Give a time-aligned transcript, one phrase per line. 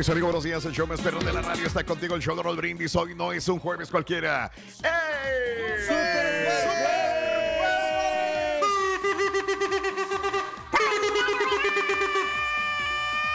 [0.00, 0.64] Mis amigos, buenos días.
[0.64, 2.14] El show más perro de la radio está contigo.
[2.14, 2.96] El show de Roll Brindis.
[2.96, 4.50] Hoy no es un jueves cualquiera.
[4.82, 4.90] ¡Ey!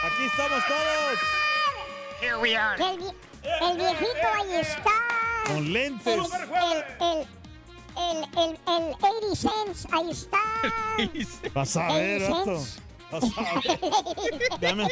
[0.06, 1.20] Aquí estamos todos.
[2.20, 2.84] Here we are.
[2.84, 3.14] El,
[3.62, 4.92] el viejito ahí está.
[5.46, 6.18] Con lentes.
[6.18, 6.22] El,
[7.00, 7.28] el,
[7.96, 10.40] el, el, el 80 cents ahí está.
[11.53, 12.24] Vas a ver,
[13.12, 13.28] 80 vato.
[13.28, 13.36] cents.
[13.36, 14.60] Vas a ver.
[14.62, 14.88] Ya me,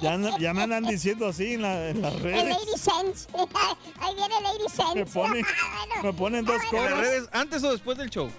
[0.00, 2.56] ya, anda- ya me andan diciendo así en, la- en las El redes.
[2.56, 3.28] 80 cents.
[4.00, 4.94] Ahí viene el 80 cents.
[4.94, 7.00] Me ponen, Bueno, me ponen dos ah, ¿En las coras.
[7.00, 8.30] redes antes o después del show?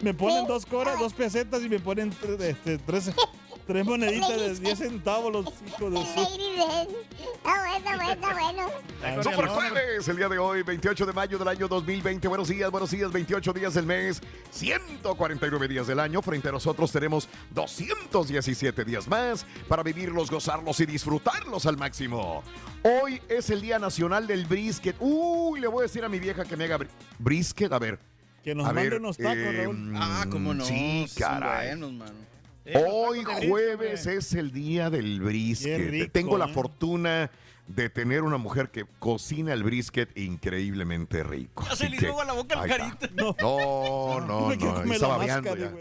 [0.00, 0.46] Me ponen Sí.
[0.48, 3.10] dos coras, dos pesetas y me ponen tre- este, tres,
[3.70, 6.20] tres moneditas de 10 centavos los hijos de su...
[6.20, 6.94] 80 cents.
[7.40, 8.68] Está bueno, bueno, bueno.
[9.02, 12.26] Ay, Super jueves, el día de hoy, 28 de mayo del año 2020.
[12.26, 14.20] Buenos días, buenos días, 28 días del mes,
[14.50, 16.20] 149 días del año.
[16.20, 22.42] Frente a nosotros tenemos 217 días más para vivirlos, gozarlos y disfrutarlos al máximo.
[22.82, 24.96] Hoy es el Día Nacional del Brisket.
[24.98, 26.88] Uy, le voy a decir a mi vieja que me haga bri-
[27.20, 27.72] brisket.
[27.72, 28.00] A ver.
[28.42, 29.92] Que nos a manden ver, unos tacos, eh, Raúl.
[29.96, 30.64] Ah, cómo no.
[30.64, 31.68] Sí, caray.
[31.68, 32.30] buenos, mano.
[32.74, 35.90] Hoy jueves es el día del brisket.
[35.90, 36.52] rico, Tengo la ¿eh?
[36.52, 37.30] fortuna
[37.66, 41.64] de tener una mujer que cocina el brisket increíblemente rico.
[41.68, 43.08] Ya se le a la boca al carita.
[43.14, 44.58] No, No, no, no.
[44.58, 45.72] comer Estaba viando ya.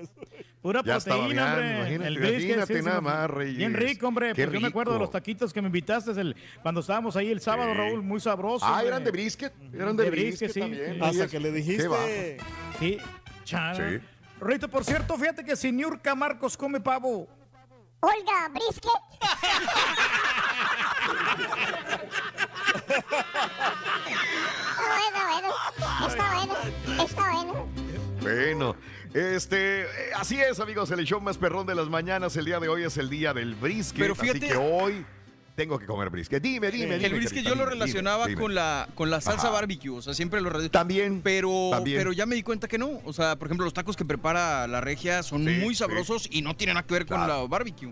[0.61, 1.71] Pura Ya estaba proteína, hombre.
[1.77, 3.05] imagínate, el brisket, imagínate sí, sí, nada sí.
[3.05, 3.57] más, Reyes.
[3.57, 4.33] Bien rico, hombre.
[4.33, 5.03] Qué Porque yo me acuerdo de rico.
[5.05, 7.77] los taquitos que me invitaste el, cuando estábamos ahí el sábado, Sí.
[7.77, 8.65] Raúl, muy sabroso.
[8.65, 8.87] Ah, hombre.
[8.89, 9.53] eran de brisket.
[9.73, 10.59] Eran de, De brisket, brisket, sí.
[10.59, 11.01] también.
[11.03, 12.37] Hasta que le dijiste...
[12.77, 12.97] Sí,
[13.45, 13.89] chara.
[13.89, 14.05] Sí.
[14.41, 17.27] Rito, por cierto, fíjate que si Niurka Marcos come pavo.
[18.01, 18.89] Olga, brisket.
[23.59, 26.07] Está bueno, bueno.
[26.07, 27.03] Está bueno.
[27.03, 27.69] Está bueno.
[28.21, 28.75] Bueno,
[29.13, 32.35] este, eh, así es, amigos, el show más perrón de las mañanas.
[32.35, 33.99] El día de hoy es el día del brisket.
[33.99, 35.05] Pero así fíjate- que hoy
[35.59, 36.41] tengo que comer brisket.
[36.41, 37.15] Dime, dime, El dime.
[37.17, 39.51] brisket carita, yo lo relacionaba dime, con la con la salsa Ajá.
[39.51, 40.71] barbecue, o sea, siempre lo relacionaba.
[40.79, 41.19] También.
[41.21, 41.97] Pero, también.
[41.97, 43.01] pero ya me di cuenta que no.
[43.03, 45.79] O sea, por ejemplo, los tacos que prepara la regia son Sí, muy sí.
[45.79, 47.91] sabrosos y no tienen nada que ver con la barbecue.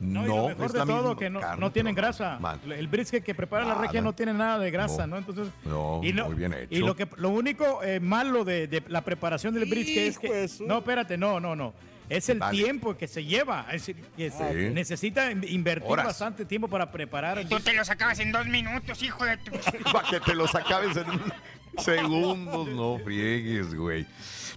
[0.00, 2.38] No, y lo mejor es de todo, que no, carne, no tienen grasa.
[2.40, 2.60] man.
[2.70, 3.82] El brisket que prepara la Nada.
[3.86, 5.14] regia no tiene nada de grasa, No.
[5.14, 5.18] ¿no?
[5.18, 6.86] Entonces, No, y muy bien Y hecho.
[6.86, 10.48] lo, que, lo único eh, malo de, de la preparación del brisket es que...
[10.64, 11.74] No, espérate, no, no, no.
[12.08, 13.66] Es el tiempo que se lleva.
[13.72, 14.74] Es decir, que se Sí.
[14.74, 16.06] necesita in- invertir Horas.
[16.06, 17.44] bastante tiempo para preparar.
[17.48, 19.50] Tú te los acabas en dos minutos, hijo de tu...
[19.92, 21.32] Para que te los acabes en un
[21.78, 24.06] segundos, no friegues, güey.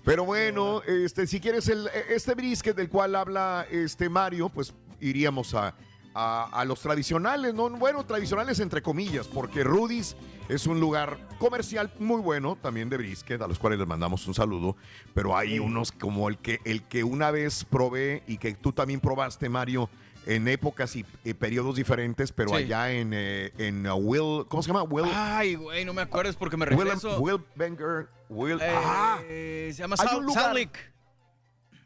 [0.03, 5.53] Pero bueno, este, si quieres el, este brisket del cual habla este Mario, pues iríamos
[5.53, 5.75] a,
[6.13, 7.69] a- a los tradicionales, ¿no?
[7.69, 10.15] Bueno, tradicionales entre comillas, porque Rudy's
[10.49, 14.33] es un lugar comercial muy bueno, también de brisket, a los cuales les mandamos un
[14.33, 14.75] saludo,
[15.13, 18.99] pero hay unos como el que, el que una vez probé y que tú también
[18.99, 19.89] probaste, Mario,
[20.25, 22.55] en épocas y, y periodos diferentes, pero Sí.
[22.55, 24.83] allá en, eh, en uh, Will, ¿cómo se llama?
[24.83, 27.19] Will, Ay, güey, no me acuerdo, es porque me Will, regreso.
[27.21, 30.79] Will Banger, Will, Eh, ah, se llama Salt Lake.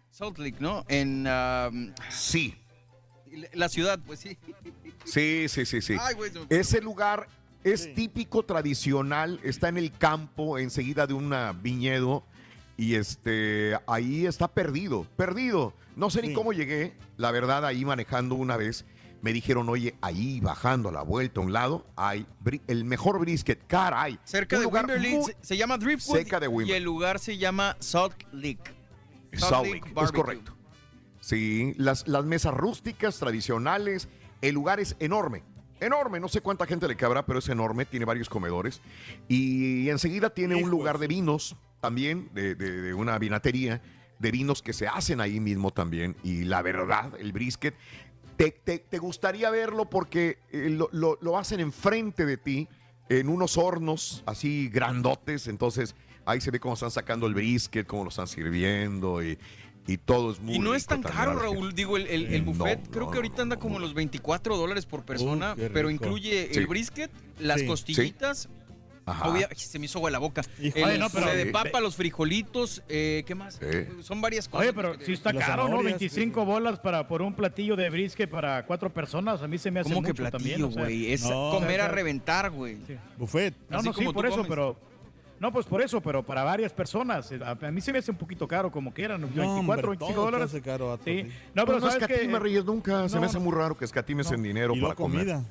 [0.10, 0.84] Salt Lake, ¿no?
[0.88, 2.56] En um, sí,
[3.54, 4.38] la ciudad, pues sí.
[5.04, 5.96] sí, sí, sí, sí.
[6.00, 6.60] Ay, güey, se me fue.
[6.60, 7.28] Ese lugar
[7.64, 12.24] es típico, tradicional, está en el campo, enseguida de un viñedo,
[12.78, 15.74] y este, ahí está perdido, perdido.
[15.96, 18.86] No sé ni cómo llegué, la verdad, ahí manejando una vez,
[19.22, 22.28] me dijeron, oye, ahí bajando a la vuelta a un lado, hay
[22.68, 24.20] el mejor brisket, caray.
[24.26, 26.18] Cerca Un de Wimberley, muy- se, llama Driftwood.
[26.18, 26.76] cerca de Y Wimberley.
[26.78, 28.60] el lugar se llama Salt Lake.
[29.34, 30.22] Salt Lake, es Barbecue.
[30.22, 30.55] correcto.
[31.26, 34.08] Sí, las, las mesas rústicas, tradicionales,
[34.42, 35.42] el lugar es enorme.
[35.80, 38.80] Enorme, no sé cuánta gente le cabrá, pero es enorme, tiene varios comedores.
[39.28, 43.82] Y enseguida tiene un lugar de vinos también, de, de- de una vinatería,
[44.20, 46.16] de vinos que se hacen ahí mismo también.
[46.22, 47.74] Y la verdad, el brisket,
[48.38, 52.68] te, te- te gustaría verlo porque eh, lo, lo- lo hacen enfrente de ti,
[53.10, 55.48] en unos hornos así grandotes.
[55.48, 55.96] Entonces
[56.28, 59.40] ahí se ve cómo están sacando el brisket, cómo lo están sirviendo y,
[59.88, 61.56] y todo es muy Y no es rico tan también, caro, la gente.
[61.62, 61.74] Raúl.
[61.76, 64.86] Digo, el, el, el No, buffet creo no, que ahorita anda como los 24 dólares
[64.86, 66.60] por persona, qué pero incluye Sí.
[66.60, 67.68] el brisket, las Sí.
[67.68, 68.50] costillitas.
[69.08, 69.30] Ajá.
[69.30, 70.42] obvia- se me hizo agua la boca.
[70.60, 70.80] Hijo.
[70.80, 73.60] El Oye, no, pero- de papa, los frijolitos, eh, ¿qué más?
[73.62, 74.02] Sí.
[74.02, 74.66] Son varias cosas.
[74.66, 75.46] Oye, pero si está caro, ¿no?
[75.68, 79.44] zanahorias, 25 bolas para por un platillo de brisket para cuatro personas.
[79.44, 80.64] A mí se me hace ¿Cómo que mucho platillo, también.
[80.64, 81.12] o sea, güey?
[81.14, 82.78] es no, comer o sea, a reventar, güey.
[82.88, 82.96] Sí.
[83.20, 83.54] Buffet.
[83.70, 84.50] No, Así no, sí, por eso, comes.
[84.50, 84.80] pero...
[85.40, 87.32] No, pues por eso, pero para varias personas.
[87.46, 90.14] A, a mí se me hace un poquito caro, como que eran, 24, hombre, 25
[90.14, 90.52] todo dólares.
[90.52, 91.24] se hace caro, vato, sí.
[91.24, 91.30] sí.
[91.54, 93.10] No, pero Pues no escatima, Reyes, nunca.
[93.10, 95.20] se me hace muy raro que escatimes en dinero Y para luego comer.
[95.26, 95.44] comida.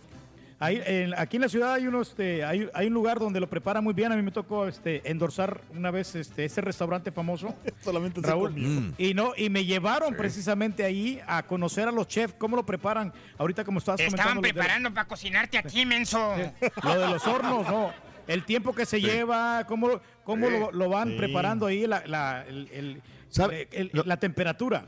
[0.60, 3.48] Ahí, en- aquí en la ciudad hay unos, este, hay, hay un lugar donde lo
[3.50, 4.12] prepara muy bien.
[4.12, 7.54] A mí me tocó este, endorsar una vez este, ese restaurante famoso.
[7.82, 8.52] Solamente Raúl.
[8.56, 8.94] Mm.
[8.96, 13.12] Y no, y me llevaron precisamente ahí a conocer a los chefs, cómo lo preparan.
[13.36, 14.40] Ahorita como estabas Te estaban comentando.
[14.42, 16.34] lo de- preparando para cocinarte a ti, menso.
[16.82, 17.92] Lo de los hornos, no.
[18.26, 20.59] El tiempo que se lleva, cómo, cómo Sí.
[20.59, 21.17] lo, lo van Sí.
[21.17, 23.69] preparando ahí, la, la, el- el- ¿Sabe?
[23.73, 24.87] el- Lo- la temperatura.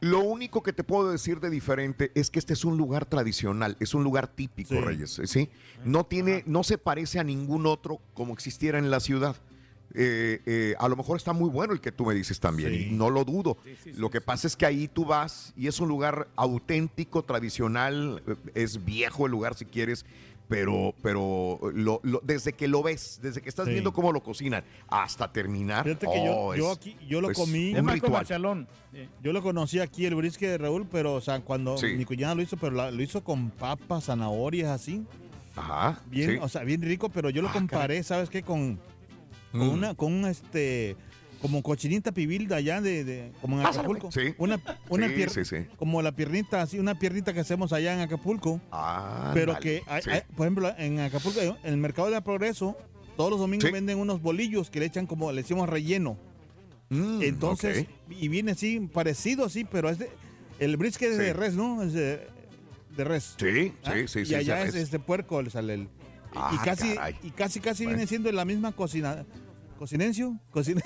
[0.00, 3.76] Lo único que te puedo decir de diferente es que este es un lugar tradicional,
[3.78, 4.80] es un lugar típico, Sí.
[4.80, 5.48] Reyes, ¿sí?
[5.84, 9.36] No tiene, no se parece a ningún otro como existiera en la ciudad.
[9.94, 12.88] Eh, eh, a lo mejor está muy bueno el que tú me dices también, Sí.
[12.90, 13.58] y no lo dudo.
[13.94, 18.34] lo que pasa es que ahí tú vas y es un lugar auténtico, tradicional, eh,
[18.54, 20.06] es viejo el lugar si quieres,
[20.52, 23.72] pero, pero lo- lo- desde que lo ves, desde que estás Sí.
[23.72, 27.74] viendo cómo lo cocinan hasta terminar, Fíjate que yo- oh, yo aquí- yo lo comí.
[27.74, 28.68] Un comercialón.
[28.92, 29.08] Sí.
[29.22, 31.86] Yo lo conocí aquí, el brisket de Raúl, pero, o sea, cuando Sí.
[31.96, 35.04] mi cuñada lo hizo, pero la- lo hizo con papas, zanahorias, así.
[35.56, 36.38] Ajá, Bien, sí.
[36.40, 38.42] o sea, bien rico, pero yo lo Ah, comparé, ¿sabes qué?
[38.42, 38.78] Con,
[39.52, 39.70] con Mm.
[39.70, 40.96] una, con un, este,
[41.42, 44.10] como cochinita pibil de allá de, de- como en Acapulco.
[44.12, 44.34] sí.
[44.38, 45.56] Una, una Sí, pier- sí, sí.
[45.76, 48.60] como la piernita, así, una piernita que hacemos allá en Acapulco.
[48.70, 50.10] Ah, pero dale, que, hay- sí.
[50.10, 52.76] hay- por ejemplo, en Acapulco, en el mercado de Progreso,
[53.16, 56.16] todos los domingos venden unos bolillos que le echan como, le decimos relleno.
[56.90, 60.10] Mm, Entonces, y viene así, parecido así, pero es de,
[60.60, 61.82] el brisket es de res, ¿no?
[61.82, 62.26] Es de,
[62.96, 63.34] de res.
[63.38, 63.94] Sí, ¿Ah?
[64.06, 65.88] sí, sí, Y allá sí, es este puerco, el sale el-
[66.34, 67.16] Ah, y casi, caray.
[67.22, 67.96] y casi, casi Bueno.
[67.98, 69.26] viene siendo la misma cocina,
[69.82, 70.80] cocinencio, cocina,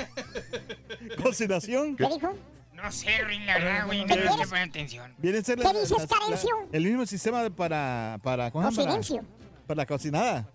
[1.22, 1.96] cocinación.
[1.96, 2.34] ¿Qué dijo?
[2.72, 4.00] No sé, Rin, la verdad, güey.
[4.00, 4.48] No ¿Qué le quieres?
[4.48, 5.12] poner atención.
[5.18, 6.50] Viene a ser ¿Qué dices, Carencio?
[6.72, 9.00] el mismo sistema de para, para, ¿cómo se llama?
[9.00, 9.22] Para,
[9.66, 10.48] para la cocinada.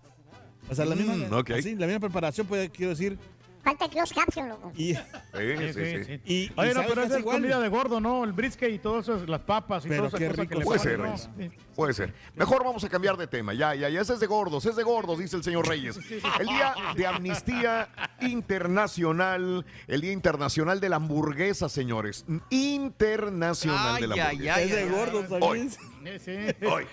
[0.68, 1.50] O sea, la misma, Mm, ok.
[1.52, 3.16] así, la misma preparación, puede, quiero decir.
[3.62, 4.72] Falta close caption, loco.
[4.76, 5.00] Y, Sí,
[5.34, 6.04] Sí, sí, sí, sí.
[6.04, 6.20] sí.
[6.24, 7.36] y, y Oye, no, pero esa es igual.
[7.36, 8.24] comida de gordo, ¿no?
[8.24, 10.78] El brisket y todas esas, las papas y Pero todas esas cosas que le Puede
[10.80, 11.04] ponen, ser, ¿no?
[11.04, 11.28] Reyes.
[11.60, 11.64] Sí.
[11.76, 12.14] Puede ser.
[12.34, 13.54] Mejor vamos a cambiar de tema.
[13.54, 14.00] Ya, ya, ya.
[14.00, 15.96] Ese es de gordos, es de gordos, dice el señor Reyes.
[16.40, 17.88] El día de amnistía
[18.20, 22.24] internacional, el día internacional de la hamburguesa, señores.
[22.50, 24.54] Internacional de la Ay, ay, hamburguesa.
[24.56, 25.40] ay, Es de ay, gordos Hoy.
[25.40, 25.70] también.
[25.70, 25.78] Sí,
[26.18, 26.36] sí.
[26.66, 26.84] Hoy.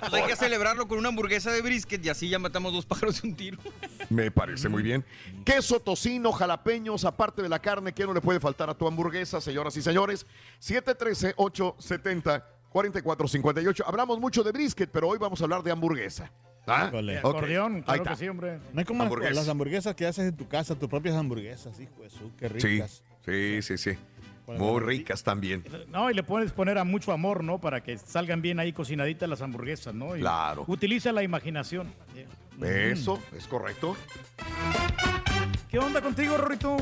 [0.00, 3.20] Pues hay que celebrarlo con una hamburguesa de brisket y así ya matamos dos pájaros
[3.22, 3.58] de un tiro.
[4.10, 5.04] Me parece muy bien.
[5.44, 9.40] Queso, tocino, jalapeños, aparte de la carne, ¿qué no le puede faltar a tu hamburguesa,
[9.40, 10.26] señoras y señores?
[12.72, 13.82] 713-870-4458.
[13.86, 16.30] Hablamos mucho de brisket, pero hoy vamos a hablar de hamburguesa.
[16.66, 16.86] ¿Ah?
[16.88, 17.18] Híjole.
[17.20, 17.24] Ok.
[17.36, 18.58] Acordeón, Ahí claro que sí, hombre.
[18.72, 19.36] No hay como las, Hamburguesas.
[19.36, 22.54] las hamburguesas que haces en tu casa, tus propias hamburguesas, hijo de su, qué Sí,
[22.68, 23.02] ricas.
[23.24, 23.94] sí, sí, sí.
[23.94, 24.17] Con
[24.56, 25.64] Muy ricas también.
[25.88, 27.60] No, y le puedes poner a mucho amor, ¿no?
[27.60, 30.16] Para que salgan bien ahí cocinaditas las hamburguesas, ¿no?
[30.16, 30.64] Y Claro.
[30.66, 31.92] Utiliza la imaginación.
[32.62, 33.96] Eso es correcto.
[35.68, 36.76] ¿Qué onda contigo, Rorito?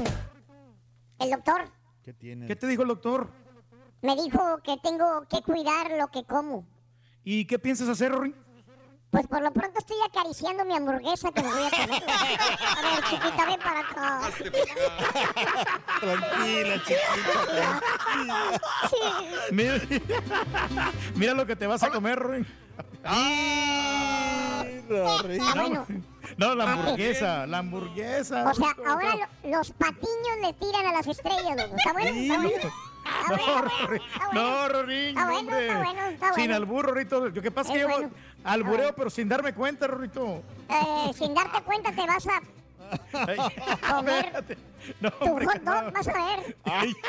[1.19, 1.63] El doctor
[2.05, 2.47] ¿Qué tiene?
[2.47, 3.29] ¿Qué te dijo el doctor?
[4.03, 6.65] me dijo que tengo que cuidar lo que como.
[7.25, 8.33] ¿Y qué piensas hacer, Rory?
[9.17, 12.03] Pues por lo pronto estoy acariciando mi hamburguesa que me voy a comer.
[12.07, 14.21] A ver, chiquita, ven para acá.
[16.01, 17.81] Tranquila, chiquita.
[19.53, 19.81] Mira,
[21.15, 22.47] mira lo que te vas a comer, Ruin.
[23.05, 24.65] Ah,
[25.55, 25.87] bueno.
[26.37, 28.51] No, la hamburguesa, la hamburguesa.
[28.51, 31.75] O sea, ahora lo- los patiños le tiran a las estrellas, loco.
[31.79, 32.11] ¿Está bueno?
[32.11, 32.71] ¿Está bueno?
[33.29, 34.33] No, bueno, Rorín, bueno.
[34.33, 36.55] no, Rorín, Está bueno, está bueno, Sin bueno.
[36.57, 37.29] albur, Rorito.
[37.29, 38.11] Lo que pasa es que yo bueno.
[38.47, 40.43] Albureo, pero sin darme cuenta, Rorito.
[40.69, 42.41] Eh, sin darte cuenta te vas a
[43.13, 43.37] Ay,
[43.91, 44.45] comer.
[45.01, 45.75] No, tu hombre, hot no.
[45.83, 46.57] dog, vas a ver.
[46.65, 46.95] Ay.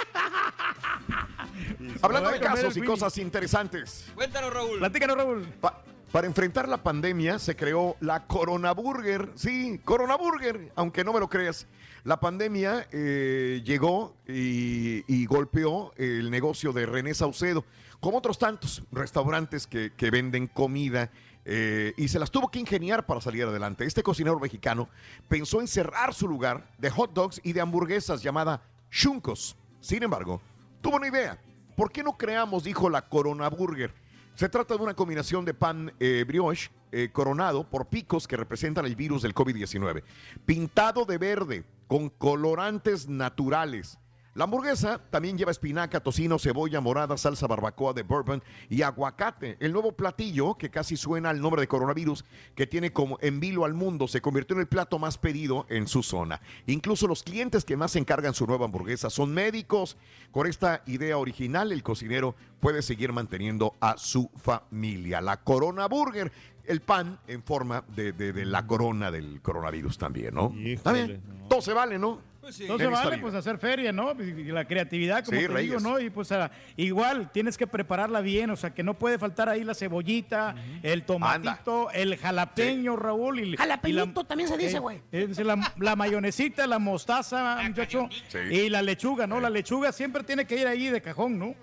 [2.02, 4.08] Hablando de casos y cosas interesantes.
[4.16, 4.80] Cuéntanos, Raúl.
[4.80, 5.44] Platícanos, Raúl.
[5.62, 9.30] Pa- para enfrentar la pandemia se creó la Corona Burger.
[9.36, 11.68] Sí, Corona Burger, aunque no me lo creas.
[12.06, 17.66] La pandemia eh, llegó y, y golpeó el negocio de René Saucedo,
[18.00, 21.12] como otros tantos restaurantes que, que venden comida.
[21.50, 23.86] Eh, y se las tuvo que ingeniar para salir adelante.
[23.86, 24.90] Este cocinero mexicano
[25.30, 28.62] pensó en cerrar su lugar de hot dogs y de hamburguesas llamada
[28.92, 29.56] Chuncos.
[29.80, 30.42] Sin embargo,
[30.82, 31.40] tuvo una idea.
[31.78, 33.94] ¿Por qué no creamos, dijo, la Corona Burger?
[34.36, 38.86] Se trata de una combinación de pan eh, brioche eh, coronado por picos que representan
[38.86, 40.04] el virus del COVID-19,
[40.46, 43.98] pintado de verde con colorantes naturales.
[44.38, 49.58] La hamburguesa también lleva espinaca, tocino, cebolla morada, salsa barbacoa de bourbon y aguacate.
[49.60, 53.66] El nuevo platillo, que casi suena al nombre de coronavirus, que tiene como en vilo
[53.66, 56.40] al mundo, se convirtió en el plato más pedido en su zona.
[56.68, 59.98] Incluso los clientes que más se encargan su nueva hamburguesa son médicos.
[60.32, 65.20] Con esta idea original, el cocinero puede seguir manteniendo a su familia.
[65.20, 66.32] La Corona Burger,
[66.66, 70.54] el pan en forma de, de- de la corona del coronavirus también, ¿no?
[70.64, 71.22] Está bien.
[71.50, 72.20] Todo se vale, ¿no?
[72.48, 72.66] Pues sí.
[72.66, 74.14] No se En esta vale pues hacer feria, ¿no?
[74.14, 75.70] Y la creatividad, como Sí, te Reyes.
[75.70, 76.00] digo, ¿no?
[76.00, 76.30] Y pues
[76.78, 81.04] igual tienes que prepararla bien, o sea, que no puede faltar ahí la cebollita, el
[81.04, 83.42] tomatito, el jalapeño, Raúl.
[83.42, 85.02] Y, Jalapeñito también se dice, eh, güey.
[85.12, 88.08] es la, la mayonesita, la mostaza, muchacho.
[88.30, 88.38] Sí.
[88.38, 89.42] Y la lechuga, ¿no?
[89.42, 91.54] La lechuga siempre tiene que ir ahí de cajón, ¿no?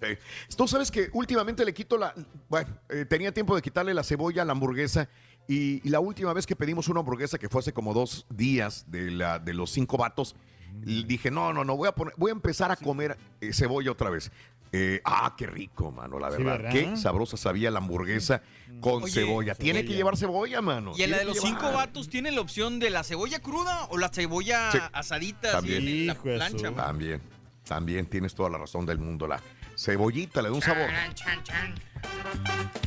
[0.00, 0.16] Sí.
[0.56, 2.14] Tú sabes que últimamente le quito la.
[2.48, 5.08] Bueno, eh, tenía tiempo de quitarle la cebolla a la hamburguesa.
[5.48, 8.84] Y, y la última vez que pedimos una hamburguesa, que fue hace como dos días
[8.88, 10.36] de, la, de los cinco vatos,
[10.86, 13.90] l- dije: No, no, no, voy a, poner, voy a empezar a comer eh, cebolla
[13.90, 14.30] otra vez.
[14.74, 16.70] Eh, ah, qué rico, mano, la Sí, verdad.
[16.72, 18.40] Qué sabrosa sabía la hamburguesa
[18.80, 19.54] con Oye, cebolla.
[19.54, 20.92] Tiene que llevar cebolla, mano.
[20.96, 23.98] ¿Y en la de los cinco vatos tiene la opción de la cebolla cruda o
[23.98, 24.78] la cebolla Sí.
[24.94, 25.88] asadita así También.
[25.88, 26.72] en la Hijo de plancha?
[26.74, 27.20] También,
[27.68, 29.26] también tienes toda la razón del mundo.
[29.26, 29.42] La
[29.82, 30.88] cebollita le da un sabor.
[30.88, 31.74] Chan, chan, chan.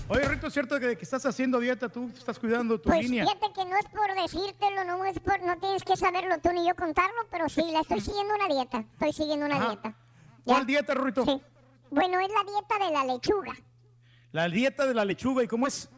[0.07, 2.09] Oye, Rito, ¿es cierto que, que estás haciendo dieta tú?
[2.15, 3.25] ¿Estás cuidando tu Pues línea?
[3.25, 6.67] fíjate que no es por decírtelo, no es por, no tienes que saberlo tú ni
[6.67, 8.85] yo contarlo, pero sí, la estoy siguiendo una dieta.
[8.93, 9.67] Estoy siguiendo una Ajá.
[9.69, 9.95] dieta.
[10.43, 11.25] ¿Cuál dieta, Rito?
[11.25, 11.41] Sí.
[11.89, 13.53] Bueno, es la dieta de la lechuga.
[14.31, 15.89] La dieta de la lechuga, ¿y cómo es?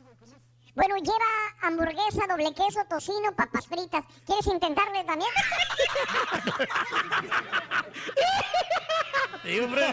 [0.77, 1.25] Bueno, lleva
[1.63, 4.05] hamburguesa, doble queso, tocino, papas fritas.
[4.27, 5.31] ¿Quieres intentarle también?
[9.43, 9.85] Sí, hombre.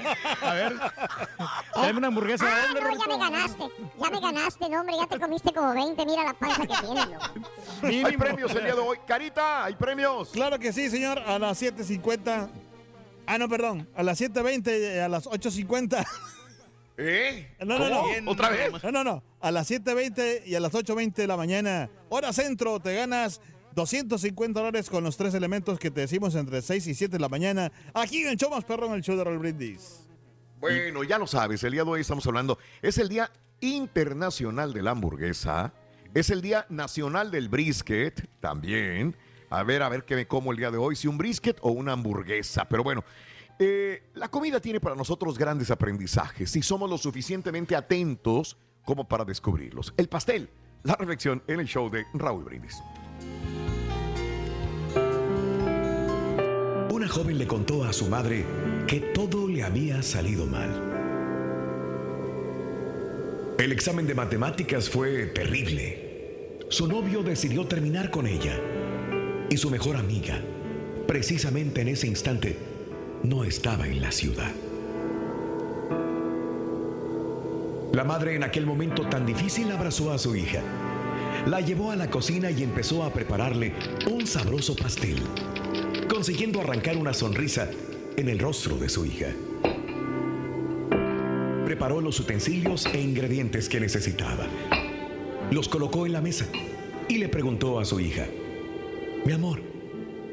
[0.42, 0.76] A ver.
[1.74, 3.64] Dame una hamburguesa Ah, no, ya me ganaste.
[3.98, 4.96] Ya me ganaste, no, hombre.
[5.00, 6.04] Ya te comiste como 20.
[6.04, 7.26] Mira la panza que tienes, loco.
[7.82, 8.98] Hay premios el día de hoy.
[9.06, 10.28] Carita, hay premios.
[10.32, 11.18] Claro que sí, señor.
[11.20, 12.50] A las 7.50.
[13.26, 13.88] Ah, no, perdón.
[13.96, 16.06] A las 7.20 y a las 8.50.
[16.96, 17.56] ¿Eh?
[17.60, 18.02] No, no, no.
[18.02, 18.30] ¿Cómo?
[18.30, 18.72] ¿Otra vez?
[18.82, 19.22] No, no, no.
[19.40, 23.40] A las 7.20 y a las 8.20 de la mañana, hora centro, te ganas
[23.74, 27.28] 250 dólares con los tres elementos que te decimos entre 6 y 7 de la
[27.28, 27.72] mañana.
[27.92, 30.06] Aquí en el show más perro en el show de Roll Brindis.
[30.60, 34.82] Bueno, ya lo sabes, el día de hoy estamos hablando, es el Día Internacional de
[34.82, 35.74] la Hamburguesa,
[36.14, 39.14] es el Día Nacional del Brisket también.
[39.50, 41.70] A ver, a ver qué me como el día de hoy, si un brisket o
[41.70, 42.66] una hamburguesa.
[42.68, 43.04] Pero bueno,
[43.58, 49.24] eh, la comida tiene para nosotros grandes aprendizajes si somos lo suficientemente atentos como para
[49.24, 49.94] descubrirlos.
[49.96, 50.50] El pastel,
[50.82, 52.82] la reflexión en el show de Raúl Brindis.
[56.90, 58.44] Una joven le contó a su madre
[58.86, 60.92] que todo le había salido mal.
[63.58, 66.58] El examen de matemáticas fue terrible.
[66.70, 68.60] Su novio decidió terminar con ella.
[69.48, 70.40] Y su mejor amiga,
[71.06, 72.73] precisamente en ese instante,
[73.24, 74.52] no estaba en la ciudad.
[77.92, 80.60] La madre en aquel momento tan difícil abrazó a su hija.
[81.46, 83.72] La llevó a la cocina y empezó a prepararle
[84.10, 85.16] un sabroso pastel
[86.08, 87.70] consiguiendo arrancar una sonrisa
[88.16, 89.28] en el rostro de su hija.
[91.64, 94.46] Preparó los utensilios e ingredientes que necesitaba.
[95.50, 96.46] Los colocó en la mesa
[97.08, 98.26] y le preguntó a su hija,
[99.24, 99.62] mi amor,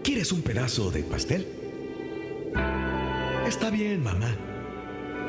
[0.04, 1.61] ¿quieres un pedazo de pastel?
[3.48, 4.36] Está bien, mamá.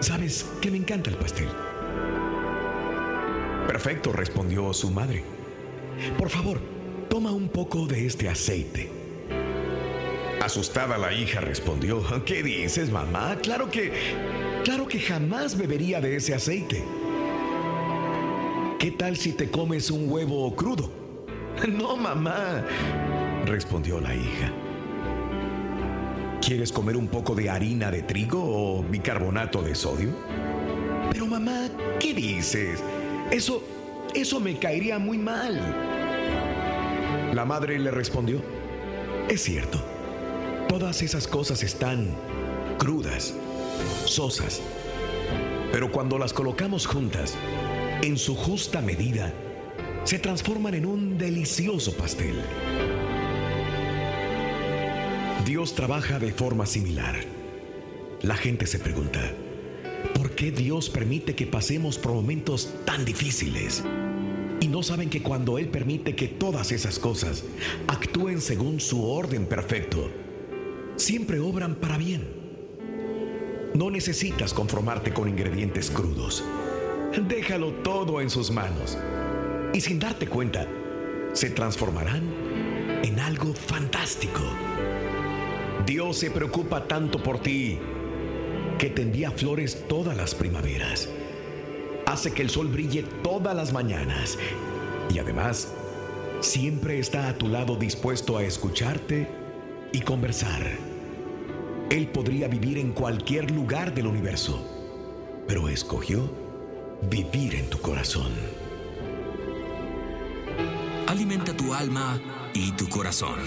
[0.00, 1.48] Sabes que me encanta el pastel.
[3.66, 5.24] Perfecto, respondió su madre.
[6.18, 6.60] por favor,
[7.08, 8.90] toma un poco de este aceite.
[10.42, 13.36] Asustada la hija respondió, ¿qué dices, mamá?
[13.42, 13.92] Claro que,
[14.64, 16.82] claro que jamás bebería de ese aceite.
[18.78, 20.90] ¿Qué tal si te comes un huevo crudo?
[21.68, 22.64] No, mamá,
[23.46, 24.52] respondió la hija.
[26.44, 30.10] ¿Quieres comer un poco de harina de trigo o bicarbonato de sodio?
[31.12, 31.68] Pero mamá,
[32.00, 32.82] ¿qué dices?
[33.30, 33.62] Eso,
[34.12, 35.60] eso me caería muy mal.
[37.32, 38.42] La madre le respondió,
[39.28, 39.80] es cierto,
[40.68, 42.08] todas esas cosas están
[42.76, 43.34] crudas,
[44.04, 44.60] sosas,
[45.70, 47.36] pero cuando las colocamos juntas,
[48.02, 49.32] en su justa medida,
[50.02, 52.42] se transforman en un delicioso pastel.
[55.52, 57.14] Dios trabaja de forma similar.
[58.22, 59.20] La gente se pregunta,
[60.14, 63.84] ¿por qué Dios permite que pasemos por momentos tan difíciles?
[64.62, 67.44] Y no saben que cuando Él permite que todas esas cosas
[67.86, 70.10] actúen según su orden perfecto,
[70.96, 72.26] siempre obran para bien.
[73.74, 76.42] No necesitas conformarte con ingredientes crudos.
[77.28, 78.96] Déjalo todo en sus manos.
[79.74, 80.66] Y sin darte cuenta,
[81.34, 82.22] se transformarán
[83.04, 84.40] en algo fantástico.
[85.86, 87.78] Dios se preocupa tanto por ti
[88.78, 91.08] que te flores todas las primaveras.
[92.06, 94.38] Hace que el sol brille todas las mañanas.
[95.12, 95.72] Y además,
[96.40, 99.28] siempre está a tu lado dispuesto a escucharte
[99.92, 100.62] y conversar.
[101.90, 104.64] Él podría vivir en cualquier lugar del universo,
[105.46, 106.30] pero escogió
[107.10, 108.32] vivir en tu corazón.
[111.06, 112.20] Alimenta tu alma
[112.54, 113.40] y tu corazón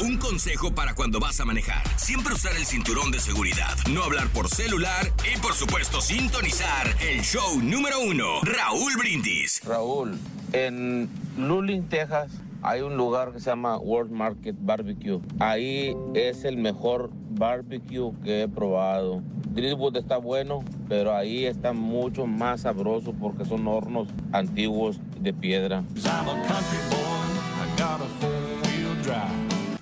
[0.00, 1.82] Un consejo para cuando vas a manejar.
[1.96, 7.20] Siempre usar el cinturón de seguridad, no hablar por celular y por supuesto sintonizar el
[7.20, 9.62] show número uno, Raúl Brindis.
[9.64, 10.18] Raúl,
[10.52, 11.08] en
[11.38, 12.32] Luling, Texas,
[12.62, 15.20] hay un lugar que se llama World Market Barbecue.
[15.38, 19.22] Ahí es el mejor barbecue que he probado.
[19.54, 25.84] Greenwood está bueno, pero ahí está mucho más sabroso porque son hornos antiguos de piedra.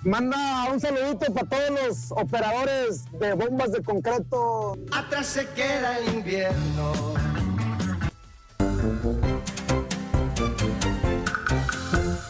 [0.05, 4.77] Manda un saludito para todos los operadores de bombas de concreto.
[4.91, 7.15] Atrás se queda el invierno.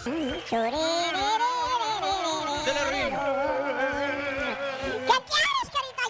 [0.05, 0.81] ¿Qué quieres?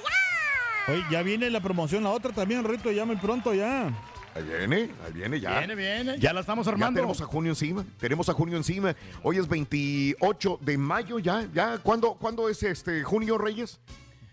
[0.02, 0.92] ¡Ya!
[0.92, 3.88] Oye, ya viene la promoción, la otra también, Rito, ya muy pronto ya.
[4.34, 5.58] Ahí viene, ahí viene ya.
[5.58, 6.18] Viene, viene.
[6.18, 6.92] Ya la estamos armando.
[6.92, 7.84] Ya tenemos a junio encima.
[7.98, 8.94] Tenemos a junio encima.
[9.22, 11.46] Hoy es 28 de mayo ya.
[11.52, 11.78] ya.
[11.78, 13.78] ¿Cuándo, ¿cuándo es este junio, Reyes?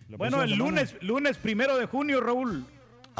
[0.07, 2.65] Bueno, el lunes, lunes primero de junio, Raúl.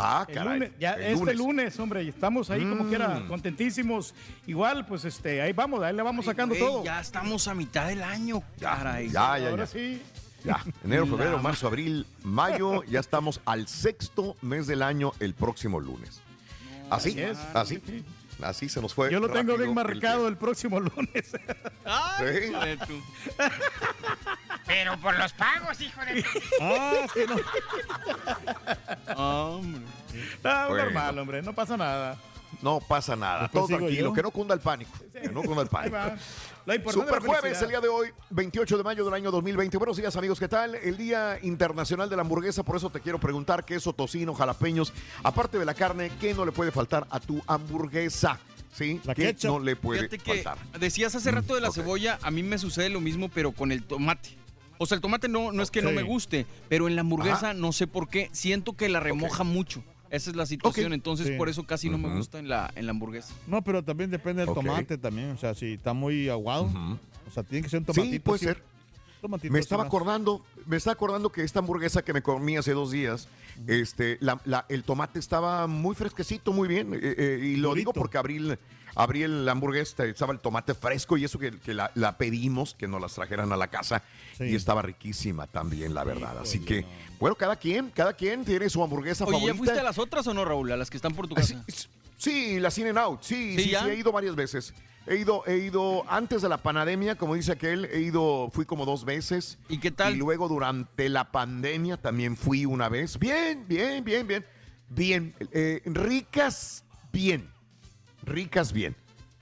[0.01, 0.53] Ah, El caray.
[0.59, 1.37] lunes, ya el este lunes.
[1.37, 1.79] lunes.
[1.79, 2.89] hombre, estamos ahí como Mm.
[2.89, 4.15] quiera, contentísimos.
[4.47, 6.83] Igual, pues este, ahí vamos, ahí le vamos sacando todo.
[6.85, 9.07] Ya estamos a mitad del año, caray.
[9.09, 9.67] Ya, ya, Ahora ya.
[9.67, 10.01] sí.
[10.45, 15.33] Ya, enero, febrero, ma- marzo, abril, mayo, ya estamos al sexto mes del año el
[15.33, 16.21] próximo lunes.
[16.89, 17.37] Así, Así es.
[17.53, 17.81] así,
[18.41, 19.11] así se nos fue.
[19.11, 21.31] Yo lo tengo bien el marcado el próximo lunes.
[21.85, 22.45] Ay, Sí.
[22.49, 23.03] hijo de tu-
[24.65, 26.25] Pero por los pagos, hijo de...
[26.61, 27.05] Ah,
[29.15, 29.53] no.
[29.55, 29.81] Hombre.
[30.43, 30.83] Ah, Bueno.
[30.85, 32.17] normal, hombre, no pasa nada.
[32.61, 34.13] No pasa nada, Después todo tranquilo, yo.
[34.13, 34.91] que no cunda el pánico.
[35.13, 35.95] Que no cunda el pánico.
[36.91, 39.77] Super jueves, el día de hoy, 28 de mayo del año 2020.
[39.77, 40.75] Buenos días, amigos, ¿qué tal?
[40.75, 44.91] El Día Internacional de la Hamburguesa, por eso te quiero preguntar, queso, tocino, jalapeños,
[45.23, 48.37] aparte de la carne, ¿qué no le puede faltar a tu hamburguesa?
[48.73, 48.99] ¿Sí?
[49.05, 49.49] La ¿Qué ketchup.
[49.51, 50.79] no le puede Fíjate que faltar?
[50.79, 51.75] decías hace rato de la ok.
[51.75, 54.37] cebolla, a mí me sucede lo mismo, pero con el tomate.
[54.77, 57.35] O sea, el tomate no, no es que no me guste, pero en la hamburguesa
[57.49, 57.53] Ajá.
[57.53, 59.83] no sé por qué, siento que la remoja mucho.
[60.09, 61.33] Esa es la situación, entonces Sí.
[61.37, 63.33] por eso casi no me gusta en la, en la hamburguesa.
[63.47, 65.31] No, pero también depende del tomate también.
[65.31, 66.69] O sea, si está muy aguado.
[67.27, 68.11] O sea, tiene que ser un tomatito.
[68.13, 68.63] Sí, puede sí, ser.
[69.21, 69.87] tomatito Me estaba más.
[69.89, 73.27] acordando, me estaba acordando que esta hamburguesa que me comí hace dos días,
[73.67, 76.93] este, la- la- el tomate estaba muy fresquecito, muy bien.
[76.93, 78.57] eh, eh, y lo digo porque abrí, el-
[78.95, 82.87] abrí el hamburguesa, estaba el tomate fresco y eso que, que la, la pedimos, que
[82.87, 84.03] nos las trajeran a la casa.
[84.37, 84.45] Sí.
[84.45, 86.37] Y estaba riquísima también, la verdad.
[86.39, 86.85] Así que,
[87.19, 89.57] bueno, cada quien, cada quien tiene su hamburguesa Oye, ¿ya favorita.
[89.57, 90.71] fuiste a las otras o no, Raúl?
[90.71, 91.65] A las que están por tu sí, casa.
[92.17, 93.87] Sí, la In and Out, sí, ¿Sí, sí, sí, ya?
[93.87, 94.73] he ido varias veces.
[95.07, 98.85] He ido, he ido antes de la pandemia, como dice aquel, he ido, fui como
[98.85, 99.57] dos veces.
[99.67, 100.13] ¿Y qué tal?
[100.13, 103.17] Y luego durante la pandemia también fui una vez.
[103.17, 104.45] Bien, bien, bien, bien.
[104.89, 107.49] Bien, eh, ricas, bien.
[108.23, 108.95] Ricas bien.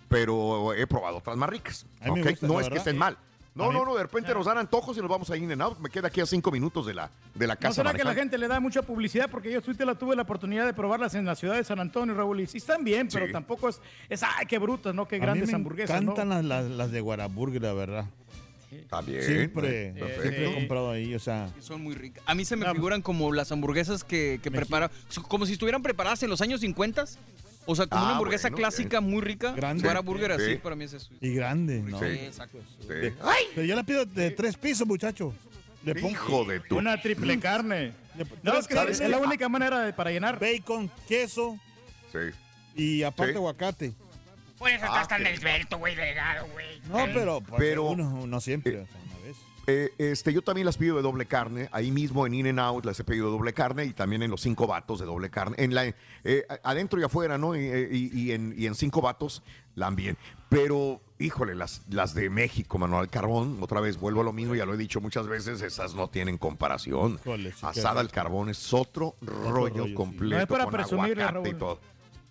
[0.09, 1.85] Pero he probado otras más ricas.
[2.01, 2.29] A mí me ¿ok?
[2.31, 3.15] gusta, no es que estén mal.
[3.15, 3.17] A
[3.55, 5.79] No, no, no, de repente nos dan antojos y nos vamos a In and Out.
[5.79, 7.73] Me queda aquí a cinco minutos de la, de la ¿No casa.
[7.73, 9.29] será que la gente le da mucha publicidad?
[9.29, 12.13] Porque yo tuve la, tuve la oportunidad de probarlas en la ciudad de San Antonio,
[12.15, 13.31] Raúl, y sí están bien, pero Sí.
[13.33, 15.07] tampoco es, es ¡ay, qué brutas, ¿no?
[15.07, 16.11] Qué A mí grandes me hamburguesas, ¿no?
[16.13, 18.05] encantan las, las, las de Guaraburger, la verdad.
[18.89, 19.23] También.
[19.23, 20.21] Siempre, Perfecto.
[20.21, 21.49] siempre he comprado ahí, o sea.
[21.59, 22.23] Son muy ricas.
[22.27, 24.91] A mí se me No, figuran como las hamburguesas que, que prepara,
[25.29, 27.05] como si estuvieran preparadas en los años 50.
[27.69, 29.51] O sea, como Ah, una hamburguesa bueno, clásica muy rica.
[29.51, 29.83] Grande.
[29.83, 30.41] Guara burger Sí.
[30.43, 31.09] así, para mí es eso.
[31.21, 31.99] Y grande, ¿no?
[31.99, 32.05] Sí.
[32.05, 32.57] exacto.
[32.81, 32.87] Sí.
[33.55, 35.33] Pero yo la pido de tres pisos, muchacho.
[35.83, 36.77] Le pongo Hijo de tu.
[36.77, 37.93] Una triple carne.
[38.17, 40.39] le- No, es que es la única manera de- para llenar.
[40.39, 41.57] Bacon, queso
[42.11, 42.17] Sí.
[42.75, 43.37] y aparte Sí.
[43.37, 43.93] aguacate.
[44.57, 46.79] Por eso Ah, estás tan esbelto, güey, delgado, güey.
[46.89, 49.06] No, pero, pues, Pero- uno, no siempre, o sea, una vez.
[49.69, 51.67] Eh, este, yo también las pido de doble carne.
[51.73, 54.31] Ahí mismo en In and Out las he pedido de doble carne y también en
[54.31, 55.55] los cinco vatos de doble carne.
[55.59, 55.85] En la,
[56.23, 57.53] eh, adentro y afuera, ¿no?
[57.53, 59.43] Y, eh, y- y en, y en cinco vatos
[59.77, 60.15] también.
[60.47, 64.65] Pero, híjole, las, las de México, Manuel Carbón, otra vez vuelvo a lo mismo, ya
[64.65, 67.19] lo he dicho muchas veces, esas no tienen comparación.
[67.21, 69.93] Híjole, sí, qué Asada al carbón es otro rollo, rollo, sí.
[69.93, 70.35] completo.
[70.37, 71.79] No es para con presumirle, y todo.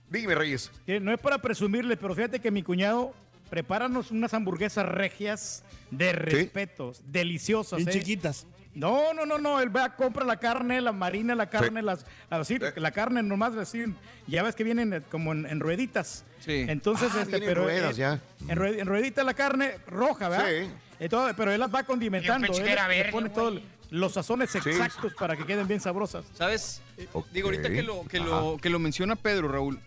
[0.09, 0.71] Dime, Reyes.
[0.87, 3.13] Que no es para presumirle, pero fíjate que mi cuñado
[3.51, 7.79] prepáranos unas hamburguesas regias de respetos, deliciosas.
[7.79, 7.93] Bien ¿eh?
[7.93, 8.47] chiquitas.
[8.75, 9.61] No, no, no, no.
[9.61, 13.85] Él va, compra la carne, la marina, la carne, las, así, la carne nomás así.
[14.27, 16.25] Ya ves que vienen eh, como en, en rueditas.
[16.41, 16.67] Sí.
[16.69, 18.21] Entonces, Ah, este, pero ruedas eh, ya.
[18.49, 20.47] En, rue- en ruedita la carne roja, ¿verdad?
[20.49, 20.71] Sí.
[21.01, 22.47] Entonces, pero él las va condimentando.
[22.53, 26.27] Él que era le verde, pone todos los sazones exactos para que queden bien sabrosas.
[26.35, 26.83] ¿Sabes?
[27.15, 27.29] Ok.
[27.33, 28.27] Digo, ahorita que lo, que, Ajá.
[28.27, 29.81] lo, que lo menciona Pedro, Raúl.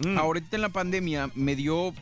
[0.00, 0.18] Mm.
[0.18, 1.94] Ahorita en la pandemia me dio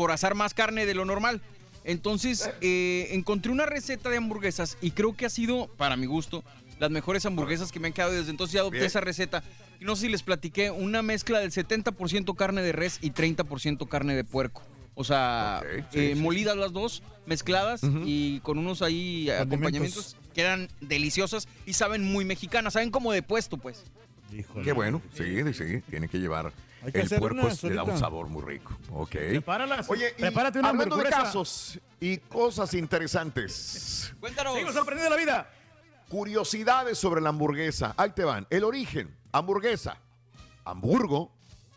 [0.00, 1.42] por asar más carne de lo normal.
[1.84, 6.42] Entonces eh, encontré una receta de hamburguesas y creo que ha sido, para mi gusto,
[6.78, 8.12] las mejores hamburguesas que me han quedado.
[8.12, 8.86] Desde entonces ya adopté Bien.
[8.86, 9.44] esa receta.
[9.78, 13.86] Y no sé si les platiqué, una mezcla del 70% carne de res y 30%
[13.88, 14.62] carne de puerco.
[14.94, 16.20] O sea, Ok, sí, eh, sí.
[16.22, 18.00] molidas las dos, mezcladas Ujú.
[18.06, 20.16] y con unos ahí acompañamientos.
[20.32, 23.84] Quedan deliciosas y saben muy mexicanas, saben como de puesto, pues.
[24.34, 24.64] Híjole.
[24.64, 26.54] Qué bueno, sí, sí, tiene que llevar.
[26.82, 28.76] Hay que el hacer puerco le da un sabor muy rico.
[28.92, 29.10] Ok.
[29.10, 29.88] Prepáralas.
[29.90, 31.22] Oye, y Prepárate una hablando de hamburguesa.
[31.24, 34.54] casos y cosas interesantes, Cuéntanos.
[34.56, 35.50] Sigo sorprendido de la vida.
[36.08, 37.94] curiosidades sobre la hamburguesa.
[37.96, 38.46] Ahí te van.
[38.50, 39.98] El origen, hamburguesa,
[40.64, 41.30] Hamburgo,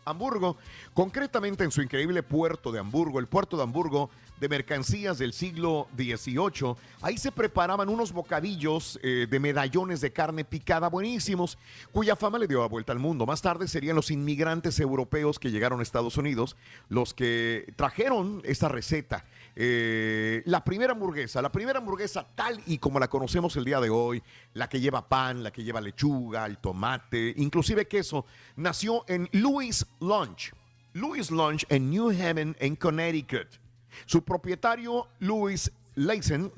[0.06, 0.56] Hamburgo,
[0.92, 5.88] concretamente en su increíble puerto de Hamburgo, el puerto de Hamburgo de mercancías del siglo
[5.96, 11.58] XVIII, ahí se preparaban unos bocadillos eh, de medallones de carne picada buenísimos,
[11.92, 13.26] cuya fama le dio la vuelta al mundo.
[13.26, 16.56] Más tarde serían los inmigrantes europeos que llegaron a Estados Unidos
[16.88, 19.24] los que trajeron esta receta.
[19.56, 23.90] Eh, la primera hamburguesa, la primera hamburguesa tal y como la conocemos el día de
[23.90, 29.28] hoy, la que lleva pan, la que lleva lechuga, el tomate, inclusive queso, nació en
[29.32, 30.52] Louis Lunch.
[30.94, 33.63] Louis Lunch en New Haven, en Connecticut.
[34.06, 36.52] Su propietario, Louis Leisen,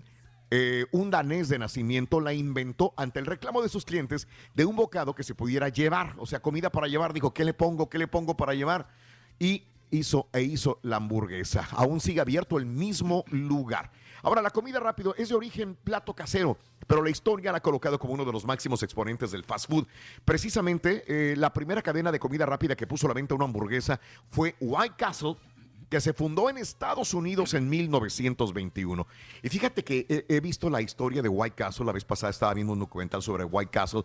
[0.51, 4.77] eh, un danés de nacimiento, la inventó ante el reclamo de sus clientes de un
[4.77, 7.13] bocado que se pudiera llevar, o sea, comida para llevar.
[7.13, 7.89] Dijo, ¿qué le pongo?
[7.89, 8.89] ¿Qué le pongo para llevar?
[9.39, 11.69] Y hizo e hizo la hamburguesa.
[11.73, 13.91] Aún sigue abierto el mismo lugar.
[14.23, 17.99] Ahora, la comida rápido es de origen plato casero, pero la historia la ha colocado
[17.99, 19.87] como uno de los máximos exponentes del fast food.
[20.25, 24.01] Precisamente, eh, la primera cadena de comida rápida que puso a la venta una hamburguesa
[24.31, 25.37] fue White Castle,
[25.89, 29.07] que se fundó en Estados Unidos en 1921.
[29.43, 32.73] Y fíjate que he, visto la historia de White Castle, la vez pasada estaba viendo
[32.73, 34.03] un documental sobre White Castle,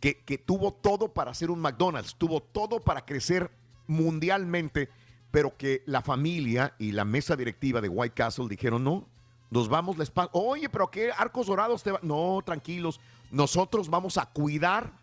[0.00, 3.50] que, que tuvo todo para ser un McDonald's, tuvo todo para crecer
[3.86, 4.88] mundialmente,
[5.30, 9.08] pero que la familia y la mesa directiva de White Castle dijeron, no,
[9.50, 10.30] nos vamos la espalda.
[10.34, 15.01] Oye, pero ¿qué arcos dorados te va-?" No, tranquilos, nosotros vamos a cuidar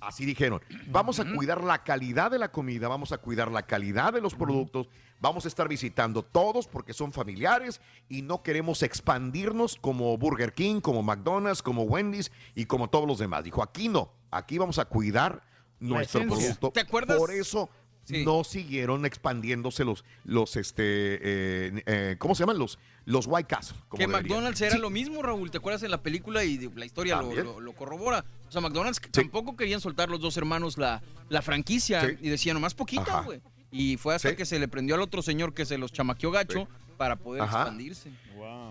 [0.00, 4.12] Así dijeron, vamos a cuidar la calidad de la comida, vamos a cuidar la calidad
[4.14, 4.88] de los productos,
[5.20, 10.80] vamos a estar visitando todos porque son familiares y no queremos expandirnos como Burger King,
[10.80, 13.44] como McDonald's, como Wendy's y como todos los demás.
[13.44, 15.42] Dijo, aquí no, aquí vamos a cuidar
[15.80, 16.70] nuestro producto.
[16.70, 17.18] ¿Te acuerdas?
[17.18, 17.68] Por eso
[18.04, 18.24] Sí.
[18.24, 22.58] no siguieron expandiéndose los, los este, eh, eh, ¿cómo se llaman?
[22.58, 23.76] Los, los White Castle.
[23.88, 24.22] como Que deberían.
[24.38, 24.78] McDonald's era Sí.
[24.80, 25.50] lo mismo, Raúl.
[25.50, 28.24] ¿Te acuerdas en la película y la historia lo- lo corrobora?
[28.50, 32.16] O sea, McDonald's tampoco querían soltar los dos hermanos la, la franquicia Sí.
[32.20, 33.20] y decían nomás poquito, Ajá.
[33.22, 33.40] güey.
[33.70, 34.34] Y fue hasta Sí.
[34.36, 37.60] que se le prendió al otro señor que se los chamaqueó gacho para poder Ajá.
[37.60, 38.10] expandirse.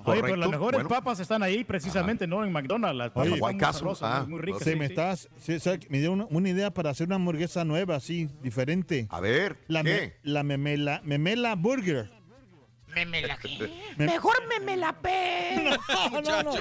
[0.03, 0.89] Oye, pero las mejores bueno.
[0.89, 2.43] papas están ahí precisamente, ¿no?
[2.43, 2.97] En McDonald's.
[2.97, 4.63] Las papas Oye, son muy sabrosas, ah, muy, ricas.
[4.63, 4.91] Sí, sí, me sí.
[4.93, 5.29] estás.
[5.39, 5.87] sí, ¿sabe qué?
[5.89, 9.07] me dio una, una idea para hacer una hamburguesa nueva, así, diferente.
[9.09, 10.17] A ver, La, ¿qué?
[10.23, 12.11] me- la memela, memela burger.
[12.95, 13.69] ¿Me la qué?
[13.97, 15.77] Me- Mejor me me la pe.
[16.11, 16.53] No, no, no.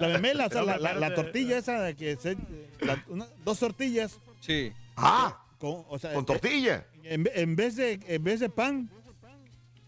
[0.00, 2.36] La memela, o sea, la, la- la tortilla esa de que se,
[2.80, 4.72] la- una- dos tortillas Sí.
[4.96, 6.86] Ah, con Con, o sea, Con eh, tortilla.
[7.02, 8.90] En, en vez de, en vez de pan,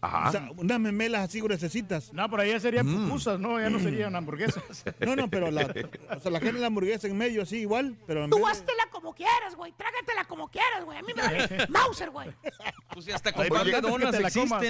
[0.01, 0.29] Ajá.
[0.29, 2.11] o sea, unas memelas así gruesecitas.
[2.13, 3.05] No, pero ya serían Mm.
[3.07, 3.59] pupusas, ¿no?
[3.59, 4.63] Ya no serían hamburguesas.
[4.99, 5.71] No, no, pero la,
[6.15, 8.73] o sea, la gente la hamburguesa en medio así igual, pero en Tú vez de-
[8.91, 9.71] como quieras, güey.
[9.73, 10.97] Trágatela como quieras, güey.
[10.97, 12.29] A mí me vale Mauser, güey.
[12.93, 14.61] Pues ya hasta con pan de donas existe, comas.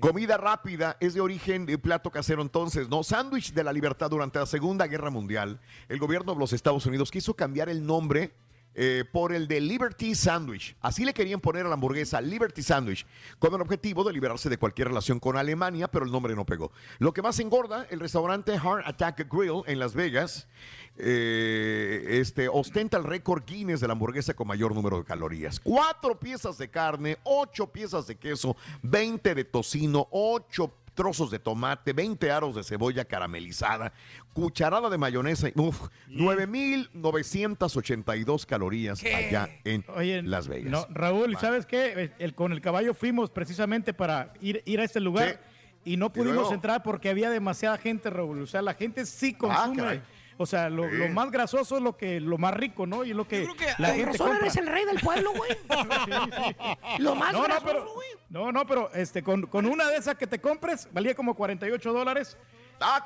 [0.00, 3.02] Comida rápida es de origen de plato casero entonces, ¿no?
[3.02, 5.60] Sándwich de la libertad durante la Segunda Guerra Mundial.
[5.88, 8.34] El gobierno de los Estados Unidos quiso cambiar el nombre
[8.74, 10.76] eh, por el de Liberty Sandwich.
[10.80, 13.06] Así le querían poner a la hamburguesa Liberty Sandwich,
[13.38, 16.72] con el objetivo de liberarse de cualquier relación con Alemania, pero el nombre no pegó.
[16.98, 20.48] Lo que más engorda, el restaurante Heart Attack Grill en Las Vegas,
[20.96, 25.60] eh, este, ostenta el récord Guinness de la hamburguesa con mayor número de calorías.
[25.60, 31.92] Cuatro piezas de carne, ocho piezas de queso, 20 de tocino, ocho trozos de tomate,
[31.92, 33.92] 20 aros de cebolla caramelizada,
[34.34, 39.84] cucharada de mayonesa, uf, 9.982 calorías allá en
[40.30, 40.70] Las Vegas.
[40.70, 42.12] No, Raúl, ¿sabes qué?
[42.18, 45.40] El, con el caballo fuimos precisamente para ir, ir a este lugar
[45.84, 48.42] y no pudimos entrar porque había demasiada gente, Raúl.
[48.42, 50.00] O sea, la gente sí Ah, consume.
[50.36, 50.96] o sea, lo, Sí.
[50.96, 53.04] lo más grasoso es lo que lo más rico, ¿no?
[53.04, 53.46] Y es lo que,
[53.78, 54.46] la Con gente razón compra.
[54.46, 55.50] eres el rey del pueblo, güey.
[56.98, 57.86] Lo más no, no, grasoso, pero,
[58.30, 61.92] no, no, pero este, con, con una de esas que te compres, valía como 48
[61.92, 62.36] dólares.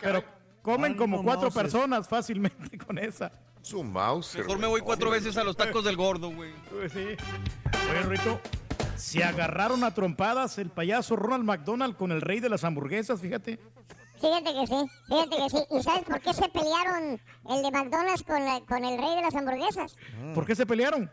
[0.01, 0.25] pero
[0.63, 3.31] comen Ay, como no cuatro personas fácilmente con esa.
[3.63, 4.37] Su mouse.
[4.37, 6.53] Mejor me voy cuatro veces a los tacos del gordo, güey.
[6.71, 7.05] Pues sí.
[7.91, 8.41] Oye, Rito,
[8.97, 13.59] se agarraron a trompadas el payaso Ronald McDonald con el rey de las hamburguesas, fíjate.
[14.21, 15.59] Fíjate que sí, fíjate que sí.
[15.71, 19.23] ¿Y sabes por qué se pelearon el de McDonald's con, la- con el rey de
[19.23, 19.97] las hamburguesas?
[20.35, 21.09] ¿Por qué se pelearon?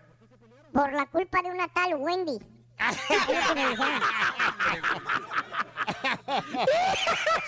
[0.74, 2.40] Por la culpa de una tal Wendy.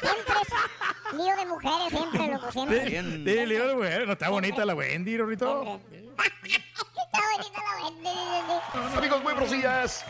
[0.02, 2.90] Siempre es lío de mujeres, siempre, loco, siempre.
[2.90, 5.80] Sí, sí, le digo, güey, no está bonita la Wendy, Rito.
[6.18, 8.98] Está bonita la Wendy.
[8.98, 10.06] Amigos, muy buenos días.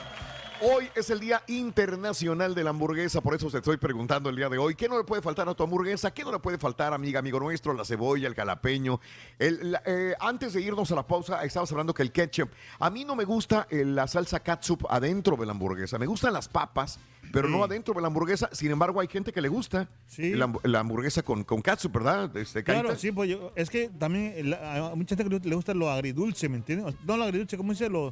[0.60, 4.50] Hoy es el Día Internacional de la Hamburguesa, por eso te estoy preguntando el día
[4.50, 6.12] de hoy, ¿qué no le puede faltar a tu hamburguesa?
[6.12, 7.74] ¿Qué no le puede faltar, amiga, amigo nuestro?
[7.74, 9.00] La cebolla, el jalapeño.
[9.38, 12.50] El- la- eh, antes de irnos a la pausa, estabas hablando que el ketchup.
[12.80, 16.00] A mí no me gusta eh, la salsa catsup adentro de la hamburguesa.
[16.00, 17.00] Me gustan las papas,
[17.32, 18.50] pero no adentro de la hamburguesa.
[18.52, 19.88] Sin embargo, hay gente que le gusta
[20.34, 22.36] la, hamb- la hamburguesa con, con catsup, ¿verdad?
[22.36, 25.92] Este, Claro, sí, pues yo- es que también la- a mucha gente le gusta lo
[25.92, 26.96] agridulce, ¿me entiendes?
[27.06, 27.90] No lo agridulce, ¿cómo dice?
[27.90, 28.12] Lo,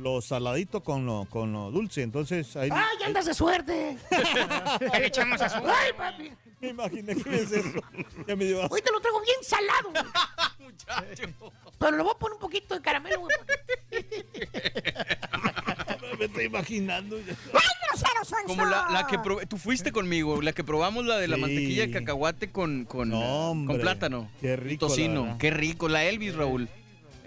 [0.00, 2.02] lo saladito con lo, con lo dulce.
[2.02, 2.70] Entonces, ahí.
[2.72, 3.96] ¡Ay, andas de suerte!
[4.92, 5.74] Ya le echamos azúcar.
[5.78, 6.32] ¡Ay, papi!
[6.60, 7.80] Me imaginé que es eso.
[8.26, 9.92] Ya me dio Hoy te lo traigo bien salado.
[11.78, 13.34] Pero le voy a poner un poquito de caramelo, güey.
[16.18, 17.16] Me estoy imaginando.
[17.16, 21.16] ¡Ay, grosero son Como la, la que probé, tú fuiste conmigo, la que probamos la
[21.16, 21.40] de la Sí.
[21.40, 24.30] mantequilla de cacahuate con, con, hombre, con plátano.
[24.40, 25.88] qué y rico, la Tocino, qué rico.
[25.88, 26.68] La Elvis, Raúl.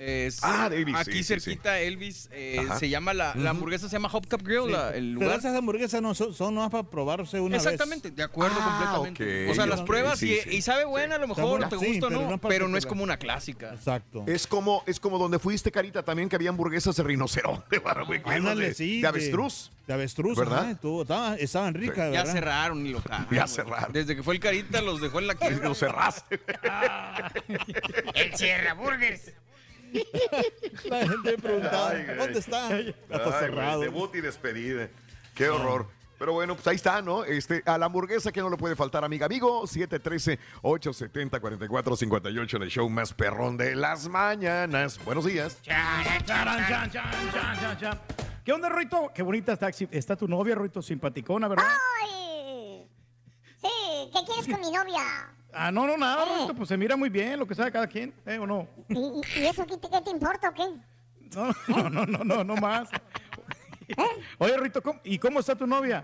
[0.05, 3.93] Es- Ah, de Elvis, Aquí sí, sí, cerquita, Elvis, eh, se llama la, hamburguesa, se
[3.95, 5.39] llama Hop Cup Grill, la- el Pero lugar.
[5.39, 8.17] esas hamburguesas no son, son nomás para probarse una Exactamente, vez.
[8.17, 9.49] de acuerdo Ah, completamente.
[9.49, 10.57] o sea, las pruebas sí, y, sí.
[10.57, 12.67] y sabe buena, a lo mejor buena, te sí, gusta o pero no, no pero
[12.67, 13.73] no es como una clásica.
[13.73, 14.23] Exacto.
[14.27, 18.67] Es como, es como donde fuiste, Carita, también que había hamburguesas de rinoceronte, güey, Ándale,
[18.69, 19.01] de, sí.
[19.01, 19.71] de avestruz.
[19.87, 20.71] De avestruz, ¿Verdad?
[20.71, 22.31] estaban, estaban ricas, Ya ¿verdad?
[22.31, 23.91] cerraron y lo Ya cerraron.
[23.91, 25.67] Desde que fue el Carita los dejó en la quiebra.
[25.67, 26.39] Lo cerraste.
[28.15, 29.31] El Sierra Burgers.
[30.89, 32.17] La gente preguntaba, Ay, güey.
[32.17, 32.79] ¿dónde está?
[32.79, 33.81] Está güey, cerrado.
[33.81, 34.89] debut y despedida.
[35.35, 35.87] Qué horror.
[36.19, 37.25] Pero bueno, pues ahí está, ¿no?
[37.25, 39.63] Este, a la hamburguesa que no le puede faltar, amiga, amigo.
[39.63, 45.03] 713-870-4458 en el show más perrón de las mañanas.
[45.03, 45.61] Buenos días.
[45.61, 47.99] Charan, chan, chan, chan, chan, chan.
[48.45, 49.11] ¿Qué onda, Roito?
[49.13, 51.65] Qué bonita está, está tu novia, Roito, simpaticona, ¿verdad?
[52.03, 52.87] ¡Ay!
[53.61, 53.69] Sí,
[54.13, 55.03] ¿qué quieres con mi novia?
[55.53, 58.13] Ah, no, no, nada, Roito, pues se mira muy bien lo que sabe cada quien,
[58.25, 58.39] ¿eh?
[58.39, 58.67] ¿O no?
[58.89, 60.63] ¿Y, y- eso qué te, qué te importa o qué?
[61.35, 62.89] No, no, no, no, no, no más.
[64.39, 66.03] Oye, Rito, ¿cómo- ¿y cómo está tu novia?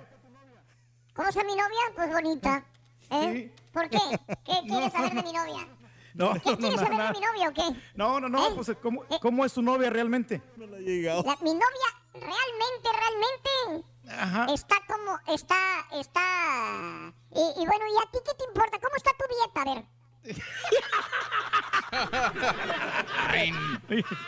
[1.13, 1.79] ¿Cómo está mi novia?
[1.95, 2.63] Pues bonita.
[3.11, 3.51] ¿Eh?
[3.73, 3.97] ¿Por qué?
[4.45, 5.67] ¿Qué quieres saber de mi novia?
[6.13, 7.81] No, ¿Qué no, no, quieres nada, saber de mi novia o qué?
[7.95, 10.41] No, no, no, pues ¿cómo, cómo es tu novia realmente?
[10.57, 11.23] No le ha llegado.
[11.23, 14.45] La- mi novia realmente, realmente Ajá.
[14.53, 17.13] está como, está, está...
[17.31, 18.79] Y, y bueno, ¿y a ti qué te importa?
[18.79, 19.61] ¿Cómo está tu dieta?
[19.61, 19.85] A ver.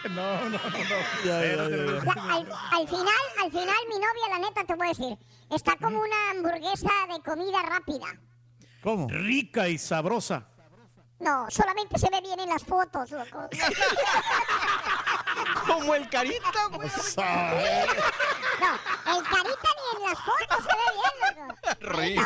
[0.10, 0.58] No, no, no.
[1.26, 2.04] Ya, ya, ya, ya.
[2.04, 5.18] Ya, al, al final, al final, mi novia, la neta, te voy a decir,
[5.50, 8.08] está como una hamburguesa de comida rápida.
[8.82, 9.08] ¿Cómo?
[9.10, 10.48] Rica y sabrosa.
[11.20, 13.48] No, solamente se ve bien en las fotos, loco.
[15.68, 16.90] Como el Carita, güey.
[18.62, 21.56] No, el carita ni en las fotos se ve bien, loco.
[21.98, 22.22] Ríe.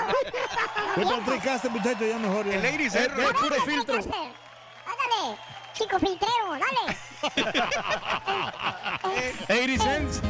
[0.96, 2.06] ¿Qué tal tricaste, muchacho?
[2.06, 2.46] Ya mejor.
[2.46, 2.56] ya.
[2.56, 3.96] El Iris, eh, puro filtro.
[3.96, 5.38] Ándale,
[5.74, 6.98] chico filtrero, dale.
[9.48, 10.22] 80 cents.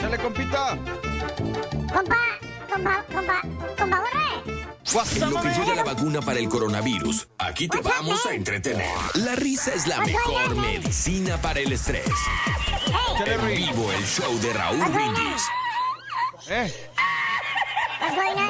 [0.00, 0.78] Dale, compita.
[1.92, 2.16] Compa,
[2.70, 3.40] compa, compa,
[3.78, 4.25] compa, borre.
[4.94, 8.86] En lo que llega la vacuna para el coronavirus, aquí te vamos a entretener.
[9.14, 12.08] La risa es la mejor medicina para el estrés.
[13.26, 15.42] En vivo el show de Raúl Brindis.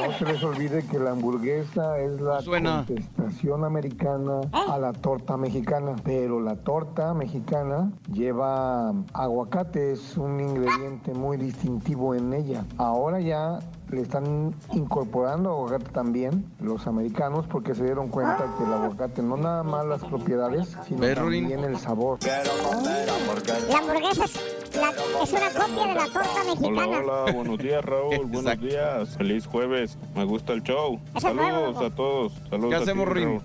[0.02, 2.84] No se les olvide que la hamburguesa es la Suena.
[2.86, 11.14] contestación americana a la torta mexicana, pero la torta mexicana lleva aguacate, es un ingrediente
[11.14, 12.66] muy distintivo en ella.
[12.76, 18.72] Ahora ya le están incorporando aguacate también los americanos porque se dieron cuenta que el
[18.72, 21.48] aguacate no nada más las propiedades, sino Berlín.
[21.48, 22.18] también el sabor.
[22.24, 24.90] La hamburguesa es, la-
[25.22, 26.98] es una copia de la torta Hola, mexicana.
[26.98, 30.98] hola, buenos días Raúl, buenos días, feliz jueves, me gusta el show.
[31.20, 33.24] Saludos a todos, saludos ¿Qué a ti, hacemos, Rin?
[33.28, 33.42] Raúl.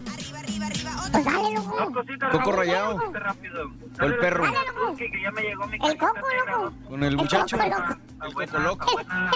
[1.12, 2.04] Pues dale, loco.
[2.32, 2.98] Coco rayado.
[2.98, 4.46] O el perro.
[4.46, 6.14] El coco,
[6.48, 6.74] loco.
[6.90, 7.58] Con el muchacho.
[7.58, 7.96] coco, loco.
[8.22, 8.86] El coco loco.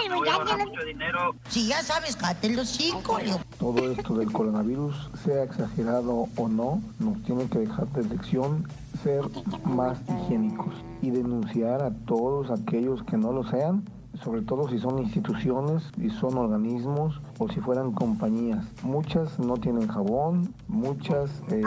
[0.04, 1.36] El muchacho, loco.
[1.48, 3.40] Si ya sabes, cállate los cinco, Leo.
[3.58, 8.66] Todo esto del coronavirus, sea exagerado o no, nos tiene que dejar de lección
[9.02, 9.24] ser
[9.64, 13.84] más higiénicos y denunciar a todos aquellos que no lo sean,
[14.22, 18.64] sobre todo si son instituciones y son organismos o si fueran compañías.
[18.82, 21.62] Muchas no tienen jabón, muchas eh,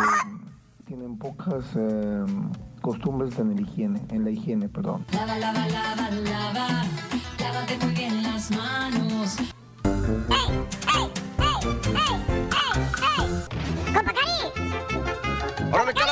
[0.85, 2.25] tienen pocas eh,
[2.81, 5.05] costumbres en la higiene, en la higiene, perdón.
[5.13, 6.83] Lava, lava, lava, lava.
[7.39, 9.37] Lávate muy bien las manos.
[13.93, 16.08] Compa Cari, ¡Órale, cara!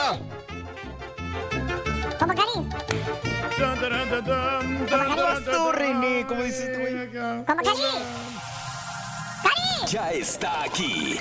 [6.25, 7.11] ¿Cómo dices tú, güey?
[7.11, 7.69] Cari.
[9.87, 11.19] Ya está aquí.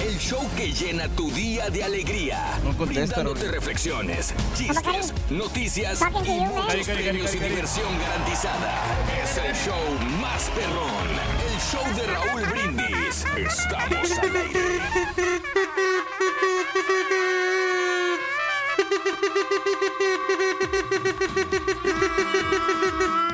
[0.00, 2.58] El show que llena tu día de alegría.
[2.64, 8.82] No contesta, brindándote reflexiones, chistes, noticias y muchos premios y diversión garantizada.
[9.22, 11.06] Es el show más perrón.
[11.52, 13.26] El show de Raúl Brindis.
[13.36, 14.80] Estamos al aire.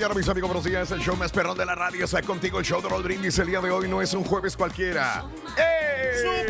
[0.00, 0.90] Mañana, mis amigos, buenos días.
[0.92, 2.58] El show más perrón de la radio está contigo.
[2.58, 5.26] El show de Brindis el día de hoy no es un jueves cualquiera.
[5.58, 6.22] ¡Eh!
[6.22, 6.48] ¡Super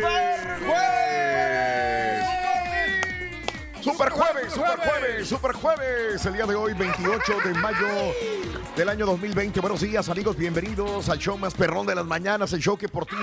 [0.61, 1.33] jueves!
[3.81, 4.53] ¡Super jueves!
[4.53, 5.27] ¡Super jueves!
[5.27, 6.25] ¡Super jueves!
[6.25, 7.87] El día de hoy, 28 de mayo
[8.75, 9.59] del año 2020.
[9.59, 10.37] Buenos días, amigos.
[10.37, 12.53] Bienvenidos al show más perrón de las mañanas.
[12.53, 13.15] El show que por ti,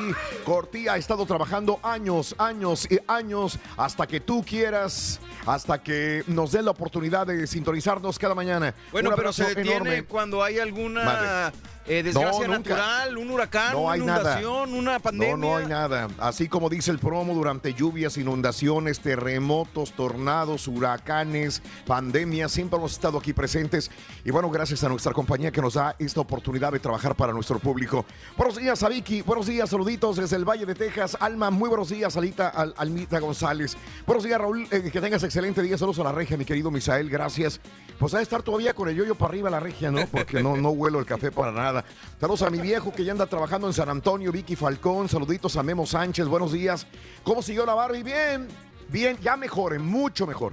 [0.45, 6.25] por ti ha estado trabajando años, años y años hasta que tú quieras, hasta que
[6.27, 8.75] nos den la oportunidad de sintonizarnos cada mañana.
[8.93, 10.05] Bueno, pero se detiene enorme.
[10.05, 11.57] cuando hay alguna Madre.
[11.89, 14.41] Eh, desgracia No, natural, un huracán, No una nada.
[14.41, 15.37] inundación, una pandemia.
[15.37, 16.09] No, no hay nada.
[16.19, 23.19] Así como dice el promo, durante lluvias, inundaciones, terremotos, tornados, huracanes, pandemias, siempre hemos estado
[23.19, 23.91] aquí presentes.
[24.25, 27.59] Y bueno, gracias a nuestra compañía que nos da esta oportunidad de trabajar para nuestro
[27.59, 28.05] público.
[28.37, 31.17] Buenos días a Vicky, buenos días, saluditos desde el Valle de Texas.
[31.21, 33.77] Alma, muy buenos días, Alita, Al- Almita González.
[34.07, 35.79] Buenos días, Raúl, eh, que tengas excelente día.
[35.79, 37.61] Saludos a la regia, mi querido Misael, gracias.
[37.99, 40.07] Pues a estar todavía con el yoyo para arriba la regia, ¿no?
[40.07, 41.78] Porque no, no huelo el café para nada.
[42.21, 45.09] Saludos a mi viejo que ya anda trabajando en San Antonio, Vicky Falcón.
[45.09, 46.87] Saluditos a Memo Sánchez, buenos días.
[47.25, 48.03] ¿Cómo siguió la Barbie?
[48.03, 48.49] Bien,
[48.89, 50.53] bien, ya mejor, mucho mejor.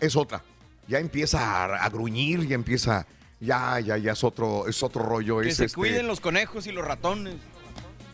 [0.00, 0.42] Es otra.
[0.86, 3.06] Ya empieza a, a gruñir, ya empieza.
[3.40, 5.40] Ya, ya, ya es otro, es otro rollo.
[5.40, 7.36] Que es se este- cuiden los conejos y los ratones.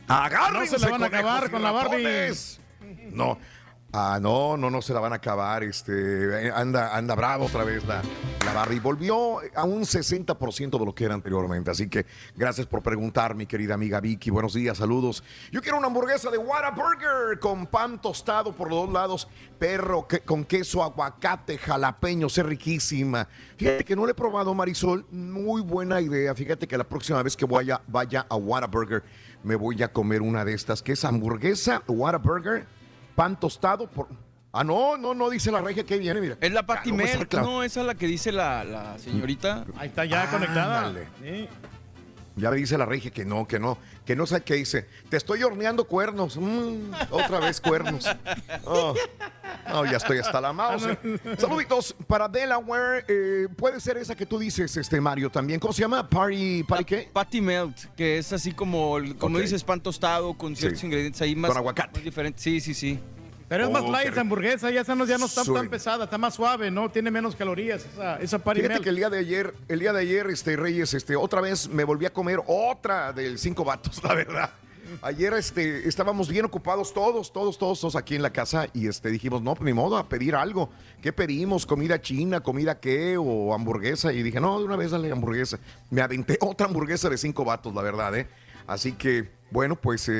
[0.06, 2.04] Agárrense, No se la van a acabar con la Barbie.
[2.04, 2.60] ratones.
[3.10, 3.38] No.
[3.96, 5.62] Ah, no, no, no se la van a acabar.
[5.62, 8.02] Este, eh, anda, anda bravo otra vez la,
[8.44, 8.80] la Barbie.
[8.80, 11.70] Volvió a un 60% de lo que era anteriormente.
[11.70, 12.04] Así que
[12.34, 14.30] gracias por preguntar, mi querida amiga Vicky.
[14.30, 15.22] Buenos días, saludos.
[15.52, 19.28] Yo quiero una hamburguesa de Whataburger con pan tostado por los dos lados,
[19.60, 23.28] perro que- con queso, aguacate, jalapeño, es riquísima.
[23.56, 25.06] Fíjate que no la he probado, Marisol.
[25.12, 26.34] Muy buena idea.
[26.34, 29.04] Fíjate que la próxima vez que vaya, vaya a Whataburger,
[29.44, 32.66] me voy a comer una de estas, que es hamburguesa, Whataburger
[33.14, 34.08] pan tostado por...
[34.52, 36.36] Ah, no, no, no dice la regia que viene, mira.
[36.40, 39.64] Es la Patty Ya, no esa es la que dice la, la señorita.
[39.76, 40.92] Ahí está ya conectada.
[41.20, 41.48] Sí.
[42.36, 44.86] Ya me dice la regia que no, que no, que no sé qué dice.
[45.08, 46.36] Te estoy horneando cuernos.
[46.36, 48.06] Mm, otra vez cuernos.
[48.66, 48.94] Oh,
[49.68, 50.86] no, ya estoy hasta la mouse.
[51.38, 53.04] Saluditos para Delaware.
[53.08, 55.60] eh, puede ser esa que tú dices, este Mario, también.
[55.60, 56.08] ¿Cómo se llama?
[56.08, 57.10] Party, ¿party qué?
[57.12, 60.86] Patty Melt, que es así como, como dices, pan tostado con ciertos Sí.
[60.86, 61.98] ingredientes ahí más, Con aguacate.
[61.98, 62.42] más diferentes.
[62.42, 62.98] Sí, sí, sí.
[63.48, 65.60] Pero es más Oh, light esa hamburguesa, ya esa no, ya no está Suena.
[65.60, 66.90] tan pesada, está más suave, ¿no?
[66.90, 70.26] Tiene menos calorías esa, esa Fíjate que el día de ayer, el día de ayer,
[70.28, 74.50] este Reyes, este, otra vez me volví a comer otra del cinco vatos, la verdad.
[75.02, 79.10] ayer este, estábamos bien ocupados todos, todos, todos, todos aquí en la casa y este,
[79.10, 80.70] dijimos, no, pues ni modo, a pedir algo.
[81.02, 81.66] ¿Qué pedimos?
[81.66, 82.40] ¿Comida china?
[82.40, 83.16] ¿Comida qué?
[83.18, 84.12] ¿O hamburguesa?
[84.12, 85.58] Y dije, no, de una vez dale hamburguesa.
[85.90, 88.26] Me aventé otra hamburguesa de cinco vatos, la verdad, ¿eh?
[88.66, 90.12] Así que, bueno, pues, eh,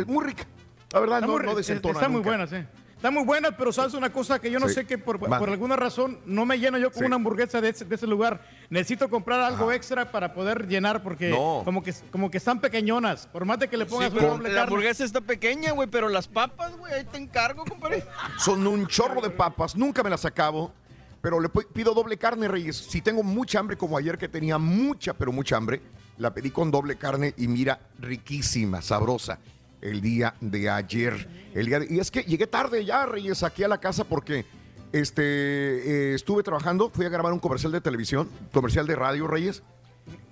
[0.00, 0.44] eh, muy rica.
[0.92, 2.56] La verdad, Está no, muy- no desentona Está muy buena, sí.
[2.96, 4.74] Está muy buena, pero sabes una cosa que yo no Sí.
[4.74, 7.04] sé que por, alguna razón no me lleno yo con Sí.
[7.06, 8.40] una hamburguesa de ese, de ese lugar.
[8.70, 11.62] Necesito comprar algo extra para poder llenar porque No.
[11.64, 13.28] como que como que están pequeñonas.
[13.28, 14.68] Por más de que le pongas Sí, una pero doble la carne.
[14.74, 18.02] hamburguesa está pequeña, güey, pero las papas, güey, ahí te encargo, compadre.
[18.38, 20.72] Son un chorro de papas, nunca me las acabo,
[21.20, 22.76] pero le pi- pido doble carne, Reyes.
[22.76, 25.82] Si tengo mucha hambre, como ayer que tenía mucha, pero mucha hambre,
[26.16, 29.38] la pedí con doble carne y mira, riquísima, sabrosa.
[29.80, 31.28] El día de ayer.
[31.54, 34.44] El día de- y es que llegué tarde ya, Reyes, aquí a la casa porque
[34.92, 39.62] este, eh, estuve trabajando, fui a grabar un comercial de televisión, comercial de radio, Reyes.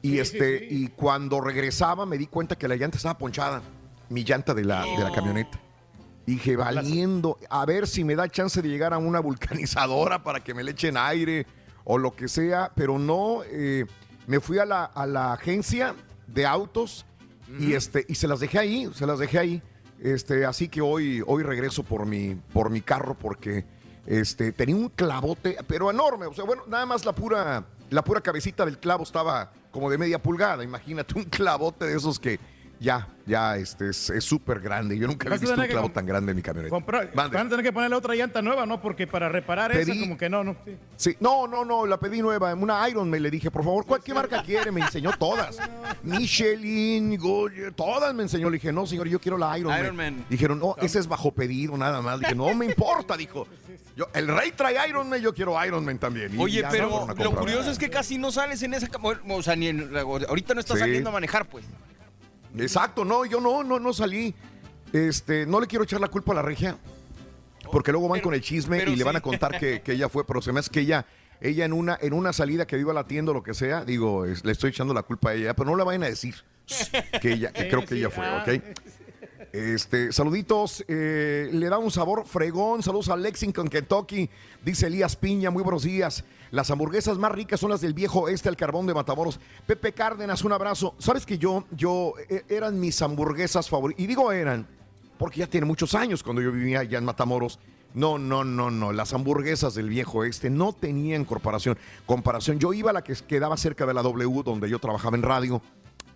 [0.02, 3.60] Y, este, y cuando regresaba me di cuenta que la llanta estaba ponchada,
[4.08, 5.60] mi llanta de la, de la camioneta.
[6.26, 10.54] Dije, valiendo, a ver si me da chance de llegar a una vulcanizadora para que
[10.54, 11.46] me le echen aire
[11.84, 13.84] o lo que sea, pero no, eh,
[14.26, 15.94] me fui a la, a la agencia
[16.26, 17.04] de autos
[17.58, 19.62] y, este, y se las dejé ahí, se las dejé ahí.
[20.00, 23.64] Este, así que hoy, hoy regreso por mi, por mi carro porque
[24.06, 26.26] este, tenía un clavote, pero enorme.
[26.26, 29.98] O sea, bueno, nada más la pura, la pura cabecita del clavo estaba como de
[29.98, 30.64] media pulgada.
[30.64, 32.38] Imagínate un clavote de esos que
[32.78, 34.98] ya, ya este, es es súper grande.
[34.98, 36.74] Yo nunca había visto un clavo tan grande en mi camioneta.
[36.74, 38.80] Comprar- van a tener que ponerle otra llanta nueva, ¿no?
[38.80, 40.56] Porque para reparar esa Pedí- como que no, no.
[40.64, 40.76] sí.
[40.96, 44.02] Sí, no, no, no, la pedí nueva, una Iron me le dije, por favor, ¿cuál,
[44.02, 44.70] ¿qué marca quiere?
[44.72, 45.58] Me enseñó todas.
[46.02, 48.50] Michelin, Goya, todas me enseñó.
[48.50, 50.16] Le dije, no, señor, yo quiero la Iron, Iron Man.
[50.16, 50.26] Man.
[50.28, 52.20] Dijeron, no, ese es bajo pedido nada más.
[52.20, 53.46] Dije, no me importa, dijo.
[53.96, 56.34] Yo, el rey trae Iron Man, yo quiero Iron Man también.
[56.34, 58.88] Y Oye, pero lo curioso es que casi no sales en esa...
[59.28, 60.80] O sea, ni en- ahorita no estás Sí.
[60.80, 61.64] saliendo a manejar, pues.
[62.58, 64.34] Exacto, no, yo no, no, no salí.
[64.92, 66.76] Este, no le quiero echar la culpa a la regia,
[67.72, 70.24] porque luego van con el chisme y le van a contar que, que ella fue,
[70.26, 71.04] pero se me hace que ella,
[71.40, 73.84] ella en una, en una salida que iba a la tienda o lo que sea,
[73.84, 76.34] digo, es- le estoy echando la culpa a ella, pero no le vayan a decir
[77.20, 78.44] que ella, que creo que ella fue, Ah.
[78.46, 78.62] ¿ok?
[79.52, 82.82] Este, saluditos, eh, le da un sabor fregón.
[82.82, 84.28] Saludos a Lexington, Kentucky.
[84.62, 86.24] Dice Elías Piña, muy buenos días.
[86.50, 89.40] Las hamburguesas más ricas son las del viejo este, el carbón de Matamoros.
[89.66, 90.94] Pepe Cárdenas, un abrazo.
[90.98, 94.02] Sabes que yo, yo, eh, eran mis hamburguesas favoritas.
[94.02, 94.66] Y digo eran,
[95.18, 97.58] porque ya tiene muchos años cuando yo vivía allá en Matamoros.
[97.94, 98.92] No, no, no, no.
[98.92, 101.78] Las hamburguesas del viejo este no tenían comparación.
[102.04, 102.58] Comparación.
[102.58, 105.62] Yo iba a la que quedaba cerca de la W, donde yo trabajaba en radio.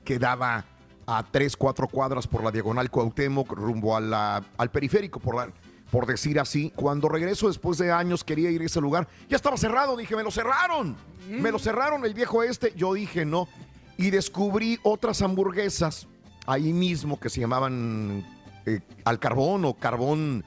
[0.05, 0.65] Quedaba
[1.07, 5.53] a tres, cuatro cuadras por la diagonal Cuauhtémoc, rumbo al periférico, por, la-
[5.91, 6.73] por decir así.
[6.75, 9.09] Cuando regreso después de años, quería ir a ese lugar.
[9.29, 10.97] Ya estaba cerrado, dije, me lo cerraron.
[11.29, 12.73] Me lo cerraron el viejo este.
[12.77, 13.49] Yo dije, no.
[13.97, 16.07] Y descubrí otras hamburguesas
[16.47, 18.25] ahí mismo que se llamaban
[18.67, 20.45] eh, al carbón o carbón.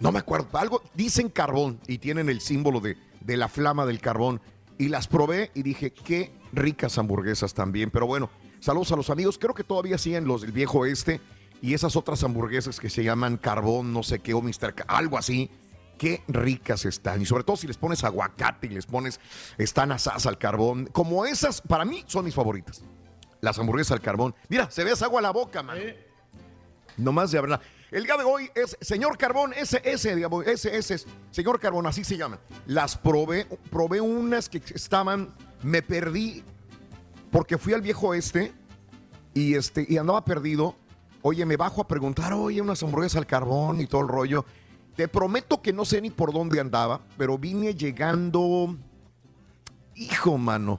[0.00, 4.00] No me acuerdo, algo, dicen carbón y tienen el símbolo de, de la flama del
[4.00, 4.40] carbón.
[4.78, 7.90] Y las probé y dije, qué ricas hamburguesas también.
[7.90, 8.30] Pero bueno,
[8.60, 9.38] saludos a los amigos.
[9.38, 11.20] Creo que todavía siguen los del viejo este
[11.64, 14.74] y esas otras hamburguesas que se llaman carbón, no sé qué, o Mr.
[14.74, 15.50] Ca- algo así.
[15.96, 17.22] Qué ricas están.
[17.22, 19.18] Y sobre todo si les pones aguacate y les pones,
[19.56, 20.86] están asadas al carbón.
[20.92, 22.82] Como esas, para mí son mis favoritas.
[23.40, 24.34] Las hamburguesas al carbón.
[24.48, 25.78] Mira, se ve esa agua a la boca, man.
[26.96, 27.60] Nomás de hablar.
[27.90, 32.40] El día de hoy es Señor Carbón, SS, digamos, SS, Señor Carbón, así se llaman.
[32.66, 36.42] Las probé, probé unas que estaban, me perdí
[37.30, 38.52] porque fui al viejo este
[39.32, 40.76] y, este, y andaba perdido.
[41.26, 44.44] Oye, me bajo a preguntar, oye, unas hamburguesas al carbón y todo el rollo.
[44.94, 48.76] Te prometo que no sé ni por dónde andaba, pero vine llegando.
[49.94, 50.78] Hijo, mano.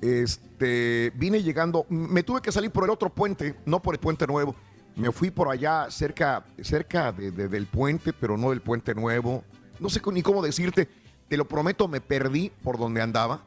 [0.00, 1.84] Este, vine llegando.
[1.90, 4.54] Me tuve que salir por el otro puente, no por el puente nuevo.
[4.96, 9.44] Me fui por allá cerca, cerca de- de- del puente, pero no del puente nuevo.
[9.78, 10.88] No sé ni cómo decirte.
[11.28, 13.42] Te lo prometo, me perdí por donde andaba.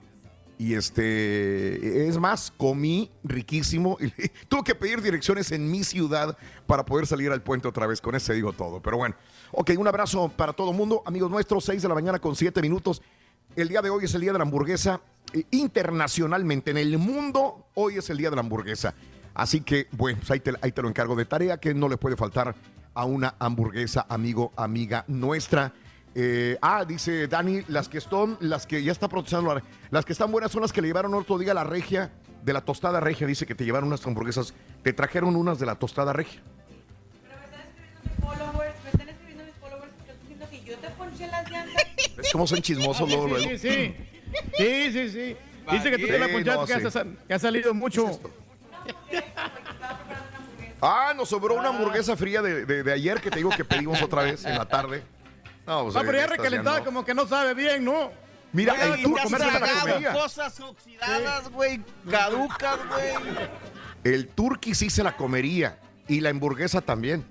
[0.60, 3.98] Y este, es más, comí riquísimo.
[4.02, 4.12] Y
[4.50, 6.38] tuve que pedir direcciones en mi ciudad
[6.68, 8.02] para poder salir al puente otra vez.
[8.02, 8.82] Con eso digo todo.
[8.82, 9.16] Pero bueno,
[9.54, 11.02] ok, un abrazo para todo el mundo.
[11.06, 13.02] Amigos nuestros, 6 de la mañana con 7 minutos.
[13.56, 15.00] El día de hoy es el día de la hamburguesa.
[15.32, 18.94] eh, internacionalmente, en el mundo, hoy es el día de la hamburguesa.
[19.34, 22.54] Así que, bueno, pues ahí te lo encargo de tarea, que no le puede faltar
[22.94, 25.72] a una hamburguesa, amigo, amiga nuestra.
[26.16, 30.14] Eh, ah, dice Dani, las que están, las que ya está protestando, la- las que
[30.14, 32.12] están buenas son las que le llevaron otro día a la regia,
[32.44, 35.76] de la tostada regia, dice que te llevaron unas hamburguesas, te trajeron unas de la
[35.76, 36.42] tostada regia.
[38.22, 41.84] followers, me están escribiendo mis followers que están diciendo que yo te ponché las llantas.
[42.18, 43.44] ¿Ves cómo son chismosos luego, luego?
[43.50, 43.96] Sí, sí.
[44.58, 45.38] Sí, sí, sí.
[45.72, 47.00] Dice que tú te la ponchaste, no, que, sí.
[47.28, 48.20] que ha salido mucho.
[50.82, 54.02] Ah, nos sobró una hamburguesa fría de, de- de ayer que te digo que pedimos
[54.02, 55.04] otra vez en la tarde.
[55.70, 58.12] No, pues, No, pero ya recalentada como que no sabe bien, ¿no?
[58.52, 60.12] Mira, Oigan, el turco ¿te has sí se la tragado comería.
[60.14, 63.38] Cosas oxidadas, güey, caducas, güey.
[64.04, 65.78] El turqui sí se la comería.
[66.08, 67.24] Y la hamburguesa también.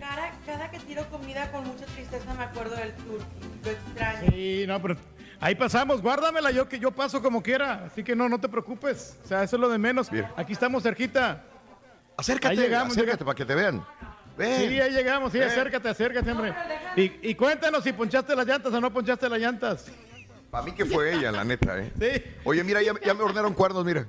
[0.00, 3.26] Cada, cada que tiro comida con mucha tristeza me acuerdo del turkey.
[3.62, 4.30] Lo extraño.
[4.32, 4.96] Sí, no, pero
[5.38, 9.16] ahí pasamos, guárdamela yo que yo paso como quiera, así que no, no te preocupes.
[9.24, 10.10] O sea, eso es lo de menos.
[10.36, 11.44] Aquí estamos cerquita.
[12.16, 13.84] Acércate, llegamos, acércate para que te vean.
[14.36, 14.68] Ven.
[14.68, 15.48] Sí, ahí llegamos, sí, Ven.
[15.48, 16.54] acércate, acércate, hombre.
[16.96, 19.86] Y, y cuéntanos si ponchaste las llantas o no ponchaste las llantas.
[20.50, 21.92] Para mí que fue ella, la neta, ¿eh?
[21.98, 22.22] Sí.
[22.44, 24.06] Oye, mira, ya, ya me ordenaron cuernos, mira.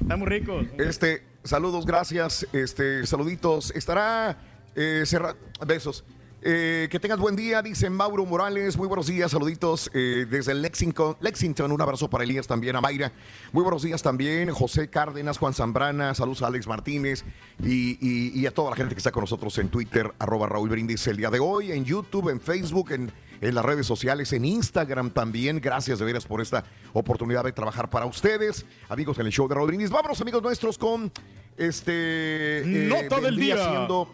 [0.00, 0.66] Estamos ricos.
[0.78, 2.46] Este, saludos, gracias.
[2.52, 3.70] Este, saluditos.
[3.74, 4.36] Estará
[4.74, 5.36] eh, cerra-
[5.66, 6.04] Besos.
[6.42, 8.78] Eh, que tengas buen día, dice Mauro Morales.
[8.78, 11.70] Muy buenos días, saluditos eh, desde Lexington, Lexington.
[11.70, 13.12] Un abrazo para Elías también, a Mayra.
[13.52, 16.14] Muy buenos días también, José Cárdenas, Juan Zambrana.
[16.14, 17.24] Saludos a Alex Martínez
[17.62, 20.70] y, y- y a toda la gente que está con nosotros en Twitter, arroba Raúl
[20.70, 23.12] Brindis el día de hoy, en YouTube, en Facebook, en,
[23.42, 25.60] en las redes sociales, en Instagram también.
[25.60, 26.64] Gracias de veras por esta
[26.94, 29.90] oportunidad de trabajar para ustedes, amigos en el show de Raúl Brindis.
[29.90, 31.12] Vámonos, amigos nuestros, con
[31.58, 32.62] este.
[32.88, 33.56] Nota del día.
[33.62, 34.08] siendo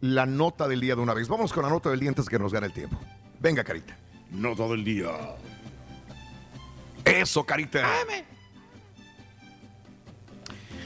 [0.00, 1.28] la nota del día de una vez.
[1.28, 2.98] Vamos con la nota del día antes que nos gane el tiempo.
[3.40, 3.96] Venga, Carita.
[4.30, 5.08] Nota del día.
[7.04, 7.86] Eso, Carita.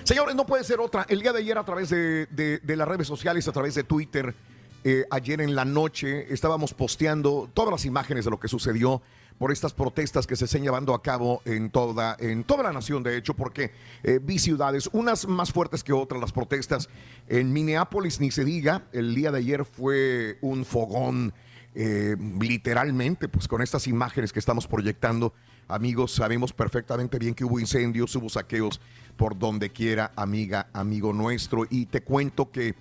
[0.05, 1.07] Señores, no puede ser otra.
[1.09, 3.85] El día de ayer a través de, de- de las redes sociales, a través de
[3.85, 4.35] Twitter,
[4.83, 9.03] eh, ayer en la noche estábamos posteando todas las imágenes de lo que sucedió
[9.41, 13.03] por estas protestas que se están llevando a cabo en toda, en toda la nación,
[13.03, 13.73] de hecho, porque
[14.03, 16.91] eh, vi ciudades, unas más fuertes que otras, las protestas.
[17.27, 21.33] En Minneapolis, ni se diga, el día de ayer fue un fogón
[21.75, 25.33] eh, literalmente, pues con estas imágenes que estamos proyectando,
[25.69, 28.79] amigos, sabemos perfectamente bien que hubo incendios, hubo saqueos
[29.17, 31.67] por donde quiera, amiga, amigo nuestro.
[31.71, 32.75] Y te cuento que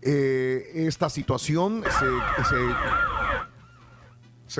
[0.00, 2.74] eh, esta situación se, se-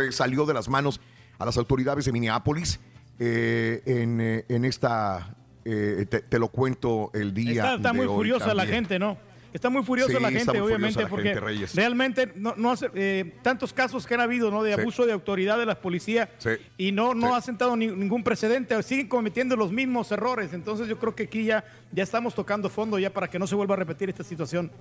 [0.06, 1.00] se salió de las manos
[1.42, 2.78] a las autoridades de Minneapolis.
[3.18, 7.52] eh, en, eh, en esta, eh, te, te lo cuento el día.
[7.62, 9.16] Está, está de muy hoy furiosa la gente, ¿no?
[9.52, 13.72] Está muy furiosa Sí, la gente, obviamente, la porque gente, realmente no, no hace tantos
[13.72, 14.62] casos que han habido, ¿no?
[14.62, 14.80] De Sí.
[14.80, 16.50] abuso de autoridad de la policía Sí.
[16.78, 20.54] y no, no ha sentado ni- ningún precedente, siguen cometiendo los mismos errores.
[20.54, 23.54] Entonces yo creo que aquí ya, ya estamos tocando fondo ya para que no se
[23.54, 24.72] vuelva a repetir esta situación.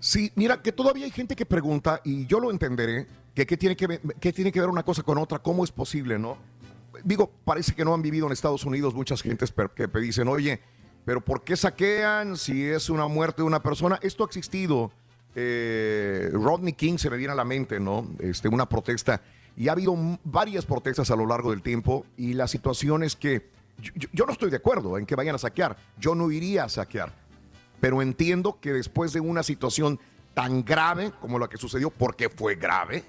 [0.00, 3.06] Sí, mira, que todavía hay gente que pregunta, y yo lo entenderé,
[3.38, 5.70] que qué tiene que ver, qué tiene que ver una cosa con otra, cómo es
[5.70, 6.36] posible, ¿no?
[7.04, 10.60] Digo, parece que no han vivido en Estados Unidos muchas gentes que dicen, oye,
[11.04, 13.98] pero ¿por qué saquean si es una muerte de una persona?
[14.02, 14.90] Esto ha existido.
[15.36, 18.08] Eh, Rodney King se me viene a la mente, ¿no?
[18.18, 19.22] Este, una protesta.
[19.56, 22.04] Y ha habido varias protestas a lo largo del tiempo.
[22.16, 23.48] Y la situación es que
[23.80, 25.76] yo- yo- yo no estoy de acuerdo en que vayan a saquear.
[25.98, 27.12] Yo no iría a saquear
[27.80, 30.00] pero entiendo que después de una situación
[30.34, 33.04] tan grave como la que sucedió, porque fue grave,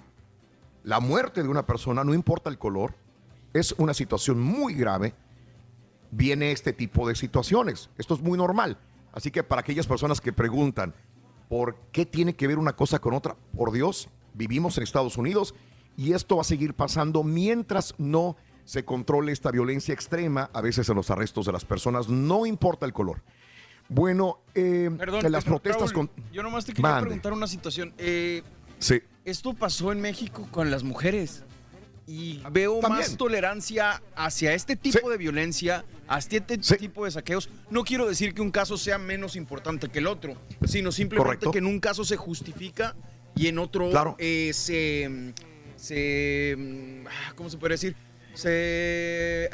[0.84, 2.96] la muerte de una persona, no importa el color,
[3.54, 5.14] es una situación muy grave,
[6.12, 7.90] viene este tipo de situaciones.
[7.98, 8.78] Esto es muy normal.
[9.12, 10.94] Así que para aquellas personas que preguntan,
[11.48, 13.36] ¿por qué tiene que ver una cosa con otra?
[13.56, 15.56] Por Dios, vivimos en Estados Unidos
[15.98, 20.88] y esto va a seguir pasando mientras no se controle esta violencia extrema, a veces
[20.90, 23.24] en los arrestos de las personas, no importa el color.
[23.90, 26.24] Bueno, eh, Perdón, que las protestas Raúl, con...
[26.32, 27.08] Yo nomás te quería Mande.
[27.08, 27.94] preguntar una situación.
[27.98, 28.44] Eh,
[28.78, 29.02] Sí.
[29.30, 31.44] Esto pasó en México con las mujeres.
[32.08, 33.02] Y veo También.
[33.02, 37.50] más tolerancia hacia este tipo de violencia, hacia este tipo de saqueos.
[37.70, 41.52] No quiero decir que un caso sea menos importante que el otro, sino simplemente Correcto.
[41.52, 42.96] que en un caso se justifica
[43.36, 44.16] y en otro Claro.
[44.18, 45.34] eh, se,
[45.76, 46.56] se.
[46.58, 47.06] mm,
[47.36, 47.96] ¿Cómo se puede decir?
[48.34, 49.46] Se.
[49.46, 49.50] eh,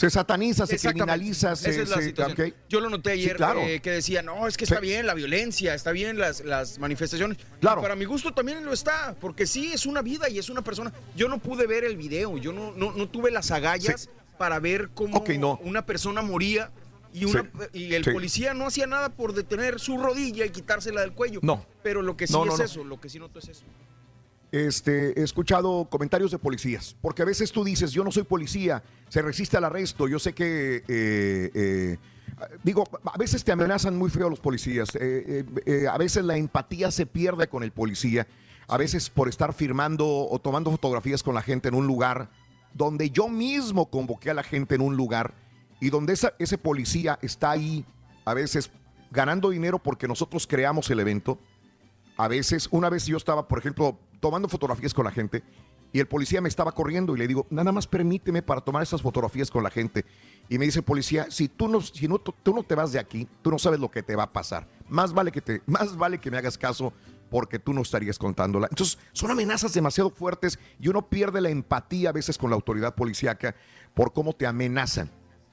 [0.00, 1.82] Se sataniza, se criminaliza, Esa se...
[1.82, 2.54] es la se- situación.
[2.70, 3.60] Yo lo noté Sí, ayer claro.
[3.60, 4.72] eh, que decía, no, es que Sí.
[4.72, 7.36] está bien la violencia, está bien las, las manifestaciones.
[7.60, 7.80] Claro.
[7.80, 10.62] Y para mi gusto también lo está, porque sí, es una vida y es una
[10.62, 10.90] persona.
[11.16, 14.88] Yo no pude ver el video, yo no, no, no tuve las agallas para ver
[14.94, 15.58] cómo no.
[15.62, 16.70] una persona moría
[17.12, 18.10] y, una, y el sí.
[18.10, 21.40] policía no hacía nada por detener su rodilla y quitársela del cuello.
[21.42, 21.66] No.
[21.82, 22.64] Pero lo que sí no, es no.
[22.64, 23.64] eso, lo que sí noto es eso.
[24.52, 28.82] Este, he escuchado comentarios de policías, porque a veces tú dices, yo no soy policía,
[29.08, 31.98] se resiste al arresto, yo sé que, eh, eh,
[32.64, 35.44] digo, a veces te amenazan muy feo los policías, eh,
[35.88, 38.26] a veces la empatía se pierde con el policía,
[38.66, 42.28] a veces por estar firmando o tomando fotografías con la gente en un lugar
[42.74, 45.32] donde yo mismo convoqué a la gente en un lugar
[45.80, 47.84] y donde esa- ese policía está ahí,
[48.24, 48.70] a veces
[49.12, 51.38] ganando dinero porque nosotros creamos el evento
[52.24, 55.42] a veces, una vez yo estaba, por ejemplo, tomando fotografías con la gente
[55.92, 59.02] y el policía me estaba corriendo y le digo, nada más permíteme para tomar esas
[59.02, 60.04] fotografías con la gente.
[60.48, 63.26] Y me dice policía, si tú no, si no, tú no te vas de aquí,
[63.42, 64.68] tú no sabes lo que te va a pasar.
[64.88, 66.92] Más vale que, te, más vale que me hagas caso
[67.30, 68.68] porque tú no estarías contándola.
[68.70, 72.94] Entonces, son amenazas demasiado fuertes y uno pierde la empatía a veces con la autoridad
[72.94, 73.54] policíaca
[73.94, 75.10] por cómo te amenazan.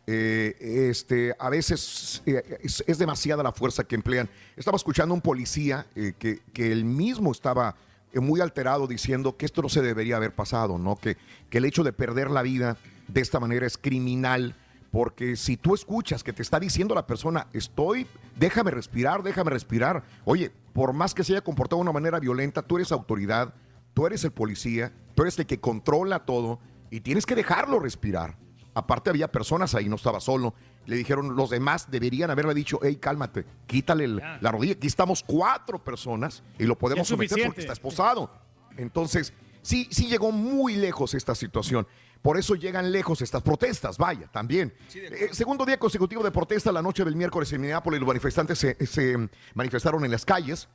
[0.09, 4.29] Eh, este, a veces eh, es, demasiada la fuerza que emplean.
[4.55, 7.75] Estaba escuchando a un policía eh, que, que él mismo estaba
[8.13, 10.95] muy alterado diciendo que esto no se debería haber pasado, ¿no?
[10.95, 11.17] Que,
[11.49, 12.77] que el hecho de perder la vida
[13.09, 14.55] de esta manera es criminal.
[14.91, 20.03] Porque si tú escuchas que te está diciendo la persona, estoy, déjame respirar, déjame respirar.
[20.23, 23.53] Oye, por más que se haya comportado de una manera violenta, tú eres autoridad,
[23.93, 28.37] tú eres el policía, tú eres el que controla todo y tienes que dejarlo respirar.
[28.77, 30.53] Aparte había personas ahí, no estaba solo.
[30.85, 34.73] Le dijeron, los demás deberían haberle dicho, hey, cálmate, quítale el, la rodilla.
[34.73, 38.29] Aquí estamos cuatro personas y lo podemos someter porque está esposado.
[38.77, 41.87] Entonces, sí, sí llegó muy lejos esta situación.
[42.21, 44.71] Por eso llegan lejos estas protestas, vaya, también.
[44.89, 48.59] Sí, eh, segundo día consecutivo de protesta, la noche del miércoles en Minneapolis, los manifestantes
[48.59, 49.17] se, se
[49.55, 50.69] manifestaron en las calles.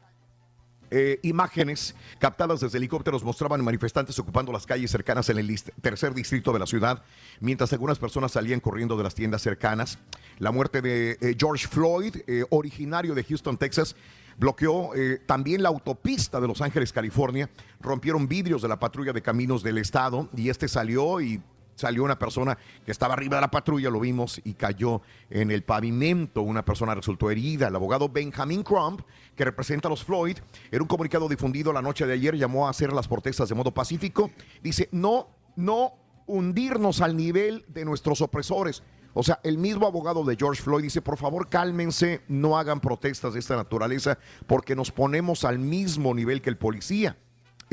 [0.95, 6.53] Eh, imágenes captadas desde helicópteros mostraban manifestantes ocupando las calles cercanas en el tercer distrito
[6.53, 7.03] de la ciudad,
[7.41, 9.99] mientras algunas personas salían corriendo de las tiendas cercanas.
[10.39, 13.97] La muerte de eh, George Floyd, eh, originario de Houston, Texas,
[14.37, 14.91] bloqueó
[15.25, 17.49] también la autopista de Los Ángeles, California.
[17.81, 21.41] Rompieron vidrios de la patrulla de caminos del estado y este salió y
[21.75, 25.63] salió una persona que estaba arriba de la patrulla, lo vimos, y cayó en el
[25.63, 26.43] pavimento.
[26.43, 27.69] Una persona resultó herida.
[27.69, 29.03] El abogado Benjamin Crump,
[29.37, 30.39] que representa a los Floyd,
[30.71, 33.73] en un comunicado difundido la noche de ayer, llamó a hacer las protestas de modo
[33.73, 34.31] pacífico.
[34.63, 35.95] Dice, no, no
[36.27, 38.83] hundirnos al nivel de nuestros opresores.
[39.15, 43.35] O sea, el mismo abogado de George Floyd dice, por favor cálmense, no hagan protestas
[43.35, 47.17] de esta naturaleza, porque nos ponemos al mismo nivel que el policía.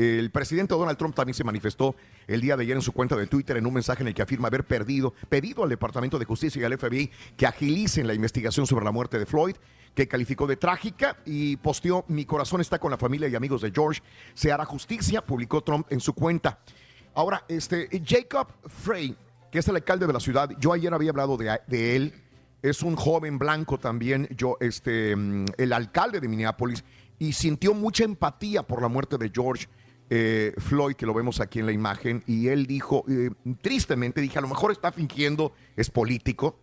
[0.00, 1.94] El presidente Donald Trump también se manifestó
[2.26, 4.22] el día de ayer en su cuenta de Twitter en un mensaje en el que
[4.22, 8.66] afirma haber perdido, pedido al Departamento de Justicia y al FBI que agilicen la investigación
[8.66, 9.56] sobre la muerte de Floyd,
[9.94, 13.72] que calificó de trágica y posteó Mi corazón está con la familia y amigos de
[13.72, 14.00] George,
[14.32, 16.60] se hará justicia, publicó Trump en su cuenta.
[17.12, 19.14] Ahora, este Jacob Frey,
[19.52, 22.14] que es el alcalde de la ciudad, yo ayer había hablado de, de él,
[22.62, 26.84] es un joven blanco también, yo, este, el alcalde de Minneapolis,
[27.18, 29.68] y sintió mucha empatía por la muerte de George
[30.10, 33.30] eh, Floyd, que lo vemos aquí en la imagen, y él dijo, eh,
[33.62, 36.58] tristemente, dije, a lo mejor está fingiendo, es político,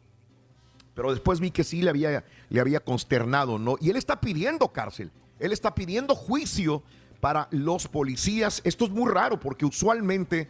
[0.93, 3.77] pero después vi que sí le había, le había consternado, ¿no?
[3.79, 6.83] Y él está pidiendo cárcel, él está pidiendo juicio
[7.19, 8.61] para los policías.
[8.63, 10.47] Esto es muy raro porque usualmente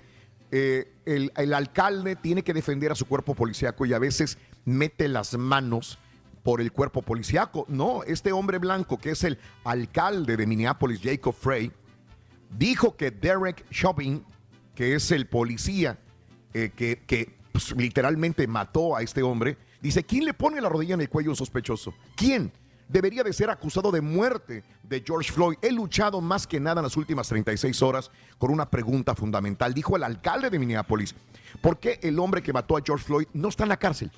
[0.52, 5.38] eh, el, alcalde tiene que defender a su cuerpo policíaco y a veces mete las
[5.38, 6.00] manos
[6.44, 7.66] por el cuerpo policíaco.
[7.68, 11.72] No, este hombre blanco que es el alcalde de Minneapolis, Jacob Frey,
[12.50, 14.24] dijo que Derek Chauvin,
[14.76, 15.98] que es el policía
[16.54, 20.96] eh, que, que pues, literalmente mató a este hombre, dice, ¿quién le pone la rodilla
[20.96, 21.94] en el cuello a un sospechoso?
[22.16, 22.52] ¿Quién?
[22.88, 25.58] Debería de ser acusado de muerte de George Floyd.
[25.62, 29.74] He luchado más que nada en las últimas 36 horas con una pregunta fundamental.
[29.74, 31.14] Dijo el alcalde de Minneapolis,
[31.62, 34.10] ¿por qué el hombre que mató a George Floyd no está en la cárcel?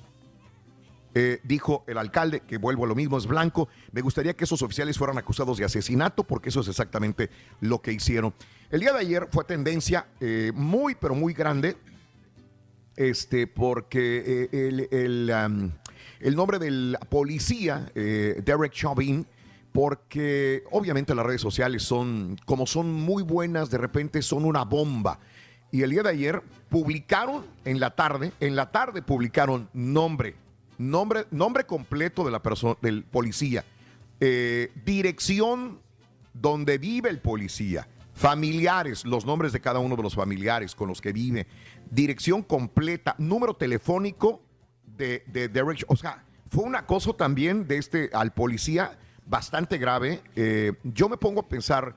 [1.14, 3.68] Eh, dijo el alcalde, que vuelvo a lo mismo, es blanco.
[3.92, 7.30] Me gustaría que esos oficiales fueran acusados de asesinato, porque eso es exactamente
[7.60, 8.32] lo que hicieron.
[8.70, 11.76] El día de ayer fue tendencia eh, muy, pero muy grande,
[12.96, 15.30] este, porque eh, el,
[16.20, 19.26] el, nombre del policía, Derek Chauvin,
[19.72, 25.18] porque obviamente las redes sociales son, como son muy buenas, de repente son una bomba.
[25.72, 30.34] Y el día de ayer publicaron en la tarde, en la tarde publicaron nombre,
[30.80, 33.64] nombre, nombre completo de la persona, del policía,
[34.18, 35.78] eh, dirección
[36.32, 41.00] donde vive el policía, familiares, los nombres de cada uno de los familiares con los
[41.00, 41.46] que vive,
[41.90, 44.42] dirección completa, número telefónico
[44.96, 45.84] de, de Derek.
[45.88, 50.22] O sea, fue un acoso también de este al policía bastante grave.
[50.34, 51.94] Eh, yo me pongo a pensar,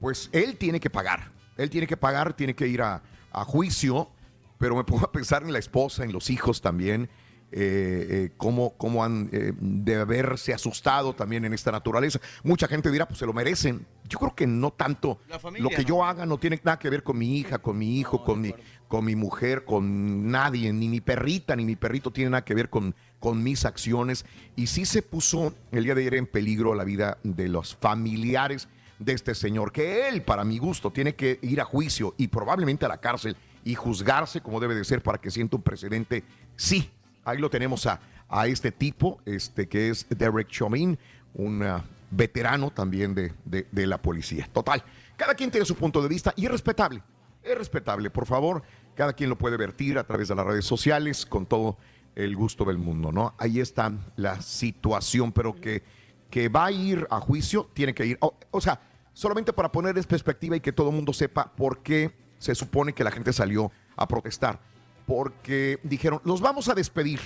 [0.00, 4.10] pues él tiene que pagar, él tiene que pagar, tiene que ir a, a juicio,
[4.58, 7.08] pero me pongo a pensar en la esposa, en los hijos también
[7.52, 12.20] eh, eh, cómo, cómo, han eh, de haberse asustado también en esta naturaleza.
[12.42, 13.86] Mucha gente dirá, pues se lo merecen.
[14.08, 15.20] Yo creo que no tanto.
[15.40, 15.88] Familia, lo que ¿no?
[15.88, 18.40] yo haga no tiene nada que ver con mi hija, con mi hijo, no, con,
[18.40, 18.54] mi,
[18.88, 22.68] con mi mujer, con nadie, ni mi perrita, ni mi perrito tiene nada que ver
[22.68, 24.26] con, con mis acciones.
[24.56, 28.68] Y sí se puso el día de ayer en peligro la vida de los familiares
[28.98, 32.86] de este señor, que él, para mi gusto, tiene que ir a juicio y probablemente
[32.86, 36.24] a la cárcel y juzgarse como debe de ser para que sienta un precedente,
[36.54, 36.90] sí,
[37.26, 40.98] ahí lo tenemos a, a este tipo, este que es Derek Chauvin,
[41.34, 44.48] un uh, veterano también de, de, de, la policía.
[44.52, 44.82] Total,
[45.16, 47.02] cada quien tiene su punto de vista y es respetable.
[47.42, 48.62] es respetable, por favor.
[48.94, 51.76] Cada quien lo puede vertir a través de las redes sociales con todo
[52.14, 53.34] el gusto del mundo, ¿no?
[53.36, 55.82] Ahí está la situación, pero que,
[56.30, 58.18] que va a ir a juicio, tiene que ir.
[58.20, 58.80] O, o sea,
[59.12, 62.94] solamente para poner en perspectiva y que todo el mundo sepa por qué se supone
[62.94, 64.60] que la gente salió a protestar.
[65.06, 67.20] Porque dijeron, los vamos a despedir.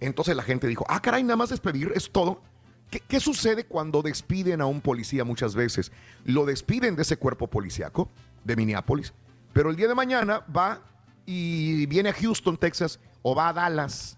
[0.00, 2.40] Entonces la gente dijo, ah, caray, nada más despedir, es todo.
[2.90, 5.92] ¿Qué, qué sucede cuando despiden a un policía muchas veces?
[6.24, 8.08] Lo despiden de ese cuerpo policíaco
[8.44, 9.12] de Minneapolis,
[9.52, 10.80] pero el día de mañana va
[11.26, 14.16] y viene a Houston, Texas, o va a Dallas,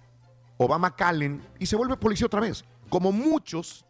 [0.57, 2.65] o va a McAllen y se vuelve policía otra vez.
[2.89, 3.85] Como muchos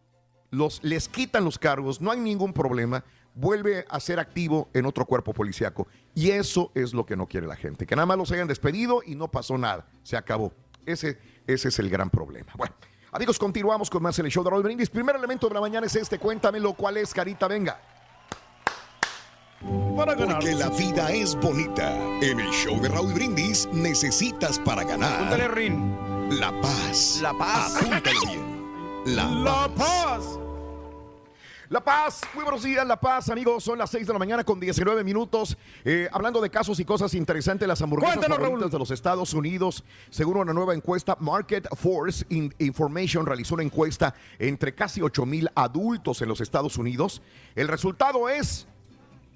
[0.50, 3.04] los, les quitan los cargos, no hay ningún problema,
[3.34, 5.86] vuelve a ser activo en otro cuerpo policíaco.
[6.14, 9.02] Y eso es lo que no quiere la gente, que nada más los hayan despedido
[9.04, 10.52] y no pasó nada, se acabó.
[10.86, 12.52] Ese, ese es el gran problema.
[12.56, 12.74] Bueno,
[13.12, 14.90] amigos, continuamos con más en el show de Raúl Brindis.
[14.90, 17.48] Primer elemento de la mañana es este, cuéntamelo, ¿cuál es, Carita?
[17.48, 17.80] Venga.
[19.94, 21.94] Porque la vida es bonita.
[22.20, 25.12] En el show de Raúl Brindis necesitas para ganar.
[25.14, 26.30] Apúntale, Rin.
[26.40, 27.20] La paz.
[27.22, 27.76] La paz.
[27.76, 28.62] Apúntale bien.
[29.04, 30.38] La, Paz.
[31.72, 33.64] La Paz, muy buenos días, La Paz, amigos.
[33.64, 35.56] Son las 6 de la mañana con 19 minutos.
[35.86, 38.70] Eh, hablando de casos y cosas interesantes, las hamburguesas Cuéntanos, favoritas Raúl.
[38.72, 39.82] de los Estados Unidos.
[40.10, 45.48] Según una nueva encuesta, Market Force In- Information realizó una encuesta entre casi 8 mil
[45.54, 47.22] adultos en los Estados Unidos.
[47.54, 48.66] El resultado es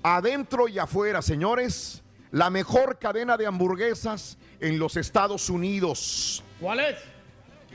[0.03, 2.03] adentro y afuera, señores.
[2.33, 6.45] La mejor cadena de hamburguesas en los Estados Unidos.
[6.61, 6.97] ¿Cuál es?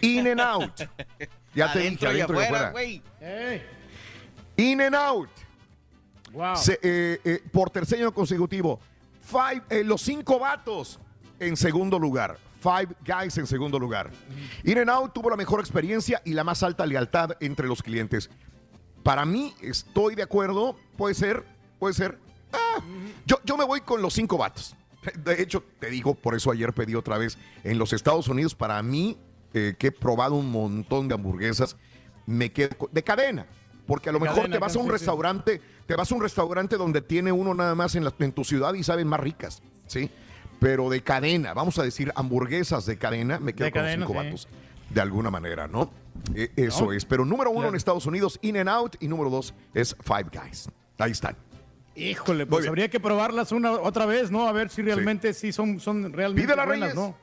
[0.01, 0.81] In and Out.
[1.53, 2.73] Ya te dije, Adentro y y afuera.
[3.19, 3.61] Ey,
[4.61, 5.29] In and Out.
[6.33, 6.55] wow.
[6.55, 8.79] Se- eh, eh, por tercer año consecutivo.
[9.23, 10.99] Five, eh, los cinco vatos
[11.39, 12.37] en segundo lugar.
[12.61, 14.11] Five Guys en segundo lugar.
[14.63, 18.29] In and Out tuvo la mejor experiencia y la más alta lealtad entre los clientes.
[19.03, 20.75] Para mí, estoy de acuerdo.
[20.95, 21.43] Puede ser,
[21.79, 22.19] puede ser.
[22.53, 22.79] Ah,
[23.25, 24.75] yo, yo me voy con los cinco vatos.
[25.23, 27.37] De hecho, te digo, por eso ayer pedí otra vez.
[27.63, 29.17] En los Estados Unidos, para mí,
[29.55, 31.75] eh, que he probado un montón de hamburguesas,
[32.27, 33.47] me quedo de cadena.
[33.91, 34.91] Porque a lo mejor cadena, te vas a un sí, sí.
[34.93, 38.45] restaurante, te vas a un restaurante donde tiene uno nada más en, la- en tu
[38.45, 40.09] ciudad y saben más ricas, ¿sí?
[40.61, 44.17] Pero de cadena, vamos a decir hamburguesas de cadena, me quedo De con cadena, cinco
[44.17, 44.47] vatos.
[44.89, 45.91] De alguna manera, ¿no?
[46.33, 46.93] Eh, eso No.
[46.93, 47.03] es.
[47.03, 47.69] Pero número uno Claro.
[47.71, 50.69] en Estados Unidos, In and Out, y número dos es Five Guys.
[50.97, 51.35] Ahí están.
[51.93, 54.47] Híjole, pues habría que probarlas una otra vez, ¿no?
[54.47, 56.95] A ver si realmente sí, son, son realmente Pídelas, buenas, Reyes.
[56.95, 57.15] ¿no?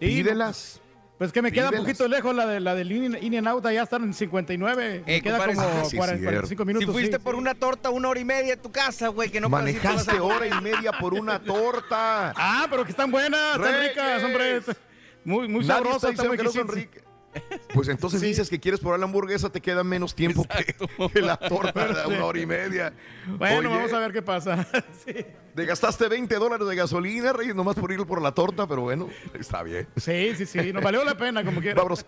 [0.00, 0.80] Sí, Pídelas.
[1.18, 1.86] Pues que me queda un Pídelas.
[1.86, 5.02] poquito lejos la de la del In, In and Out, allá están en 59.
[5.06, 6.24] me Eh, queda compadre, como ah, sí, 40, cierto.
[6.34, 6.86] 45 minutos.
[6.88, 7.40] Si fuiste sí, por sí.
[7.40, 10.60] una torta una hora y media en tu casa, güey, que no Manejaste hora y
[10.62, 12.34] media por una torta.
[12.36, 14.60] Ah, pero que están buenas, están ricas, hombre.
[15.24, 17.02] Muy, muy sabrosas, están muy ricas.
[17.74, 18.26] Pues entonces Sí.
[18.28, 20.74] dices que quieres probar la hamburguesa, te queda menos tiempo que,
[21.12, 22.92] que la torta de una hora y media.
[23.38, 24.66] Bueno, Oye, vamos a ver qué pasa.
[25.06, 25.14] Sí.
[25.56, 29.08] Te gastaste 20 dólares de gasolina, Reyes, nomás por ir por la torta, pero bueno,
[29.32, 29.88] está bien.
[29.96, 31.76] Sí, sí, sí, nos valió la pena como quiera.
[31.76, 32.04] Vámonos,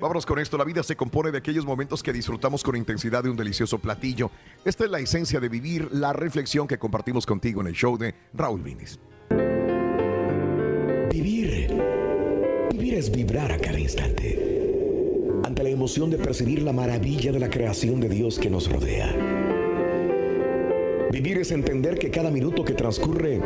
[0.00, 0.56] vámonos con esto.
[0.56, 4.30] La vida se compone de aquellos momentos que disfrutamos con intensidad de un delicioso platillo.
[4.64, 8.14] Esta es la esencia de vivir, la reflexión que compartimos contigo en el show de
[8.32, 8.98] Raúl Vinis.
[11.10, 11.78] Vivir.
[12.70, 15.42] Vivir es vibrar a cada instante.
[15.44, 19.61] Ante la emoción de percibir la maravilla de la creación de Dios que nos rodea.
[21.12, 23.38] Vivir es entender que cada minuto que transcurre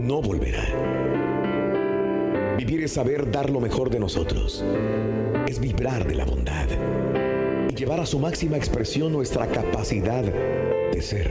[0.00, 0.66] no volverá.
[2.58, 4.64] Vivir es saber dar lo mejor de nosotros.
[5.46, 6.66] Es vibrar de la bondad.
[7.70, 11.30] Y llevar a su máxima expresión nuestra capacidad de ser.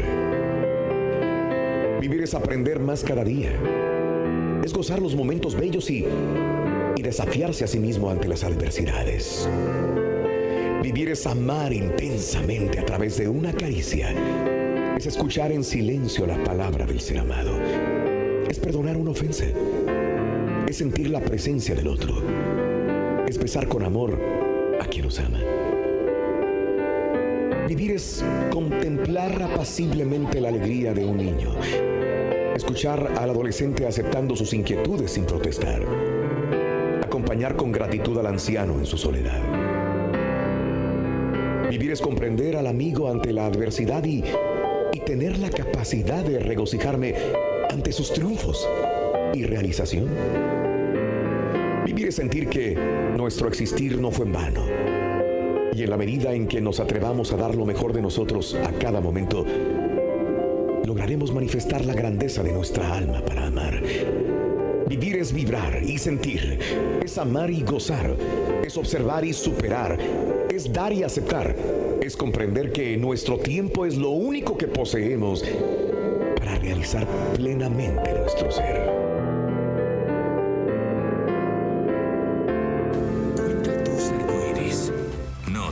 [1.99, 3.51] Vivir es aprender más cada día
[4.63, 6.05] es gozar los momentos bellos y,
[6.95, 9.49] y desafiarse a sí mismo ante las adversidades.
[10.81, 14.15] Vivir es amar intensamente a través de una caricia.
[14.97, 17.51] Es escuchar en silencio la palabra del ser amado.
[18.47, 19.45] Es perdonar una ofensa.
[20.67, 22.21] Es sentir la presencia del otro.
[23.27, 24.19] Es besar con amor
[24.79, 25.39] a quien nos ama.
[27.67, 31.55] Vivir es contemplar apaciblemente la alegría de un niño.
[32.55, 35.81] Escuchar al adolescente aceptando sus inquietudes sin protestar.
[37.03, 39.41] Acompañar con gratitud al anciano en su soledad.
[41.69, 44.23] Vivir es comprender al amigo ante la adversidad y,
[44.93, 47.15] y tener la capacidad de regocijarme
[47.69, 48.67] ante sus triunfos
[49.33, 50.07] y realización.
[51.85, 52.77] Vivir es sentir que
[53.17, 54.65] nuestro existir no fue en vano.
[55.75, 58.71] Y en la medida en que nos atrevamos a dar lo mejor de nosotros a
[58.73, 59.43] cada momento,
[60.85, 63.81] lograremos manifestar la grandeza de nuestra alma para amar.
[64.87, 66.59] Vivir es vibrar y sentir,
[67.03, 68.15] es amar y gozar,
[68.63, 69.97] es observar y superar,
[70.49, 71.55] es dar y aceptar,
[72.01, 75.43] es comprender que nuestro tiempo es lo único que poseemos
[76.37, 79.03] para realizar plenamente nuestro ser.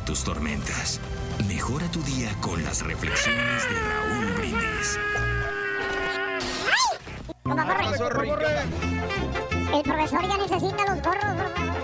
[0.05, 0.99] Tus tormentas.
[1.47, 4.97] Mejora tu día con las reflexiones de Raúl Brindis.
[7.51, 7.65] Toma,
[7.97, 8.63] corre.
[9.73, 11.81] El profesor ya necesita los gorros, por favor.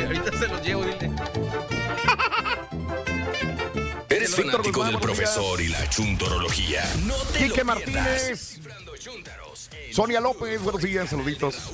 [0.06, 1.12] Ahorita se los llevo, dile.
[4.08, 6.82] Eres fanático del profesor y la chuntorología.
[7.06, 8.60] No te Quique lo Martínez.
[9.92, 11.70] Sonia López, buenos días, saluditos.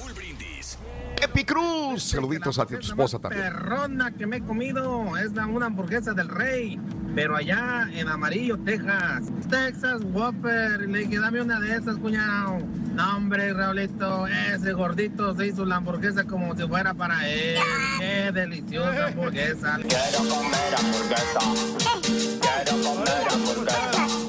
[1.22, 3.44] Epi Cruz, saluditos a ti, tu esposa también.
[3.44, 6.78] perrona que me he comido es la, una hamburguesa del rey,
[7.16, 9.24] pero allá en Amarillo, Texas.
[9.48, 10.82] Texas Whopper.
[10.82, 12.58] Le dije, una de esas, cuñado.
[12.94, 17.58] No, hombre, Raulito, ese gordito se hizo la hamburguesa como si fuera para él.
[17.98, 19.78] Qué deliciosa hamburguesa.
[19.88, 21.40] Quiero comer hamburguesa.
[22.42, 24.25] Quiero comer hamburguesa.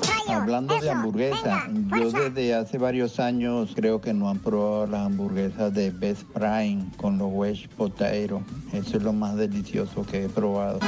[0.47, 1.67] Hablando de hamburguesa,
[1.99, 6.85] yo desde hace varios años creo que no han probado las hamburguesas de Best Prime
[6.95, 8.41] con los wedge potato.
[8.71, 10.79] Eso es lo más delicioso que he probado.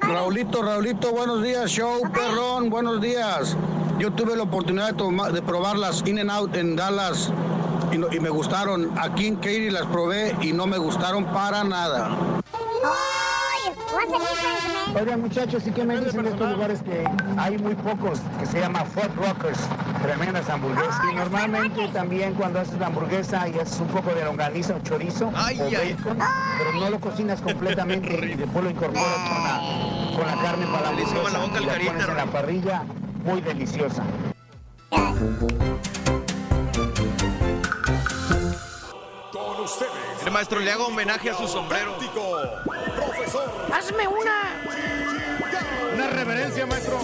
[0.00, 3.54] Raulito, Raulito, buenos días, show, perrón, buenos días.
[3.98, 7.30] Yo tuve la oportunidad de, toma- de probar las In and Out en Dallas
[7.92, 8.98] y, no- y me gustaron.
[8.98, 12.16] Aquí en Katy las probé y no me gustaron para nada.
[14.94, 17.04] Oigan muchachos, ¿y qué me dicen de estos lugares que
[17.36, 19.58] hay muy pocos, que se llama Fort Rockers,
[20.02, 21.00] tremendas hamburguesas?
[21.10, 25.28] Y normalmente también cuando haces la hamburguesa y haces un poco de longaniza o chorizo
[25.28, 25.58] o ay.
[25.58, 26.18] bacon,
[26.58, 30.82] pero no lo cocinas completamente y después lo incorporas con la, con la carne para
[30.82, 32.82] la hamburguesa la boca al y la pones en la parrilla,
[33.24, 34.02] muy deliciosa.
[39.72, 39.92] Ustedes.
[40.24, 41.96] El maestro le hago homenaje a su sombrero.
[41.96, 43.50] Profesor.
[43.72, 44.62] Hazme una.
[45.94, 46.98] Una reverencia, maestro.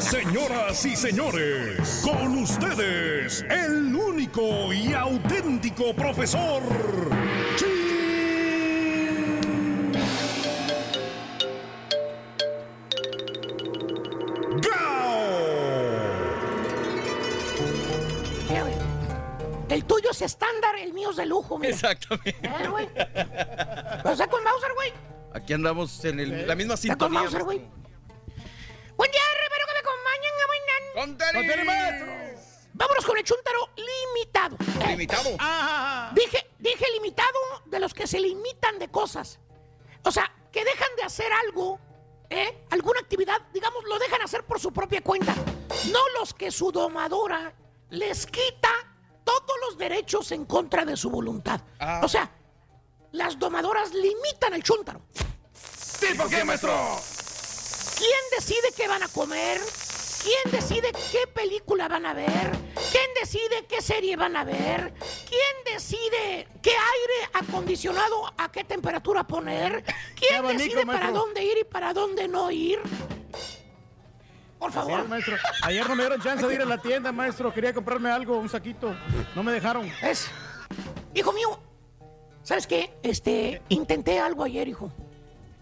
[0.00, 6.62] Señoras y señores, con ustedes, el único y auténtico profesor.
[7.60, 7.97] Mira,
[19.78, 21.72] El tuyo es estándar, el mío es de lujo, mira.
[21.72, 22.36] Exactamente.
[22.42, 22.88] Eh, güey.
[24.04, 24.92] O sea, con Mauser, güey.
[25.32, 27.20] Aquí andamos en el- la misma Está con sintonía.
[27.20, 27.58] Mauser, güey.
[28.96, 30.32] Buen día, Rivero, que me acompañan.
[30.94, 32.42] ¡Contenido!
[32.72, 34.56] Vámonos con el chuntaro limitado.
[34.84, 35.30] Eh, Limitado.
[36.14, 39.38] Dije, dije limitado de los que se limitan de cosas.
[40.02, 41.78] O sea, que dejan de hacer algo,
[42.30, 42.64] ¿eh?
[42.70, 45.34] Alguna actividad, digamos, lo dejan hacer por su propia cuenta.
[45.92, 47.52] No los que su domadora
[47.90, 48.70] les quita
[49.28, 51.60] todos los derechos en contra de su voluntad.
[51.78, 52.00] Ah.
[52.02, 52.30] O sea,
[53.12, 55.02] las domadoras limitan el chúntaro.
[55.52, 56.74] ¿Sí, por qué, maestro?
[57.98, 59.60] ¿Quién decide qué van a comer?
[60.22, 62.50] ¿Quién decide qué película van a ver?
[62.90, 64.94] ¿Quién decide qué serie van a ver?
[65.28, 69.84] ¿Quién decide qué aire acondicionado a qué temperatura poner?
[70.16, 72.80] ¿Quién decide para dónde ir y para dónde no ir?
[74.58, 75.00] Por favor.
[75.00, 75.36] es, maestro.
[75.62, 77.52] Ayer no me dieron chance de ir a la tienda, maestro.
[77.52, 78.94] Quería comprarme algo, un saquito.
[79.34, 79.90] No me dejaron.
[80.02, 80.30] Es.
[81.14, 81.60] Hijo mío,
[82.42, 82.92] ¿sabes qué?
[83.02, 84.92] Este, intenté algo ayer, hijo.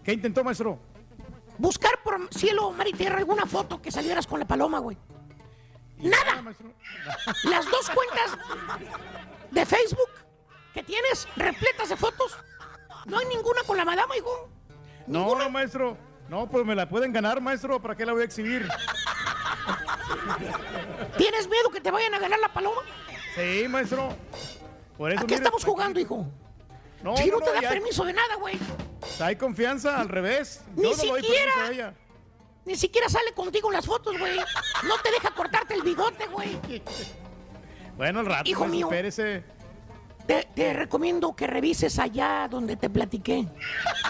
[0.03, 0.79] ¿Qué intentó, maestro?
[1.57, 4.97] Buscar por cielo, mar y tierra alguna foto que salieras con la paloma, güey.
[5.97, 6.43] Nada.
[7.43, 8.37] Las dos cuentas
[9.51, 10.09] de Facebook
[10.73, 12.37] que tienes repletas de fotos.
[13.05, 14.49] No hay ninguna con la madama, hijo.
[15.07, 15.97] No, no, maestro.
[16.29, 17.81] No, pues me la pueden ganar, maestro.
[17.81, 18.67] ¿Para qué la voy a exhibir?
[21.17, 22.81] ¿Tienes miedo que te vayan a ganar la paloma?
[23.35, 24.15] Sí, maestro.
[24.97, 26.25] Por eso, ¿A qué mire, estamos jugando, hijo?
[27.03, 28.57] No, si no, no, te da ya- permiso de nada, güey.
[29.19, 30.63] Hay confianza, al revés.
[30.75, 31.53] Ni Yo no doy siquiera.
[31.53, 31.93] permiso a ella.
[32.65, 34.37] Ni siquiera sale contigo en las fotos, güey.
[34.83, 36.59] No te deja cortarte el bigote, güey.
[37.95, 38.87] Bueno, al rato, Hijo mío.
[38.87, 39.43] espérese.
[40.27, 43.47] Te, te recomiendo que revises allá donde te platiqué.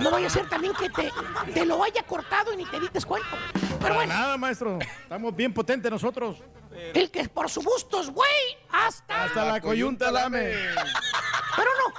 [0.02, 1.12] No vaya a ser también que te,
[1.54, 3.30] te lo haya cortado y ni te dites cuenta.
[3.54, 4.80] Pero Para bueno, nada, maestro.
[4.80, 6.38] Estamos bien potentes nosotros.
[6.94, 9.26] el que por su gusto es güey, hasta...
[9.26, 10.54] Hasta la coyunta lame.
[11.56, 11.94] Pero no.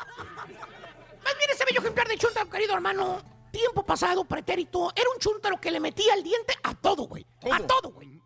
[1.22, 3.22] Más bien ese bello ejemplar de chuntaro, querido hermano.
[3.52, 7.24] Tiempo pasado, pretérito, era un chuntaro que le metía el diente a todo, güey.
[7.50, 8.20] A todo, güey.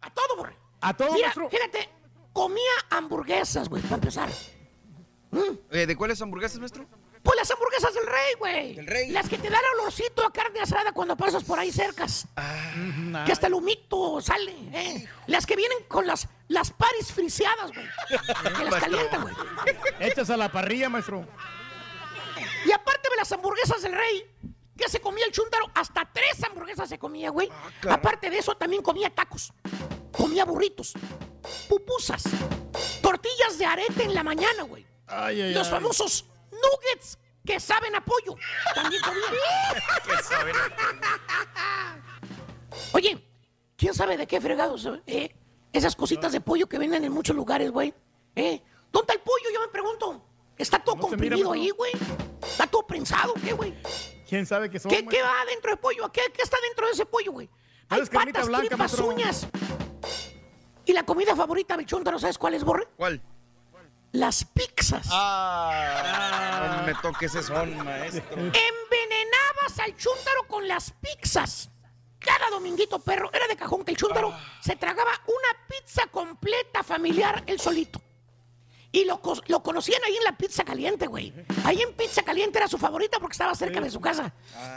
[0.00, 0.56] A todo, borre.
[0.80, 1.50] A todo, Mira, maestro.
[1.50, 1.88] fíjate,
[2.32, 4.28] comía hamburguesas, güey, para empezar.
[5.70, 6.86] Eh, ¿De cuáles hamburguesas, maestro?
[7.22, 8.74] Pues las hamburguesas del rey, güey.
[8.74, 9.10] Del rey.
[9.10, 12.28] Las que te dan olorcito a carne asada cuando pasas por ahí cercas.
[12.36, 13.24] Ah.
[13.26, 15.08] que hasta el humito sale, ¿eh?
[15.26, 17.86] Las que vienen con las, las paris friseadas, güey.
[18.56, 19.34] Que las calientan, güey.
[19.98, 21.26] Hechas a la parrilla, maestro.
[22.64, 24.30] Y aparte de las hamburguesas del rey,
[24.76, 25.70] ¿Qué se comía el chúntaro?
[25.74, 27.48] Hasta tres hamburguesas se comía, güey.
[27.50, 29.52] Ah, Aparte de eso, también comía tacos.
[30.12, 30.92] Comía burritos.
[31.68, 32.24] Pupusas.
[33.00, 34.86] Tortillas de arete en la mañana, güey.
[35.06, 35.74] Ay, ay, Los ay.
[35.74, 38.34] famosos nuggets que saben a pollo.
[38.74, 39.22] También comía.
[42.92, 43.24] Oye,
[43.76, 44.88] ¿quién sabe de qué fregados?
[45.06, 45.34] Eh?
[45.72, 47.94] Esas cositas de pollo que venden en muchos lugares, güey.
[48.34, 48.62] ¿Eh?
[48.92, 49.44] ¿Dónde está el pollo?
[49.52, 50.22] Yo me pregunto.
[50.58, 51.92] ¿Está todo No comprimido ahí, güey?
[52.42, 53.74] ¿Está todo prensado, qué, güey?
[54.28, 54.90] ¿Quién sabe qué son?
[54.90, 56.10] ¿Qué, qué va dentro del pollo?
[56.10, 57.48] ¿Qué, qué está dentro de ese pollo, güey?
[57.88, 59.06] Hay patas, blanca, tripas, maestro.
[59.08, 59.46] uñas.
[60.86, 62.88] ¿Y la comida favorita del chúntaro, sabes cuál es, Borre?
[62.96, 63.20] ¿Cuál?
[64.12, 65.06] Las pizzas.
[65.10, 68.36] Ah, no me toques ese son, maestro.
[68.36, 71.70] Envenenabas al chúntaro con las pizzas.
[72.18, 77.44] Cada dominguito, perro, era de cajón que el chúntaro se tragaba una pizza completa familiar
[77.46, 78.00] él solito.
[78.90, 81.32] Y lo, lo conocían ahí en la pizza caliente, güey.
[81.64, 84.32] Ahí en pizza caliente era su favorita porque estaba cerca de su casa.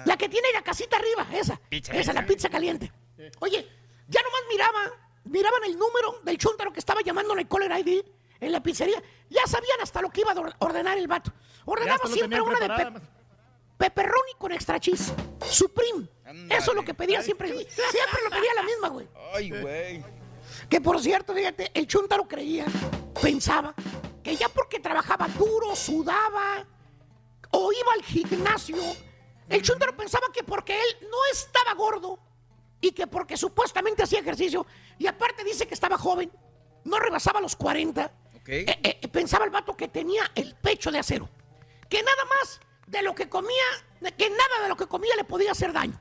[0.05, 1.59] La que tiene la casita arriba, esa.
[1.71, 2.91] esa, la pizza caliente.
[3.39, 3.67] Oye,
[4.07, 4.79] ya nomás miraba,
[5.23, 8.03] miraban el número del chúntaro que estaba llamando en el caller ID
[8.41, 9.01] en la pizzería.
[9.29, 11.31] Ya sabían hasta lo que iba a or- ordenar el vato.
[11.65, 12.67] Ordenaba siempre una de
[12.99, 13.01] pe-
[13.77, 15.13] pepperoni con extra cheese.
[15.49, 16.07] Supreme.
[16.49, 17.49] Eso es lo que pedía siempre.
[17.49, 19.07] Siempre lo pedía la misma, güey.
[19.33, 20.03] Ay, güey.
[20.67, 22.65] Que por cierto, fíjate, el Chuntaro creía,
[23.21, 23.73] pensaba,
[24.23, 26.65] que ya porque trabajaba duro, sudaba
[27.51, 28.77] o iba al gimnasio,
[29.47, 32.19] el Chuntaro pensaba que porque él no estaba gordo
[32.81, 34.65] y que porque supuestamente hacía ejercicio
[34.97, 36.31] y aparte dice que estaba joven,
[36.83, 38.11] no rebasaba los 40,
[38.47, 41.29] eh, eh, pensaba el vato que tenía el pecho de acero,
[41.89, 43.63] que nada más de lo que comía,
[44.17, 45.99] que nada de lo que comía le podía hacer daño.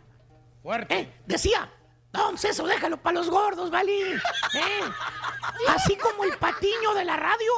[0.88, 1.70] Eh, decía,
[2.12, 4.14] no, pues eso déjalo para los gordos, ¿vale?
[4.14, 4.20] Eh,
[5.68, 7.52] Así como el patiño de la radio.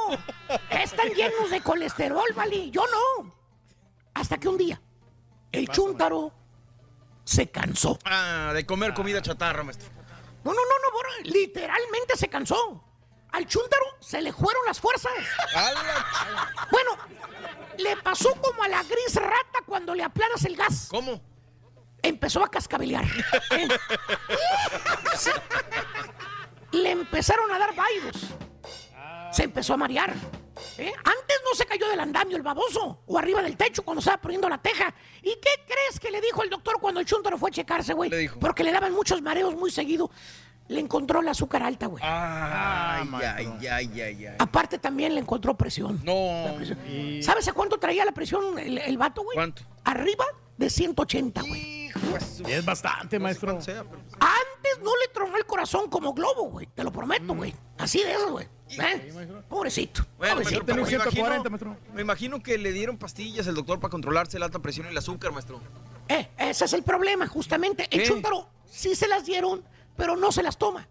[0.71, 2.71] Están llenos de colesterol, ¿vale?
[2.71, 3.35] Yo no.
[4.15, 4.81] Hasta que un día,
[5.53, 6.33] el chúntaro
[7.25, 7.99] se cansó.
[8.05, 9.89] Ah, de comer comida chatarra, maestro.
[10.45, 12.85] No, no, no, no, literalmente se cansó.
[13.33, 15.13] Al chúntaro se le fueron las fuerzas.
[16.71, 16.91] Bueno,
[17.79, 20.89] le pasó como a la gris rata cuando le aplanas el gas.
[20.91, 21.21] ¿Cómo?
[22.03, 23.05] Empezó a cascabelear.
[23.51, 23.69] ¿eh?
[26.73, 28.17] Le empezaron a dar vaidos.
[29.33, 30.15] Se empezó a marear.
[30.79, 30.93] ¿eh?
[30.97, 34.49] Antes no se cayó del andamio el baboso o arriba del techo cuando estaba poniendo
[34.49, 34.93] la teja.
[35.23, 38.29] ¿Y qué crees que le dijo el doctor cuando el chúntaro fue a checarse, güey?
[38.41, 40.11] Porque le daban muchos mareos muy seguido.
[40.71, 42.01] Le encontró el azúcar alta, güey.
[42.07, 44.37] Ay, ay, ay, ay, ay.
[44.39, 46.01] Aparte también le encontró presión.
[46.05, 46.57] No.
[47.23, 49.35] ¿Sabes a cuánto traía la presión el, el vato, güey?
[49.35, 49.65] ¿Cuánto?
[49.83, 50.25] Arriba
[50.57, 51.91] de 180, güey.
[52.47, 53.51] Es bastante, maestro.
[53.51, 56.67] Antes no le tronó el corazón como globo, güey.
[56.67, 57.53] Te lo prometo, güey.
[57.77, 58.47] Así de eso, güey.
[58.69, 59.43] ¿Eh?
[59.49, 60.07] Pobrecito.
[60.19, 60.65] Bueno, pobrecito.
[60.73, 64.61] maestro, me imagino, me imagino que le dieron pastillas al doctor para controlarse la alta
[64.61, 65.61] presión y el azúcar, maestro.
[66.09, 67.89] Eh, ese es el problema, justamente.
[67.91, 68.07] El ¿Qué?
[68.07, 69.65] chúntaro sí se las dieron,
[70.01, 70.89] pero no se las toma.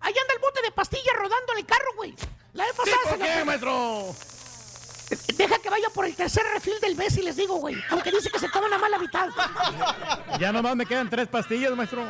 [0.00, 2.14] Ahí anda el bote de pastillas rodando en el carro, güey.
[2.54, 4.14] La vez pasada ¿por se lo- qué, maestro?
[5.36, 7.76] Deja que vaya por el tercer refil del mes y les digo, güey.
[7.90, 9.28] Aunque dice que se toma nada más la mitad.
[10.40, 12.04] Ya nomás me quedan tres pastillas, maestro.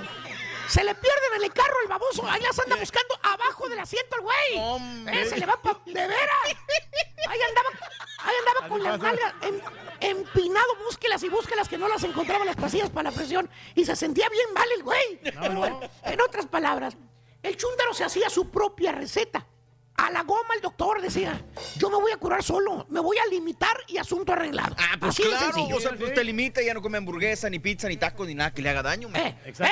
[0.69, 2.27] Se le pierden en el carro el baboso.
[2.29, 4.37] Ahí las anda buscando abajo del asiento el güey.
[5.09, 6.37] Eh, se le va pa- de veras.
[7.29, 7.69] Ahí andaba,
[8.21, 9.61] ahí andaba con las nalgas em-
[10.01, 13.49] empinado, búsquelas y búsquelas que no las encontraba las pastillas para la presión.
[13.75, 15.21] Y se sentía bien mal el güey.
[15.23, 16.97] Pero bueno, en otras palabras,
[17.43, 19.47] el chúndaro se hacía su propia receta.
[19.99, 21.41] A la goma el doctor decía,
[21.77, 24.77] yo me voy a curar solo, me voy a limitar y asunto arreglado.
[24.79, 25.77] Ah, pues Así claro, sencillo.
[25.77, 28.35] o sea, pues te limita y ya no come hamburguesa, ni pizza, ni tacos, ni
[28.35, 29.09] nada que le haga daño.
[29.15, 29.67] Eh, eh, eh,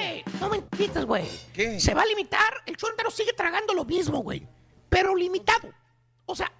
[0.00, 1.28] eh, no me quites, güey.
[1.52, 1.80] ¿Qué?
[1.80, 4.46] Se va a limitar, el chúntaro sigue tragando lo mismo, güey.
[4.88, 5.72] Pero limitado.
[6.26, 6.52] O sea,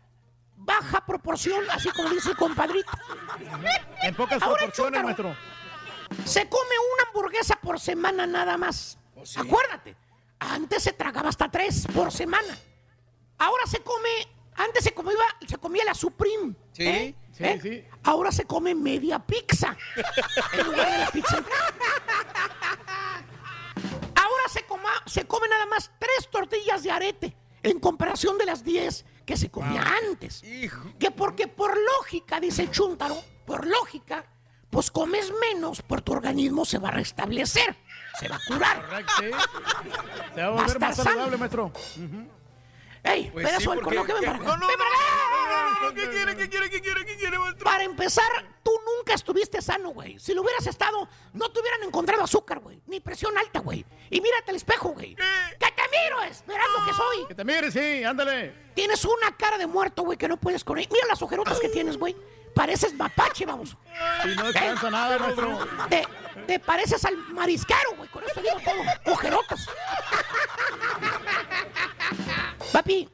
[0.56, 2.90] baja proporción, así como dice el compadrito.
[4.02, 5.36] En pocas Ahora proporciones, maestro.
[6.24, 8.98] Se come una hamburguesa por semana nada más.
[9.36, 9.96] Acuérdate,
[10.40, 12.58] antes se tragaba hasta tres por semana.
[13.38, 14.08] Ahora se come,
[14.56, 15.16] antes se comía,
[15.46, 16.54] se comía la Supreme.
[16.72, 17.14] Sí, ¿eh?
[17.32, 17.58] sí, ¿Eh?
[17.62, 17.84] sí.
[18.04, 19.76] Ahora se come media pizza
[20.52, 21.36] en lugar de la pizza.
[24.14, 28.62] Ahora se, coma, se come nada más tres tortillas de arete en comparación de las
[28.62, 30.42] diez que se comía antes.
[30.98, 33.16] Que porque por lógica, dice el chúntaro,
[33.46, 34.24] por lógica,
[34.70, 37.76] pues comes menos, por tu organismo se va a restablecer,
[38.18, 38.84] se va a curar.
[38.84, 39.30] Correcto, sí.
[40.34, 41.72] Se va a volver más saludable, maestro.
[43.04, 43.30] ¡Ey!
[43.32, 44.44] Pues sí, porque- alcohol, que ven para acá.
[44.44, 45.94] no, no, ¡Ven para acá!
[45.94, 47.64] ¿Qué quiere, qué quiere, qué quiere, qué quiere, maestro?
[47.64, 48.24] Para empezar,
[48.62, 50.18] tú nunca estuviste sano, güey.
[50.18, 52.80] Si lo hubieras estado, no te hubieran encontrado azúcar, güey.
[52.86, 53.84] Ni presión alta, güey.
[54.10, 55.14] Y mírate al espejo, güey.
[55.14, 55.22] ¡Que
[55.66, 56.42] te miro, es!
[56.46, 57.26] verás lo que soy.
[57.28, 58.54] Que te mires, sí, ándale.
[58.74, 60.88] Tienes una cara de muerto, güey, que no puedes con él.
[60.90, 62.16] Mira las ojerotas que tienes, güey.
[62.54, 63.76] Pareces mapache, vamos.
[64.24, 65.58] Y no descansa nada, maestro.
[65.88, 66.06] Te,
[66.46, 68.08] te pareces al marisquero, güey.
[68.08, 69.12] Con eso digo todo.
[69.12, 69.66] Ojerotas.
[72.72, 73.08] Papi,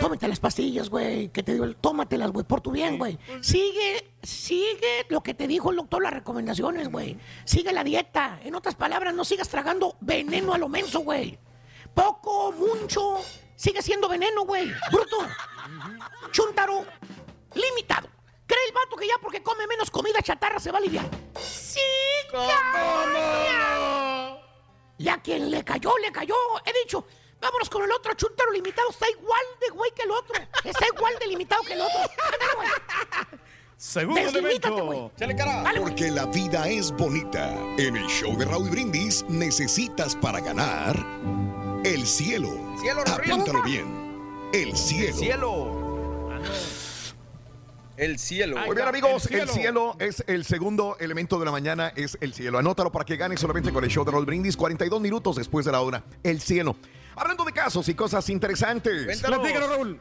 [0.00, 1.28] tómate las pastillas, güey.
[1.30, 3.18] Que te digo, tómatelas, güey, por tu bien, güey.
[3.40, 7.18] Sigue, sigue lo que te dijo el doctor, las recomendaciones, güey.
[7.44, 8.38] Sigue la dieta.
[8.44, 11.38] En otras palabras, no sigas tragando veneno a lo menso, güey.
[11.94, 13.18] Poco, mucho,
[13.56, 14.72] sigue siendo veneno, güey.
[14.92, 15.18] Bruto.
[16.30, 16.84] Chuntaro,
[17.54, 18.08] limitado.
[18.48, 21.04] ¿Cree el vato que ya porque come menos comida chatarra se va a aliviar?
[21.38, 21.80] ¡Sí,
[22.32, 23.12] cabrón!
[24.96, 26.34] Y a quien le cayó, le cayó.
[26.64, 27.06] He dicho,
[27.42, 28.88] vámonos con el otro chuntaro limitado.
[28.88, 30.34] Está igual de güey que el otro.
[30.64, 32.00] Está igual de limitado que el otro.
[33.76, 35.10] Segundo elemento.
[35.78, 37.52] Porque la vida es bonita.
[37.76, 40.96] En el show de Raúl Brindis necesitas para ganar
[41.84, 42.48] el cielo.
[42.80, 43.02] Cielo.
[43.06, 44.50] Apúntalo bien.
[44.54, 45.16] El cielo.
[45.16, 45.77] Cielo.
[47.98, 48.56] El cielo.
[48.64, 49.96] Muy bien, amigos, el cielo.
[49.98, 52.56] es el segundo elemento de la mañana, es el cielo.
[52.56, 55.72] Anótalo para que ganes solamente con el show de Roll Brindis, 42 minutos después de
[55.72, 56.04] la hora.
[56.22, 56.76] El cielo.
[57.16, 59.20] Hablando de casos y cosas interesantes.
[59.20, 60.00] Platícanos, Raúl.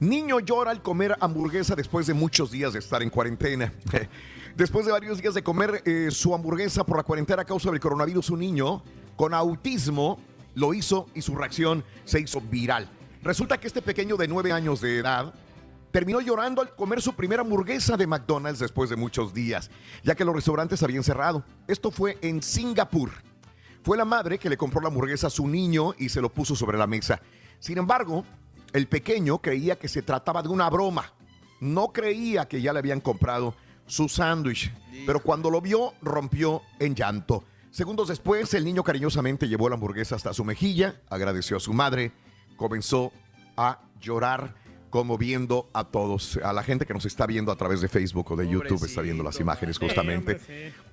[0.00, 3.72] Niño llora al comer hamburguesa después de muchos días de estar en cuarentena.
[4.56, 7.80] Después de varios días de comer eh, su hamburguesa por la cuarentena a causa del
[7.80, 8.82] coronavirus, un niño
[9.16, 10.20] con autismo
[10.54, 12.90] lo hizo y su reacción se hizo viral.
[13.22, 15.32] Resulta que este pequeño de 9 años de edad
[15.92, 19.70] terminó llorando al comer su primera hamburguesa de McDonald's después de muchos días,
[20.02, 21.44] ya que los restaurantes habían cerrado.
[21.68, 23.10] Esto fue en Singapur.
[23.84, 26.56] Fue la madre que le compró la hamburguesa a su niño y se lo puso
[26.56, 27.20] sobre la mesa.
[27.60, 28.24] Sin embargo,
[28.72, 31.12] el pequeño creía que se trataba de una broma.
[31.60, 33.54] No creía que ya le habían comprado
[33.86, 34.72] su sándwich,
[35.04, 37.44] pero cuando lo vio rompió en llanto.
[37.70, 42.12] Segundos después, el niño cariñosamente llevó la hamburguesa hasta su mejilla, agradeció a su madre,
[42.56, 43.12] comenzó
[43.56, 44.61] a llorar
[44.92, 48.30] como viendo a todos, a la gente que nos está viendo a través de Facebook
[48.30, 50.38] o de YouTube, está viendo las imágenes justamente.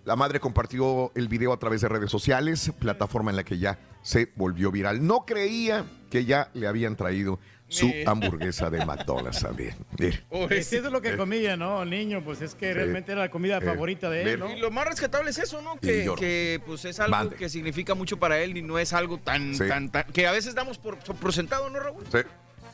[0.05, 3.77] La madre compartió el video a través de redes sociales, plataforma en la que ya
[4.01, 5.05] se volvió viral.
[5.05, 9.75] No creía que ya le habían traído su hamburguesa de McDonald's también.
[9.97, 11.83] Eso es lo que comía, ¿no?
[11.83, 14.49] El niño, pues es que realmente era la comida Eh, favorita de él, ¿no?
[14.55, 15.77] Y lo más rescatable es eso, ¿no?
[15.77, 17.35] Que, pues es algo Mande.
[17.35, 19.67] que significa mucho para él y no es algo tan, Sí.
[19.67, 22.05] tan, tan, que a veces damos por, por sentado, ¿no, Raúl?
[22.09, 22.19] Sí,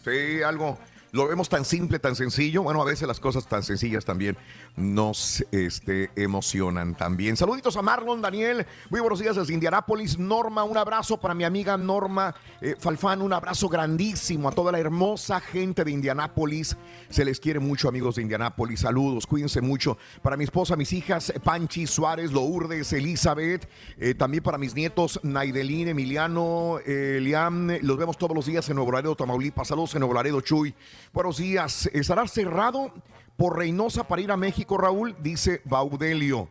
[0.05, 0.77] sí, algo.
[1.15, 2.63] Lo vemos tan simple, tan sencillo.
[2.63, 4.35] Bueno, a veces las cosas tan sencillas también
[4.75, 7.37] nos este, emocionan también.
[7.37, 8.65] Saluditos a Marlon, Daniel.
[8.89, 10.19] Muy buenos días desde Indianápolis.
[10.19, 13.21] Norma, un abrazo para mi amiga Norma eh, Falfán.
[13.21, 16.75] Un abrazo grandísimo a toda la hermosa gente de Indianápolis.
[17.09, 18.81] Se les quiere mucho, amigos de Indianápolis.
[18.81, 19.97] Saludos, cuídense mucho.
[20.21, 23.69] Para mi esposa, mis hijas, Panchi, Suárez, Lourdes, Elizabeth.
[23.99, 27.69] eh, también para mis nietos, Naidelín, Emiliano, Liam.
[27.83, 29.69] Los vemos todos los días en Nuevo Laredo, Tamaulipas.
[29.69, 30.75] Saludos en Nuevo Laredo, Chuy.
[31.15, 31.89] Buenos días.
[31.93, 32.91] ¿Estará cerrado
[33.37, 35.15] por Reynosa para ir a México, Raúl?
[35.21, 36.49] Dice Baudelio.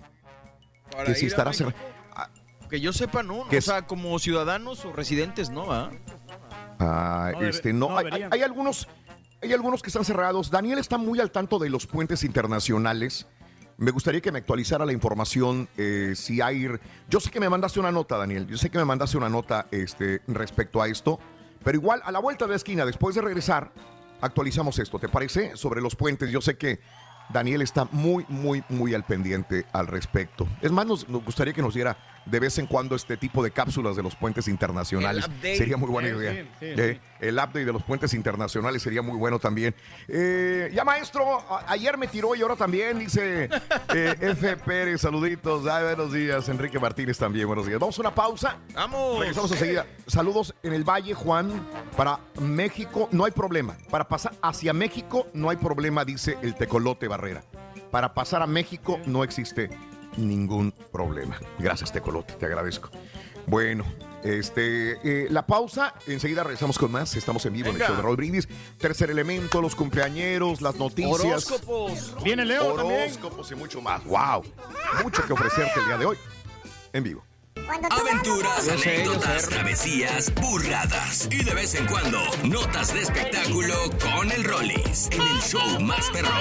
[0.91, 1.77] Para que si estará cerrado.
[2.71, 3.47] Que yo sepa, no.
[3.49, 5.91] Que o es- sea, como ciudadanos o residentes, no, ¿ah?
[6.79, 8.33] Ah, No este, no, no hay, deberían.
[8.33, 8.89] hay- hay algunos,
[9.43, 10.51] hay algunos que están cerrados.
[10.51, 13.27] Daniel está muy al tanto de los puentes internacionales.
[13.77, 16.67] Me gustaría que me actualizara la información eh, si hay.
[17.11, 18.47] Yo sé que me mandaste una nota, Daniel.
[18.47, 21.21] Yo sé que me mandaste una nota este, respecto a esto.
[21.63, 23.73] Pero igual, a la vuelta de la esquina, después de regresar,
[24.25, 24.99] actualizamos esto.
[24.99, 25.57] ¿Te parece?
[25.57, 26.31] Sobre los puentes.
[26.31, 26.81] Yo sé que
[27.31, 30.47] Daniel está muy, muy, muy al pendiente al respecto.
[30.61, 31.97] Es más, nos, gustaría que nos diera
[32.27, 35.27] de vez en cuando este tipo de cápsulas de los puentes internacionales.
[35.41, 36.33] Sería muy buena idea.
[36.33, 39.75] sí, sí, Eh, El update de los puentes internacionales sería muy bueno también.
[40.09, 43.49] Eh, ya, maestro, ayer me tiró y ahora también, dice
[43.95, 44.57] eh, F.
[44.59, 45.01] Pérez.
[45.01, 45.67] Saluditos.
[45.67, 46.49] Ay, buenos días.
[46.49, 47.79] Enrique Martínez también, buenos días.
[47.79, 48.59] Vamos a una pausa.
[48.75, 49.21] Vamos.
[49.21, 49.87] Regresamos enseguida.
[50.07, 51.51] Saludos en el Valle, Juan.
[51.97, 53.77] Para México no hay problema.
[53.91, 57.43] Para pasar hacia México no hay problema, dice el Tecolote Barrera.
[57.91, 59.71] Para pasar a México no existe
[60.17, 61.39] ningún problema.
[61.59, 62.91] Gracias, Tecolote, te agradezco.
[63.47, 63.85] Bueno,
[64.23, 67.15] este, eh, la pausa, enseguida regresamos con más.
[67.15, 68.49] Estamos en vivo en el show de Brindis.
[68.79, 71.21] Tercer elemento, los cumpleañeros, las noticias.
[71.21, 72.17] Horóscopos.
[72.25, 73.03] Viene Leo también.
[73.03, 74.03] Horóscopos y mucho más.
[74.05, 74.43] ¡Wow!
[75.03, 76.17] Mucho que ofrecerte el día de hoy.
[76.93, 77.25] En vivo.
[77.57, 85.09] Aventuras, anécdotas, travesías, burradas y de vez en cuando notas de espectáculo con el Rollis
[85.13, 86.33] en el show más perrón,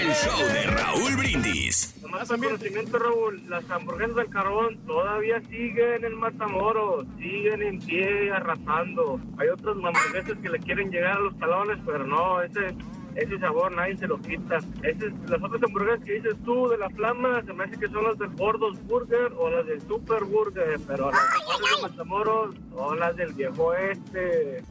[0.00, 1.94] el show de Raúl Brindis.
[2.02, 8.30] Nomás para conocimiento, Raúl, las hamburguesas del carbón todavía siguen en Matamoros, siguen en pie
[8.32, 9.20] arrasando.
[9.38, 12.74] Hay otras hamburguesas que le quieren llegar a los talones, pero no, ese
[13.16, 14.58] ese sabor nadie se lo quita.
[14.82, 18.04] Ese- las otras hamburguesas que dices tú de la flama, se me hace que son
[18.04, 21.20] las del Gordos Burger o las del Super Burger, pero las
[21.76, 24.62] de Matamoros son las del viejo este.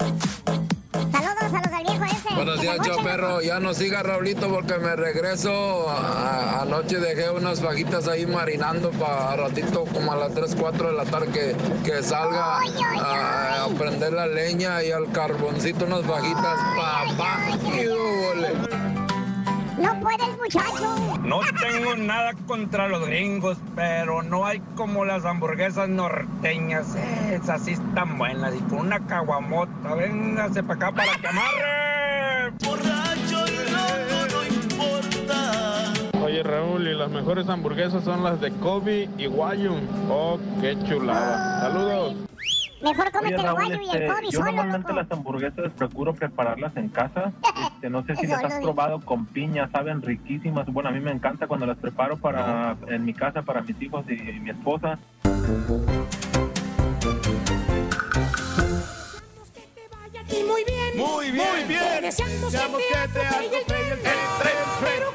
[1.61, 2.35] Saludos viejo ese.
[2.35, 3.41] Buenos días, yo perro.
[3.41, 5.89] Ya no siga Raulito porque me regreso.
[5.89, 10.93] A- anoche dejé unas fajitas ahí marinando para ratito, como a las 3, 4 de
[10.93, 11.55] la tarde que,
[11.89, 12.59] que salga
[12.99, 16.59] a, a prender la leña y al carboncito unas fajitas.
[16.77, 17.37] Papá,
[17.73, 19.04] ¡Qué!
[19.77, 21.19] No puedes, muchacho.
[21.23, 26.95] No tengo nada contra los gringos, pero no hay como las hamburguesas norteñas.
[27.29, 28.55] Esas sí están buenas.
[28.55, 32.51] Y con una caguamota, véngase para acá para que amarre.
[32.63, 35.93] Borracho y loco no importa.
[36.23, 39.81] Oye Raúl, y las mejores hamburguesas son las de Kobe y Wayum.
[40.09, 41.59] Oh, qué chulada.
[41.61, 42.24] Saludos.
[42.85, 45.01] Mejor cómete Oye, el guayo y el este, Kobe yo solo, normalmente loco.
[45.01, 47.33] las hamburguesas procuro prepararlas en casa.
[47.75, 50.65] Este, no sé si las has probado con piña, saben riquísimas.
[50.67, 54.05] Bueno, a mí me encanta cuando las preparo para en mi casa para mis hijos
[54.07, 54.97] y mi esposa.
[60.29, 60.97] Y muy bien.
[60.97, 61.47] Muy bien.
[61.51, 61.81] Muy bien.
[61.95, 63.85] Te deseamos que te atropelle el tren.
[64.81, 65.14] Pero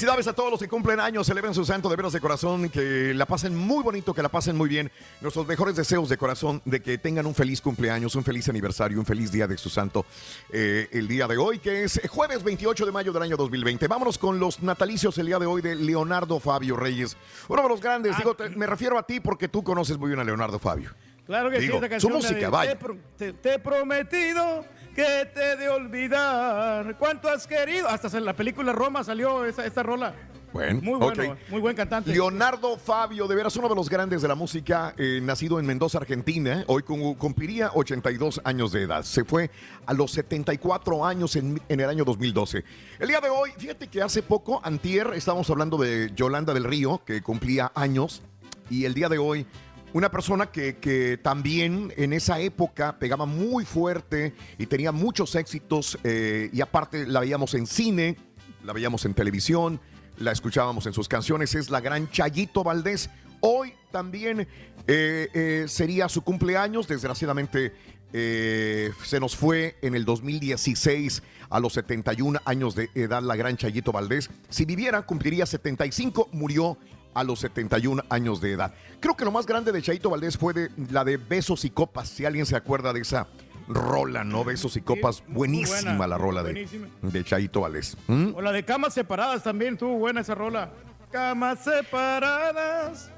[0.00, 3.12] Felicidades a todos los que cumplen años, celebren su santo de veras de corazón, que
[3.12, 4.90] la pasen muy bonito, que la pasen muy bien.
[5.20, 9.04] Nuestros mejores deseos de corazón de que tengan un feliz cumpleaños, un feliz aniversario, un
[9.04, 10.06] feliz día de su santo
[10.54, 13.86] eh, el día de hoy, que es jueves 28 de mayo del año 2020.
[13.88, 17.18] Vámonos con los natalicios el día de hoy de Leonardo Fabio Reyes,
[17.48, 18.16] uno de los grandes.
[18.16, 20.94] Digo, te- me refiero a ti porque tú conoces muy bien a Leonardo Fabio.
[21.26, 22.12] Claro que Digo, sí, esta su canción.
[22.12, 22.78] la música, de, vaya.
[22.78, 22.86] Te,
[23.18, 24.64] te- te he prometido
[24.94, 26.96] que te de olvidar.
[26.98, 27.88] ¿Cuánto has querido?
[27.88, 30.14] Hasta en la película Roma salió esa, esta rola.
[30.52, 31.38] Bueno, Muy bueno, ok.
[31.48, 32.10] muy buen cantante.
[32.10, 35.98] Leonardo Fabio, de veras uno de los grandes de la música, eh, nacido en Mendoza,
[35.98, 39.04] Argentina, hoy cum- cumpliría 82 años de edad.
[39.04, 39.48] Se fue
[39.86, 42.64] a los 74 años en, en el año 2012.
[42.98, 47.00] El día de hoy, fíjate que hace poco, antier, estábamos hablando de Yolanda del Río,
[47.06, 48.20] que cumplía años,
[48.68, 49.46] y el día de hoy,
[49.92, 55.98] una persona que, que también en esa época pegaba muy fuerte y tenía muchos éxitos,
[56.04, 58.16] eh, y aparte la veíamos en cine,
[58.64, 59.80] la veíamos en televisión,
[60.18, 63.10] la escuchábamos en sus canciones, es la gran Chayito Valdés.
[63.40, 64.46] Hoy también
[64.86, 67.72] eh, eh, sería su cumpleaños, desgraciadamente
[68.12, 73.92] se nos fue en el 2016 a los 71 años de edad la gran Chayito
[73.92, 74.30] Valdés.
[74.48, 76.76] Si viviera, cumpliría 75, murió
[77.14, 78.74] a los 71 años de edad.
[79.00, 82.08] Creo que lo más grande de Chayito Valdés fue de, la de Besos y Copas,
[82.08, 83.26] si alguien se acuerda de esa
[83.68, 84.44] rola, ¿no?
[84.44, 86.88] Besos y Copas, buenísima buena, la rola de, buenísima.
[87.02, 87.96] de Chayito Valdés.
[88.06, 88.34] ¿Mm?
[88.34, 90.70] O la de camas separadas también, tuvo buena esa rola.
[91.10, 93.10] Camas separadas.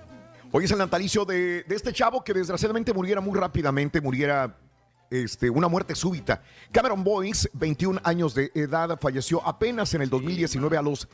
[0.51, 4.55] Hoy es el natalicio de, de este chavo que desgraciadamente muriera muy rápidamente, muriera
[5.13, 6.43] este, una muerte súbita.
[6.73, 11.07] Cameron Boyce, 21 años de edad, falleció apenas en el 2019 a los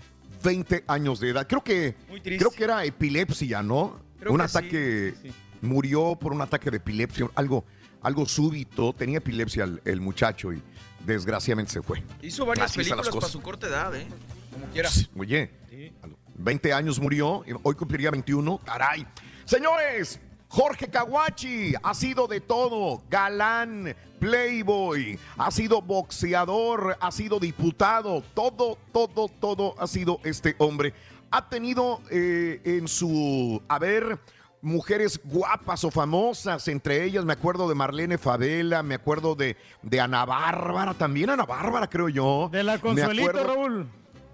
[0.43, 1.47] 20 años de edad.
[1.47, 4.01] Creo que, creo que era epilepsia, ¿no?
[4.19, 5.15] Creo un que sí, ataque,
[5.61, 7.65] murió por un ataque de epilepsia, algo,
[8.03, 8.93] algo súbito.
[8.93, 10.63] Tenía epilepsia el, el muchacho y
[11.05, 12.03] desgraciadamente se fue.
[12.23, 14.07] Hizo varias Así películas para su corta edad, ¿eh?
[14.53, 14.91] Como quiera.
[15.17, 15.51] Oye,
[16.37, 18.59] 20 años murió, hoy cumpliría 21.
[18.59, 19.07] Caray.
[19.45, 28.23] Señores, Jorge Kawachi ha sido de todo, galán, playboy, ha sido boxeador, ha sido diputado,
[28.35, 30.95] todo, todo, todo ha sido este hombre.
[31.31, 34.19] Ha tenido eh, en su haber
[34.63, 40.01] mujeres guapas o famosas, entre ellas me acuerdo de Marlene Favela, me acuerdo de, de
[40.01, 42.49] Ana Bárbara, también Ana Bárbara creo yo.
[42.51, 43.89] De la Consuelito, acuerdo- Raúl.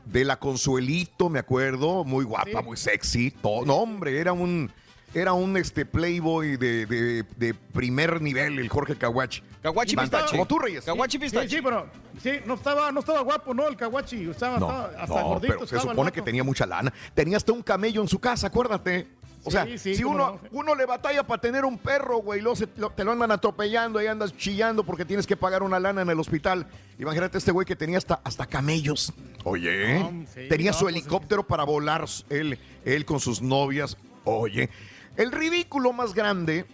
[0.05, 3.33] de la Consuelito, me acuerdo, muy guapa, muy sexy.
[3.33, 4.71] Todo, no, hombre, era un
[5.15, 9.43] era un este playboy de, de- de primer nivel, el Jorge Caguachi.
[9.63, 10.31] Caguachi Pistache.
[10.33, 10.85] Como tú, Reyes.
[10.85, 11.87] Caguachi Sí, sí, pero
[12.23, 13.67] sí, no estaba, no estaba guapo, ¿no?
[13.69, 14.29] El Kawachi.
[14.31, 15.55] Estaba, No, estaba hasta no, gordito.
[15.55, 16.93] pero se supone que tenía mucha lana.
[17.15, 19.07] Tenía hasta un camello en su casa, acuérdate.
[19.47, 20.49] O sea, Sí, sí, si uno, no.
[20.53, 24.01] uno le batalla para tener un perro, güey, luego se- lo- te lo andan atropellando
[24.03, 26.67] y andas chillando porque tienes que pagar una lana en el hospital.
[26.99, 29.13] Imagínate este güey que tenía hasta, hasta camellos.
[29.45, 33.99] Oye, No, sí, tenía no, su pues, helicóptero para volar él, él con sus novias.
[34.25, 34.71] Oye,
[35.17, 36.67] el ridículo más grande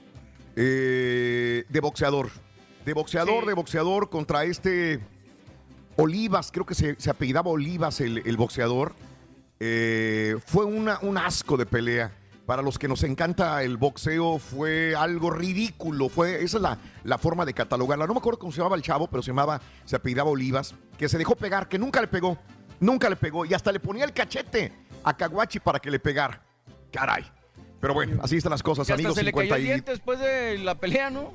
[0.57, 2.31] eh, de boxeador.
[2.85, 5.01] De boxeador, de boxeador contra este
[5.97, 8.95] Olivas, creo que se, se apellidaba Olivas el, el boxeador.
[9.59, 12.17] Eh, fue una, un asco de pelea.
[12.47, 16.09] Para los que nos encanta el boxeo, fue algo ridículo.
[16.09, 18.07] Fue, esa es la, la forma de catalogarla.
[18.07, 21.09] No me acuerdo cómo se llamaba el chavo, pero se llamaba, se apellidaba Olivas, que
[21.09, 22.39] se dejó pegar, que nunca le pegó.
[22.81, 23.45] Nunca le pegó.
[23.45, 24.73] Y hasta le ponía el cachete
[25.05, 26.43] a Caguachi para que le pegara.
[26.91, 27.25] Caray.
[27.81, 29.15] Pero bueno, así están las cosas, hasta amigos.
[29.15, 31.33] se le cayó 50 el y- después de la pelea, ¿no?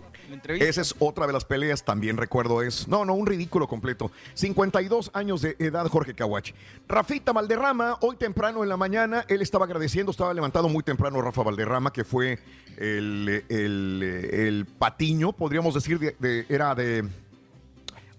[0.55, 2.87] Esa es otra de las peleas, también recuerdo es.
[2.87, 4.11] No, no, un ridículo completo.
[4.33, 6.53] 52 años de edad, Jorge Caguachi.
[6.87, 11.43] Rafita Valderrama, hoy temprano en la mañana, él estaba agradeciendo, estaba levantado muy temprano Rafa
[11.43, 12.39] Valderrama, que fue
[12.77, 14.03] el, el-
[14.33, 17.07] el patiño, podríamos decir, de- de- era de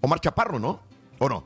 [0.01, 0.81] Omar Chaparro, ¿no?
[1.19, 1.43] ¿O no?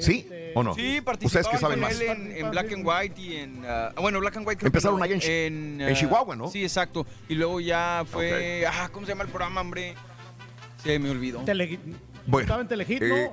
[0.00, 0.28] ¿Sí?
[0.54, 0.74] ¿O no?
[0.74, 2.00] Sí, Ustedes participaban que saben con más.
[2.00, 3.64] en, en Black and White y en...
[3.66, 6.48] ah, bueno, Black and White Empezaron allá en en, en ah, Chihuahua, ¿no?
[6.48, 7.06] Sí, exacto.
[7.28, 8.64] Y luego ya fue...
[8.66, 9.94] Ah, ¿cómo se llama el programa, hombre?
[10.82, 11.40] Se me olvidó.
[12.26, 13.30] Bueno, Estaba en Telehit, eh.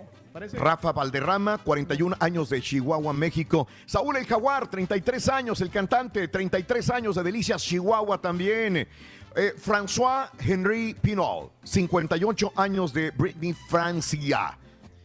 [0.54, 3.68] Rafa Valderrama, 41 años de Chihuahua, México.
[3.86, 8.88] Saúl El Jaguar, 33 años, el cantante, 33 años de Delicias, Chihuahua también.
[9.36, 14.58] Eh, François Henry Pinol, 58 años de Britney, Francia.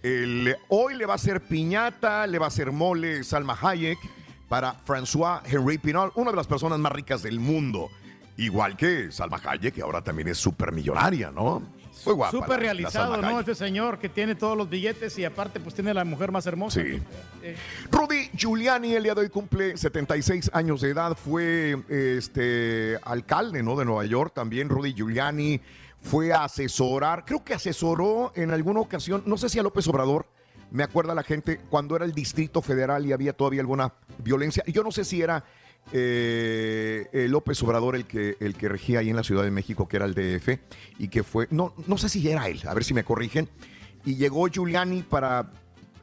[0.06, 3.98] El- hoy le va a hacer piñata, le va a hacer mole Salma Hayek
[4.48, 7.90] para François Henry Pinol, una de las personas más ricas del mundo.
[8.36, 11.60] Igual que Salma Hayek, que ahora también es súper millonaria, ¿no?
[12.04, 12.30] Muy guapa.
[12.30, 13.40] Súper realizado, ¿no?
[13.40, 16.80] Este señor que tiene todos los billetes y aparte pues tiene la mujer más hermosa.
[16.80, 17.02] Sí.
[17.42, 17.56] Eh,
[17.90, 23.74] Rudy Giuliani el día de hoy cumple 76 años de edad, fue este alcalde ¿no?
[23.76, 25.60] de Nueva York también, Rudy Giuliani
[26.06, 30.26] fue a asesorar, creo que asesoró en alguna ocasión, no sé si a López Obrador,
[30.70, 34.84] me acuerda la gente, cuando era el Distrito Federal y había todavía alguna violencia, yo
[34.84, 35.44] no sé si era
[35.92, 39.88] eh, eh, López Obrador el que, el que regía ahí en la Ciudad de México,
[39.88, 40.60] que era el DF,
[40.98, 43.48] y que fue, no, no sé si era él, a ver si me corrigen,
[44.04, 45.50] y llegó Giuliani para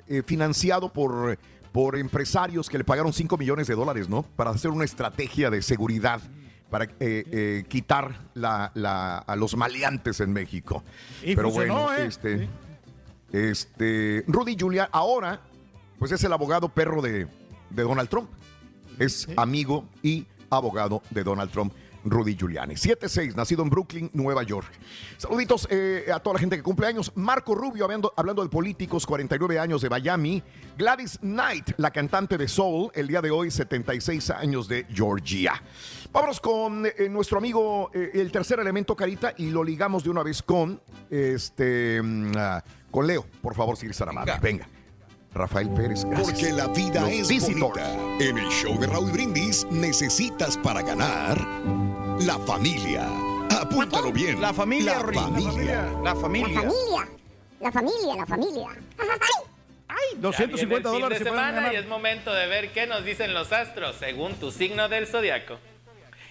[0.08, 1.38] eh, financiado por,
[1.72, 4.24] por empresarios que le pagaron 5 millones de dólares, ¿no?
[4.24, 6.22] Para hacer una estrategia de seguridad
[6.74, 10.84] para eh, eh, quitar la- la- a los maleantes en México.
[11.22, 12.08] Y Pero funcionó, bueno, ¿eh?
[12.08, 12.50] este,
[13.32, 15.40] este, Rudy Giuliani ahora,
[16.00, 17.28] pues es el abogado perro de,
[17.70, 18.28] de Donald Trump.
[18.98, 21.72] Es amigo y abogado de Donald Trump.
[22.06, 22.74] Rudy Giuliani.
[22.74, 24.68] 7-6, nacido en Brooklyn, Nueva York.
[25.18, 27.14] Saluditos eh, a toda la gente que cumple años.
[27.16, 30.44] Marco Rubio, hablando, hablando de políticos, 49 años de Miami.
[30.78, 35.54] Gladys Knight, la cantante de Soul, el día de hoy, 76 años de Georgia.
[36.14, 40.22] Vámonos con eh, nuestro amigo, eh, el tercer elemento, Carita, y lo ligamos de una
[40.22, 40.80] vez con,
[41.10, 43.26] este, mm, ah, con Leo.
[43.42, 44.34] Por favor, si eres tan amable.
[44.40, 44.68] Venga.
[45.34, 46.30] Rafael Pérez, gracias.
[46.30, 47.60] Porque la vida Los es Visitors.
[47.60, 48.24] bonita.
[48.24, 51.42] En el show de Raúl Brindis necesitas para ganar
[52.20, 53.08] la familia.
[53.60, 54.40] Apúntalo bien.
[54.40, 55.92] La familia, La familia.
[56.04, 56.62] La familia.
[56.62, 57.10] La familia.
[57.60, 58.68] La familia, la familia.
[59.88, 63.52] Ay, 250 250 dólares se semana y es momento de ver qué nos dicen los
[63.52, 65.58] astros según tu signo del zodiaco.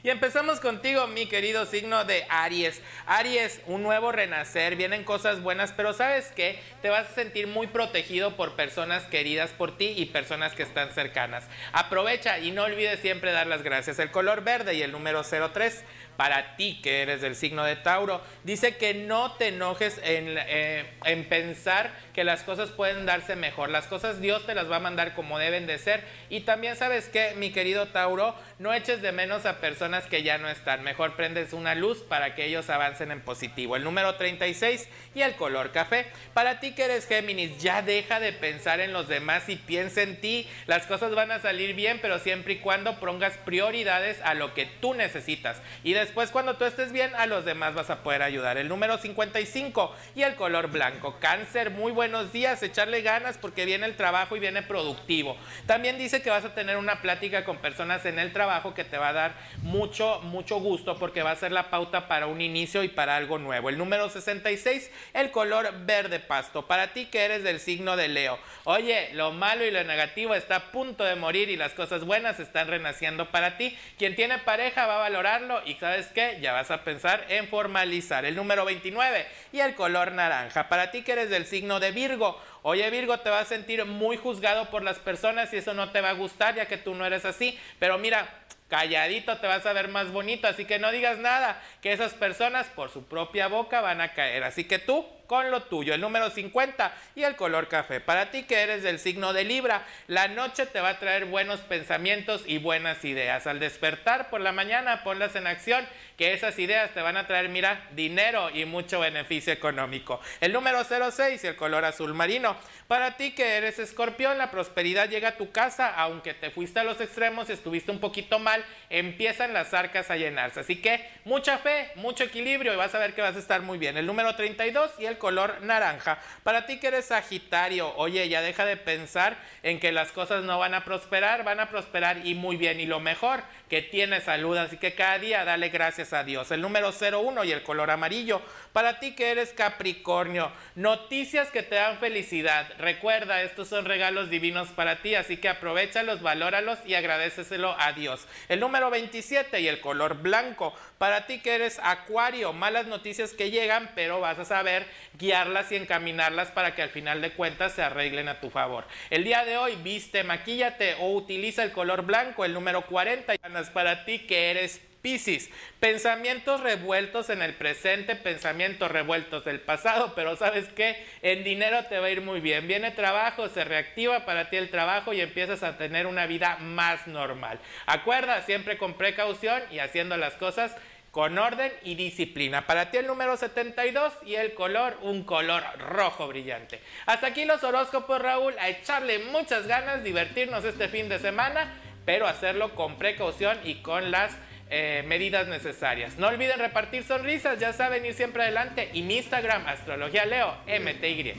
[0.05, 2.83] Y empezamos contigo, mi querido signo de Aries.
[3.07, 6.59] Aries, un nuevo renacer, vienen cosas buenas, pero ¿sabes qué?
[6.83, 10.91] Te vas a sentir muy protegido por personas queridas por ti y personas que están
[10.91, 11.47] cercanas.
[11.73, 14.01] Aprovecha y no olvides siempre dar las gracias.
[14.01, 15.85] El color verde y el número 03
[16.17, 18.21] para ti que eres del signo de Tauro.
[18.45, 23.71] Dice que no te enojes en, eh, en pensar que las cosas pueden darse mejor.
[23.71, 26.05] Las cosas Dios te las va a mandar como deben de ser.
[26.29, 30.39] Y también sabes que, mi querido Tauro, no eches de menos a personas que ya
[30.39, 30.83] no están.
[30.83, 33.77] Mejor prendes una luz para que ellos avancen en positivo.
[33.77, 36.07] El número 36 y el color café.
[36.35, 40.21] Para ti que eres Géminis, ya deja de pensar en los demás y piensa en
[40.21, 40.49] ti.
[40.67, 44.67] Las cosas van a salir bien, pero siempre y cuando pongas prioridades a lo que
[44.67, 45.61] tú necesitas.
[45.83, 48.59] Y después cuando tú estés bien, a los demás vas a poder ayudar.
[48.59, 51.17] El número 55 y el color blanco.
[51.21, 55.37] Cáncer, muy buenos días, echarle ganas porque viene el trabajo y viene productivo.
[55.67, 58.99] También dice que vas a tener una plática con personas en el trabajo que te
[58.99, 62.83] va a dar mucho, mucho gusto porque va a ser la pauta para un inicio
[62.83, 63.69] y para algo nuevo.
[63.69, 66.67] El número 66, el color verde pasto.
[66.67, 68.41] Para ti que eres del signo de Leo.
[68.65, 72.41] Oye, lo malo y lo negativo está a punto de morir y las cosas buenas
[72.41, 73.79] están renaciendo para ti.
[73.99, 78.25] Quien tiene pareja va a valorarlo y sabes qué, ya vas a pensar en formalizar.
[78.25, 80.71] El número 29 y el color naranja.
[80.71, 82.41] Para ti que eres del signo de Virgo.
[82.63, 86.01] Oye Virgo, te vas a sentir muy juzgado por las personas y eso no te
[86.01, 87.59] va a gustar ya que tú no eres así.
[87.79, 88.27] Pero mira,
[88.69, 92.69] calladito te vas a ver más bonito, así que no digas nada, que esas personas
[92.69, 94.45] por su propia boca van a caer.
[94.45, 98.01] Así que tú con lo tuyo, el número 50 y el color café.
[98.01, 101.61] Para ti que eres del signo de Libra, la noche te va a traer buenos
[101.61, 103.47] pensamientos y buenas ideas.
[103.47, 105.89] Al despertar por la mañana, ponlas en acción,
[106.19, 110.21] que esas ideas te van a traer, mira, dinero y mucho beneficio económico.
[110.43, 112.55] El número 06 y el color azul marino.
[112.87, 116.85] Para ti que eres escorpión, la prosperidad llega a tu casa, aunque te fuiste a
[116.85, 120.61] los extremos y estuviste un poquito mal, empiezan las arcas a llenarse.
[120.61, 123.79] Así que mucha fe, mucho equilibrio y vas a ver que vas a estar muy
[123.79, 123.97] bien.
[123.97, 126.19] El número 32 y el color naranja.
[126.43, 130.59] Para ti que eres Sagitario, oye, ya deja de pensar en que las cosas no
[130.59, 132.81] van a prosperar, van a prosperar y muy bien.
[132.81, 136.51] Y lo mejor, que tienes salud, así que cada día dale gracias a Dios.
[136.51, 138.43] El número 01 y el color amarillo.
[138.73, 142.67] Para ti que eres Capricornio, noticias que te dan felicidad.
[142.79, 148.27] Recuerda, estos son regalos divinos para ti, así que aprovechalos, valóralos y agradeceselo a Dios.
[148.49, 150.75] El número 27 y el color blanco.
[150.97, 154.87] Para ti que eres Acuario, malas noticias que llegan, pero vas a saber
[155.19, 158.87] guiarlas y encaminarlas para que al final de cuentas se arreglen a tu favor.
[159.11, 163.35] El día de hoy viste, maquíllate o utiliza el color blanco, el número 40.
[163.37, 165.51] Ganas para ti que eres Piscis,
[165.81, 171.99] pensamientos revueltos en el presente, pensamientos revueltos del pasado, pero sabes qué, en dinero te
[171.99, 172.69] va a ir muy bien.
[172.69, 177.09] Viene trabajo, se reactiva para ti el trabajo y empiezas a tener una vida más
[177.09, 177.59] normal.
[177.87, 180.77] Acuerda, siempre con precaución y haciendo las cosas
[181.11, 182.67] con orden y disciplina.
[182.67, 186.81] Para ti el número 72 y el color, un color rojo brillante.
[187.07, 191.75] Hasta aquí los horóscopos, Raúl, a echarle muchas ganas, divertirnos este fin de semana,
[192.07, 194.39] pero hacerlo con precaución y con las
[194.75, 196.17] eh, medidas necesarias.
[196.17, 198.89] No olviden repartir sonrisas, ya saben ir siempre adelante.
[198.95, 201.35] Y mi Instagram, Astrología Leo, MTY.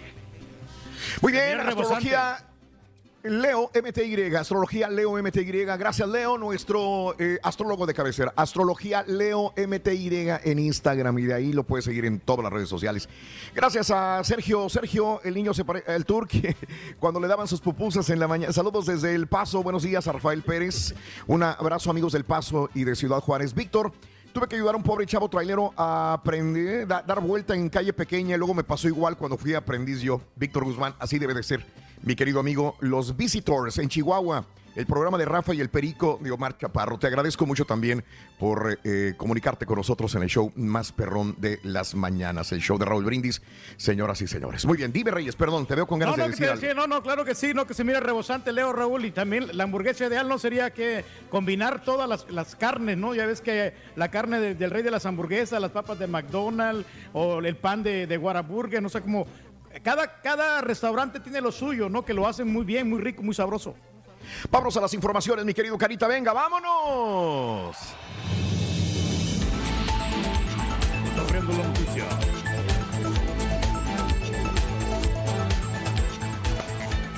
[1.22, 2.38] Muy bien, astrología.
[3.24, 5.64] Leo MTY, astrología Leo MTY.
[5.64, 8.34] Gracias, Leo, nuestro eh, astrólogo de cabecera.
[8.36, 12.68] Astrología Leo MTY en Instagram y de ahí lo puedes seguir en todas las redes
[12.68, 13.08] sociales.
[13.56, 14.68] Gracias a Sergio.
[14.68, 16.58] Sergio, el niño se el turque,
[17.00, 18.52] cuando le daban sus pupusas en la mañana.
[18.52, 19.64] Saludos desde El Paso.
[19.64, 20.94] Buenos días a Rafael Pérez.
[21.26, 23.54] Un abrazo, amigos del Paso y de Ciudad Juárez.
[23.54, 23.94] Víctor.
[24.34, 27.94] Tuve que ayudar a un pobre chavo trailero a aprender, da- dar vuelta en calle
[27.94, 30.20] pequeña y luego me pasó igual cuando fui aprendiz yo.
[30.36, 31.64] Víctor Guzmán, así debe de ser.
[32.04, 36.32] Mi querido amigo, Los Visitors en Chihuahua, el programa de Rafa y el Perico de
[36.32, 36.98] Omar Chaparro.
[37.00, 38.04] Te agradezco mucho también
[38.40, 42.78] por eh, comunicarte con nosotros en el show más perrón de las mañanas, el show
[42.78, 43.42] de Raúl Brindis,
[43.78, 44.66] señoras y señores.
[44.66, 46.82] Muy bien, dime Reyes, perdón, te veo con ganas No, no, de que te algo.
[46.82, 49.64] no, no, claro que sí, no, que se mira rebosante, Leo Raúl, y también la
[49.64, 53.16] hamburguesa ideal no sería que combinar todas las, las carnes, ¿no?
[53.16, 56.86] Ya ves que la carne de- del rey de las hamburguesas, las papas de McDonald's
[57.14, 59.26] o el pan de, de Whataburger, no sé cómo.
[59.82, 62.06] Cada, cada restaurante tiene lo suyo, ¿no?
[62.06, 63.76] Que lo hacen muy bien, muy rico, muy sabroso.
[64.50, 67.78] Vámonos a las informaciones, mi querido Carita, venga, vámonos.
[71.16, 71.24] La
[71.64, 72.06] noticia.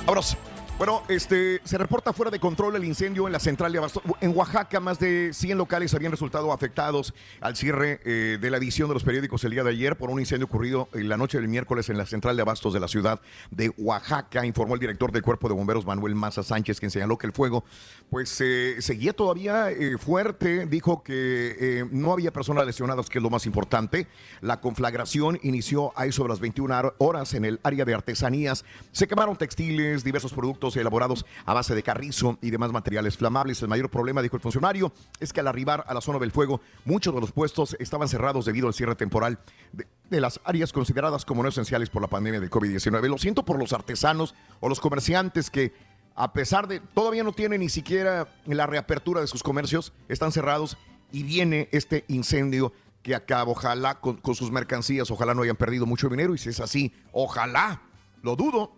[0.06, 0.36] Vámonos.
[0.78, 4.02] Bueno, este, se reporta fuera de control el incendio en la central de Abasto.
[4.20, 8.86] En Oaxaca, más de 100 locales habían resultado afectados al cierre eh, de la edición
[8.88, 11.48] de los periódicos el día de ayer por un incendio ocurrido en la noche del
[11.48, 15.22] miércoles en la central de abastos de la ciudad de Oaxaca, informó el director del
[15.22, 17.64] Cuerpo de Bomberos, Manuel Maza Sánchez, quien señaló que el fuego
[18.10, 20.66] pues eh, seguía todavía eh, fuerte.
[20.66, 24.08] Dijo que eh, no había personas lesionadas, que es lo más importante.
[24.42, 28.64] La conflagración inició a eso de las 21 horas en el área de artesanías.
[28.92, 33.62] Se quemaron textiles, diversos productos elaborados a base de carrizo y demás materiales flamables.
[33.62, 36.60] El mayor problema, dijo el funcionario, es que al arribar a la zona del fuego,
[36.84, 39.38] muchos de los puestos estaban cerrados debido al cierre temporal
[39.72, 39.86] de,
[40.20, 43.08] las áreas consideradas como no esenciales por la pandemia del COVID-19.
[43.08, 45.74] Lo siento por los artesanos o los comerciantes que
[46.14, 50.78] a pesar de todavía no tienen ni siquiera la reapertura de sus comercios, están cerrados
[51.12, 52.72] y viene este incendio
[53.02, 56.58] que acaba, ojalá con sus mercancías, ojalá no hayan perdido mucho dinero y si es
[56.58, 57.82] así, ojalá,
[58.22, 58.72] lo dudo,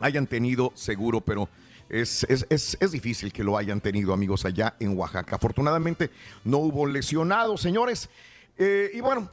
[0.00, 1.48] hayan tenido seguro, pero
[1.88, 5.36] es, es- es- es difícil que lo hayan tenido amigos allá en Oaxaca.
[5.36, 6.10] Afortunadamente
[6.44, 8.08] no hubo lesionados, señores.
[8.56, 9.30] Eh, y bueno,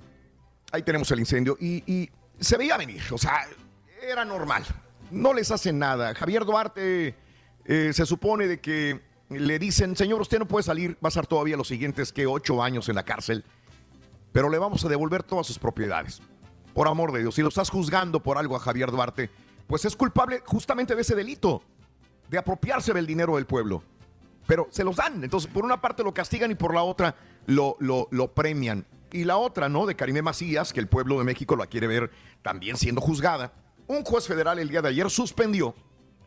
[0.72, 2.10] ahí tenemos el incendio y,
[2.40, 3.48] se veía venir, o sea,
[4.02, 4.66] era normal.
[5.10, 6.14] No les hacen nada.
[6.16, 7.16] Javier Duarte
[7.66, 11.26] eh, se supone de que le dicen, señor, usted no puede salir, va a estar
[11.28, 13.44] todavía los siguientes que ocho años en la cárcel,
[14.34, 16.22] pero le vamos a devolver todas sus propiedades.
[16.74, 19.30] Por amor de Dios, si lo estás juzgando por algo a Javier Duarte,
[19.68, 21.62] pues es culpable justamente de ese delito,
[22.30, 23.84] de apropiarse del dinero del pueblo.
[24.48, 25.24] Pero se los dan.
[25.24, 27.16] Entonces, por una parte lo castigan y por la otra
[27.48, 28.86] lo, lo, lo premian.
[29.12, 29.86] Y la otra, ¿no?
[29.86, 32.12] De Karime Macías, que el pueblo de México la quiere ver
[32.42, 33.54] también siendo juzgada.
[33.88, 35.74] Un juez federal el día de ayer suspendió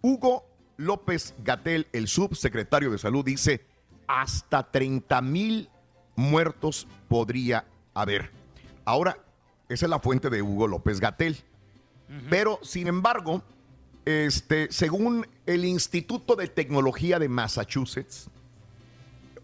[0.02, 0.46] Hugo
[0.78, 3.66] López Gatel, el subsecretario de Salud, dice
[4.10, 5.70] hasta 30 mil
[6.16, 8.32] muertos podría haber.
[8.84, 9.20] Ahora,
[9.70, 11.38] esa es la fuente de Hugo López Gatel.
[12.28, 13.44] Pero, sin embargo,
[14.06, 18.32] este, según el Instituto de Tecnología de Massachusetts,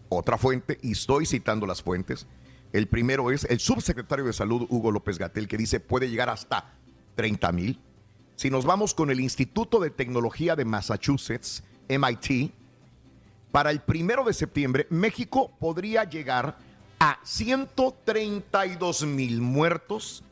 [0.08, 2.26] otra fuente, y estoy citando las fuentes,
[2.72, 6.74] el primero es el subsecretario de Salud, Hugo López Gatel, que dice puede llegar hasta
[7.14, 7.80] 30 mil.
[8.34, 12.52] Si nos vamos con el Instituto de Tecnología de Massachusetts, MIT,
[13.56, 16.58] para el primero de septiembre, México podría llegar
[16.98, 20.22] a 132 mil muertos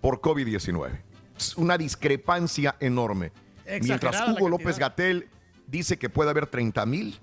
[0.00, 1.02] por COVID-19.
[1.36, 3.32] Es una discrepancia enorme.
[3.66, 4.78] Mientras Exagerada Hugo López.
[4.78, 5.28] Gatel
[5.66, 7.20] dice que puede haber 30 mil,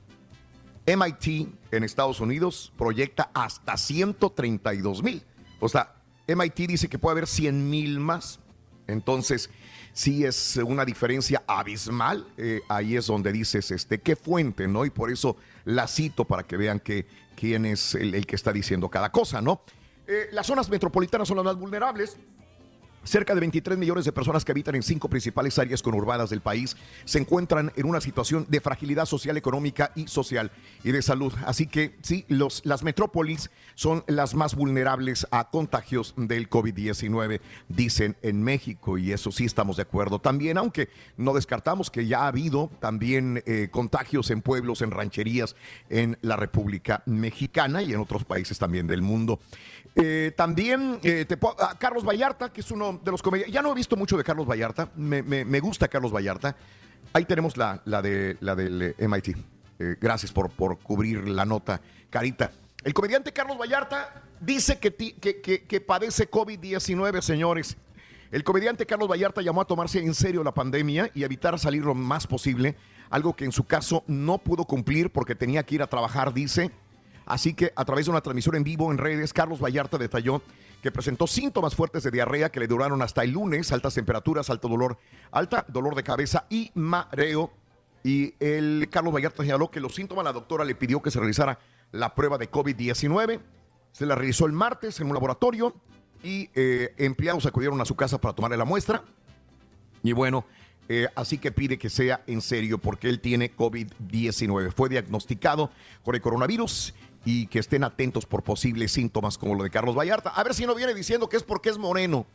[0.85, 5.23] MIT en Estados Unidos proyecta hasta 132 mil.
[5.60, 5.95] O sea,
[6.27, 8.39] MIT dice que puede haber 100 mil más.
[8.85, 9.49] Entonces,
[9.98, 12.28] sí es una diferencia abismal.
[12.38, 14.86] Eh, ahí es donde dices, este, qué fuente, ¿no?
[14.86, 18.90] Y por eso la cito para que vean que, quién es el, que está diciendo
[18.90, 19.61] cada cosa, ¿no?
[20.06, 22.15] Eh, las zonas metropolitanas son las más vulnerables.
[23.07, 26.75] Cerca de 23 millones de personas que habitan en cinco principales áreas conurbadas del país
[27.05, 30.51] se encuentran en una situación de fragilidad social, económica y social
[30.84, 31.34] y de salud.
[31.45, 37.39] Así que sí, los, las metrópolis son las más vulnerables a contagios del COVID-19,
[37.69, 42.23] dicen en México, y eso sí estamos de acuerdo también, aunque no descartamos que ya
[42.23, 45.55] ha habido también eh, contagios en pueblos, en rancherías,
[45.89, 49.39] en la República Mexicana y en otros países también del mundo.
[49.95, 53.53] Eh, también eh, te ah, Carlos Vallarta, que es uno de los comediantes.
[53.53, 54.90] Ya no he visto mucho de Carlos Vallarta.
[54.95, 56.56] Me, me- gusta Carlos Vallarta.
[57.14, 59.30] Ahí tenemos la, la, de, la del eh, MIT.
[59.80, 62.52] Eh, gracias por, por cubrir la nota, Carita.
[62.84, 67.78] El comediante Carlos Vallarta dice que, ti- que, que- que padece COVID-19, señores.
[68.32, 71.95] El comediante Carlos Vallarta llamó a tomarse en serio la pandemia y evitar salir lo
[71.95, 72.76] más posible,
[73.10, 76.72] algo que en su caso no pudo cumplir porque tenía que ir a trabajar, dice.
[77.26, 80.41] Así que a través de una transmisión en vivo en redes, Carlos Vallarta detalló
[80.82, 84.68] que presentó síntomas fuertes de diarrea que le duraron hasta el lunes, altas temperaturas, alto
[84.68, 84.98] dolor,
[85.32, 87.52] alta dolor de cabeza y mareo.
[88.04, 91.60] Y el Carlos Vallarta señaló que los síntomas la doctora le pidió que se realizara
[91.91, 93.40] la prueba de COVID-19.
[93.91, 95.74] Se la realizó el martes en un laboratorio
[96.24, 99.04] y eh, empleados acudieron a su casa para tomarle la muestra.
[100.04, 100.45] Y bueno,
[100.90, 104.72] eh, así que pide que sea en serio porque él tiene COVID-19.
[104.72, 105.72] Fue diagnosticado
[106.04, 106.94] con el coronavirus
[107.30, 110.30] y que estén atentos por posibles síntomas como lo de Carlos Vallarta.
[110.30, 112.26] A ver si no viene diciendo que es porque es moreno.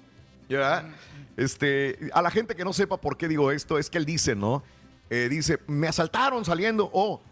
[0.51, 0.95] ¿Ya?
[1.39, 4.35] Este, a la gente que no sepa por qué digo esto, es que él dice,
[4.35, 4.63] ¿no?
[5.09, 7.23] Eh, dice, me asaltaron saliendo, o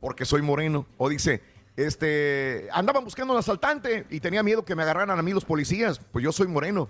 [0.00, 1.42] porque soy moreno, o dice,
[1.76, 6.00] este, andaban buscando un asaltante y tenía miedo que me agarraran a mí los policías,
[6.12, 6.88] pues yo soy moreno.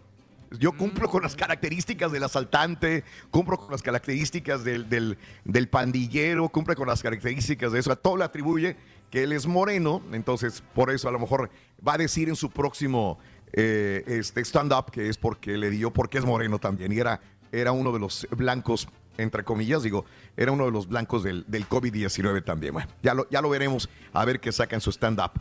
[0.58, 5.16] Yo cumplo con las características del asaltante, cumplo con las características del, del,
[5.46, 7.90] del pandillero, cumple con las características de eso.
[7.90, 8.76] A todo le atribuye
[9.12, 11.50] que él es moreno, entonces por eso a lo mejor
[11.86, 13.18] va a decir en su próximo
[13.52, 16.90] eh, este stand-up que es porque le dio, porque es moreno también.
[16.92, 17.20] Y era,
[17.52, 21.68] era uno de los blancos, entre comillas, digo, era uno de los blancos del, del
[21.68, 22.72] COVID-19 también.
[22.72, 25.32] Bueno, ya lo, ya lo veremos a ver qué saca en su stand-up.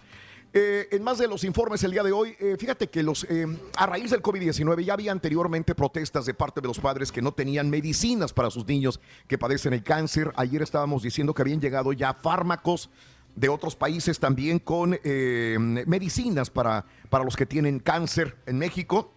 [0.53, 3.25] Eh, en más de los informes el día de hoy, eh, fíjate que los,
[3.77, 7.31] a raíz del COVID-19 ya había anteriormente protestas de parte de los padres que no
[7.31, 8.99] tenían medicinas para sus niños
[9.29, 10.33] que padecen el cáncer.
[10.35, 12.89] Ayer estábamos diciendo que habían llegado ya fármacos
[13.35, 19.13] de otros países también con eh, medicinas para, para los que tienen cáncer en México.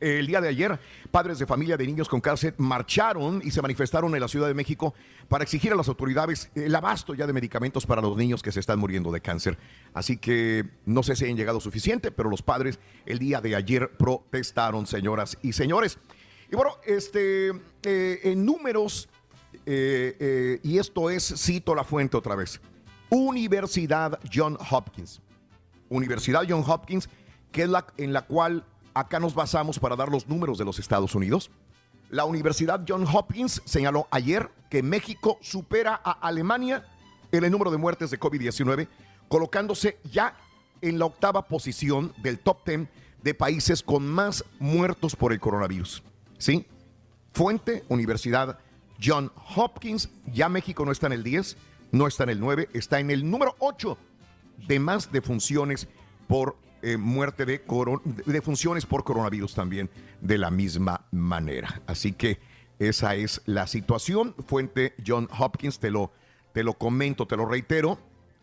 [0.00, 0.78] El día de ayer,
[1.10, 4.54] padres de familia de niños con cáncer marcharon y se manifestaron en la Ciudad de
[4.54, 4.94] México
[5.28, 8.60] para exigir a las autoridades el abasto ya de medicamentos para los niños que se
[8.60, 9.58] están muriendo de cáncer.
[9.94, 13.90] Así que no sé si han llegado suficiente, pero los padres el día de ayer
[13.98, 15.98] protestaron, señoras y señores.
[16.50, 17.48] Y bueno, este,
[17.82, 19.08] eh, en números,
[19.66, 22.60] eh, y esto es, cito la fuente otra vez,
[23.10, 25.20] Universidad John Hopkins.
[25.88, 27.08] Universidad John Hopkins,
[27.50, 28.64] que es la en la cual
[28.94, 31.50] acá nos basamos para dar los números de los Estados Unidos.
[32.10, 36.86] La Universidad John Hopkins señaló ayer que México supera a Alemania
[37.32, 38.88] en el número de muertes de COVID-19,
[39.28, 40.36] colocándose ya
[40.80, 42.88] en la octava posición del top 10
[43.22, 46.02] de países con más muertos por el coronavirus.
[46.38, 46.66] ¿Sí?
[47.32, 48.58] Fuente, Universidad
[49.02, 50.08] John Hopkins.
[50.32, 51.56] Ya México no está en el 10,
[51.92, 53.96] no está en el 9, está en el número 8
[54.66, 55.88] de más defunciones
[56.26, 57.62] por eh, muerte de,
[58.26, 59.90] de funciones por coronavirus también
[60.20, 61.82] de la misma manera.
[61.86, 62.38] Así que
[62.78, 64.34] esa es la situación.
[64.46, 66.12] Fuente John Hopkins, te lo,
[66.52, 67.98] te lo comento, te lo reitero.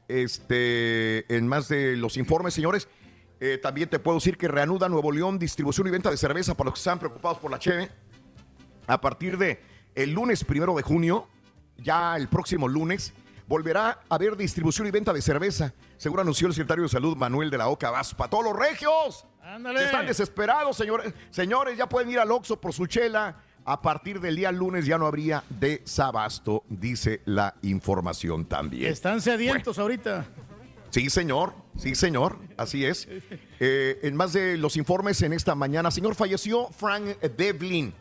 [0.07, 2.88] Este, en más de los informes, señores,
[3.39, 6.69] eh, también te puedo decir que reanuda Nuevo León distribución y venta de cerveza para
[6.69, 7.89] los que están preocupados por la cheve.
[8.88, 9.59] A partir de
[9.95, 11.27] el lunes primero de junio,
[11.77, 13.13] ya el próximo lunes,
[13.47, 17.49] volverá a haber distribución y venta de cerveza, según anunció el secretario de Salud Manuel
[17.49, 18.13] de la Oca Vaz.
[18.13, 19.26] ¡Para todos los regios!
[19.41, 19.84] Ándale.
[19.84, 21.13] Están desesperados, señores.
[21.30, 23.43] Señores, ya pueden ir al Oxxo por su chela.
[23.67, 28.91] A partir del día lunes ya no habría desabasto, dice la información también.
[28.91, 30.26] Están sedientos ahorita.
[30.91, 31.53] Sí, señor.
[31.77, 32.38] Sí, señor.
[32.57, 33.07] Así es.
[33.59, 37.93] Eh, en más de los informes en esta mañana, señor, falleció Frank Devlin.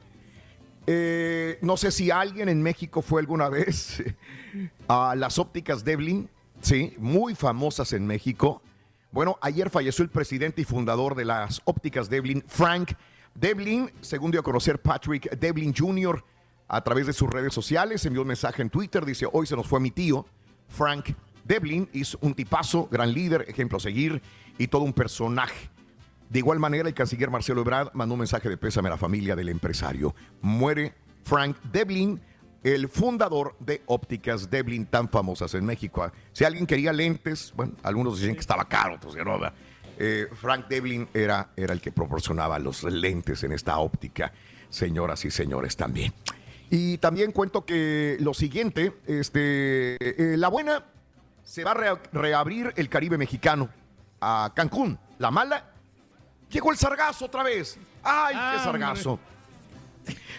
[0.87, 4.03] Eh, no sé si alguien en México fue alguna vez
[4.89, 6.29] a las ópticas Devlin,
[6.61, 8.63] sí, muy famosas en México.
[9.11, 12.93] Bueno, ayer falleció el presidente y fundador de las ópticas Devlin, Frank
[13.35, 16.23] Devlin, según dio a conocer Patrick Devlin Jr.
[16.69, 19.67] a través de sus redes sociales, envió un mensaje en Twitter, dice, hoy se nos
[19.67, 20.27] fue mi tío,
[20.69, 21.11] Frank
[21.45, 24.21] Devlin, es un tipazo, gran líder, ejemplo a seguir
[24.59, 25.71] y todo un personaje.
[26.35, 29.37] De igual manera, el canciller Marcelo Ebrard mandó un mensaje de pésame a la familia
[29.37, 30.17] del empresario.
[30.41, 30.93] Muere
[31.23, 32.21] Frank Devlin,
[32.65, 36.11] el fundador de ópticas Devlin tan famosas en México.
[36.33, 39.39] Si alguien quería lentes, bueno, algunos decían que estaba caro, otros que no.
[39.97, 44.33] Eh, Frank Devlin era, era el que proporcionaba los lentes en esta óptica,
[44.71, 46.13] señoras y señores también.
[46.69, 50.85] Y también cuento que lo siguiente, este, eh, la buena,
[51.45, 53.69] se va a re- reabrir el Caribe mexicano
[54.21, 54.99] a Cancún.
[55.21, 55.71] La mala,
[56.55, 57.79] llegó el sargazo otra vez.
[58.03, 59.19] ¡Ay, Ah, qué sargazo!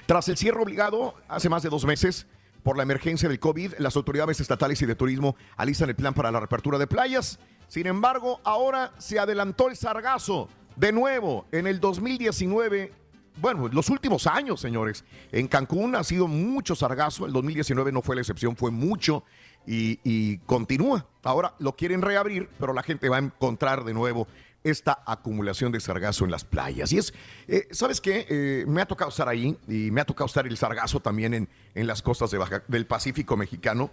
[0.06, 2.28] Tras el cierre obligado hace más de dos meses
[2.64, 6.32] por la emergencia del COVID, las autoridades estatales y de turismo alistan el plan para
[6.32, 7.40] la reapertura de playas.
[7.68, 10.48] Sin embargo, ahora se adelantó el sargazo.
[10.76, 12.92] De nuevo, en el 2019,
[13.38, 17.26] bueno, los últimos años, señores, en Cancún ha sido mucho sargazo.
[17.26, 19.24] El 2019 no fue la excepción, fue mucho
[19.66, 21.08] y, y continúa.
[21.24, 24.28] Ahora lo quieren reabrir, pero la gente va a encontrar de nuevo
[24.66, 26.92] esta acumulación de sargazo en las playas.
[26.92, 27.14] Y es,
[27.48, 28.26] eh, ¿sabes qué?
[28.30, 31.48] Eh, me ha tocado estar ahí y me ha tocado estar el sargazo también en,
[31.76, 33.92] en las costas de Baja- del Pacífico mexicano.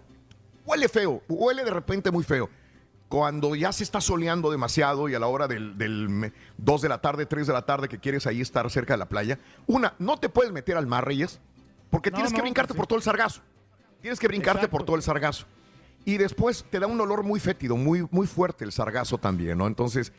[0.65, 2.49] Huele feo, huele de repente muy feo.
[3.09, 7.03] Cuando ya se está soleando demasiado y a la hora del, del 2 de la
[7.03, 10.17] tarde, 3 de la tarde que quieres ahí estar cerca de la playa, una, no
[10.17, 11.39] te puedes meter al mar, Reyes,
[11.91, 12.77] porque No, tienes que brincarte sí.
[12.79, 13.43] por todo el sargazo.
[14.01, 14.71] Tienes que brincarte Exacto.
[14.79, 15.45] por todo el sargazo.
[16.07, 19.67] Y después te da un olor muy fétido, muy, muy fuerte el sargazo también, ¿no?
[19.67, 20.13] Entonces,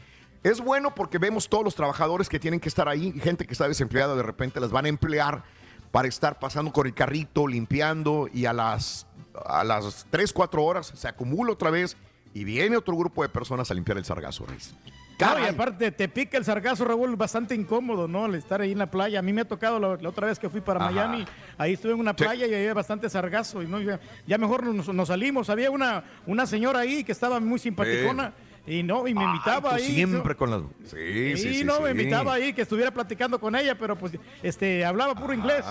[0.43, 3.67] es bueno porque vemos todos los trabajadores que tienen que estar ahí, gente que está
[3.67, 5.43] desempleada, de repente las van a emplear
[5.91, 9.05] para estar pasando con el carrito, limpiando, y a las,
[9.45, 11.95] a las 3, 4 horas se acumula otra vez
[12.33, 14.73] y viene otro grupo de personas a limpiar el sargazo, Reyes.
[15.19, 18.25] Claro, y aparte te pica el sargazo, Raúl, bastante incómodo, ¿no?
[18.25, 19.19] El estar ahí en la playa.
[19.19, 20.91] A mí me ha tocado la, la otra vez que fui para Ajá.
[20.91, 21.25] Miami,
[21.59, 22.23] ahí estuve en una Sí.
[22.23, 23.61] playa y había bastante sargazo.
[23.61, 25.51] Y no, ya, ya mejor nos, nos salimos.
[25.51, 28.33] Había una, una señora ahí que estaba muy simpaticona
[28.65, 29.83] y no, y me Ay, invitaba tú ahí.
[29.95, 30.61] siempre con las...
[30.85, 31.83] Sí, sí, Sí, no, sí.
[31.83, 35.65] me invitaba ahí que estuviera platicando con ella, pero pues este hablaba puro inglés.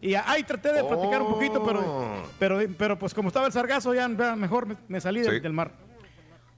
[0.00, 2.22] Y ahí traté de platicar un poquito, pero, Oh.
[2.38, 5.72] pero, pero pues como estaba el sargazo, ya mejor me, me salí del mar.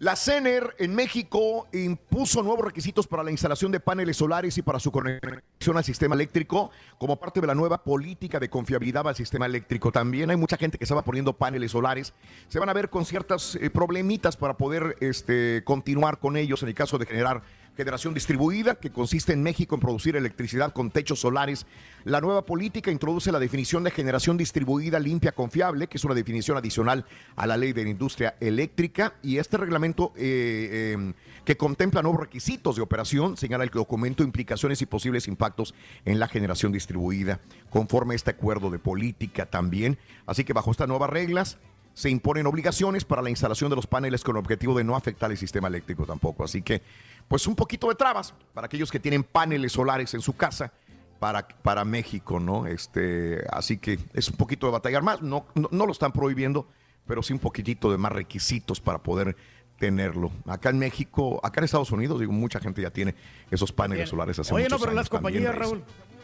[0.00, 4.80] La CENER en México impuso nuevos requisitos para la instalación de paneles solares y para
[4.80, 9.44] su conexión al sistema eléctrico como parte de la nueva política de confiabilidad al sistema
[9.44, 9.92] eléctrico.
[9.92, 12.14] También hay mucha gente que va poniendo paneles solares.
[12.48, 16.70] Se van a ver con ciertas eh, problemitas para poder este, continuar con ellos en
[16.70, 17.42] el caso de generar
[17.80, 21.64] generación distribuida, que consiste en México en producir electricidad con techos solares.
[22.04, 26.58] La nueva política introduce la definición de generación distribuida limpia confiable, que es una definición
[26.58, 31.12] adicional a la ley de la industria eléctrica, y este reglamento eh, eh,
[31.46, 35.74] que contempla nuevos requisitos de operación, señala el documento implicaciones y posibles impactos
[36.04, 37.40] en la generación distribuida,
[37.70, 39.96] conforme a este acuerdo de política también.
[40.26, 41.56] Así que bajo estas nuevas reglas,
[41.94, 45.30] se imponen obligaciones para la instalación de los paneles con el objetivo de no afectar
[45.30, 46.44] el sistema eléctrico tampoco.
[46.44, 46.82] Así que,
[47.28, 50.72] pues un poquito de trabas para aquellos que tienen paneles solares en su casa
[51.18, 52.66] para, para México, ¿no?
[52.66, 55.20] Este, así que es un poquito de batallar más.
[55.20, 56.66] No, no, no lo están prohibiendo,
[57.06, 59.36] pero sí un poquitito de más requisitos para poder
[59.78, 60.30] tenerlo.
[60.46, 63.14] Acá en México, acá en Estados Unidos, digo, mucha gente ya tiene
[63.50, 64.10] esos paneles Bien.
[64.10, 65.54] solares hace Oye, no, pero las años compañías.
[65.54, 65.82] Raúl,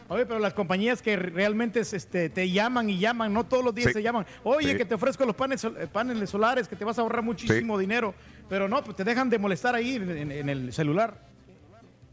[0.09, 3.89] Oye, pero las compañías que realmente este, te llaman y llaman, no todos los días
[3.89, 3.93] Sí.
[3.95, 4.25] te llaman.
[4.43, 4.77] Oye, Sí.
[4.77, 7.77] que te ofrezco los paneles, sol- eh, paneles solares, que te vas a ahorrar muchísimo
[7.77, 8.13] dinero.
[8.47, 11.25] Pero no, pues te dejan de molestar ahí en, en el celular.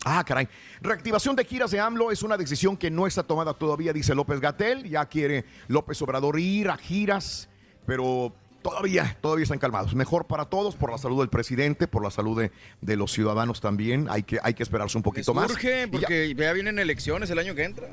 [0.04, 0.48] Ah, caray.
[0.82, 4.40] Reactivación de giras de AMLO es una decisión que no está tomada todavía, dice López
[4.40, 4.84] Gatel.
[4.88, 7.48] Ya quiere López Obrador ir a giras,
[7.86, 8.34] pero
[8.64, 9.94] todavía, todavía están calmados.
[9.94, 12.50] Mejor para todos, por la salud del presidente, por la salud de,
[12.80, 14.08] de los ciudadanos también.
[14.10, 15.50] Hay que, hay que esperarse un poquito más.
[15.52, 17.86] Urge, ya- porque ya vienen elecciones el año que entra.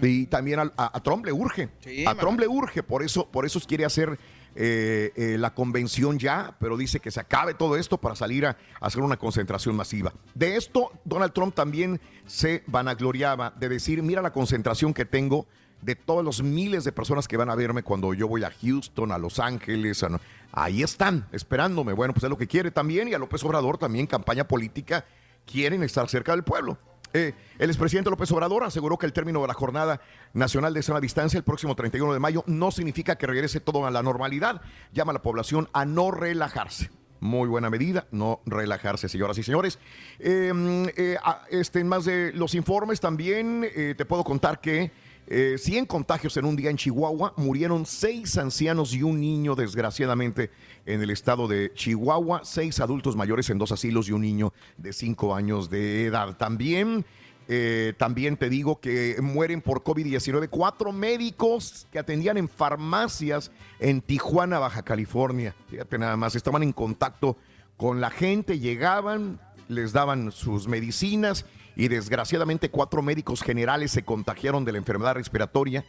[0.00, 1.68] Y también a, a Trump le urge.
[1.80, 2.14] Sí, a.
[2.14, 4.18] Trump le urge, por eso, por eso quiere hacer
[4.54, 8.50] eh, eh, la convención ya, pero dice que se acabe todo esto para salir a,
[8.80, 10.12] a hacer una concentración masiva.
[10.34, 15.46] De esto, Donald Trump también se vanagloriaba de decir, mira la concentración que tengo
[15.82, 19.12] de todos los miles de personas que van a verme cuando yo voy a Houston,
[19.12, 20.04] a Los Ángeles,
[20.52, 21.92] ahí están, esperándome.
[21.92, 25.04] Bueno, pues es lo que quiere también, y a López Obrador también, campaña política,
[25.44, 26.78] quieren estar cerca del pueblo.
[27.14, 30.00] Eh, el expresidente López Obrador aseguró que el término de la Jornada
[30.32, 33.90] Nacional de Sana Distancia el próximo 31 de mayo no significa que regrese todo a
[33.90, 34.62] la normalidad.
[34.92, 36.90] Llama a la población a no relajarse.
[37.22, 39.78] Muy buena medida, no relajarse, señoras y señores.
[40.18, 40.52] Eh,
[40.96, 41.16] eh,
[41.50, 44.90] este, más de los informes también eh, te puedo contar que
[45.26, 50.50] eh, 100 contagios en un día en Chihuahua, murieron seis ancianos y un niño, desgraciadamente,
[50.84, 54.92] en el estado de Chihuahua, seis adultos mayores en dos asilos y un niño de
[54.92, 56.36] cinco años de edad.
[56.36, 57.04] También,
[57.48, 64.00] eh, también te digo que mueren por COVID-19 cuatro médicos que atendían en farmacias en
[64.00, 65.54] Tijuana, Baja California.
[65.68, 67.36] Fíjate nada más, estaban en contacto
[67.76, 71.46] con la gente, llegaban, les daban sus medicinas
[71.76, 75.84] y desgraciadamente cuatro médicos generales se contagiaron de la enfermedad respiratoria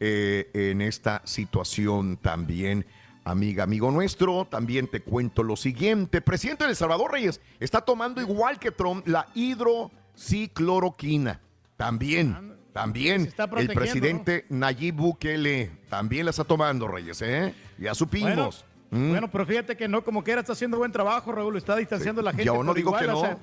[0.00, 2.86] eh, en esta situación también.
[3.24, 6.22] Amiga, amigo nuestro, también te cuento lo siguiente.
[6.22, 11.40] Presidente de El Salvador Reyes está tomando igual que Trump la hidrocicloroquina.
[11.76, 13.22] También, también.
[13.22, 17.54] está El presidente Nayib Bukele también la está tomando, Reyes, ¿eh?
[17.78, 18.64] Ya supimos.
[18.90, 19.10] Mm.
[19.10, 22.24] Bueno, pero fíjate que no, como quiera está haciendo buen trabajo, Raúl, está distanciando a
[22.24, 22.44] la gente.
[22.44, 23.20] Yo no digo igual, que o no.
[23.20, 23.38] sea,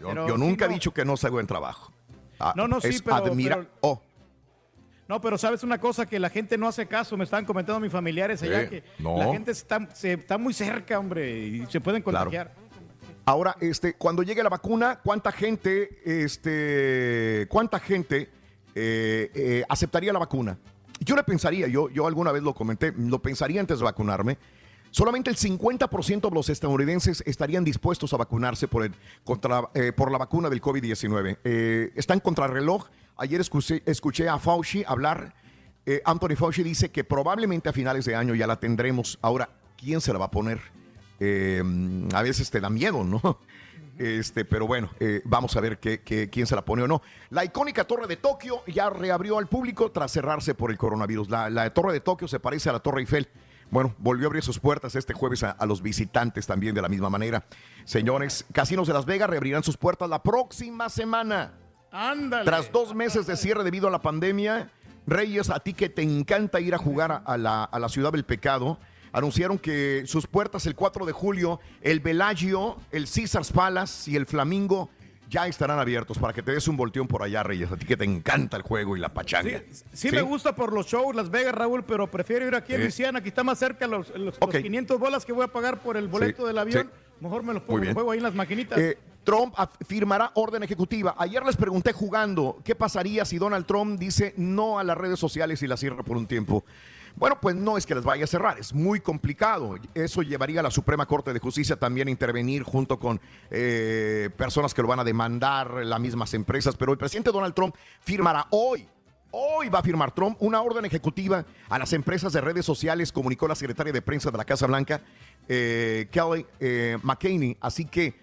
[0.00, 0.74] yo, pero yo sí, nunca he no.
[0.74, 1.92] dicho que no hace buen trabajo.
[2.38, 4.02] Ah, No, no, sí, es pero- admira- pero- oh,
[5.08, 7.92] No, pero sabes una cosa que la gente no hace caso, me estaban comentando mis
[7.92, 9.16] familiares allá Eh, que no.
[9.18, 12.24] la gente está, se- está muy cerca, hombre, y se pueden Claro.
[12.30, 12.52] contagiar.
[13.24, 18.30] Ahora, este, cuando llegue la vacuna, ¿cuánta gente, este, cuánta gente
[18.78, 20.58] eh, eh, aceptaría la vacuna?
[21.00, 24.38] Yo le pensaría, yo, yo alguna vez lo comenté, lo pensaría antes de vacunarme.
[24.90, 28.92] Solamente el 50% de los estadounidenses estarían dispuestos a vacunarse por, el,
[29.24, 31.38] contra, eh, por la vacuna del COVID-19.
[31.44, 32.86] Eh, están contra reloj.
[33.18, 35.34] Ayer escuché, escuché a Fauci hablar.
[35.84, 39.18] Eh, Anthony Fauci dice que probablemente a finales de año ya la tendremos.
[39.22, 40.60] Ahora, ¿quién se la va a poner?
[41.20, 41.62] Eh,
[42.14, 43.20] a veces te da miedo, ¿no?
[43.98, 47.00] Este, pero bueno, eh, vamos a ver qué- qué- quién se la pone o no.
[47.30, 51.30] La icónica Torre de Tokio ya reabrió al público tras cerrarse por el coronavirus.
[51.30, 53.26] La, la Torre de Tokio se parece a la Torre Eiffel.
[53.70, 56.88] Bueno, volvió a abrir sus puertas este jueves a, a los visitantes también de la
[56.88, 57.44] misma manera.
[57.84, 61.54] Señores, Casinos de Las Vegas reabrirán sus puertas la próxima semana.
[61.90, 62.44] Ándale.
[62.44, 64.70] Tras dos meses de cierre debido a la pandemia,
[65.06, 68.12] Reyes, a ti que te encanta ir a jugar a, a la, a la ciudad
[68.12, 68.78] del pecado,
[69.12, 74.26] anunciaron que sus puertas el 4 de julio, el Bellagio, el Caesars Palace y el
[74.26, 74.90] Flamingo
[75.28, 77.70] ya estarán abiertos para que te des un volteón por allá, Reyes.
[77.72, 79.62] A ti que te encanta el juego y la pachanga.
[79.92, 82.82] Sí, me gusta por los shows Las Vegas, Raúl, pero prefiero ir aquí a Sí.
[82.82, 84.56] Luisiana, aquí está más cerca los, los- los Ok.
[84.62, 86.90] 500 bolas que voy a pagar por el boleto Sí, del avión.
[86.92, 87.00] sí.
[87.20, 88.78] Mejor me los pongo, los juego ahí en las maquinitas.
[88.78, 89.54] Eh, Trump
[89.88, 91.14] firmará orden ejecutiva.
[91.18, 95.60] Ayer les pregunté jugando qué pasaría si Donald Trump dice no a las redes sociales
[95.62, 96.64] y las cierra por un tiempo.
[97.16, 99.76] Bueno, pues no es que las vaya a cerrar, es muy complicado.
[99.94, 103.20] Eso llevaría a la Suprema Corte de Justicia también a intervenir junto con
[103.50, 106.76] eh, personas que lo van a demandar, las mismas empresas.
[106.76, 108.86] Pero el presidente Donald Trump firmará hoy,
[109.38, 113.46] Hoy va a firmar Trump una orden ejecutiva a las empresas de redes sociales, comunicó
[113.46, 115.02] la secretaria de prensa de la Casa Blanca,
[115.46, 117.56] eh, Kelly eh.
[117.60, 118.14] Así que,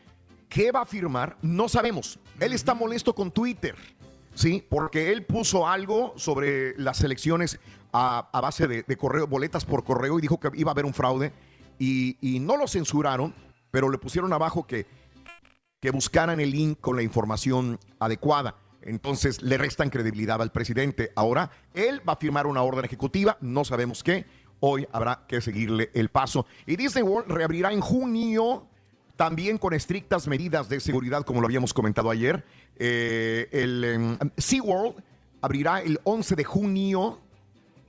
[0.49, 1.37] ¿qué va a firmar?
[1.41, 2.17] No sabemos.
[2.39, 3.75] Él está molesto con Twitter,
[4.33, 4.65] ¿sí?
[4.67, 7.59] Porque él puso algo sobre las elecciones
[7.93, 10.93] a, base de, de correo, boletas por correo, y dijo que iba a haber un
[10.93, 11.31] fraude.
[11.79, 13.33] Y, y no lo censuraron,
[13.71, 14.85] pero le pusieron abajo que,
[15.79, 18.55] que buscaran el link con la información adecuada.
[18.81, 21.11] Entonces le restan credibilidad al presidente.
[21.15, 24.25] Ahora él va a firmar una orden ejecutiva, no sabemos qué.
[24.59, 26.45] Hoy habrá que seguirle el paso.
[26.65, 28.67] Y Disney World reabrirá en junio,
[29.15, 32.45] también con estrictas medidas de seguridad, como lo habíamos comentado ayer.
[32.77, 35.03] Eh, el em, SeaWorld
[35.41, 37.19] abrirá el 11 de junio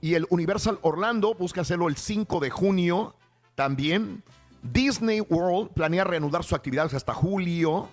[0.05, 3.16] y el Universal Orlando busca hacerlo el 5 de junio
[3.55, 4.22] también.
[4.62, 7.89] Disney World planea reanudar sus actividades hasta julio.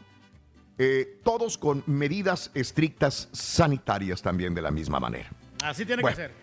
[0.78, 5.30] eh, todos con medidas estrictas sanitarias también de la misma manera.
[5.64, 6.18] Así tiene Bueno.
[6.18, 6.34] que ser.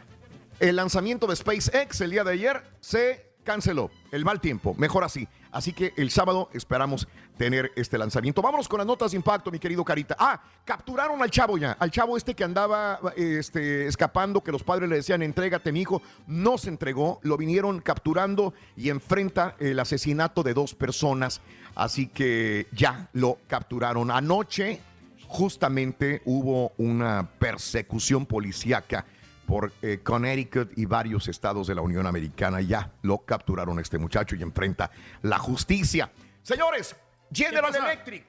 [0.61, 3.91] El lanzamiento de SpaceX el día de ayer se canceló.
[4.13, 5.27] El mal tiempo, mejor así.
[5.51, 8.43] Así que el sábado esperamos tener este lanzamiento.
[8.43, 10.17] Vámonos con las notas de impacto, mi querido Carita.
[10.19, 11.73] Ah, capturaron al chavo ya.
[11.73, 16.03] Al chavo este que andaba este, escapando, que los padres le decían, entrégate, mi hijo.
[16.27, 17.21] No se entregó.
[17.23, 21.41] Lo vinieron capturando y enfrenta el asesinato de dos personas.
[21.75, 24.11] Así que ya lo capturaron.
[24.11, 24.81] Anoche
[25.29, 29.05] justamente hubo una persecución policíaca
[29.49, 32.61] por eh, Connecticut y varios estados de la Unión Americana.
[32.61, 34.91] Ya lo capturaron a este muchacho y enfrenta
[35.23, 36.13] la justicia.
[36.43, 36.95] Señores,
[37.33, 38.27] General Electric,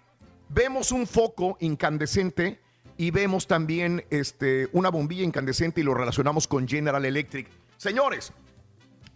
[0.48, 2.62] vemos un foco incandescente
[2.96, 7.50] y vemos también este, una bombilla incandescente y lo relacionamos con General Electric.
[7.76, 8.32] Señores,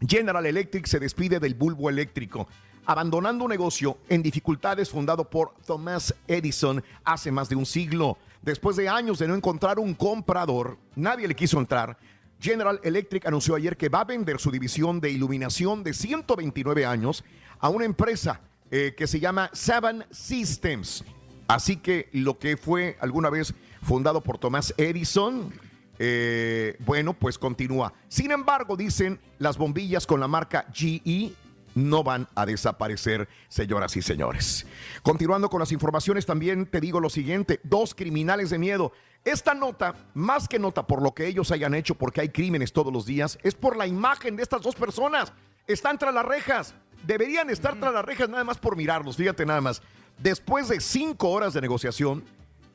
[0.06, 2.50] General Electric se despide del bulbo eléctrico,
[2.86, 8.18] abandonando un negocio en dificultades fundado por Thomas Edison hace más de un siglo.
[8.44, 11.98] Después de años de no encontrar un comprador, nadie le quiso entrar.
[12.42, 17.24] General Electric anunció ayer que va a vender su división de iluminación de 129 años
[17.60, 21.06] a una empresa eh, que se llama Seven Systems.
[21.48, 25.54] Así que lo que fue alguna vez fundado por Thomas Edison,
[25.98, 27.94] eh, bueno, pues continúa.
[28.10, 31.34] Sin embargo, dicen las bombillas con la marca GE
[31.76, 34.66] no van a desaparecer, señoras y señores.
[35.02, 38.92] Continuando con las informaciones, también te digo lo siguiente, dos criminales de miedo.
[39.26, 42.92] Esta nota, más que nota por lo que ellos hayan hecho, porque hay crímenes todos
[42.92, 45.32] los días, es por la imagen de estas dos personas.
[45.66, 46.76] Están tras las rejas.
[47.06, 49.82] Deberían estar tras las rejas nada más por mirarlos, fíjate nada más.
[50.18, 52.24] Después de cinco horas de negociación,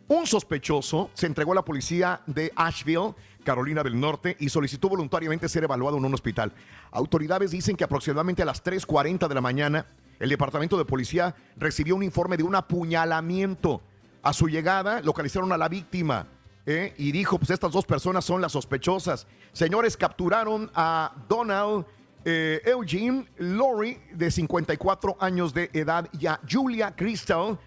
[0.08, 3.14] un sospechoso se entregó a la policía de Asheville,
[3.48, 6.52] Carolina del Norte, y solicitó voluntariamente ser evaluado en un hospital.
[6.90, 9.86] Autoridades dicen que aproximadamente a las 3.40 de la mañana,
[10.20, 13.80] el departamento de policía recibió un informe de un apuñalamiento.
[14.22, 16.26] A su llegada, localizaron a la víctima
[16.66, 16.92] ¿eh?
[16.98, 19.26] y dijo, pues estas dos personas son las sospechosas.
[19.54, 21.86] Señores, capturaron a Donald
[22.26, 27.58] eh, Eugene Lowry, de 54 años de edad, y a Julia Crystal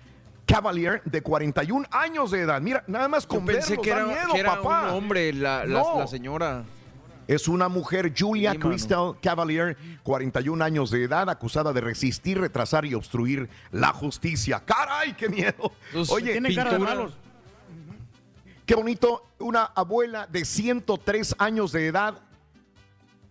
[0.51, 2.61] Cavalier, de 41 años de edad.
[2.61, 4.83] Mira, nada más con Yo pensé verlos que da era, miedo, que era papá.
[4.91, 5.99] un hombre, la, la- No.
[5.99, 6.63] la señora.
[7.27, 8.57] Es una mujer, Julia Sí.
[8.59, 14.59] Crystal Cavalier, 41 años de edad, acusada de resistir, retrasar y obstruir la justicia.
[14.65, 15.71] ¡Caray, qué miedo!
[16.09, 17.13] Oye, Tienen cara de malos.
[18.65, 22.15] Qué bonito, una abuela de 103 años de edad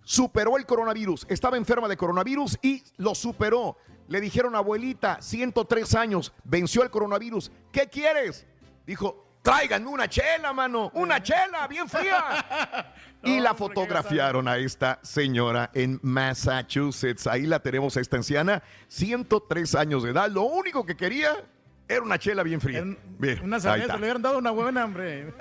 [0.05, 1.26] superó el coronavirus.
[1.28, 3.76] Estaba enferma de coronavirus y lo superó.
[4.11, 7.53] Le dijeron, abuelita, 103 años, venció el coronavirus.
[7.70, 8.45] ¿Qué quieres?
[8.85, 12.93] Dijo, tráiganme una chela, mano, una chela bien fría.
[13.23, 17.28] y la fotografiaron a esta señora en Massachusetts.
[17.28, 20.28] Ahí la tenemos a esta anciana, 103 años de edad.
[20.28, 21.45] Lo único que quería
[21.87, 22.82] era una chela bien fría.
[23.16, 25.32] Bien, Una cerveza, le hubieran dado una buena, hombre.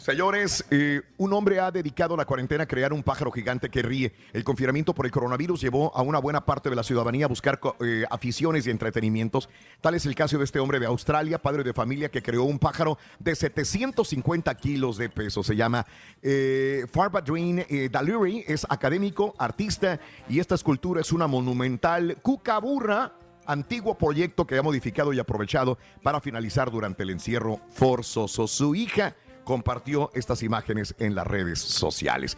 [0.00, 4.14] Señores, eh, un hombre ha dedicado la cuarentena a crear un pájaro gigante que ríe.
[4.32, 7.60] El confinamiento por el coronavirus llevó a una buena parte de la ciudadanía a buscar
[7.80, 9.50] eh, aficiones y entretenimientos.
[9.82, 12.58] Tal es el caso de este hombre de Australia, padre de familia, que creó un
[12.58, 15.42] pájaro de 750 kilos de peso.
[15.42, 15.86] Se llama
[16.22, 20.00] eh, Farbadreen eh, Daluri, es académico, artista,
[20.30, 23.12] y esta escultura es una monumental cucaburra
[23.44, 28.46] antiguo proyecto que ha modificado y aprovechado para finalizar durante el encierro forzoso.
[28.46, 29.14] Su hija
[29.50, 32.36] compartió estas imágenes en las redes sociales.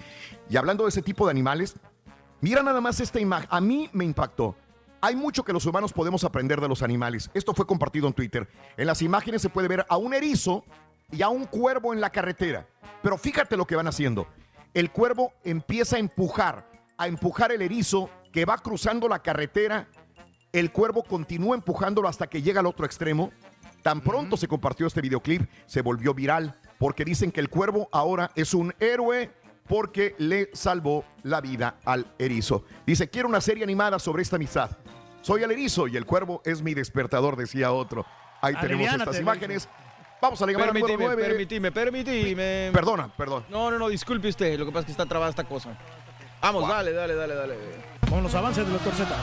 [0.49, 1.75] Y hablando de ese tipo de animales,
[2.41, 3.47] mira nada más esta imagen.
[3.53, 4.57] A mí me impactó.
[5.03, 7.31] Hay mucho que los humanos podemos aprender de los animales.
[7.35, 8.49] Esto fue compartido en Twitter.
[8.79, 10.65] En las imágenes se puede ver a un erizo
[11.11, 12.67] y a un cuervo en la carretera.
[13.03, 14.27] Pero fíjate lo que van haciendo.
[14.73, 16.67] El cuervo empieza a empujar,
[16.97, 19.87] a empujar el erizo que va cruzando la carretera
[20.53, 23.31] el cuervo continúa empujándolo hasta que llega al otro extremo.
[23.83, 28.33] Tan pronto se compartió este videoclip, se volvió viral porque dicen que el cuervo ahora
[28.35, 29.31] es un héroe
[29.69, 32.65] porque le salvó la vida al erizo.
[32.85, 34.77] Dice, quiero una serie animada sobre esta amistad.
[35.21, 38.05] Soy el erizo y el cuervo es mi despertador, decía otro.
[38.41, 39.69] Ahí tenemos estas imágenes.
[40.21, 41.25] Vamos a la llamada número Permitime, nueve.
[41.25, 42.71] permitime, permitime.
[42.73, 43.45] Perdona, perdón.
[43.49, 44.59] No, no, no, disculpe usted.
[44.59, 45.79] Lo que pasa es que está trabada esta cosa.
[46.41, 47.55] Vamos, dale, dale, dale, dale.
[48.11, 49.17] Con los avances del doctor Z.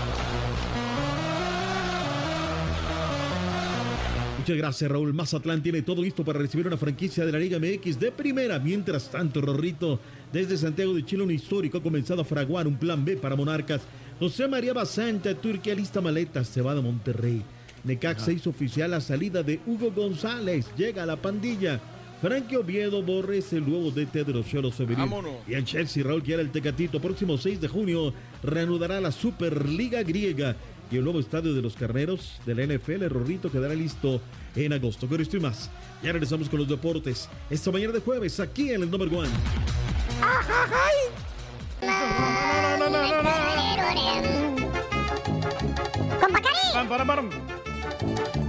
[4.49, 5.13] Muchas gracias, Raúl.
[5.13, 8.57] Mazatlán tiene todo listo para recibir una franquicia de la Liga MX de primera.
[8.57, 9.99] Mientras tanto, Rorrito,
[10.33, 13.81] desde Santiago de Chile, un histórico ha comenzado a fraguar un plan B para Monarcas.
[14.17, 17.43] José María Basanta, Turquía, lista maletas, se va de Monterrey.
[17.83, 20.65] Necaxa hizo oficial la salida de Hugo González.
[20.75, 21.79] Llega a la pandilla.
[22.19, 25.11] Frankie Oviedo Borres, el nuevo DT de los Cholos Femenil.
[25.47, 30.01] Y el Chelsea, Raúl, que era el Tecatito, próximo 6 de junio, reanudará la Superliga
[30.01, 30.55] Griega.
[30.91, 34.21] Y el nuevo estadio de los carneros de la NFL, Rorrito, quedará listo
[34.55, 35.07] en agosto.
[35.09, 35.69] Pero estoy más.
[36.01, 37.29] Ya regresamos con los deportes.
[37.49, 39.29] Esta mañana de jueves, aquí en el Number One.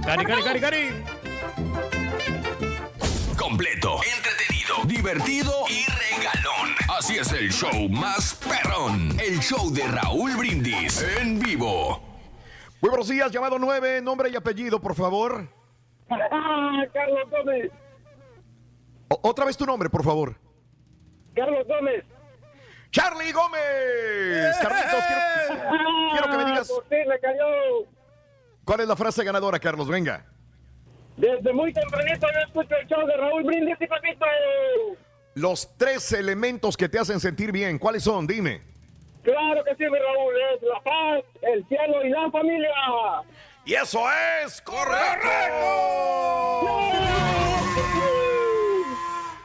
[0.03, 0.89] Cari, cari, cari, cari.
[3.37, 6.75] Completo, entretenido, divertido y regalón.
[6.97, 9.17] Así es el show más perrón.
[9.19, 12.10] El show de Raúl Brindis en vivo.
[12.81, 15.47] Muy buenos días, llamado 9, nombre y apellido, por favor.
[16.09, 17.71] Carlos Gómez.
[19.09, 20.35] O- otra vez tu nombre, por favor.
[21.35, 22.03] Carlos Gómez.
[22.91, 24.57] Charlie Gómez.
[24.61, 25.61] Carlitos, quiero,
[26.11, 27.87] quiero que me digas Por fin le cayó.
[28.65, 29.87] cuál es la frase ganadora, Carlos.
[29.87, 30.25] Venga.
[31.17, 34.25] Desde muy tempranito yo escucho el show de Raúl Brindis y Papito.
[35.35, 38.25] Los tres elementos que te hacen sentir bien, ¿cuáles son?
[38.27, 38.61] Dime.
[39.23, 40.33] Claro que sí, mi Raúl.
[40.53, 42.69] Es la paz, el cielo y la familia.
[43.65, 44.03] Y eso
[44.43, 45.27] es correcto.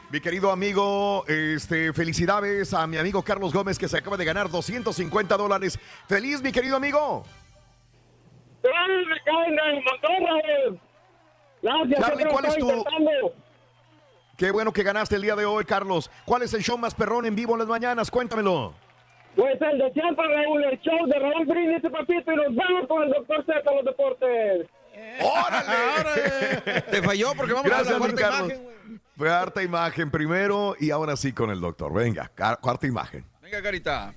[0.09, 4.49] Mi querido amigo, este, felicidades a mi amigo Carlos Gómez que se acaba de ganar
[4.49, 5.77] 250 dólares.
[6.07, 7.25] Feliz, mi querido amigo.
[11.61, 12.85] Gracias, Charlie, ¿cuál es tu-.
[14.37, 16.09] Qué bueno que ganaste el día de hoy, Carlos.
[16.25, 18.09] ¿Cuál es el show más perrón en vivo en las mañanas?
[18.09, 18.86] Cuéntamelo.
[19.37, 22.31] Pues el de siempre, Raúl, el show de Raúl Brindis y Papito.
[22.31, 24.67] Y nos vamos con el doctor Z a los deportes.
[25.21, 26.81] ¡Órale!
[26.91, 28.51] Te falló porque vamos Gracias, a la mi cuarta Carlos.
[28.51, 29.01] imagen.
[29.15, 31.93] Fue harta imagen primero y ahora sí con el doctor.
[31.93, 33.25] Venga, cuarta imagen.
[33.41, 34.13] Venga, Carita.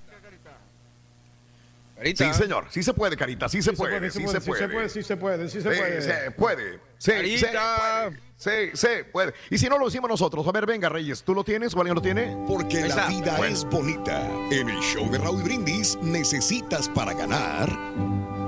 [2.01, 2.33] Carita.
[2.33, 2.65] Sí, señor.
[2.69, 3.47] Sí se puede, Carita.
[3.47, 4.09] Sí se puede.
[4.09, 4.59] Sí se sí puede.
[4.59, 6.01] se puede, sí se puede, sí se Sí, puede.
[6.01, 6.79] se puede.
[6.97, 8.19] Sí, se puede.
[8.37, 9.33] Sí, se puede.
[9.51, 11.93] Y si no lo decimos nosotros, a ver, venga, Reyes, ¿tú lo tienes o alguien
[11.93, 12.35] lo tiene?
[12.47, 13.07] Porque Ahí la está.
[13.07, 13.53] vida Bueno.
[13.53, 14.19] es bonita.
[14.49, 17.69] En el show de Raúl Brindis necesitas para ganar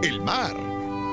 [0.02, 0.56] el mar.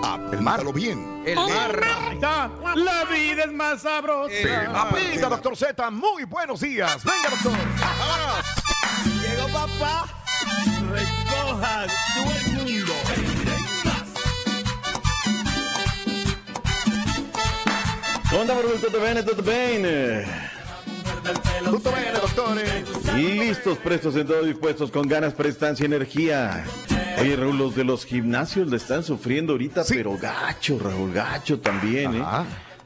[0.03, 1.23] Apúntalo bien.
[1.27, 1.79] El mar.
[1.85, 2.51] Ahí está.
[2.75, 4.35] La vida es más sabrosa.
[4.35, 4.49] Sí.
[4.75, 5.91] Aplica, doctor Z.
[5.91, 7.05] Muy buenos días.
[7.05, 7.53] Venga, doctor.
[9.41, 10.07] Llegó papá,
[10.93, 12.93] recoja todo el mundo.
[18.39, 20.25] Onda, Barbudo, tutto bene, tutto bene.
[21.65, 22.85] Tutto bene, dottore.
[23.17, 26.65] Listos, prestos en todo, dispuestos, con ganas, prestancia, energía.
[27.19, 32.17] Oye, Raúl, los de los gimnasios le están sufriendo ahorita, pero gacho, Raúl, gacho también,
[32.17, 32.25] ¿eh?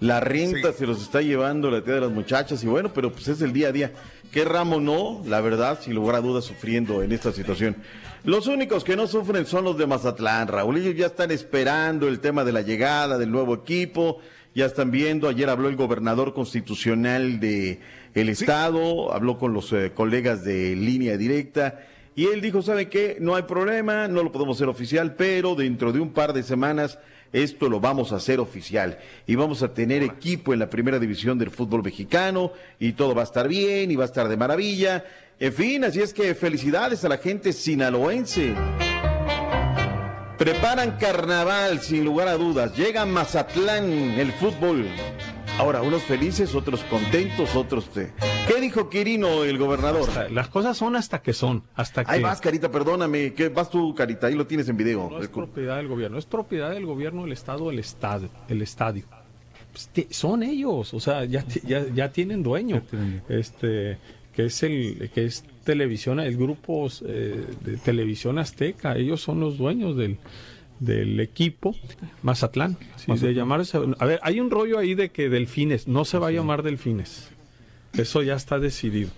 [0.00, 3.26] La renta se los está llevando la tía de las muchachas y bueno, pero pues
[3.28, 3.92] es el día a día.
[4.34, 5.22] ¿Qué ramo no?
[5.28, 7.76] La verdad, sin lugar a dudas, sufriendo en esta situación.
[8.24, 10.78] Los únicos que no sufren son los de Mazatlán, Raúl.
[10.78, 14.18] Ellos ya están esperando el tema de la llegada del nuevo equipo.
[14.52, 17.78] Ya están viendo, ayer habló el gobernador constitucional de
[18.14, 21.84] el estado, habló con los eh, colegas de línea directa
[22.16, 23.18] y él dijo, ¿sabe qué?
[23.20, 26.98] No hay problema, no lo podemos hacer oficial, pero dentro de un par de semanas
[27.34, 28.96] esto lo vamos a hacer oficial
[29.26, 33.22] y vamos a tener equipo en la primera división del fútbol mexicano y todo va
[33.22, 35.04] a estar bien y va a estar de maravilla.
[35.40, 38.54] En fin, así es que felicidades a la gente sinaloense.
[40.38, 42.76] Preparan carnaval, sin lugar a dudas.
[42.76, 44.86] Llega Mazatlán, el fútbol.
[45.58, 47.88] Ahora, unos felices, otros contentos, otros...
[47.96, 48.10] eh,
[48.48, 50.08] ¿Qué dijo Quirino, el gobernador?
[50.32, 52.10] Las cosas son hasta que son, hasta que...
[52.10, 53.32] Ahí vas, Carita, perdóname.
[53.34, 54.26] ¿Qué vas tú, Carita?
[54.26, 55.08] Ahí lo tienes en video.
[55.10, 58.28] No es propiedad del gobierno, es propiedad del gobierno, el Estado, el estadio.
[58.48, 59.04] El estadio.
[59.72, 62.82] Pues, son ellos, o sea, ya, ti- ya, ya tienen dueño.
[63.28, 63.98] Este,
[64.34, 69.56] que es el, que es televisión, el grupo eh, de televisión azteca, ellos son los
[69.56, 70.18] dueños del,
[70.80, 71.74] del equipo
[72.22, 72.76] Mazatlán.
[72.96, 76.28] Sí, de llamarse, a ver, hay un rollo ahí de que Delfines, no se va
[76.28, 77.30] a llamar Delfines.
[77.92, 79.10] Eso ya está decidido.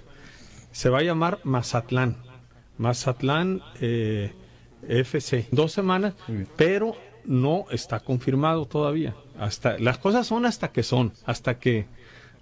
[0.72, 2.16] Se va a llamar Mazatlán.
[2.78, 4.32] Mazatlán eh,
[4.86, 5.48] FC.
[5.50, 6.14] Dos semanas,
[6.56, 9.14] pero no está confirmado todavía.
[9.38, 11.86] Hasta las cosas son hasta que son, hasta que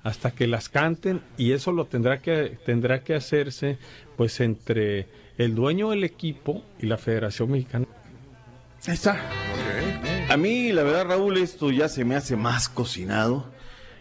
[0.02, 3.78] hasta que las canten y eso lo tendrá que tendrá que hacerse
[4.16, 5.06] pues entre
[5.38, 7.86] el dueño del equipo y la Federación Mexicana.
[8.86, 9.18] Ahí está.
[10.28, 13.46] A mí, la verdad, Raúl, esto ya se me hace más cocinado.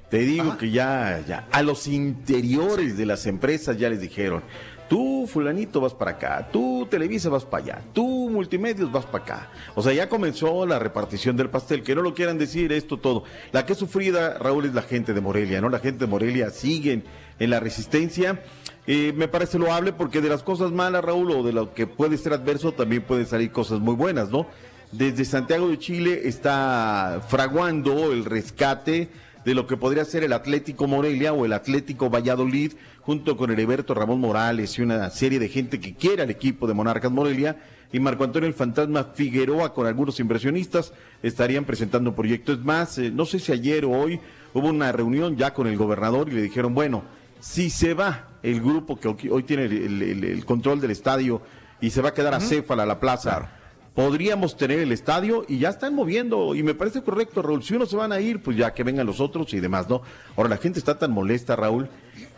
[0.09, 4.43] Te digo que ya, ya, a los interiores de las empresas ya les dijeron,
[4.89, 9.49] tú, fulanito, vas para acá, tú, Televisa, vas para allá, tú, Multimedios, vas para acá.
[9.73, 13.23] O sea, ya comenzó la repartición del pastel, que no lo quieran decir esto todo.
[13.51, 15.69] La que es sufrida, Raúl, es la gente de Morelia, ¿no?
[15.69, 17.05] La gente de Morelia siguen
[17.39, 18.43] en la resistencia.
[18.85, 22.17] Eh, me parece loable porque de las cosas malas, Raúl, o de lo que puede
[22.17, 24.45] ser adverso, también pueden salir cosas muy buenas, ¿no?
[24.93, 29.09] Desde Santiago de Chile está fraguando el rescate
[29.43, 33.93] de lo que podría ser el Atlético Morelia o el Atlético Valladolid, junto con Heriberto
[33.93, 37.57] Ramón Morales y una serie de gente que quiere al equipo de Monarcas Morelia.
[37.91, 42.53] Y Marco Antonio el Fantasma Figueroa con algunos inversionistas estarían presentando un proyecto.
[42.53, 44.19] Es más, eh, no sé si ayer o hoy
[44.53, 47.03] hubo una reunión ya con el gobernador y le dijeron, bueno,
[47.39, 51.41] si se va el grupo que hoy- tiene el, el- el control del estadio
[51.81, 53.49] y se va a quedar a Céfala, la plaza,
[53.93, 57.63] podríamos tener el estadio y ya están moviendo y me parece correcto, Raúl.
[57.63, 60.01] Si unos se van a ir, pues ya que vengan los otros y demás, ¿no?
[60.35, 61.87] Ahora la gente está tan molesta, Raúl,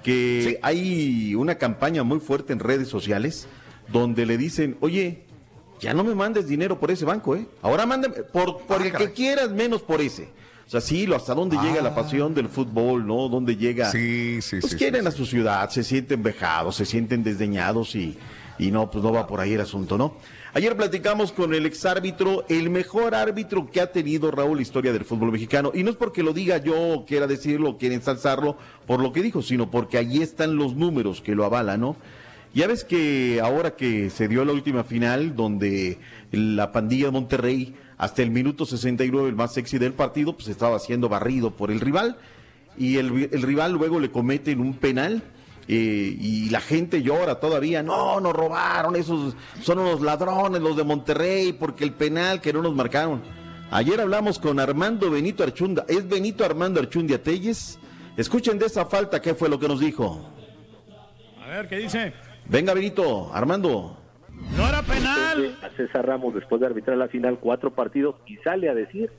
[0.04, 3.48] que hay una campaña muy fuerte en redes sociales
[3.92, 5.24] donde le dicen, oye,
[5.80, 7.48] ya no me mandes dinero por ese banco, ¿eh?
[7.62, 10.30] Ahora mándame por, por el que quieras, menos por ese.
[10.68, 13.30] O sea, sí, lo- hasta dónde llega la pasión del fútbol, ¿no?
[13.30, 13.92] Dónde llega.
[13.92, 18.18] Sí, sí, Pues sí, quieren a su ciudad, se sienten vejados, se sienten desdeñados y,
[18.58, 20.16] y no, pues no va por ahí el asunto, ¿no?
[20.56, 25.04] Ayer platicamos con el exárbitro, el mejor árbitro que ha tenido Raúl la historia del
[25.04, 25.74] fútbol mexicano.
[25.76, 28.56] Y no es porque lo diga yo, o quiera decirlo, o quiera ensalzarlo
[28.88, 31.98] por lo que dijo, sino porque allí están los números que lo avalan, ¿no?
[32.54, 35.98] Ya ves que ahora que se dio la última final, donde
[36.32, 40.80] la pandilla de Monterrey, hasta el minuto 69, el más sexy del partido, pues estaba
[40.80, 42.16] siendo barrido por el rival,
[42.78, 45.22] y el, el rival luego le cometen un penal,
[45.68, 50.84] eh, y la gente llora todavía, no, nos robaron, esos son unos ladrones los de
[50.84, 53.24] Monterrey, porque el penal que no nos marcaron.
[53.72, 57.80] Ayer hablamos con Armando Benito Archunda, es Benito Armando Archundia Telles.
[58.16, 60.30] Escuchen de esa falta, ¿qué fue lo que nos dijo?
[61.44, 62.14] A ver, ¿qué dice?
[62.46, 63.98] Venga, Benito, Armando.
[64.56, 65.58] No era penal.
[65.64, 69.12] A César Ramos, después de arbitrar la final cuatro partidos, y sale a decir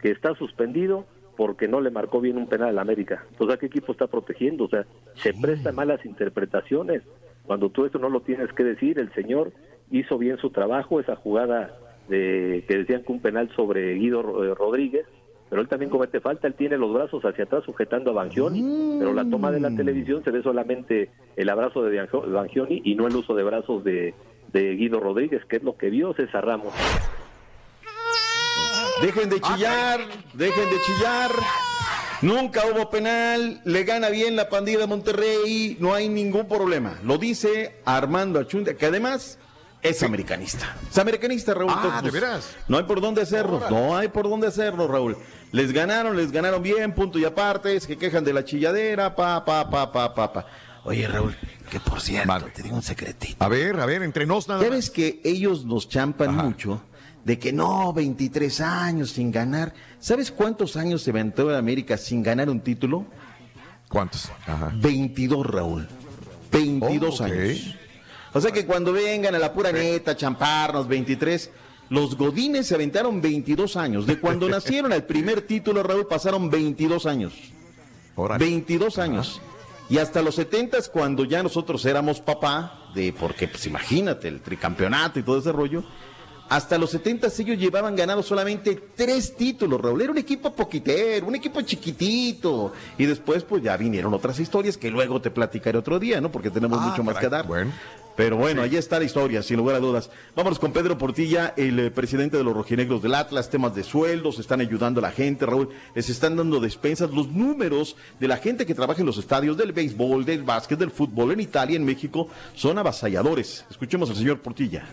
[0.00, 1.06] que está suspendido
[1.36, 3.24] porque no le marcó bien un penal al América.
[3.30, 4.64] Entonces, ¿a qué equipo está protegiendo?
[4.64, 7.02] O sea, se presta malas interpretaciones.
[7.44, 9.52] Cuando tú eso no lo tienes que decir, el señor
[9.90, 14.54] hizo bien su trabajo, esa jugada de que decían que un penal sobre Guido eh,
[14.54, 15.06] Rodríguez,
[15.48, 19.12] pero él también comete falta, él tiene los brazos hacia atrás sujetando a Bangioni, pero
[19.12, 23.14] la toma de la televisión se ve solamente el abrazo de Bangioni y no el
[23.14, 24.14] uso de brazos de,
[24.52, 26.74] de Guido Rodríguez, que es lo que vio César Ramos.
[29.00, 30.00] Dejen de chillar,
[30.32, 31.30] dejen de chillar.
[32.22, 36.98] Nunca hubo penal, le gana bien la pandilla de Monterrey, no hay ningún problema.
[37.02, 39.38] Lo dice Armando Achundia, que además
[39.82, 40.74] es americanista.
[40.90, 41.72] Es americanista, Raúl.
[41.74, 42.56] Ah, ¿de veras?
[42.68, 45.18] No hay por dónde hacerlo, no hay por dónde hacerlo, Raúl.
[45.52, 49.44] Les ganaron, les ganaron bien, punto y aparte, es que quejan de la chilladera, pa,
[49.44, 50.46] pa, pa, pa, pa, pa.
[50.84, 51.36] Oye, Raúl,
[51.70, 53.44] que por cierto, te digo un secretito.
[53.44, 56.80] A ver, a ver, entre nos nada ves que ellos nos champan mucho
[57.26, 59.74] de que no, 23 años sin ganar.
[59.98, 63.04] ¿Sabes cuántos años se aventó en América sin ganar un título?
[63.88, 64.30] ¿Cuántos?
[64.76, 65.88] 22, Raúl.
[66.52, 67.30] 22 Oh, ok.
[67.30, 67.74] años.
[68.32, 71.50] O sea que cuando vengan a la pura neta, champarnos 23,
[71.90, 74.06] los Godines se aventaron 22 años.
[74.06, 77.32] De cuando nacieron al primer título, Raúl, pasaron 22 años.
[78.38, 79.40] 22 años.
[79.88, 85.18] Y hasta los 70 cuando ya nosotros éramos papá, de porque pues imagínate, el tricampeonato
[85.18, 85.82] y todo ese rollo.
[86.48, 90.00] Hasta los 70 ellos llevaban ganado solamente tres títulos, Raúl.
[90.02, 92.72] Era un equipo poquitero, un equipo chiquitito.
[92.98, 96.30] Y después, pues ya vinieron otras historias que luego te platicaré otro día, ¿no?
[96.30, 97.46] Porque tenemos Ah, mucho más que dar.
[98.16, 100.08] Pero bueno, ahí está la historia, sin lugar a dudas.
[100.34, 104.38] Vámonos con Pedro Portilla, el eh, presidente de los rojinegros del Atlas, temas de sueldos,
[104.38, 107.10] están ayudando a la gente, Raúl, les están dando despensas.
[107.10, 110.90] Los números de la gente que trabaja en los estadios del béisbol, del básquet, del
[110.90, 113.66] fútbol en Italia, en México, son avasalladores.
[113.70, 114.86] Escuchemos al señor Portilla.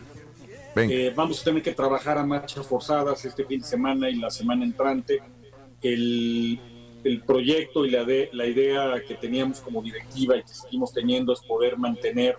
[0.76, 4.30] Eh, vamos a tener que trabajar a marchas forzadas este fin de semana y la
[4.30, 5.22] semana entrante.
[5.82, 6.60] El,
[7.04, 11.34] el proyecto y la, de, la idea que teníamos como directiva y que seguimos teniendo
[11.34, 12.38] es poder mantener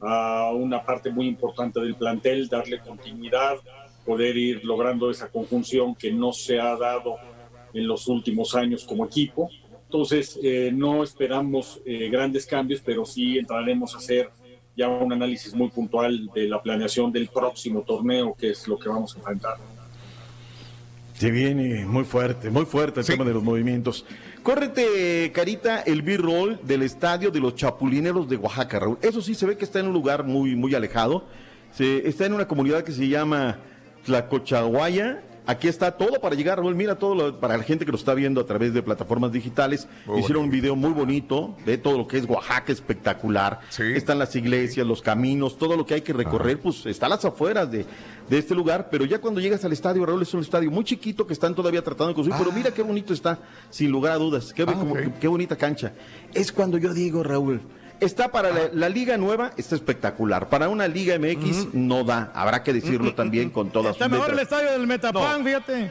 [0.00, 3.56] a una parte muy importante del plantel, darle continuidad,
[4.04, 7.16] poder ir logrando esa conjunción que no se ha dado
[7.72, 9.50] en los últimos años como equipo.
[9.84, 14.30] Entonces, eh, no esperamos eh, grandes cambios, pero sí entraremos a hacer
[14.76, 18.88] ya un análisis muy puntual de la planeación del próximo torneo, que es lo que
[18.88, 19.56] vamos a enfrentar.
[21.14, 24.04] Se viene muy fuerte, muy fuerte el tema de los movimientos.
[24.42, 28.98] Córrete, Carita, el B-roll del estadio de los Chapulineros de Oaxaca, Raúl.
[29.00, 31.24] Eso sí se ve que está en un lugar muy, muy alejado.
[31.72, 33.58] Se, está en una comunidad que se llama
[34.04, 35.22] Tlacochahuaya.
[35.46, 36.74] Aquí está todo para llegar, Raúl.
[36.74, 39.86] Mira todo lo- para la gente que lo está viendo a través de plataformas digitales.
[40.06, 43.60] Muy Hicieron un video muy bonito de todo lo que es Oaxaca espectacular.
[43.94, 47.24] Están las iglesias, los caminos, todo lo que hay que recorrer, pues está a las
[47.26, 47.84] afueras de,
[48.30, 48.88] de este lugar.
[48.90, 51.82] Pero ya cuando llegas al estadio, Raúl, es un estadio muy chiquito que están todavía
[51.84, 52.38] tratando de construir.
[52.42, 53.38] Pero mira qué bonito está,
[53.68, 54.52] sin lugar a dudas.
[54.54, 55.92] Qué, como- qué bonita cancha.
[56.32, 57.60] Es cuando yo digo, Raúl.
[58.04, 60.48] Está para la, la liga nueva, está espectacular.
[60.48, 64.30] Para una liga MX no da, habrá que decirlo también con todas Está sus mejor
[64.32, 65.90] el estadio del Metapan, fíjate.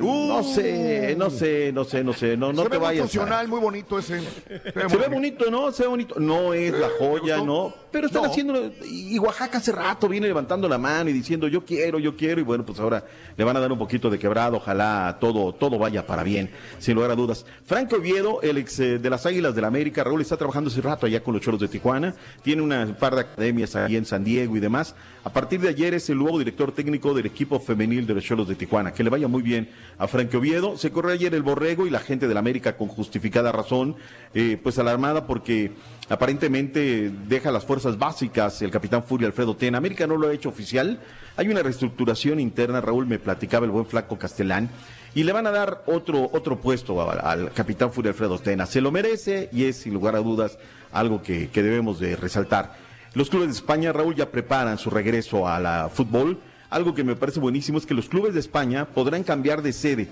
[0.00, 3.00] no sé, no sé, no sé, no sé, no, no Se te ve muy vayas.
[3.00, 4.20] a- funcional, muy bonito ese.
[4.22, 5.70] Se ve bonito, ¿no?
[5.72, 6.14] Se ve bonito.
[6.18, 7.74] No es la joya, ¿no?
[7.92, 8.30] Pero están No.
[8.30, 8.72] haciendo.
[8.90, 12.40] Y Oaxaca hace rato viene levantando la mano y diciendo yo quiero, yo quiero.
[12.40, 13.04] Y bueno, pues ahora
[13.36, 14.56] le van a dar un poquito de quebrado.
[14.56, 17.44] Ojalá todo, todo vaya para bien, sin lugar a dudas.
[17.64, 20.80] Franco Oviedo, el ex eh, de las Águilas del la América, Raúl está trabajando hace
[20.80, 22.14] rato allá con los Choros de Tijuana.
[22.42, 24.94] Tiene una par de academias ahí en San Diego y demás.
[25.24, 28.48] A partir de ayer es el nuevo director técnico del equipo femenil de los Choros
[28.48, 28.92] de Tijuana.
[28.92, 30.76] Que le vaya muy bien a Franco Oviedo.
[30.76, 33.94] Se corrió ayer el borrego y la gente de la América con justificada razón,
[34.34, 35.70] eh, pues alarmada porque
[36.12, 39.78] aparentemente deja las fuerzas básicas el capitán Furia Alfredo Tena.
[39.78, 41.00] América no lo ha hecho oficial.
[41.36, 44.68] Hay una reestructuración interna, Raúl me platicaba el buen flaco Castellán,
[45.14, 48.66] y le van a dar otro, otro puesto a- al capitán Furia Alfredo Tena.
[48.66, 50.58] Se lo merece y es, sin lugar a dudas,
[50.92, 52.76] algo que, que debemos de resaltar.
[53.14, 56.38] Los clubes de España, Raúl, ya preparan su regreso a la fútbol.
[56.70, 60.08] Algo que me parece buenísimo es que los clubes de España podrán cambiar de sede.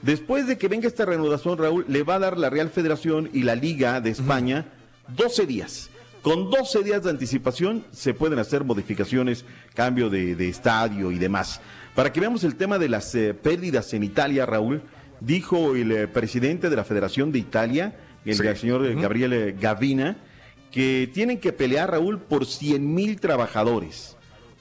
[0.00, 3.42] Después de que venga esta reanudación, Raúl, le va a dar la Real Federación y
[3.42, 4.66] la Liga de España
[5.16, 5.90] 12 días.
[6.22, 9.44] Con 12 días de anticipación se pueden hacer modificaciones,
[9.74, 11.60] cambio de, de estadio y demás.
[11.94, 14.82] Para que veamos el tema de las eh, pérdidas en Italia, Raúl,
[15.20, 18.42] dijo el eh, presidente de la Federación de Italia, el Sí.
[18.56, 20.16] señor eh, Gabriele Gavina,
[20.70, 24.16] que tienen que pelear, Raúl, por 100 mil trabajadores,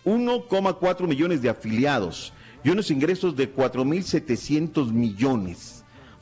[0.06, 2.34] 1,4 millones de afiliados
[2.64, 5.77] y unos ingresos de 4.700 millones.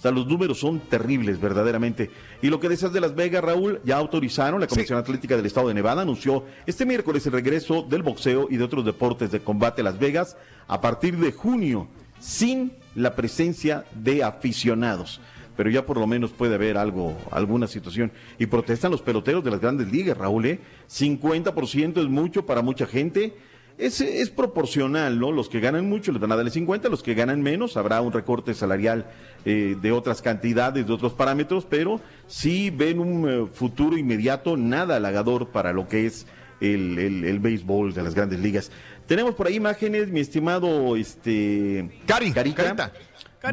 [0.05, 2.11] Sea, los números son terribles, verdaderamente.
[2.43, 5.69] Y lo que decías de Las Vegas, Raúl, ya autorizaron, la Comisión Atlética del Estado
[5.69, 9.81] de Nevada anunció este miércoles el regreso del boxeo y de otros deportes de combate
[9.81, 10.37] a Las Vegas
[10.67, 11.87] a partir de junio,
[12.19, 15.21] sin la presencia de aficionados.
[15.57, 18.11] Pero ya por lo menos puede haber algo, alguna situación.
[18.37, 20.59] Y protestan los peloteros de las grandes ligas, Raúl, ¿eh?
[20.87, 23.33] 50% es mucho para mucha gente.
[23.77, 25.31] Es, es proporcional, ¿no?
[25.33, 27.99] Los que ganan mucho les van a dar el 50, los que ganan menos habrá
[28.01, 29.05] un recorte salarial
[29.43, 34.95] eh, de otras cantidades, de otros parámetros, pero sí ven un eh, futuro inmediato nada
[34.95, 36.25] halagador para lo que es
[36.61, 38.71] el, el- el béisbol de las grandes ligas.
[39.07, 42.63] Tenemos por ahí imágenes, mi estimado este Cari, Carica,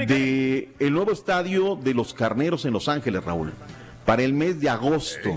[0.07, 3.53] de el nuevo estadio de los Carneros en Los Ángeles, Raúl,
[4.07, 5.31] para el mes de agosto.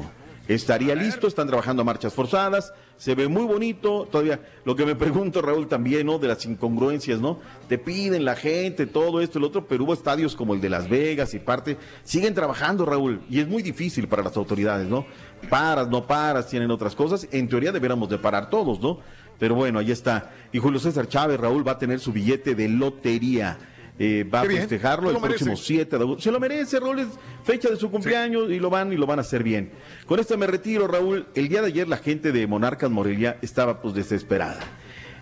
[0.47, 4.95] Estaría listo, están trabajando a marchas forzadas, se ve muy bonito, todavía lo que me
[4.95, 6.19] pregunto Raúl también, ¿no?
[6.19, 7.39] De las incongruencias, ¿no?
[7.67, 10.89] Te piden la gente, todo esto, el otro, pero hubo estadios como el de Las
[10.89, 15.05] Vegas y parte, siguen trabajando Raúl, y es muy difícil para las autoridades, ¿no?
[15.49, 18.99] Paras, no paras, tienen otras cosas, en teoría deberíamos de parar todos, ¿no?
[19.37, 20.31] Pero bueno, ahí está.
[20.51, 23.57] Y Julio César Chávez, Raúl, va a tener su billete de lotería.
[23.97, 25.65] Eh, va Qué a bien, festejarlo se el lo próximo merece.
[25.65, 26.21] 7 de agosto.
[26.23, 27.07] Se lo merece, Raúl, es
[27.43, 29.71] fecha de su cumpleaños y lo van y lo van a hacer bien.
[30.05, 31.27] Con esto me retiro, Raúl.
[31.33, 34.59] El día de ayer la gente de Monarcas Morelia estaba pues desesperada.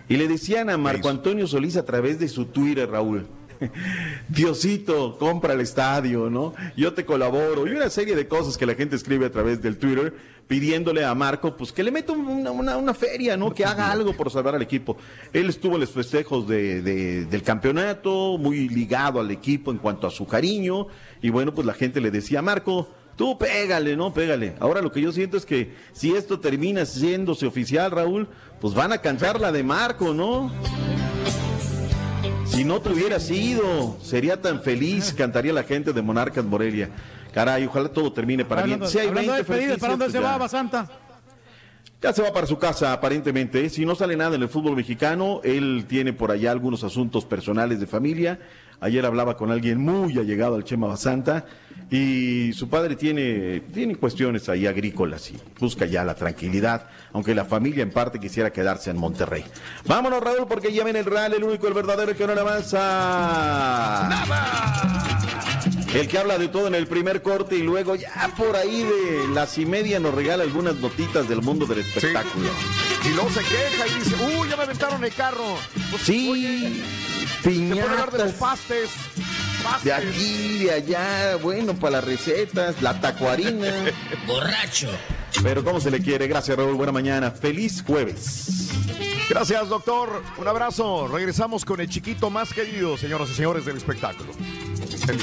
[0.08, 3.26] Y le decían a Marco Antonio Solís a través de su Twitter, Raúl.
[4.28, 6.54] Diosito, compra el estadio, ¿no?
[6.76, 7.66] Yo te colaboro.
[7.66, 10.14] Y una serie de cosas que la gente escribe a través del Twitter
[10.46, 13.52] pidiéndole a Marco, pues que le meta una, una- feria, ¿no?
[13.54, 14.96] Que haga algo por salvar al equipo.
[15.32, 20.06] Él estuvo en los festejos de- de- del campeonato, muy ligado al equipo en cuanto
[20.06, 20.86] a su cariño.
[21.22, 24.12] Y bueno, pues la gente le decía, Marco, tú pégale, ¿no?
[24.12, 24.54] Pégale.
[24.60, 28.28] Ahora lo que yo siento es que si esto termina siéndose oficial, Raúl,
[28.60, 30.52] pues van a cantar la de Marco, ¿no?
[32.46, 36.90] Si no tuviera sido, sería tan feliz, cantaría la gente de Monarcas Morelia.
[37.34, 38.86] Caray, ojalá todo termine para bien.
[38.86, 40.38] Si hay hablando 20 de despedidas, ¿para dónde se va.
[40.38, 40.88] Basanta?
[42.00, 43.68] Ya se va para su casa, aparentemente.
[43.70, 47.80] Si no sale nada en el fútbol mexicano, él tiene por allá algunos asuntos personales
[47.80, 48.38] de familia.
[48.78, 51.44] Ayer hablaba con alguien muy allegado al Chema Basanta
[51.90, 57.44] y su padre tiene, tiene cuestiones ahí agrícolas y busca ya la tranquilidad, aunque la
[57.46, 59.44] familia en parte quisiera quedarse en Monterrey.
[59.86, 64.08] Vámonos, Raúl, porque ya ven el Real, el único, el verdadero que no le avanza.
[66.00, 69.28] El que habla de todo en el primer corte y luego ya por ahí de
[69.32, 72.48] las y media nos regala algunas notitas del mundo del espectáculo.
[73.04, 75.56] Y luego se queja y dice, uy, ya me aventaron el carro.
[75.90, 76.82] Pues, Sí, oye,
[77.42, 78.34] se puede hablar de los piñatas.
[78.38, 78.90] pastes.
[79.82, 83.72] De aquí, de allá, bueno, para las recetas, la tacuarina.
[84.26, 84.90] Borracho.
[85.42, 86.26] Pero ¿cómo se le quiere?
[86.26, 86.74] Gracias, Raúl.
[86.74, 87.30] Buena mañana.
[87.30, 88.68] Feliz jueves.
[89.28, 90.22] Gracias, doctor.
[90.36, 91.08] Un abrazo.
[91.08, 94.32] Regresamos con el chiquito más querido, señoras y señores del espectáculo.
[95.08, 95.18] El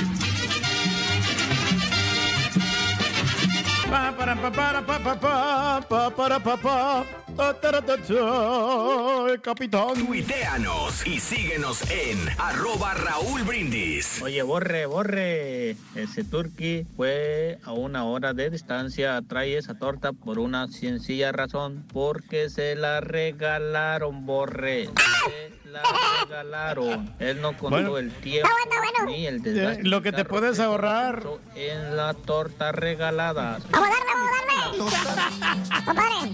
[9.42, 10.06] capitán.
[10.06, 14.22] Tuiteanos y síguenos en arroba Raúl Brindis.
[14.22, 15.76] Oye, borre, borre.
[15.96, 19.22] Ese turqui fue a una hora de distancia.
[19.28, 21.86] Trae esa torta por una sencilla razón.
[21.92, 24.90] Porque se la regalaron, borre.
[25.72, 25.84] Se la
[26.26, 27.14] regalaron.
[27.20, 27.98] Él no contó Bueno.
[27.98, 28.50] el tiempo
[29.08, 29.82] ni el desgaste.
[29.82, 31.24] Eh, Lo que te puedes ahorrar.
[31.56, 33.60] En la torta regalada.
[33.72, 34.12] Vamos a darle,
[34.78, 35.86] vamos a darle.
[35.86, 36.32] Compadre.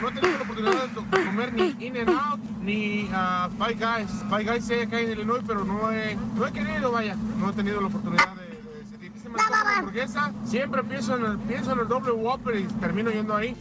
[0.00, 4.10] No he tenido la oportunidad de comer ni In and Out ni ah, Five Guys.
[4.30, 7.14] Five Guys sé acá en Illinois, pero no he, no he querido, vaya.
[7.38, 8.44] No he tenido la oportunidad de,
[9.28, 10.32] una hamburguesa.
[10.46, 13.54] Siempre pienso en, el, pienso en el doble Whopper y termino yendo ahí.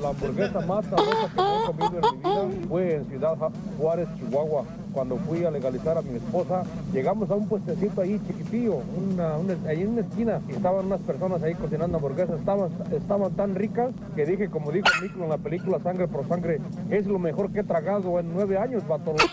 [0.00, 3.36] La hamburguesa más sabrosa que he comido en mi vida fue en Ciudad
[3.78, 4.64] Juárez, Chihuahua.
[4.94, 6.62] Cuando fui a legalizar a mi esposa,
[6.92, 11.00] llegamos a un puestecito ahí chiquitillo, una, una- ahí en una esquina, y estaban unas
[11.00, 12.38] personas ahí cocinando hamburguesas.
[12.38, 16.60] Estaban, estaban tan ricas que dije, como dijo Miklo en la película Sangre por Sangre,
[16.90, 19.24] es lo mejor que he tragado en nueve años, vato loco.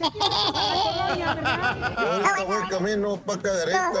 [1.14, 3.92] Ahorita voy camino para acá derecha.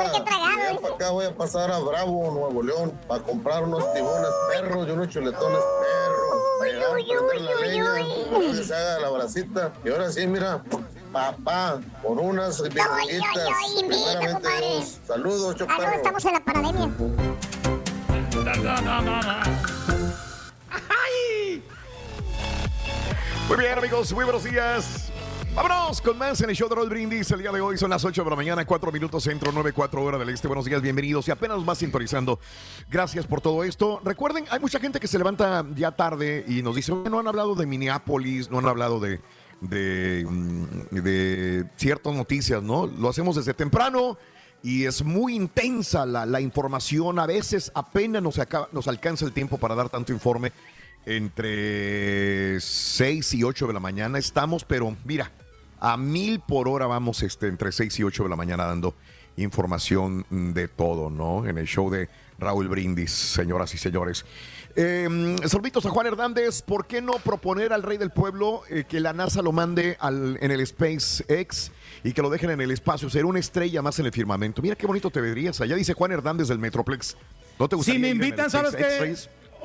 [0.82, 4.90] para acá voy a pasar a Bravo, Nuevo León, para comprar unos tibones perros y
[4.90, 6.42] unos chuletones perros.
[6.58, 7.84] Para llegar a prender la leña,
[8.32, 9.72] para que se haga la bracita.
[9.84, 10.62] Y ahora sí, mira,
[11.14, 12.88] papá, por unas birritas.
[13.78, 14.98] Primeramente Dios.
[15.06, 15.92] Saludos, Ah, no, choperro.
[15.96, 16.90] estamos en la pandemia.
[23.48, 25.10] Muy bien, amigos, muy buenos días.
[25.54, 27.30] Vámonos con más en el show de Roll Brindis.
[27.30, 30.02] El día de hoy son las 8 de la mañana, 4 minutos centro, 9, 4
[30.02, 30.48] horas del este.
[30.48, 31.28] Buenos días, bienvenidos.
[31.28, 32.40] Y apenas nos va sintonizando.
[32.90, 34.00] Gracias por todo esto.
[34.02, 37.28] Recuerden, hay mucha gente que se levanta ya tarde y nos dice, "Oye, no han
[37.28, 39.20] hablado de Minneapolis, no han hablado de,
[39.60, 42.86] de, mm, de ciertas noticias, ¿no?
[42.86, 44.16] Lo hacemos desde temprano.
[44.62, 47.18] Y es muy intensa la, la información.
[47.18, 50.52] A veces apenas nos, acaba- nos alcanza el tiempo para dar tanto informe
[51.04, 55.30] entre 6 y 8 de la mañana estamos, pero mira,
[55.80, 58.94] a mil por hora vamos este, entre 6 y 8 de la mañana dando
[59.36, 61.46] información de todo, ¿no?
[61.46, 62.08] En el show de
[62.38, 64.24] Raúl Brindis, señoras y señores.
[64.76, 66.62] Eh, saluditos a Juan Hernández.
[66.62, 70.36] ¿Por qué no proponer al rey del pueblo eh, que la NASA lo mande al,
[70.40, 71.70] en el SpaceX
[72.02, 73.08] y que lo dejen en el espacio?
[73.08, 74.62] Ser una estrella más en el firmamento.
[74.62, 75.60] Mira qué bonito te verías.
[75.60, 77.16] Allá dice Juan Hernández del Metroplex.
[77.58, 79.14] ¿No te Si gustaría me en el invitan, ¿sabes qué?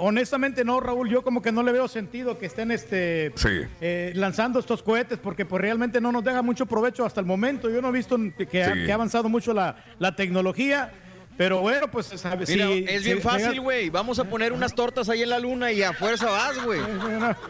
[0.01, 3.49] Honestamente no, Raúl, yo como que no le veo sentido que estén este, Sí.
[3.81, 7.69] eh, lanzando estos cohetes porque pues realmente no nos deja mucho provecho hasta el momento.
[7.69, 8.15] Yo no he visto
[8.49, 8.85] que, ha, Sí.
[8.85, 10.93] que ha avanzado mucho la, la tecnología,
[11.39, 13.89] pero bueno, pues sabe, Mira, si- es si- bien fácil, güey.
[13.89, 16.81] Vamos a poner unas tortas ahí en la luna y a fuerza vas, güey.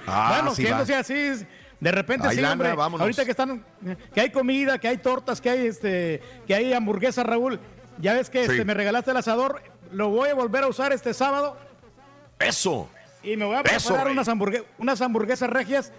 [0.06, 0.99] Ah, bueno, sí siéndose va.
[0.99, 1.45] así,
[1.80, 2.74] de repente Hay sí, lana, hombre.
[2.76, 3.02] vámonos.
[3.02, 3.66] Ahorita que están,
[4.14, 7.60] que hay comida, que hay tortas, que hay este, que hay hamburguesas, Raúl.
[7.98, 8.52] Ya ves que Sí.
[8.52, 11.57] este, me regalaste el asador, lo voy a volver a usar este sábado
[12.38, 12.88] Eso.
[13.24, 15.91] y me voy a preparar unas, hamburgue- unas hamburguesas regias.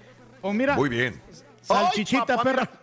[0.42, 1.20] O mira, Muy bien.
[1.60, 2.62] salchichita, Ay, papá, perra.
[2.70, 2.80] mira,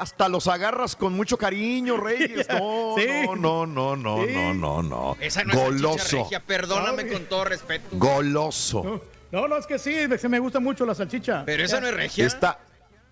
[0.00, 2.46] Hasta los agarras con mucho cariño, Reyes.
[2.48, 3.06] No, Sí.
[3.38, 4.32] no, no, no, Sí.
[4.34, 5.16] no, no, no.
[5.20, 6.16] Esa no es salchicha Goloso.
[6.24, 7.86] regia, perdóname con todo respeto.
[7.92, 9.02] Goloso.
[9.32, 11.42] No, no, es que sí, se me gusta mucho la salchicha.
[11.44, 12.26] Pero esa no es regia.
[12.26, 12.58] Está,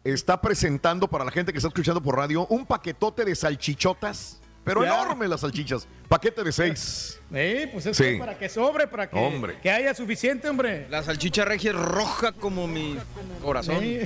[0.05, 4.85] está presentando para la gente que está escuchando por radio un paquetote de salchichotas, pero
[4.85, 4.95] Ya.
[5.03, 5.89] enorme las salchichas.
[6.09, 7.19] Paquete de seis.
[7.35, 8.17] Eh, pues es Sí.
[8.19, 9.59] para que sobre, para que, Hombre.
[9.61, 10.87] que haya suficiente, hombre.
[10.91, 12.97] La salchicha regia es roja como mi
[13.43, 13.81] corazón.
[13.81, 14.01] Sí.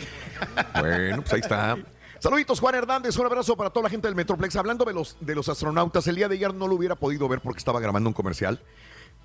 [0.81, 1.77] Bueno, pues ahí está.
[2.27, 3.16] Saluditos, Juan Hernández.
[3.19, 4.57] Un abrazo para toda la gente del Metroplex.
[4.57, 7.40] Hablando de los, de los astronautas, el día de ayer no lo hubiera podido ver
[7.40, 8.61] porque estaba grabando un comercial.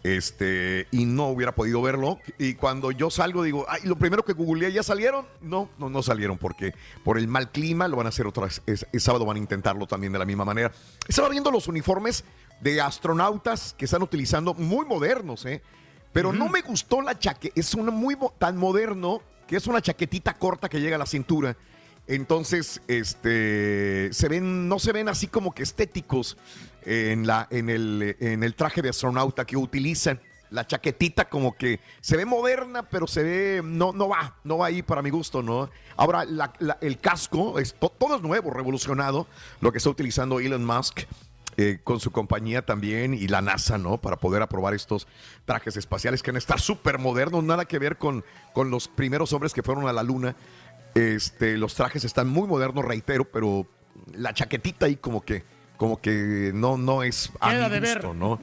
[0.03, 2.19] Este, y no hubiera podido verlo.
[2.37, 5.25] Y cuando yo salgo, digo, ay, lo primero que googleé, ¿ya salieron?
[5.41, 8.61] No, no, no salieron porque por el mal clima lo van a hacer otra vez.
[8.67, 10.71] Es, es sábado van a intentarlo también de la misma manera.
[11.07, 12.23] Estaba viendo los uniformes
[12.59, 15.63] de astronautas que están utilizando, muy modernos, ¿eh?
[16.13, 17.59] Pero no me gustó la chaqueta.
[17.59, 21.57] Es una muy tan moderno que es una chaquetita corta que llega a la cintura.
[22.07, 26.37] Entonces, este, se ven, no se ven así como que estéticos
[26.83, 30.19] en, la, en, el, en el traje de astronauta que utilizan.
[30.49, 34.65] La chaquetita como que se ve moderna, pero se ve, no, no va, no va
[34.65, 35.69] ahí para mi gusto, ¿no?
[35.95, 39.27] Ahora, la- la- el casco, es, to- todo es nuevo, revolucionado,
[39.61, 41.01] lo que está utilizando Elon Musk.
[41.57, 43.97] eh, con su compañía también y la NASA, ¿no?
[43.99, 45.05] Para poder aprobar estos
[45.45, 48.23] trajes espaciales que van a estar súper modernos, nada que ver con,
[48.53, 50.33] con los primeros hombres que fueron a la Luna.
[50.95, 53.67] Este, los trajes están muy modernos, reitero, pero
[54.13, 55.43] la chaquetita ahí como que,
[55.77, 58.15] como que no, no es a Queda mi de gusto, ver.
[58.15, 58.39] ¿no?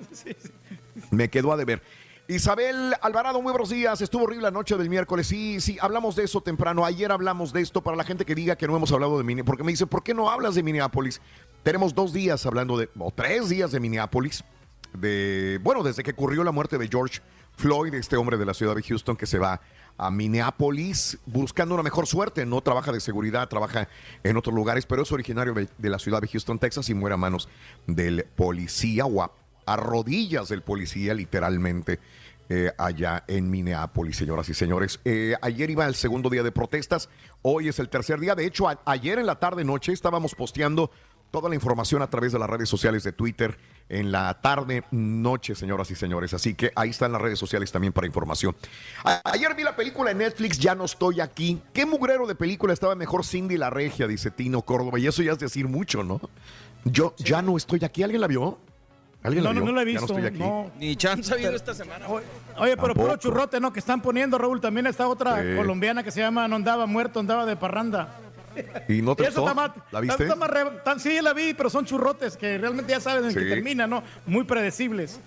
[1.10, 1.82] Me quedó a deber.
[2.30, 4.02] Isabel Alvarado, muy buenos días.
[4.02, 5.26] Estuvo horrible la noche del miércoles.
[5.26, 6.84] Sí, sí, hablamos de eso temprano.
[6.84, 9.46] Ayer hablamos de esto para la gente que diga que no hemos hablado de Minneapolis.
[9.46, 11.22] Porque me dice, ¿por qué no hablas de Minneapolis?
[11.62, 14.44] Tenemos dos días hablando de, o tres días de Minneapolis.
[14.92, 17.20] De, bueno, desde que ocurrió la muerte de George
[17.56, 19.62] Floyd, este hombre de la ciudad de Houston que se va
[19.98, 22.46] a Minneapolis buscando una mejor suerte.
[22.46, 23.88] No trabaja de seguridad, trabaja
[24.22, 27.16] en otros lugares, pero es originario de, la ciudad de Houston, Texas y muere a
[27.18, 27.48] manos
[27.86, 31.98] del policía o a, rodillas del policía, literalmente.
[32.50, 35.00] eh, allá en Minneapolis, señoras y señores.
[35.04, 37.10] Eh, ayer iba el segundo día de protestas,
[37.42, 38.34] hoy es el tercer día.
[38.34, 40.90] De hecho, ayer en la tarde noche estábamos posteando
[41.30, 43.58] toda la información a través de las redes sociales de Twitter
[43.88, 46.34] en la tarde noche, señoras y señores.
[46.34, 48.54] Así que ahí están las redes sociales también para información.
[49.04, 51.60] A- ayer vi la película en Netflix, ya no estoy aquí.
[51.72, 54.06] ¿Qué mugrero de película estaba mejor Cindy la Regia?
[54.06, 54.98] Dice Tino Córdoba.
[54.98, 56.20] Y eso ya es decir mucho, ¿no?
[56.84, 58.02] Yo ya no estoy aquí.
[58.02, 58.58] ¿Alguien la vio?
[59.22, 59.72] ¿Alguien No, la no, vio?
[59.72, 60.14] no la he Ya visto.
[60.14, 60.38] estoy aquí.
[60.38, 60.70] no.
[60.78, 62.06] Ni chance ha habido esta semana.
[62.58, 63.72] Oye, pero puro churrote, ¿no?
[63.72, 64.60] Que están poniendo, Raúl.
[64.60, 65.56] También está otra Sí.
[65.56, 68.16] colombiana que se llama No andaba muerto, andaba de parranda.
[68.88, 69.50] ¿Y no te Y eso gustó?
[69.50, 70.22] está más- ¿La viste?
[70.24, 73.32] está más re- tan- sí, la vi, pero son churrotes que realmente ya saben en
[73.32, 73.38] Sí.
[73.38, 74.02] que termina, ¿no?
[74.26, 75.20] Muy predecibles.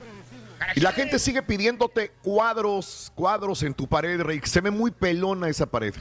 [0.76, 4.46] Y la gente sigue pidiéndote cuadros, cuadros en tu pared, Rick.
[4.46, 5.94] Se ve muy pelona esa pared.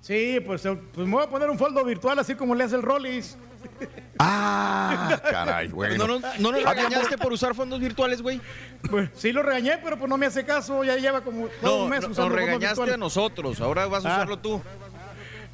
[0.00, 2.76] Sí, pues, eh, pues me voy a poner un foldo virtual así como le hace
[2.76, 3.36] el Rollis.
[4.18, 6.06] Ah, caray, bueno.
[6.06, 8.40] ¿No, no, no nos regañaste por usar fondos virtuales, güey?
[8.88, 10.84] Pues sí lo regañé, pero pues no me hace caso.
[10.84, 13.60] Ya lleva como todo No, un mes no, nos usando fondos regañaste a nosotros.
[13.60, 14.16] Ahora vas a Ah.
[14.18, 14.62] usarlo tú.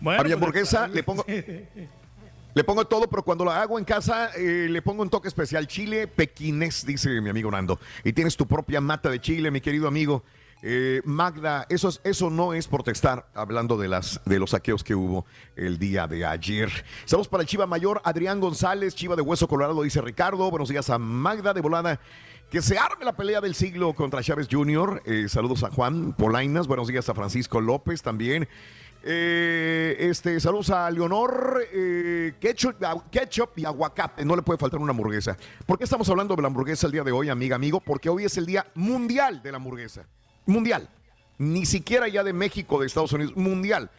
[0.00, 1.24] Bueno, a mi pues, hamburguesa le pongo,
[2.54, 5.66] le pongo todo, pero cuando la hago en casa eh, le pongo un toque especial.
[5.66, 7.78] Chile pequinés, dice mi amigo Nando.
[8.04, 10.24] Y tienes tu propia mata de chile, mi querido amigo.
[10.62, 14.94] Eh, Magda, eso, es- eso no es protestar, hablando de, las, de los saqueos que
[14.94, 15.24] hubo
[15.56, 16.70] el día de ayer.
[17.02, 20.50] Estamos para el Chiva Mayor, Adrián González, Chiva de Hueso Colorado, dice Ricardo.
[20.50, 21.98] Buenos días a Magda de Volada.
[22.50, 25.02] Que se arme la pelea del siglo contra Chávez Jr.
[25.06, 26.66] Eh, saludos a Juan Polainas.
[26.66, 28.48] Buenos días a Francisco López también.
[29.02, 31.64] Eh, este, saludos a Leonor.
[31.72, 32.76] eh, ketchup,
[33.10, 34.24] ketchup y aguacate.
[34.24, 35.36] No le puede faltar una hamburguesa.
[35.66, 37.80] ¿Por qué estamos hablando de la hamburguesa el día de hoy, amiga, amigo?
[37.80, 40.04] Porque hoy es el día mundial de la hamburguesa.
[40.46, 40.88] Mundial.
[41.38, 43.36] Ni siquiera ya de México, de Estados Unidos.
[43.36, 43.90] Mundial.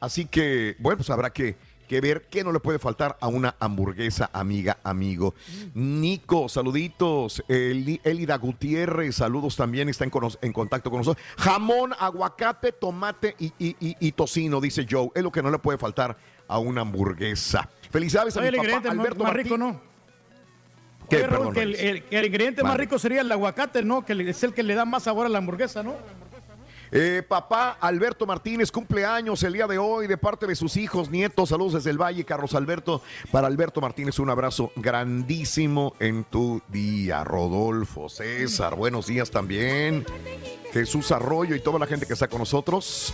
[0.00, 1.56] Así que, bueno, pues habrá que,
[1.88, 5.34] que ver qué no le puede faltar a una hamburguesa, amiga, amigo.
[5.74, 7.42] Nico, saluditos.
[7.48, 11.24] Eli- Elida Gutiérrez, saludos también, está en, contacto con nosotros.
[11.38, 15.10] Jamón, aguacate, tomate y, y- y- y tocino, dice Joe.
[15.14, 16.16] Es lo que no le puede faltar
[16.46, 17.68] a una hamburguesa.
[17.90, 19.80] Felicidades a Oye, mi el papá, más- rico, ¿no?
[21.08, 24.04] ¿Qué, Oye, Raúl, perdón, que el, ingrediente más rico sería el aguacate, ¿no?
[24.04, 25.94] Que es el que le da más sabor a la hamburguesa, ¿no?
[26.90, 31.50] Eh, papá Alberto Martínez, cumpleaños el día de hoy de parte de sus hijos, nietos.
[31.50, 33.02] Saludos desde el Valle, Carlos Alberto.
[33.30, 37.24] Para Alberto Martínez, un abrazo grandísimo en tu día.
[37.24, 40.06] Rodolfo, César, buenos días también.
[40.72, 43.12] Jesús Arroyo y toda la gente que está con nosotros.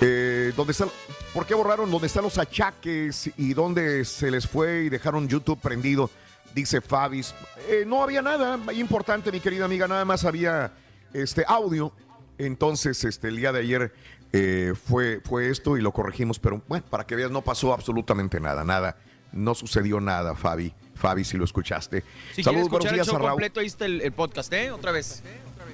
[0.00, 0.90] Eh, ¿dónde están?
[1.32, 5.60] ¿Por qué borraron dónde están los achaques y dónde se les fue y dejaron YouTube
[5.60, 6.10] prendido?
[6.54, 7.34] Dice Fabis.
[7.68, 10.72] Eh, no había nada importante, mi querida amiga, nada más había
[11.12, 11.92] este audio.
[12.38, 13.92] Entonces, este, el día de ayer
[14.32, 18.40] eh, fue, fue esto y lo corregimos, pero bueno, para que veas, no pasó absolutamente
[18.40, 18.96] nada, nada.
[19.32, 20.72] No sucedió nada, Fabi.
[20.94, 22.04] Fabi, si lo escuchaste.
[22.34, 23.30] Si Saludos, buenos el días show a Raúl.
[23.32, 24.70] completo, ahí está el, el podcast, ¿eh?
[24.70, 25.22] Otra vez.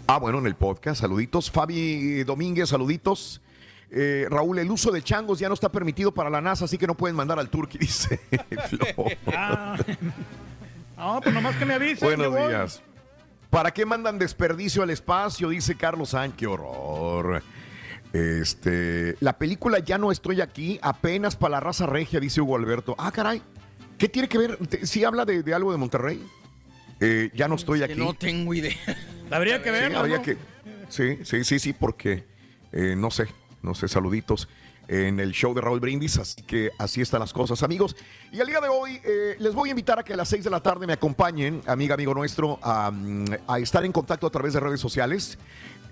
[0.06, 1.50] Ah, bueno, en el podcast, saluditos.
[1.50, 3.40] Fabi Domínguez, saluditos.
[3.90, 6.86] Eh, Raúl, el uso de changos ya no está permitido para la NASA, así que
[6.86, 8.20] no pueden mandar al Turqui, dice.
[9.26, 9.76] Ah.
[10.96, 12.06] No, pues nomás que me avisen.
[12.06, 12.82] Buenos días.
[13.50, 15.48] ¿Para qué mandan desperdicio al espacio?
[15.48, 16.38] Dice Carlos Sánchez.
[16.38, 17.42] Qué horror.
[18.12, 22.94] Este, la película Ya no estoy aquí, apenas para la raza regia, dice Hugo Alberto.
[22.98, 23.42] Ah, caray.
[23.98, 24.56] ¿Qué tiene que ver?
[24.68, 26.24] ¿Te- ¿Sí habla de, de algo de Monterrey?
[27.00, 27.94] Eh, ya no estoy Que aquí.
[27.96, 28.74] no tengo idea.
[29.30, 30.36] Habría que Sí, verlo, habría que-
[30.88, 32.24] sí, sí, sí, sí, porque
[32.72, 33.26] eh, no sé,
[33.62, 34.48] no sé, saluditos
[34.90, 37.94] en el show de Raúl Brindis, así que así están las cosas, amigos.
[38.32, 40.42] Y el día de hoy eh, les voy a invitar a que a las 6
[40.42, 43.26] de la tarde me acompañen, amiga, amigo nuestro, a, mm,
[43.62, 45.38] estar en contacto a través de redes sociales.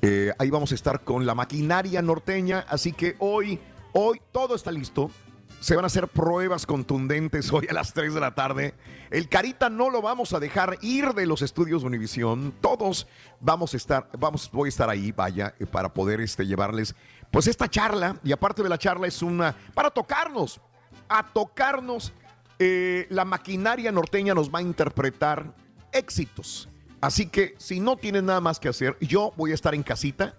[0.03, 3.61] Eh, ahí vamos a estar con la maquinaria norteña, así que hoy,
[3.93, 5.13] hoy todo está listo.
[5.61, 8.75] Se van a hacer pruebas contundentes hoy a las 3 de la tarde.
[9.11, 12.53] El Carita no lo vamos a dejar ir de los estudios de Univisión.
[12.61, 13.07] Todos
[13.41, 16.95] vamos a estar, vamos, voy a estar ahí, vaya, eh, para poder este, llevarles
[17.31, 18.19] pues esta charla.
[18.25, 20.61] Y aparte de la charla es una, para tocarnos,
[21.09, 22.13] a tocarnos.
[22.59, 25.55] eh, la maquinaria norteña nos va a interpretar
[25.93, 26.69] éxitos.
[27.01, 30.35] Así que si no tienen nada más que hacer, yo voy a estar en casita.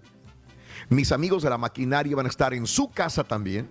[0.89, 3.69] Mis amigos de la maquinaria van a estar en su casa también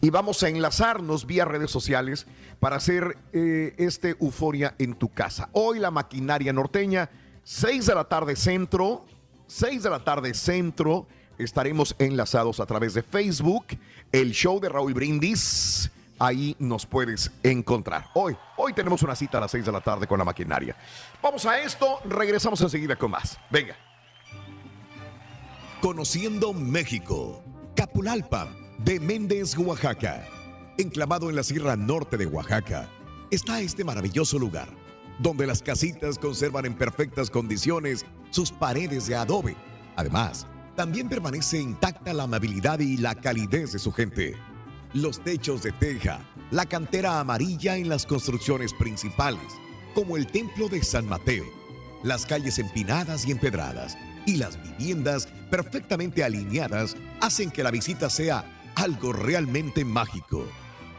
[0.00, 2.26] y vamos a enlazarnos vía redes sociales
[2.58, 5.50] para hacer eh, este euforia en tu casa.
[5.52, 7.10] Hoy la maquinaria norteña,
[7.44, 9.04] 6 de la tarde centro,
[9.46, 11.06] 6 de la tarde centro,
[11.42, 13.66] estaremos enlazados a través de Facebook,
[14.12, 15.90] el show de Raúl Brindis.
[16.18, 18.08] Ahí nos puedes encontrar.
[18.14, 20.76] Hoy, hoy tenemos una cita a las 6 de la tarde con la maquinaria.
[21.22, 23.38] Vamos a esto, regresamos enseguida con más.
[23.50, 23.74] Venga.
[25.80, 27.42] Conociendo México.
[27.74, 28.48] Capulalpa,
[28.78, 30.26] de Méndez, Oaxaca.
[30.76, 32.88] Enclavado en la Sierra Norte de Oaxaca,
[33.30, 34.68] está este maravilloso lugar,
[35.18, 39.56] donde las casitas conservan en perfectas condiciones sus paredes de adobe,
[40.00, 40.46] Además,
[40.80, 44.34] también permanece intacta la amabilidad y la calidez de su gente.
[44.94, 46.20] Los techos de teja,
[46.50, 49.44] la cantera amarilla en las construcciones principales,
[49.94, 51.44] como el Templo de San Mateo,
[52.02, 58.72] las calles empinadas y empedradas y las viviendas perfectamente alineadas hacen que la visita sea
[58.74, 60.46] algo realmente mágico.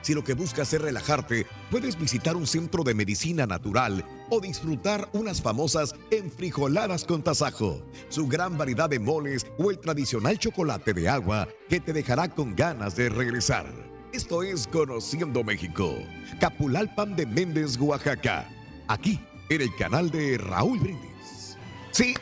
[0.01, 5.07] Si lo que buscas es relajarte, puedes visitar un centro de medicina natural o disfrutar
[5.13, 11.07] unas famosas enfrijoladas con tasajo, su gran variedad de moles o el tradicional chocolate de
[11.07, 13.65] agua que te dejará con ganas de regresar.
[14.11, 15.93] Esto es Conociendo México,
[16.39, 18.49] Capulalpan de Méndez, Oaxaca,
[18.87, 19.19] aquí
[19.49, 21.57] en el canal de Raúl Brindis.
[21.91, 22.13] Sí,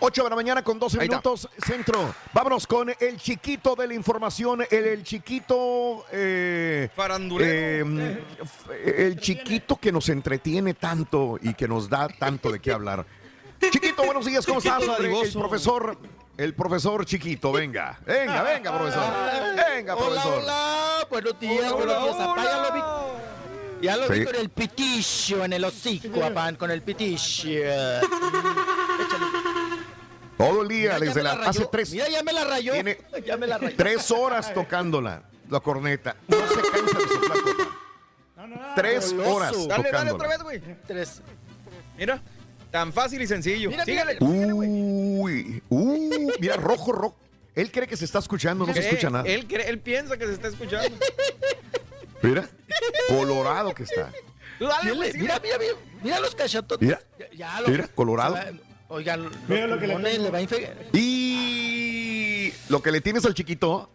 [0.00, 1.16] 8 de la mañana con 12 Ahí está.
[1.16, 2.14] minutos, centro.
[2.32, 6.04] Vámonos con el chiquito de la información, el, el chiquito...
[6.12, 7.88] Eh, Farandulero.
[8.00, 13.04] eh, el chiquito que nos entretiene tanto y que nos da tanto de qué hablar.
[13.60, 14.82] Chiquito, buenos días, ¿cómo estás?
[15.00, 15.98] El profesor,
[16.36, 19.02] el profesor chiquito, venga, venga, venga, profesor.
[19.74, 20.38] Venga, Hola, profesor.
[20.44, 22.32] hola, buenos días, Hola, buenos días, hola.
[22.32, 24.24] apá, ya lo vi.
[24.24, 27.18] Con el pitillo en el hocico, apá, con el pitillo.
[30.38, 32.72] Todo el día, Mira, desde la, hace tres, Mira, ya me la rayó.
[33.26, 33.76] Ya me la rayó.
[33.76, 36.16] tres horas tocándola, la corneta.
[36.28, 37.38] No se cansa de soplar,
[38.36, 38.74] papá.
[38.76, 39.34] Tres Goloso.
[39.34, 40.12] horas Dale, dale tocándola.
[40.14, 40.60] otra vez, güey.
[40.86, 41.22] Tres.
[41.98, 42.22] Mira,
[42.70, 43.68] tan fácil y sencillo.
[43.68, 44.16] Mira, Sígale.
[44.20, 47.16] Uy, uy, mira, rojo, rojo.
[47.56, 49.24] Él cree que se está escuchando, no se escucha nada.
[49.28, 50.96] Él, cree- él piensa que se está escuchando.
[52.22, 52.48] Mira,
[53.08, 54.12] colorado que está.
[54.60, 56.86] Dale, Mira, mira, mira, mira los cachatotes.
[56.86, 58.36] Mira, Ya, ya lo- mira, colorado.
[58.88, 60.24] Oigan, los Mira lo que le pulmones tengo.
[60.24, 60.74] le va a infectar.
[60.92, 63.90] Y lo que le tienes al chiquito,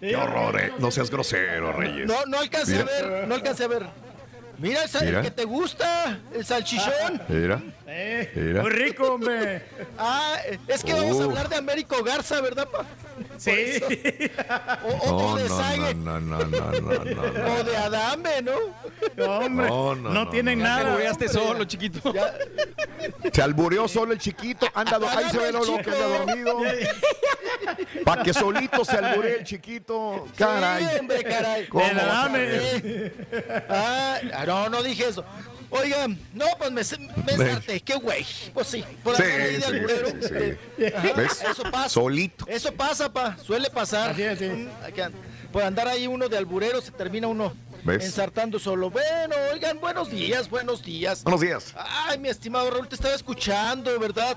[0.00, 0.72] qué horror, eh.
[0.78, 2.06] No seas grosero, Reyes.
[2.06, 2.82] No, no alcancé Mira.
[2.82, 3.86] a ver, no alcancé a ver.
[4.58, 5.18] Mira el, sal- Mira.
[5.18, 7.22] el que te gusta, el salchichón.
[7.28, 8.62] Mira, Eh, Mira.
[8.62, 9.62] Muy rico, hombre.
[9.98, 10.36] Ah,
[10.66, 11.28] es que vamos a Oh.
[11.30, 12.84] hablar de Américo Garza, ¿verdad, pa?
[13.38, 13.80] Sí.
[14.84, 17.54] O, o no, de no, Sague, no, no, no, no, no, no, no.
[17.54, 18.52] o de Adame, ¿no?
[19.16, 19.68] No, hombre.
[19.68, 20.82] No, No, no, no, tienen Ya
[21.16, 21.32] te nada.
[21.32, 22.12] solo, chiquito.
[23.32, 26.58] Se albureó solo el chiquito, anda, ahí se ve lo, que anda dormido.
[28.04, 30.26] Para que solito se alburee el chiquito.
[30.36, 30.84] Caray.
[30.84, 31.66] Sí, hombre, caray.
[31.68, 33.12] ¿Cómo El vas a Adame.
[33.68, 35.24] Ah, ah, no, no dije eso.
[35.70, 37.40] Oigan, no, pues me, me Ven.
[37.48, 38.24] ensarté, qué güey.
[38.52, 40.08] Pues sí, por Sí, andar ahí de sí, alburero.
[40.08, 41.42] sí, ¿Ves?
[41.50, 41.88] Eso pasa.
[41.88, 42.46] Solito.
[42.48, 43.36] Eso pasa, pa.
[43.38, 44.10] Suele pasar.
[44.10, 44.46] Así es, sí.
[44.46, 47.52] Mm, Por andar ahí uno de alburero se termina uno
[47.82, 48.04] ¿Ves?
[48.04, 48.88] ensartando solo.
[48.90, 51.24] Bueno, oigan, buenos días, buenos días.
[51.24, 51.74] Buenos días.
[51.76, 54.36] Ay, mi estimado Raúl, te estaba escuchando, ¿verdad?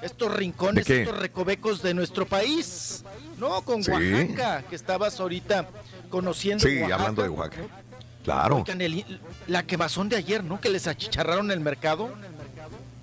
[0.00, 3.04] Estos rincones, estos recovecos de nuestro país.
[3.36, 3.90] No, con Sí.
[3.90, 5.68] Oaxaca, que estabas ahorita
[6.08, 6.66] conociendo.
[6.66, 6.94] Sí, Oaxaca.
[6.94, 7.62] hablando de Oaxaca.
[8.24, 8.56] Claro.
[8.58, 10.60] Oigan, el- la quemazón de ayer, ¿no?
[10.60, 12.10] Que les achicharraron el mercado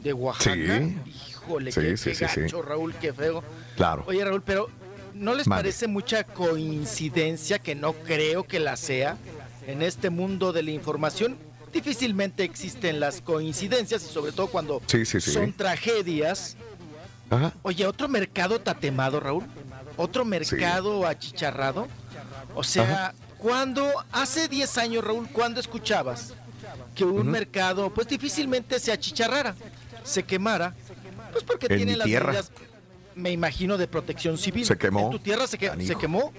[0.03, 0.55] de Oaxaca.
[0.55, 0.97] Sí.
[1.29, 3.43] Híjole, Sí, qué, sí, qué gacho, Raúl, qué feo.
[3.75, 4.03] Claro.
[4.07, 4.69] Oye, Raúl, pero
[5.13, 9.17] ¿no les parece mucha coincidencia, que no creo que la sea,
[9.65, 11.37] en este mundo de la información?
[11.73, 14.81] Difícilmente existen las coincidencias y sobre todo cuando
[15.19, 16.55] son tragedias.
[17.29, 17.53] Ajá.
[17.63, 19.43] Oye, otro mercado tatemado, Raúl.
[19.97, 21.87] Otro mercado achicharrado.
[22.55, 26.33] O sea, cuando hace 10 años, Raúl, cuando escuchabas
[26.95, 29.55] que un mercado, pues difícilmente se achicharrara,
[30.03, 30.75] se quemara,
[31.31, 32.27] pues porque En tiene mi las tierra.
[32.27, 32.51] medidas,
[33.15, 34.65] me imagino, de protección civil.
[34.65, 35.01] Se quemó.
[35.05, 36.31] ¿En tu tierra se, que- se quemó?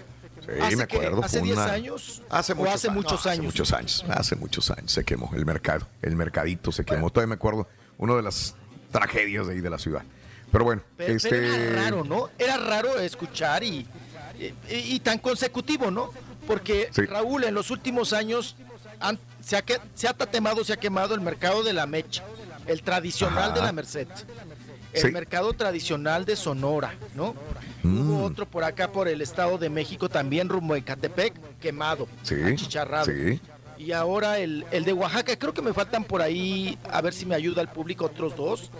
[0.45, 1.23] Sí, ¿Hace me acuerdo.
[1.25, 2.23] ¿Hace fue 10 una- años?
[2.31, 2.95] Hace ¿O muchos, hace años.
[2.97, 3.41] muchos No, años?
[3.41, 4.05] Hace muchos años.
[4.19, 5.87] Hace muchos años se quemó el mercado.
[6.01, 7.11] El mercadito se quemó.
[7.11, 7.69] Todavía me acuerdo.
[7.99, 8.55] Una de las
[8.91, 10.03] tragedias de ahí de la ciudad.
[10.51, 11.29] Pero bueno, Pero, este.
[11.29, 12.31] pero era raro, ¿no?
[12.39, 13.87] Era raro escuchar y,
[14.39, 16.11] y, y tan consecutivo, ¿no?
[16.49, 17.03] Porque Sí.
[17.05, 18.57] Raúl, en los últimos años
[19.01, 19.65] han- se, ha,
[19.95, 22.25] se ha tatemado, se ha quemado el mercado de la mecha,
[22.67, 23.55] el tradicional Ajá.
[23.55, 24.09] de la Merced,
[24.95, 25.11] el Sí.
[25.13, 27.35] mercado tradicional de Sonora, ¿no?
[27.83, 28.01] Mm.
[28.11, 32.35] Hubo otro por acá, por el Estado de México, también rumbo a Ecatepec, quemado, Sí.
[32.43, 33.05] achicharrado.
[33.13, 33.41] Sí.
[33.77, 37.27] Y ahora el, el de Oaxaca, creo que me faltan por ahí, a ver si
[37.27, 38.71] me ayuda el público, otros dos.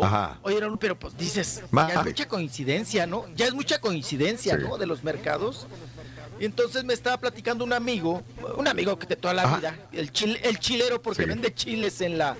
[0.00, 0.38] Ajá.
[0.42, 3.24] Oye, pero pues dices, ya es mucha coincidencia, ¿no?
[3.36, 4.62] Ya es mucha coincidencia, Sí.
[4.62, 4.78] ¿no?
[4.78, 5.66] De los mercados.
[6.40, 8.22] Y entonces me estaba platicando un amigo,
[8.56, 9.56] un amigo que de toda la Ajá.
[9.56, 11.28] vida, el, chil- el chilero, porque Sí.
[11.28, 12.36] vende chiles en la,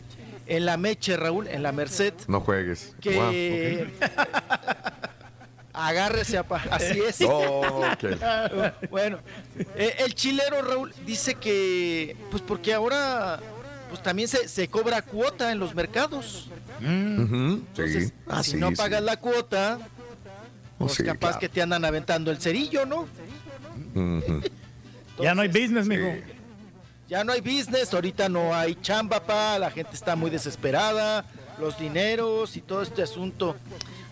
[0.46, 2.94] en la Meche, Raúl, en la Merced, No juegues.
[3.00, 3.88] que...
[5.72, 7.18] Agárrese, apa, así es.
[7.24, 7.82] Oh,
[8.90, 9.18] bueno,
[9.76, 13.38] eh, el chilero, Raúl, dice que, pues porque ahora,
[13.88, 16.50] pues también se, se cobra cuota en los mercados.
[16.80, 18.14] Ujú, Entonces, sí.
[18.26, 18.76] Ah, si sí, no sí.
[18.76, 19.78] pagas la cuota,
[20.80, 21.40] Oh, pues sí, capaz claro.
[21.40, 23.08] que te andan aventando el cerillo, ¿no?
[25.20, 26.06] Ya no hay business, mijo.
[27.08, 31.24] Ya no hay business, ahorita no hay chamba, pa, la gente está muy desesperada,
[31.58, 33.56] los dineros y todo este asunto.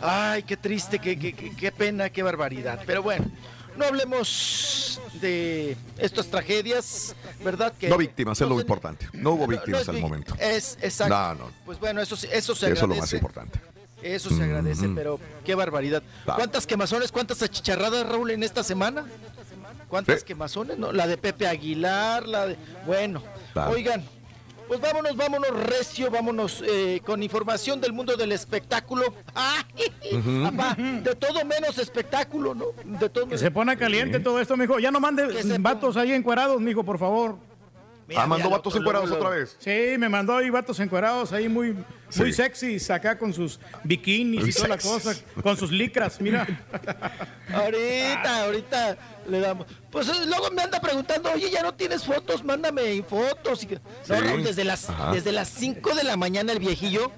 [0.01, 2.80] Ay, qué triste, qué, qué, qué- qué pena, qué barbaridad.
[2.86, 3.26] Pero bueno,
[3.76, 7.14] no hablemos de estas tragedias,
[7.44, 7.72] ¿verdad?
[7.78, 9.06] Que No víctimas, es lo se- importante.
[9.12, 10.34] No hubo no víctimas al momento.
[10.38, 11.14] Es exacto.
[11.14, 11.51] No, no.
[11.66, 12.86] Pues bueno, eso, sí- eso se Eso es agradece.
[12.86, 13.60] lo más importante.
[14.02, 16.02] Eso se agradece, pero qué barbaridad.
[16.24, 16.38] Claro.
[16.38, 19.05] ¿Cuántas quemazones, cuántas achicharradas, Raúl, en esta semana?
[19.88, 20.26] ¿Cuántas Sí.
[20.26, 20.78] quemazones?
[20.78, 22.56] No, la de Pepe Aguilar, la de...
[22.86, 23.22] Bueno,
[23.68, 24.04] oigan,
[24.68, 29.14] pues vámonos, vámonos recio, vámonos eh, con información del mundo del espectáculo.
[29.34, 29.64] ¡Ah!
[30.42, 32.66] Papá, de todo menos espectáculo, ¿no?
[32.84, 34.78] De todo Que se pone caliente todo esto, mijo.
[34.78, 35.26] Ya no mande
[35.60, 37.36] vatos ahí encuerados, mijo, por favor.
[38.09, 39.57] Mira, Ah, mandó vatos encuerados otra vez.
[39.59, 42.33] Sí, me mandó ahí vatos encuerados ahí muy, muy Sí.
[42.33, 45.12] sexys acá con sus bikinis Muy y toda la cosa,
[45.43, 46.47] con sus licras, mira.
[47.53, 48.97] Ahorita, ahorita
[49.28, 49.66] le damos.
[49.91, 53.62] Pues eh, luego me anda preguntando, oye, ya no tienes fotos, mándame fotos.
[53.65, 54.12] Y que- No, Sí.
[54.12, 55.12] Raúl, desde las, Ajá.
[55.12, 57.11] desde las 5 de la mañana el viejillo.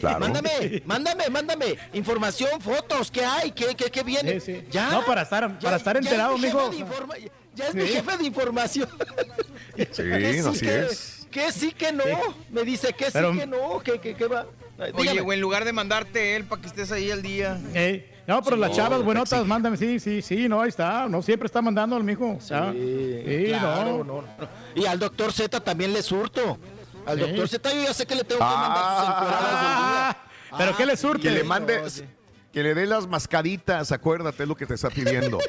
[0.00, 0.18] Claro.
[0.20, 3.52] Mándame, mándame, mándame información, fotos, ¿qué hay?
[3.52, 4.40] ¿Qué, qué, qué viene?
[4.70, 4.90] Ya.
[4.90, 6.70] No, para estar, para estar enterado, mijo.
[6.72, 7.14] informa-
[7.54, 7.88] ya es mi Sí.
[7.94, 8.88] jefe de información.
[9.76, 11.18] Sí, Que así que- es.
[11.30, 12.04] Que sí, que no.
[12.50, 14.46] Me dice que sí, Pero- que no, que, que, que va.
[14.94, 17.58] Oye, güey, en lugar de mandarte él para que estés ahí al día.
[18.26, 21.08] No, pero Sí, las chavas buenotas, mándame, sí, sí, sí, no, ahí está.
[21.08, 22.38] No siempre está mandando al mijo.
[22.50, 22.72] ah.
[22.74, 24.04] Sí, claro, no.
[24.04, 24.26] no, no.
[24.74, 26.58] Y al doctor Z también le surto.
[27.06, 27.24] Al Sí.
[27.26, 30.16] doctor Z yo ya sé que le tengo que mandar sus encueradas del día.
[30.58, 31.22] ¿Pero qué le surte?
[31.22, 32.04] Que le mandes,
[32.52, 35.38] que le dé las mascaditas, acuérdate, es lo que te está pidiendo.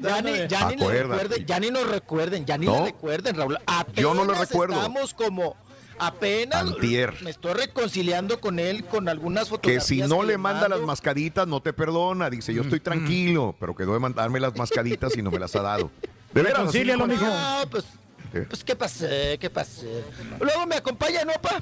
[0.00, 2.76] Ya ni, ya ni nos recuerden, ya ni nos recuerden, ya ni ¿No?
[2.76, 3.58] nos recuerden, Raúl.
[3.94, 4.74] Yo no lo recuerdo.
[4.76, 5.56] Estamos como
[5.98, 7.14] apenas Antier.
[7.22, 9.86] me estoy reconciliando con él con algunas Que fotografías.
[9.86, 10.76] si no le manda mando.
[10.78, 12.30] las mascaditas, no te perdona.
[12.30, 15.62] Dice, yo estoy tranquilo, pero quedó de mandarme las mascaditas y no me las ha
[15.62, 15.90] dado.
[16.32, 17.24] De veras, Reconcílialo, mijo.
[17.26, 17.84] No, pues,
[18.32, 18.42] ¿Qué?
[18.42, 20.04] pues qué pasé, qué pasé.
[20.40, 21.60] Luego me acompaña, ¿no, pa?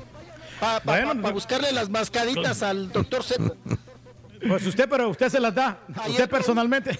[0.60, 3.42] Para Bueno, buscarle las mascaditas al doctor Z.
[4.46, 5.80] Pues usted, pero usted se las da.
[6.08, 6.90] Usted personalmente.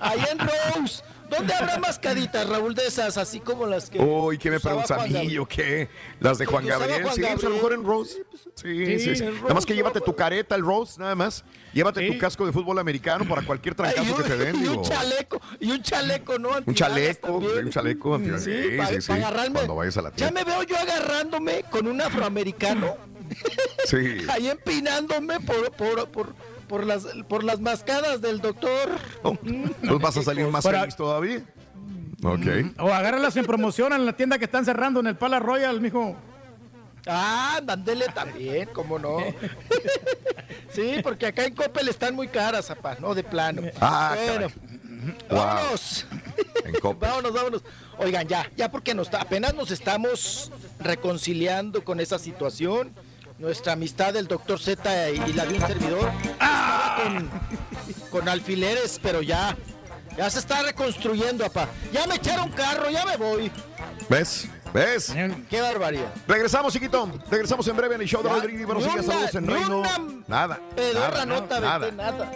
[0.00, 1.02] Ahí en Rose.
[1.32, 3.98] ¿Dónde habrá mascaditas, Raúl, de esas, así como las que.
[3.98, 5.88] Uy, ¿qué me preguntas a mí o qué?
[6.20, 7.02] Las de Juan Gabriel.
[7.04, 8.22] Juan Sí, pues a lo mejor en Rose.
[8.54, 9.24] Sí, sí, sí.
[9.24, 11.42] en Nada más que llévate tu careta, el Rose, nada más.
[11.72, 14.62] Llévate tu casco de fútbol americano para cualquier trancazo que te den.
[14.62, 16.50] Y un chaleco, y un chaleco, ¿no?
[16.66, 17.64] Un chaleco, también.
[17.64, 18.18] un chaleco.
[18.18, 19.12] Sí, Sí, para sí, sí.
[19.12, 19.54] agarrarme.
[19.54, 22.98] Cuando vayas a la Ya me veo yo agarrándome con un afroamericano,
[23.86, 24.18] Sí.
[24.30, 26.34] ahí empinándome por, por, por,
[26.68, 28.90] por las, por las mascadas del doctor.
[29.22, 31.42] ¿Pues vas a salir más Para- feliz todavía?
[32.24, 32.46] Ok.
[32.78, 36.16] O agárralas en promoción en la tienda que están cerrando en el Pala Royal, mijo.
[37.06, 39.18] Ah, dándole también, cómo no.
[40.70, 43.62] sí, porque acá en Coppel están muy caras, zapá, no de plano.
[43.80, 44.46] Ah, bueno,
[45.28, 45.36] Wow.
[45.38, 46.06] vámonos.
[47.00, 47.62] Vámonos, vámonos.
[47.98, 52.92] Oigan, ya, ya porque nos, apenas nos estamos reconciliando con esa situación.
[53.42, 56.08] Nuestra amistad del doctor Z y, y la de un servidor
[57.02, 57.30] con,
[58.08, 59.56] con alfileres, pero ya,
[60.16, 61.66] ya se está reconstruyendo, apá.
[61.92, 63.50] Ya me echaron carro, ya me voy.
[64.08, 64.46] ¿Ves?
[64.72, 65.12] ¿Ves?
[65.50, 66.14] Qué barbaridad.
[66.28, 67.10] Regresamos, chiquito.
[67.28, 68.64] Regresamos en breve en el show de Rodríguez.
[68.64, 69.80] Buenos saludos en Reino.
[69.80, 69.98] una
[70.28, 70.60] Nada.
[70.76, 71.78] Pedorra nada, nota, nada.
[71.78, 72.30] vete, nada.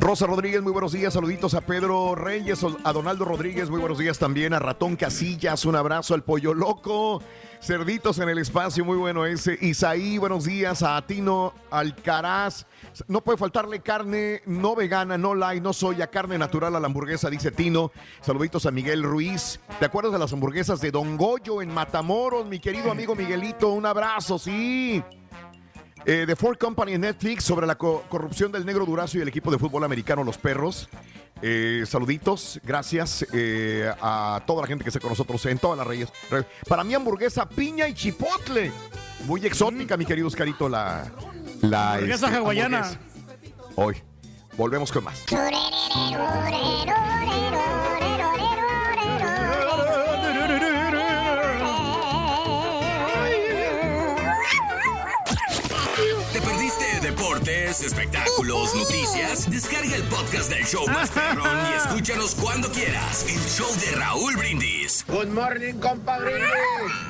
[0.00, 1.14] Rosa Rodríguez, muy buenos días.
[1.14, 4.54] Saluditos a Pedro Reyes, a Donaldo Rodríguez, muy buenos días también.
[4.54, 7.22] A Ratón Casillas, un abrazo al Pollo Loco.
[7.62, 9.56] Cerditos en el espacio, muy bueno ese.
[9.60, 10.82] Isaí, buenos días.
[10.82, 12.66] A Tino Alcaraz.
[13.06, 17.30] No puede faltarle carne no vegana, no light, no soya, carne natural a la hamburguesa,
[17.30, 17.92] dice Tino.
[18.20, 19.60] Saluditos a Miguel Ruiz.
[19.78, 23.68] ¿Te acuerdas de las hamburguesas de Don Goyo en Matamoros, mi querido amigo Miguelito?
[23.68, 25.00] Un abrazo, sí.
[26.04, 29.28] Eh, The Ford Company en Netflix sobre la co- corrupción del negro Durazo y el
[29.28, 30.88] equipo de fútbol americano Los Perros.
[31.40, 35.86] Eh, saluditos, gracias eh, a toda la gente que está con nosotros en todas las
[35.86, 36.08] reyes.
[36.30, 38.72] Re- Para mi hamburguesa, piña y chipotle.
[39.26, 41.04] Muy exótica, mi querido Oscarito, la,
[41.62, 42.78] la Hamburguesa este, hawaiana.
[42.78, 43.00] hamburguesa.
[43.76, 43.96] Hoy.
[44.56, 45.24] Volvemos con más.
[57.16, 59.50] Deportes, espectáculos, noticias?
[59.50, 63.26] Descarga el podcast del show más perrón y escúchanos cuando quieras.
[63.28, 65.04] El show de Raúl Brindis.
[65.08, 66.40] Good morning, compadre.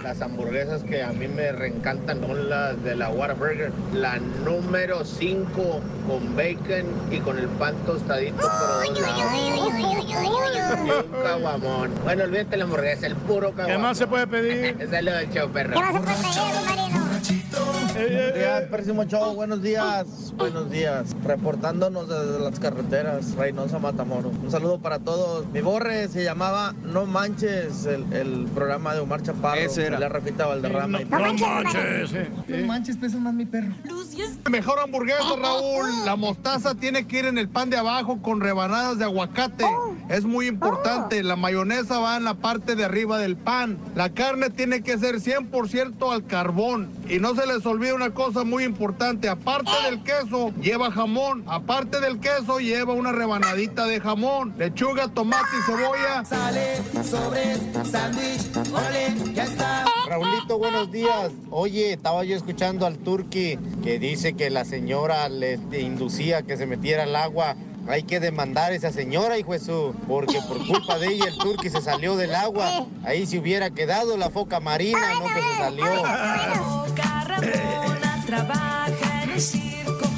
[0.02, 3.72] Las hamburguesas que a mí me reencantan son las de la Whataburger.
[3.92, 9.32] La número 5 con bacon y con el pan tostadito por dos lados.
[9.34, 11.92] Y un caguamón.
[12.02, 13.66] Bueno, olvídate la hamburguesa, el puro caguamón.
[13.76, 14.76] ¿Qué más se puede pedir?
[14.80, 15.74] Ese es lo del show, perro.
[15.74, 17.02] ¿Qué vas a poner, marido?
[17.94, 19.34] Buenos días, próximo show.
[19.34, 20.32] Buenos días.
[20.36, 21.14] Buenos días.
[21.24, 24.32] Reportándonos desde las carreteras, Reynosa Matamoros.
[24.42, 25.46] Un saludo para todos.
[25.48, 29.60] Mi borre se llamaba No Manches, el, el programa de Omar Chaparro.
[29.60, 29.98] Ese era.
[29.98, 31.00] La Rafita Valderrama.
[31.00, 32.12] No, no manches.
[32.48, 33.72] No manches, pesa más mi perro.
[34.50, 36.04] Mejor hamburguesa, Raúl.
[36.04, 39.64] La mostaza tiene que ir en el pan de abajo con rebanadas de aguacate.
[40.12, 41.22] Es muy importante.
[41.22, 43.78] La mayonesa va en la parte de arriba del pan.
[43.94, 46.90] La carne tiene que ser 100% al carbón.
[47.08, 49.30] Y no se les olvide una cosa muy importante.
[49.30, 51.44] Aparte del queso, lleva jamón.
[51.46, 54.54] Aparte del queso, lleva una rebanadita de jamón.
[54.58, 56.24] Lechuga, tomate y cebolla.
[56.26, 59.86] Sale sobre sándwich, ole, ya está.
[60.10, 61.32] Raulito, buenos días.
[61.48, 66.58] Oye, estaba yo escuchando al Turqui que dice que la señora le inducía a que
[66.58, 67.56] se metiera al agua.
[67.88, 71.68] Hay que demandar a esa señora, hijo su, porque por culpa de ella el Turqui
[71.68, 72.86] se salió del agua.
[73.04, 75.84] Ahí se hubiera quedado la foca marina, no que se salió.
[78.26, 80.10] trabaja en el circo.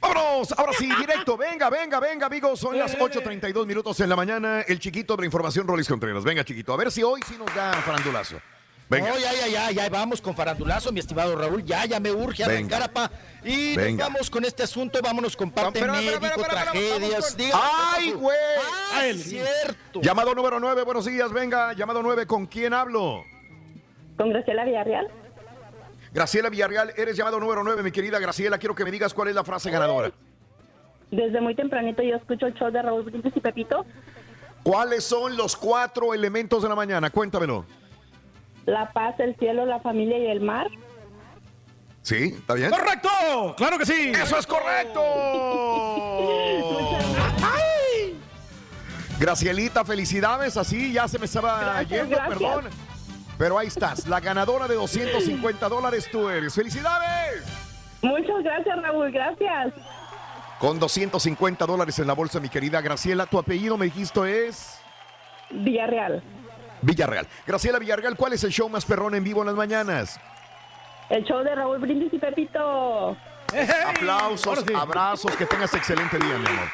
[0.00, 1.36] Vámonos, ahora sí, directo.
[1.36, 2.60] Venga, venga, venga, amigos.
[2.60, 4.60] Son las 8.32 minutos en la mañana.
[4.60, 6.22] El chiquito de la información, Rolis Contreras.
[6.22, 6.74] Venga, chiquito.
[6.74, 8.36] A ver si hoy sí nos da farandulazo.
[8.88, 9.08] Venga.
[9.10, 11.64] No, ya, ya, ya, ya vamos con farandulazo, mi estimado Raúl.
[11.64, 12.76] Ya, ya me urge Venga.
[12.76, 13.10] arrancar, apa.
[13.44, 14.04] Y nos Venga.
[14.08, 17.34] vamos con este asunto, vámonos con parte Espera, espera, médico, espera, espera, tragedias.
[17.36, 17.60] con-
[17.94, 18.36] ¡Ay, güey!
[18.92, 20.00] Ah, es cierto.
[20.02, 21.32] Llamado número 9, buenos días.
[21.32, 23.24] Venga, llamado 9, ¿con quién hablo?
[24.18, 25.08] ¿Con Graciela Villarreal?
[26.12, 28.58] Graciela Villarreal, eres llamado número 9, mi querida Graciela.
[28.58, 30.12] Quiero que me digas cuál es la frase ganadora.
[31.10, 33.86] Desde muy tempranito yo escucho el show de Raúl Brindis y Pepito.
[34.62, 37.08] ¿Cuáles son los cuatro elementos de la mañana?
[37.10, 37.64] Cuéntamelo.
[38.66, 40.68] La paz, el cielo, la familia y el mar.
[42.02, 42.34] ¿Sí?
[42.36, 42.70] ¿Está bien?
[42.70, 43.54] ¡Correcto!
[43.56, 44.12] ¡Claro que sí!
[44.14, 45.00] ¡Eso es correcto!
[49.18, 50.56] Gracielita, felicidades.
[50.56, 52.38] Así ya se me estaba Gracias, yendo, gracias.
[52.38, 52.64] perdón.
[53.38, 54.06] Pero ahí estás.
[54.08, 56.54] La ganadora de 250 dólares tú eres.
[56.54, 57.44] ¡Felicidades!
[58.02, 59.72] Muchas gracias, Raúl, gracias.
[60.58, 63.26] Con 250 dólares en la bolsa, mi querida Graciela.
[63.26, 64.78] Tu apellido me dijiste es
[65.50, 66.22] Villarreal.
[66.82, 67.26] Villarreal.
[67.46, 70.20] Graciela Villarreal, ¿cuál es el show más perrón en vivo en las mañanas?
[71.08, 73.16] El show de Raúl Brindis y Pepito.
[73.86, 76.68] Aplausos, abrazos, que tengas excelente día, mi amor.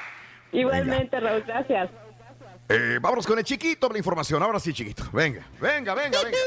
[0.52, 1.90] Igualmente, Raúl, gracias.
[2.68, 4.42] Eh, vámonos con el chiquito de la información.
[4.42, 5.04] Ahora sí, chiquito.
[5.12, 6.38] Venga, venga, venga, venga.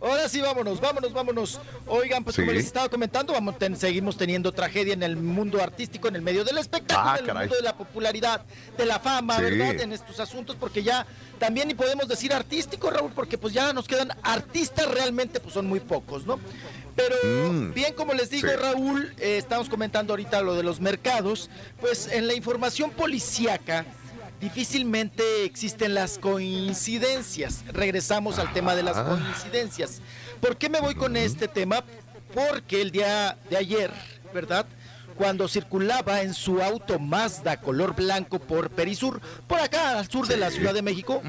[0.00, 1.60] Ahora sí, vámonos, vámonos, vámonos.
[1.86, 6.06] Oigan, pues como les estaba comentando, vamos, ten- seguimos teniendo tragedia en el mundo artístico,
[6.08, 8.42] en el medio del espectáculo, Ah, en el mundo de la popularidad,
[8.76, 9.42] de la fama, Sí.
[9.42, 9.80] ¿verdad?
[9.80, 11.04] En estos asuntos, porque ya
[11.40, 15.66] también ni podemos decir artístico, Raúl, porque pues ya nos quedan artistas realmente, pues son
[15.66, 16.38] muy pocos, ¿no?
[16.94, 17.16] Pero
[17.52, 18.56] Mm, bien, como les digo, sí.
[18.56, 23.84] Raúl, eh, estamos comentando ahorita lo de los mercados, pues en la información policíaca
[24.40, 27.64] difícilmente existen las coincidencias.
[27.72, 29.04] Regresamos al tema de las Ah.
[29.18, 30.00] coincidencias.
[30.40, 31.82] ¿Por qué me voy con este tema?
[32.34, 33.90] Porque el día de ayer,
[34.34, 34.66] ¿verdad?
[35.16, 40.36] Cuando circulaba en su auto Mazda color blanco por Perisur, por acá al sur de
[40.36, 41.20] la Ciudad de México,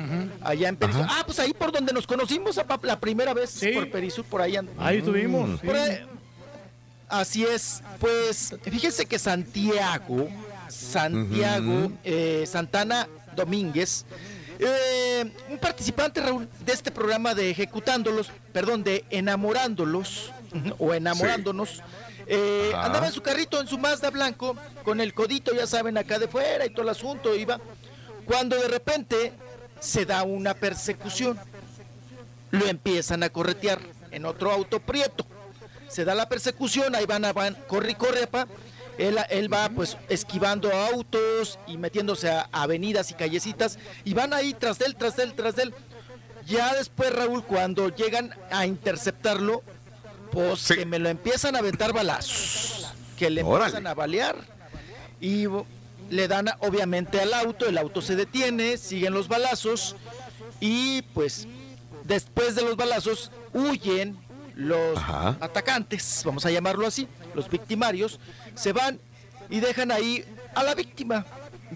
[0.41, 1.05] allá en Perisur.
[1.09, 4.57] Ah, pues ahí por donde nos conocimos la primera vez por Perisur, por ahí.
[4.57, 5.67] and- Ahí estuvimos, sí.
[7.07, 10.29] Así es, pues fíjense que Santiago,
[10.89, 14.05] Santiago eh, Santana Domínguez,
[14.59, 20.31] eh, un participante Raúl de este programa de Ejecutándolos, perdón, de Enamorándolos
[20.79, 21.81] o Enamorándonos,
[22.27, 26.19] eh, andaba en su carrito, en su Mazda blanco, con el codito, ya saben, acá
[26.19, 27.59] de fuera y todo el asunto, iba,
[28.25, 29.31] cuando de repente
[29.79, 31.39] se da una persecución,
[32.51, 33.79] lo empiezan a corretear
[34.11, 35.25] en otro auto prieto.
[35.87, 38.47] Se da la persecución, ahí van, a- van corre corre, pa.
[38.99, 44.53] Él, él va pues esquivando autos y metiéndose a avenidas y callecitas y van ahí
[44.53, 45.73] tras él, tras él, tras él.
[46.45, 49.63] Ya después, Raúl, cuando llegan a interceptarlo,
[50.31, 52.87] pues que me lo empiezan a aventar balazos,
[53.17, 53.65] que le Órale.
[53.67, 54.35] empiezan a balear
[55.21, 55.45] y
[56.09, 59.95] le dan obviamente al auto, el auto se detiene, siguen los balazos
[60.59, 61.47] y pues
[62.03, 64.17] después de los balazos huyen
[64.55, 65.37] los Ajá.
[65.39, 68.19] atacantes, vamos a llamarlo así, los victimarios,
[68.55, 68.99] se van
[69.49, 70.23] y dejan ahí
[70.55, 71.25] a la víctima.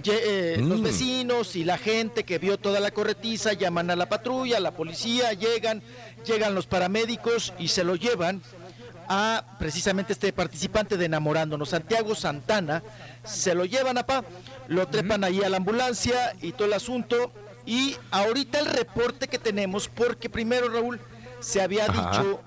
[0.05, 0.83] Eh, Los Mm.
[0.83, 4.71] vecinos y la gente que vio toda la corretiza llaman a la patrulla, a la
[4.71, 5.83] policía, llegan,
[6.25, 8.41] llegan los paramédicos y se lo llevan
[9.07, 12.81] a precisamente este participante de Enamorándonos, Santiago Santana,
[13.23, 14.23] se lo llevan a pa,
[14.67, 17.31] lo trepan ahí a la ambulancia y todo el asunto.
[17.65, 20.99] Y ahorita el reporte que tenemos, porque primero Raúl
[21.39, 22.09] se había Ajá.
[22.17, 22.41] dicho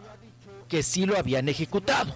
[0.69, 2.13] que sí lo habían ejecutado.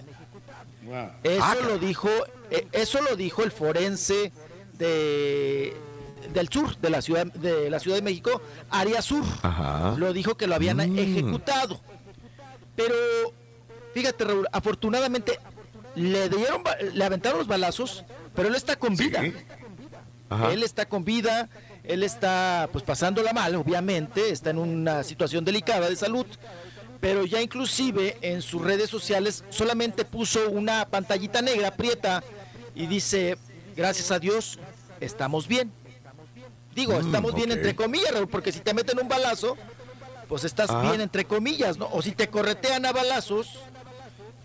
[1.23, 2.09] Eso Ah, lo dijo,
[2.49, 4.31] eh, eso lo dijo el forense
[4.73, 5.75] de
[6.33, 9.23] del sur, de la ciudad de la Ciudad de México, área sur.
[9.41, 9.95] Ajá.
[9.97, 10.97] Lo dijo que lo habían Mm.
[10.99, 11.81] ejecutado.
[12.75, 12.95] Pero
[13.93, 15.39] fíjate, Raúl, afortunadamente
[15.95, 18.05] le dieron ba- le aventaron los balazos,
[18.35, 19.21] pero él está con vida.
[20.29, 20.53] Ajá.
[20.53, 21.49] Él está con vida,
[21.83, 26.25] él está pues pasándola mal, obviamente, está en una situación delicada de salud,
[27.01, 32.23] pero ya inclusive en sus redes sociales solamente puso una pantallita negra, prieta,
[32.75, 33.37] y dice,
[33.75, 34.57] gracias a Dios,
[35.01, 35.71] estamos bien.
[36.73, 39.57] Digo, Mm, estamos bien entre comillas, Raúl, porque si te meten un balazo,
[40.29, 41.89] pues estás bien entre comillas, ¿no?
[41.91, 43.59] O si te corretean a balazos,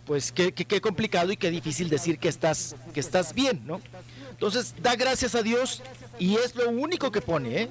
[0.07, 3.81] pues qué, qué, qué complicado y qué difícil decir que estás, que estás bien, ¿no?
[4.31, 5.83] Entonces, da gracias a Dios
[6.19, 7.69] y es lo único que pone, ¿eh?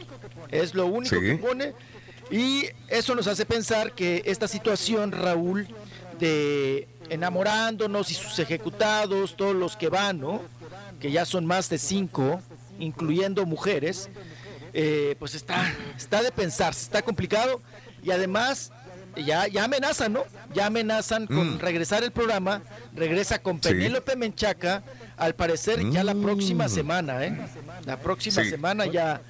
[0.51, 1.21] Es lo único Sí.
[1.21, 1.73] que pone.
[2.31, 5.67] Y eso nos hace pensar que esta situación, Raúl,
[6.19, 10.41] de enamorándonos y sus ejecutados, todos los que van, ¿no?
[10.99, 12.41] Que ya son más de cinco,
[12.79, 14.09] incluyendo mujeres,
[14.73, 17.61] eh, pues está, está de pensarse, está complicado
[18.03, 18.71] y además
[19.15, 20.23] ya, ya amenazan, ¿no?
[20.53, 21.59] Ya amenazan con Mm.
[21.59, 22.61] regresar el programa,
[22.93, 23.69] regresa con Sí.
[23.69, 24.83] Penélope Menchaca,
[25.15, 26.69] al parecer ya la próxima Mm.
[26.69, 27.37] semana, ¿eh?
[27.85, 28.49] La próxima Sí.
[28.49, 29.21] semana ya,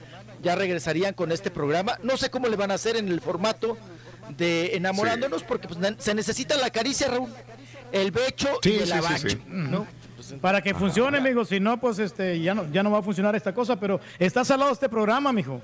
[0.46, 1.98] ya regresarían con este programa.
[2.04, 3.78] No sé cómo le van a hacer en el formato
[4.38, 7.30] de enamorándonos, porque pues, se necesita la caricia, Raúl,
[7.92, 9.42] el becho Sí, y el sí, abacho, sí.
[9.48, 9.88] ¿no?
[10.42, 13.36] Para que funcione, amigo, si no, pues este, ya no, ya no va a funcionar
[13.36, 15.62] esta cosa, pero está salado este programa, mijo.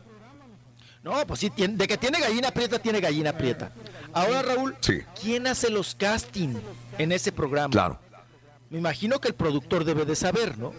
[1.04, 3.72] No, pues sí, tiene- de que tiene gallina prieta, tiene gallina prieta.
[4.14, 5.00] Ahora, Raúl, Sí.
[5.20, 6.56] ¿quién hace los casting
[6.98, 7.72] en ese programa?
[7.72, 8.00] Claro.
[8.70, 10.74] Me imagino que el productor debe de saber, ¿no?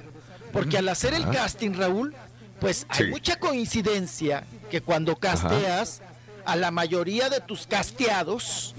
[0.52, 1.32] Porque al hacer el Ajá.
[1.32, 2.14] casting, Raúl,
[2.62, 3.10] pues hay Sí.
[3.10, 6.00] mucha coincidencia que cuando casteas
[6.44, 8.74] a la mayoría de tus casteados,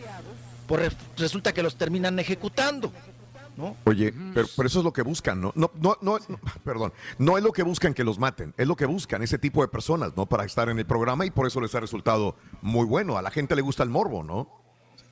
[0.67, 2.91] pues re- resulta que los terminan ejecutando,
[3.57, 3.75] ¿no?
[3.83, 5.51] Oye, pero, pero eso es lo que buscan, ¿no?
[5.55, 8.75] No, no, no, no, perdón, no es lo que buscan que los maten, es lo
[8.77, 10.25] que buscan ese tipo de personas, ¿no?
[10.25, 13.17] Para estar en el programa y por eso les ha resultado muy bueno.
[13.17, 14.49] A la gente le gusta el morbo, ¿no?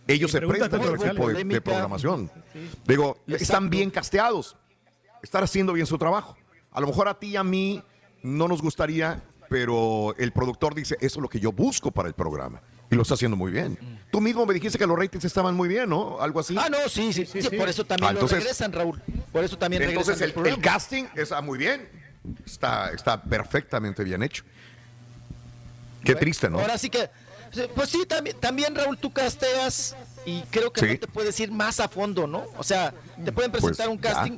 [0.07, 2.31] Ellos se prestan a ese tipo de, programación.
[2.87, 4.55] Digo, están bien casteados,
[5.21, 6.37] están haciendo bien su trabajo.
[6.71, 7.83] A lo mejor a ti y a mí
[8.23, 12.13] no nos gustaría, pero el productor dice, eso es lo que yo busco para el
[12.13, 12.61] programa.
[12.89, 13.77] Y lo está haciendo muy bien.
[14.11, 16.19] Tú mismo me dijiste que los ratings estaban muy bien, ¿no?
[16.19, 16.55] Algo así.
[16.59, 19.01] Ah, no, sí, sí, sí, por eso también Ah, lo entonces- regresan, Raúl.
[19.31, 20.55] Por eso también Entonces regresan el, programa.
[20.57, 21.87] el casting está muy bien.
[22.45, 24.43] Está, está perfectamente bien hecho.
[26.03, 26.59] Qué triste, ¿no?
[26.59, 27.09] Ahora sí que,
[27.75, 30.87] pues sí, también, también Raúl, tú casteas y creo que Sí.
[30.93, 32.45] no te puedes ir más a fondo, ¿no?
[32.57, 32.93] O sea,
[33.23, 34.37] te pueden presentar Pues, un casting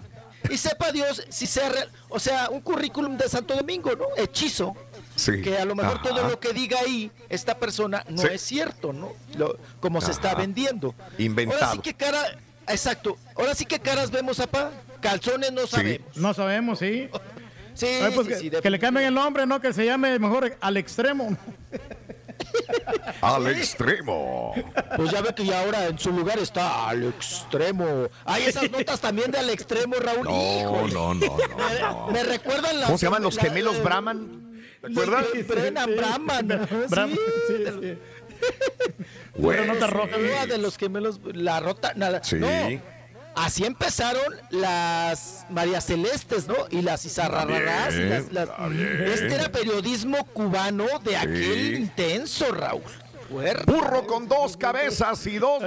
[0.50, 4.06] y sepa Dios si sea real, o sea, un currículum de Santo Domingo, ¿no?
[4.18, 4.76] Hechizo.
[5.16, 5.42] Sí.
[5.42, 6.10] Que a lo mejor Ajá.
[6.10, 8.28] todo lo que diga ahí esta persona no Sí.
[8.32, 9.14] es cierto, ¿no?
[9.38, 10.96] Lo- como se está vendiendo.
[11.20, 11.62] Inventado.
[11.64, 12.20] Ahora sí que cara,
[12.68, 13.18] exacto.
[13.36, 14.72] Ahora sí que caras vemos, apa.
[15.02, 16.16] Calzones no sabemos.
[16.18, 17.10] No sabemos, sí.
[17.76, 19.60] Sí, Ay, pues sí, que, sí, que le cambien el nombre, ¿no?
[19.60, 21.36] Que se llame mejor al extremo.
[23.22, 24.54] Al extremo.
[24.96, 28.08] Pues ya ve que ya ahora en su lugar está al extremo.
[28.26, 30.26] Hay esas notas también de al extremo, Raúl.
[30.26, 32.86] No, no, no, no, Me, recuerdan las.
[32.88, 34.62] ¿Cómo se llaman los la- gemelos la- Brahman?
[34.82, 35.26] ¿Te acuerdas?
[35.48, 36.48] Brahman.
[36.90, 37.54] Brahman, sí.
[37.66, 37.98] sí, sí.
[39.36, 39.66] Güey.
[39.66, 40.18] nota roja.
[40.18, 42.24] Una de los gemelos, la rota, nada.
[42.24, 42.36] Sí.
[42.36, 42.48] No,
[43.36, 46.56] así empezaron las María Celestes, ¿no?
[46.70, 47.94] Y las Izarrarrarás.
[47.96, 48.00] y
[48.32, 48.50] las-.
[49.14, 52.82] Este era periodismo cubano de aquel intenso, Raúl.
[53.30, 53.64] Fuerte.
[53.72, 55.64] Burro con dos cabezas y dos,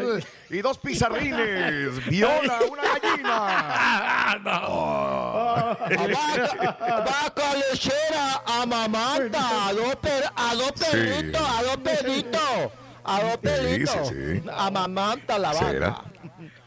[0.51, 2.07] y dos pizarrines.
[2.07, 4.37] Viola una gallina.
[5.77, 10.85] vaca, vaca lechera, amamanta, a dos, per- a dos Sí.
[10.93, 12.71] perritos, a dos perritos,
[13.05, 14.43] a dos perritos, sí, sí.
[14.57, 15.71] amamanta la vaca.
[15.71, 16.03] era,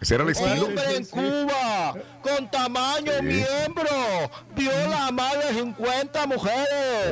[0.02, 0.66] ese era el estilo.
[0.66, 3.26] Hombre en Cuba, con tamaño Sí.
[3.26, 3.90] miembro,
[4.56, 6.66] viola a más de 50 mujeres.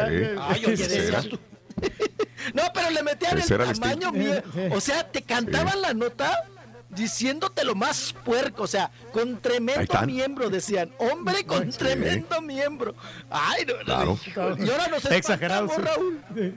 [0.08, 0.40] Sí.
[0.42, 1.30] Ay, oye, Ese decías era.
[1.30, 1.40] tú.
[2.54, 4.76] No, pero le metían Ese el el tamaño miembro.
[4.76, 6.46] O sea, te cantaban la nota
[6.90, 12.96] diciéndote lo más puerco, o sea, con tremendo miembro, decían, hombre con tremendo miembro.
[13.30, 14.20] Ay, no, no, Claro.
[14.26, 14.66] híjole.
[14.66, 15.82] Y ahora nos Exagerado, sí.
[15.82, 16.22] Raúl.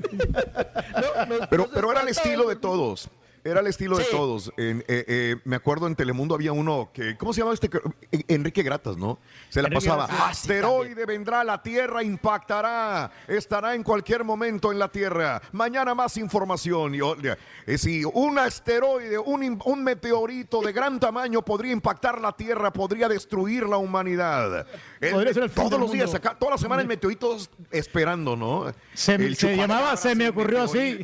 [0.95, 3.09] No, nos- Pero, nos pero era el estilo de todos.
[3.43, 4.53] Era el estilo de todos.
[4.59, 7.71] En, eh, eh, me acuerdo en Telemundo había uno que, ¿cómo se llamaba este?
[8.13, 9.19] En- Enrique Gratas, ¿no?
[9.49, 10.07] Se la Enrique pasaba.
[10.11, 15.41] Ah, sí, Asteroide vendrá a la Tierra, impactará, estará en cualquier momento en la Tierra.
[15.53, 16.95] Mañana más información.
[16.95, 16.99] Y,
[17.67, 23.09] eh, si un asteroide, un, un meteorito de gran tamaño podría impactar la Tierra, podría
[23.09, 24.67] destruir la humanidad.
[25.01, 27.37] El- Podría ser el fin todos los días, acá, toda la semana el meteorito
[27.71, 28.73] esperando, ¿no?
[28.95, 31.03] Se, se llamaba, se me ocurrió así.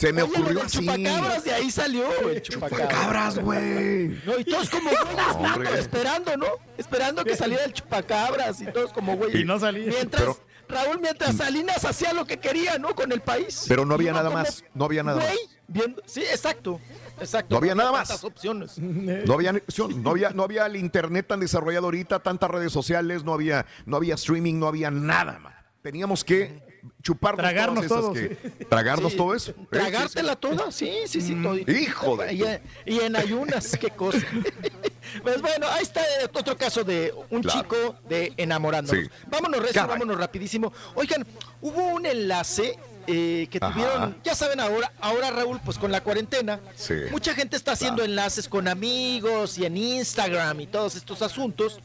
[0.00, 0.78] Se me Oye, ocurrió así.
[0.78, 2.88] chupacabras, de ahí salió, el chupacabras.
[2.88, 4.18] Cabras, güey.
[4.24, 5.78] No, y todos como güeyes, hombre.
[5.78, 6.46] esperando, ¿no?
[6.78, 9.40] Esperando que saliera el chupacabras y todos como güeyes.
[9.40, 9.86] Y no salía.
[9.88, 12.94] Mientras, Pero- Raúl, mientras Salinas hacía lo que quería, ¿no?
[12.94, 13.64] Con el país.
[13.68, 15.56] Pero no había nada más, no había nada güey, más.
[15.68, 16.80] viendo- sí, exacto.
[17.20, 17.48] Exacto.
[17.50, 18.08] No había nada más.
[18.08, 18.78] tantas opciones.
[18.78, 23.34] No había, no había, no había el internet tan desarrollado ahorita, tantas redes sociales, no
[23.34, 25.52] había, no había streaming, no había nada, man.
[25.82, 26.62] Teníamos que
[27.02, 29.50] chuparnos Tragarnos todas todo, esas que- tragarnos Sí, todo eso.
[29.52, 29.54] ¿eh?
[29.70, 31.34] Tragártela toda, sí, sí, sí.
[31.42, 31.56] todo.
[31.58, 34.18] Hijo de- Y, en- y en ayunas, qué cosa.
[35.24, 36.02] Pues bueno, ahí está
[36.34, 37.60] otro caso de un Claro.
[37.62, 39.06] chico de enamorándonos.
[39.06, 39.10] Sí.
[39.28, 39.88] Vámonos, Caray.
[39.88, 40.72] vámonos rapidísimo.
[40.94, 41.26] Oigan,
[41.60, 42.78] hubo un enlace
[43.08, 43.72] eh, que Ajá.
[43.72, 46.94] tuvieron, ya saben ahora, ahora Raúl, pues con la cuarentena, Sí.
[47.10, 51.80] mucha gente está haciendo enlaces con amigos y en Instagram y todos estos asuntos.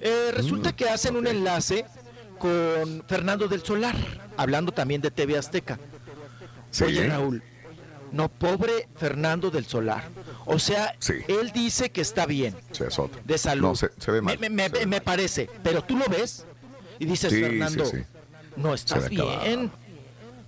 [0.00, 1.86] Eh, resulta Mm, que hacen un enlace
[2.40, 3.94] con Fernando del Solar,
[4.36, 5.78] hablando también de TV Azteca.
[6.72, 6.84] Sí.
[6.84, 7.42] Oye, Raúl,
[8.12, 10.08] no, pobre Fernando del Solar.
[10.46, 11.14] O sea, Sí.
[11.28, 13.20] él dice que está bien, Sí, es otro.
[13.24, 13.68] de salud.
[13.68, 14.38] No, se, se ve mal.
[14.40, 16.44] Me, me- me- me parece, pero tú lo ves
[16.98, 18.02] y dices, Sí, Fernando, sí, sí.
[18.56, 19.40] no estás acabado.
[19.42, 19.70] bien.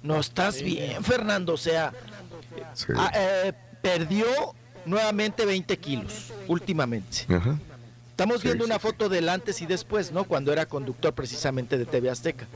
[0.03, 1.53] No estás bien, Fernando.
[1.53, 1.93] O sea,
[2.75, 2.87] Sí.
[2.97, 4.27] ah, eh, perdió
[4.87, 7.27] nuevamente 20 kilos últimamente.
[7.33, 7.59] Ajá.
[8.23, 8.81] Estamos viendo sí, una sí.
[8.83, 10.25] foto del antes y después, ¿no?
[10.25, 12.47] Cuando era conductor precisamente de TV Azteca.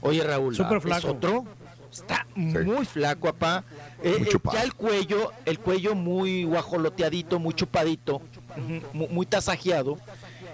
[0.00, 1.08] Oye, Raúl, Súper ¿es flaco.
[1.10, 1.44] otro?
[1.92, 3.64] Está muy flaco, papá.
[4.02, 8.16] Eh, Muy eh, ya el cuello, el cuello muy guajoloteadito, muy chupadito,
[8.56, 9.98] ujú, mu- muy tasajeado.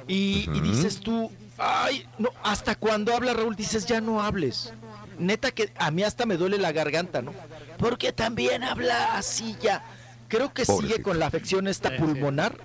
[0.09, 4.73] Y, dices tú, ay, no, hasta cuando habla Raúl dices, ya no hables.
[5.19, 7.33] Neta que a mí hasta me duele la garganta, ¿no?
[7.79, 9.85] Porque también habla así ya.
[10.29, 12.57] Creo que sigue con la afección esta pulmonar.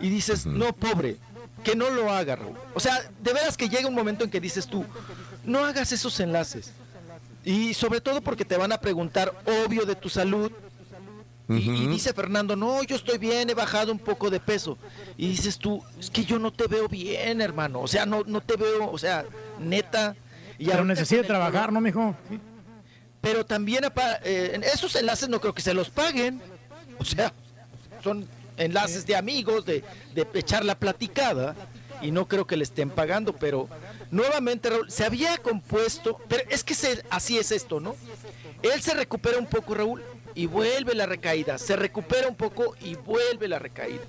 [0.00, 1.16] Y dices, no, pobre,
[1.64, 2.56] que no lo haga, Raúl.
[2.74, 4.84] O sea, de veras que llega un momento en que dices tú,
[5.44, 6.72] no hagas esos enlaces.
[7.44, 9.32] Y sobre todo porque te van a preguntar,
[9.64, 10.52] obvio, de tu salud.
[11.48, 14.78] Y, dice Fernando, no, yo estoy bien, he bajado un poco de peso.
[15.16, 17.80] Y dices tú, es que yo no te veo bien, hermano.
[17.80, 19.24] O sea, no, no te veo, o sea,
[19.58, 20.14] neta.
[20.58, 22.14] Y Pero necesita trabajar, ¿no, mijo?
[23.20, 23.84] Pero también
[24.22, 26.40] eh, esos enlaces no creo que se los paguen.
[26.98, 27.32] O sea,
[28.04, 28.28] son
[28.60, 29.82] enlaces de amigos, de,
[30.14, 31.56] de echar la platicada.
[32.02, 33.68] Y no creo que le estén pagando, pero
[34.10, 37.94] nuevamente Raúl, se había compuesto, pero es que se- así es esto, ¿no?
[38.62, 40.02] Él se recupera un poco, Raúl,
[40.34, 41.58] y vuelve la recaída.
[41.58, 44.00] Se recupera un poco y vuelve la recaída.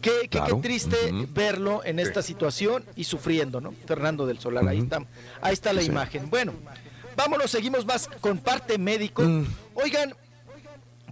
[0.00, 0.96] Qué, qué- qué triste
[1.28, 3.74] verlo en esta situación y sufriendo, ¿no?
[3.86, 5.04] Fernando del Solar, ahí está,
[5.42, 5.88] ahí está la Sí.
[5.88, 6.30] imagen.
[6.30, 6.54] Bueno,
[7.16, 9.20] vámonos, seguimos más con parte médico.
[9.22, 9.44] Mm.
[9.74, 10.14] Oigan,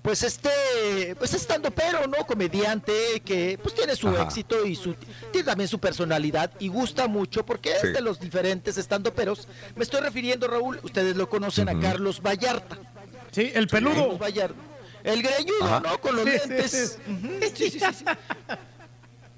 [0.04, 2.26] pues este, pues estando pero, ¿no?
[2.26, 4.24] Comediante que pues tiene su Ajá.
[4.24, 4.94] éxito y su
[5.32, 7.86] tiene también su personalidad y gusta mucho porque Sí.
[7.86, 9.48] es de los diferentes estando peros.
[9.74, 12.76] Me estoy refiriendo, Raúl, ustedes lo conocen a Carlos Vallarta.
[13.32, 13.94] Sí, el peludo.
[13.94, 14.60] Carlos Vallarta.
[15.04, 15.80] El greñudo, Ajá.
[15.80, 15.98] ¿no?
[15.98, 16.98] Con los Sí, sí, lentes.
[17.06, 17.10] sí.
[17.10, 18.04] Ujú, sí, sí, sí, sí.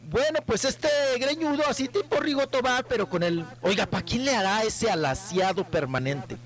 [0.08, 0.88] Bueno, pues este
[1.18, 3.44] greñudo, así tipo Rigo Tobar, pero con el.
[3.60, 6.36] Oiga, ¿para quién le hará ese alaciado permanente?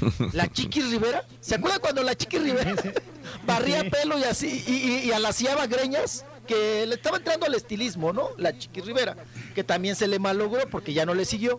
[0.32, 1.24] ¿La Chiqui Rivera?
[1.40, 2.74] ¿Se acuerda cuando la Chiqui Rivera
[3.46, 6.24] barría pelo y así y, y, y alaciaba greñas?
[6.46, 8.28] Que le estaba entrando al estilismo, ¿no?
[8.36, 9.16] La Chiqui Rivera,
[9.54, 11.58] que también se le malogró porque ya no le siguió.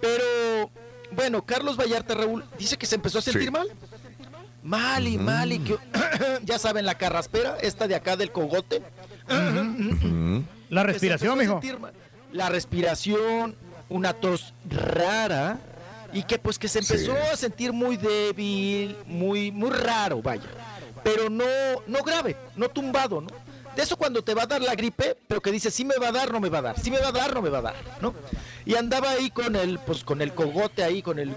[0.00, 0.70] Pero,
[1.12, 3.50] bueno, Carlos Vallarta Raúl dice que se empezó a sentir Sí.
[3.50, 3.68] mal.
[4.62, 5.76] Mal y mal y que,
[6.42, 8.82] ya saben, la carraspera, esta de acá del cogote.
[9.28, 10.44] Ujú.
[10.70, 11.60] La respiración, mijo.
[12.32, 13.54] La respiración,
[13.90, 15.58] una tos rara
[16.14, 17.18] y que pues que se empezó Sí.
[17.32, 20.44] a sentir muy débil, muy muy raro, vaya.
[21.02, 21.44] Pero no
[21.86, 23.28] no grave, no tumbado, ¿no?
[23.76, 26.08] De eso cuando te va a dar la gripe, pero que dice, sí me va
[26.08, 27.58] a dar, no me va a dar, sí me va a dar, no me va
[27.58, 28.14] a dar, ¿no?
[28.64, 31.34] Y andaba ahí con el, pues con el cogote ahí, con el,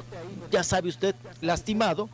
[0.52, 2.10] ya sabe usted, lastimado.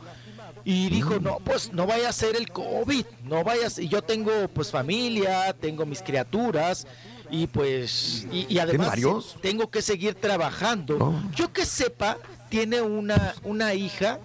[0.66, 3.88] Y dijo, no, pues no vaya a ser el COVID, no vaya a ser- y
[3.88, 6.86] yo tengo pues familia, tengo mis criaturas,
[7.30, 8.96] y pues, y, y además
[9.42, 10.96] tengo que seguir trabajando.
[10.98, 11.22] Oh.
[11.36, 12.16] Yo que sepa,
[12.54, 14.20] tiene una, una hija,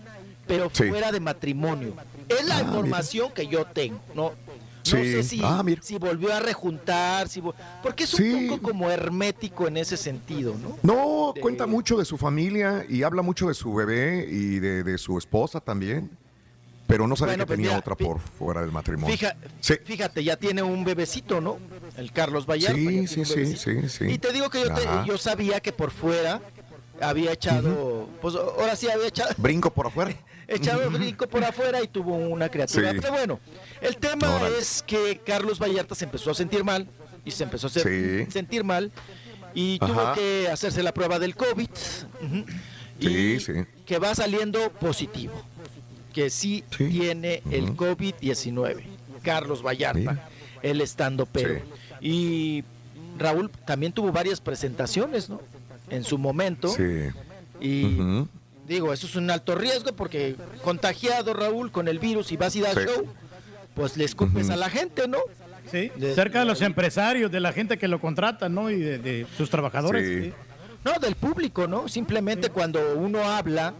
[0.46, 0.84] pero Sí.
[0.88, 1.96] fuera de matrimonio.
[2.28, 4.34] Es la Ah, información que yo tengo, ¿no?
[4.84, 8.48] Sé si, Ah, si volvió a rejuntar, si vol- porque es un Sí.
[8.50, 10.78] poco como hermético en ese sentido, ¿no?
[10.84, 14.84] No, De- cuenta mucho de su familia y habla mucho de su bebé y de,
[14.84, 16.10] de su esposa también.
[16.88, 19.16] Pero no sabía Bueno, que pues tenía mira, otra por fuera del matrimonio.
[19.16, 19.76] Fija- Sí.
[19.84, 21.58] Fíjate, ya tiene un bebecito, ¿no?
[21.98, 22.76] El Carlos Vallarta.
[22.80, 24.06] Sí, sí, sí, sí, sí.
[24.06, 26.42] Y te digo que yo, te- yo sabía que por fuera
[27.02, 30.14] había echado, pues ahora sí había echado, Brinco por afuera.
[30.48, 32.92] echado brinco por afuera y tuvo una criatura.
[32.92, 32.98] Sí.
[33.02, 33.40] Pero bueno,
[33.82, 34.58] el tema Órale.
[34.58, 36.88] es que Carlos Vallarta se empezó a sentir mal
[37.24, 38.32] y se empezó a hacer- Sí.
[38.32, 38.92] sentir mal
[39.54, 41.70] y tuvo que hacerse la prueba del COVID.
[43.00, 43.54] Sí, y sí.
[43.86, 45.34] que va saliendo positivo,
[46.14, 46.90] que sí, Sí.
[46.90, 48.84] tiene el COVID-19.
[49.24, 50.28] Carlos Vallarta,
[50.62, 51.62] él estando pero.
[52.02, 52.64] Y
[53.18, 55.42] Raúl también tuvo varias presentaciones, ¿no?
[55.90, 56.68] En su momento.
[56.70, 57.10] Sí.
[57.60, 57.98] Y
[58.68, 62.62] digo, eso es un alto riesgo porque contagiado Raúl con el virus y vas y
[62.62, 62.82] das Sí.
[62.86, 63.06] show,
[63.76, 65.18] pues le escupes a la gente, ¿no?
[65.72, 68.70] Sí, De- cerca de los empresarios, de la gente que lo contrata, ¿no?
[68.72, 70.08] Y de, de sus trabajadores.
[70.08, 70.24] Sí.
[70.30, 70.34] sí.
[70.84, 71.88] No, del público, ¿no?
[71.90, 73.74] Simplemente cuando uno habla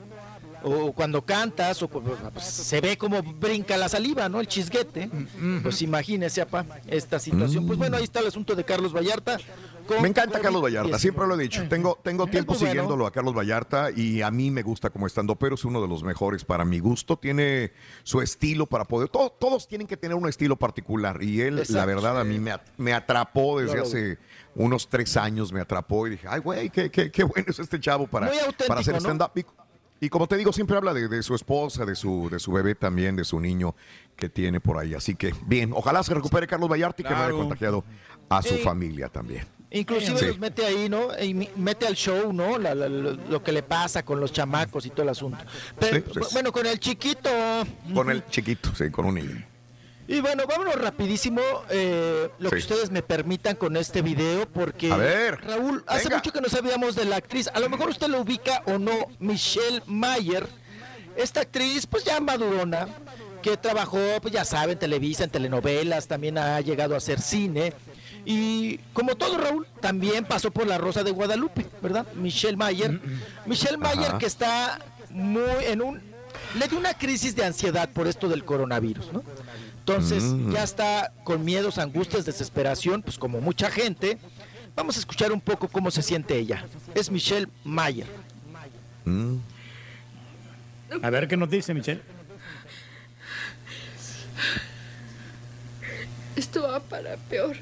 [0.64, 4.40] o cuando cantas o pues, se ve como brinca la saliva, ¿no?
[4.40, 5.10] El chisguete.
[5.64, 7.66] Pues imagínese, apa, esta situación.
[7.68, 9.38] Pues bueno, ahí está el asunto de Carlos Vallarta.
[9.88, 10.64] con Me encanta Carlos COVID-19.
[10.64, 11.68] Vallarta, siempre lo he dicho.
[11.70, 12.68] Tengo, tengo tiempo bueno.
[12.68, 15.88] siguiéndolo a Carlos Vallarta y a mí me gusta como estando, pero es uno de
[15.88, 17.18] los mejores para mi gusto.
[17.18, 17.72] Tiene
[18.04, 19.10] su estilo para poder.
[19.10, 22.54] to- todos tienen que tener un estilo particular y él, la verdad, a mí me,
[22.78, 23.88] me atrapó desde Claro.
[23.88, 24.18] hace
[24.56, 25.52] unos tres años.
[25.54, 28.30] Me atrapó y dije, ay, güey, qué, qué, qué bueno es este chavo para,
[28.68, 29.00] para hacer ¿no?
[29.00, 29.32] stand-up.
[29.36, 29.46] Y,
[30.02, 32.76] y como te digo, siempre habla de, de su esposa, de su, de su bebé
[32.76, 33.76] también, de su niño
[34.16, 34.94] que tiene por ahí.
[34.94, 37.84] Así que, bien, ojalá se recupere Carlos Vallarta y que no haya contagiado
[38.30, 38.62] a su Sí.
[38.62, 39.46] familia también.
[39.72, 40.26] Inclusive Sí.
[40.26, 41.08] los mete ahí, ¿no?
[41.22, 42.58] Y mete al show, ¿no?
[42.58, 45.38] La- la- lo, lo que le pasa con los chamacos y todo el asunto.
[45.80, 46.34] Pero, Sí, pues.
[46.34, 47.30] bueno, con el chiquito.
[47.94, 49.46] Con el chiquito, sí, con un niño.
[50.10, 51.40] Y bueno, vámonos rapidísimo,
[51.70, 56.18] eh, lo que ustedes me permitan con este video, porque A ver, Raúl, hace venga.
[56.18, 58.92] mucho que no sabíamos de la actriz, a lo mejor usted lo ubica o no,
[59.20, 60.48] Michelle Mayer,
[61.16, 62.88] esta actriz pues ya madurona,
[63.44, 67.74] que trabajó, pues ya saben, en Televisa, en telenovelas, también ha llegado a hacer cine,
[68.26, 72.08] y como todo Raúl, también pasó por La Rosa de Guadalupe, ¿verdad?
[72.16, 73.00] Michelle Mayer,
[73.46, 74.18] Michelle Mayer Ajá.
[74.18, 74.80] que está
[75.12, 76.02] muy en un,
[76.58, 79.24] le dio una crisis de ansiedad por esto del coronavirus, ¿no?
[79.90, 80.52] Entonces Mm.
[80.52, 84.20] ya está con miedos, angustias, desesperación, pues como mucha gente.
[84.76, 86.64] Vamos a escuchar un poco cómo se siente ella.
[86.94, 88.06] Es Michelle Mayer.
[89.06, 89.38] Mm.
[91.02, 92.02] A ver qué nos dice, Michelle.
[96.36, 97.58] Esto va para peor.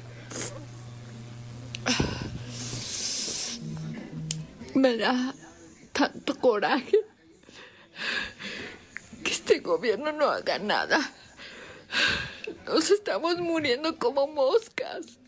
[4.74, 5.34] Me da
[5.94, 6.98] tanto coraje
[9.24, 11.10] que este gobierno no haga nada.
[12.66, 15.18] Nos estamos muriendo como moscas.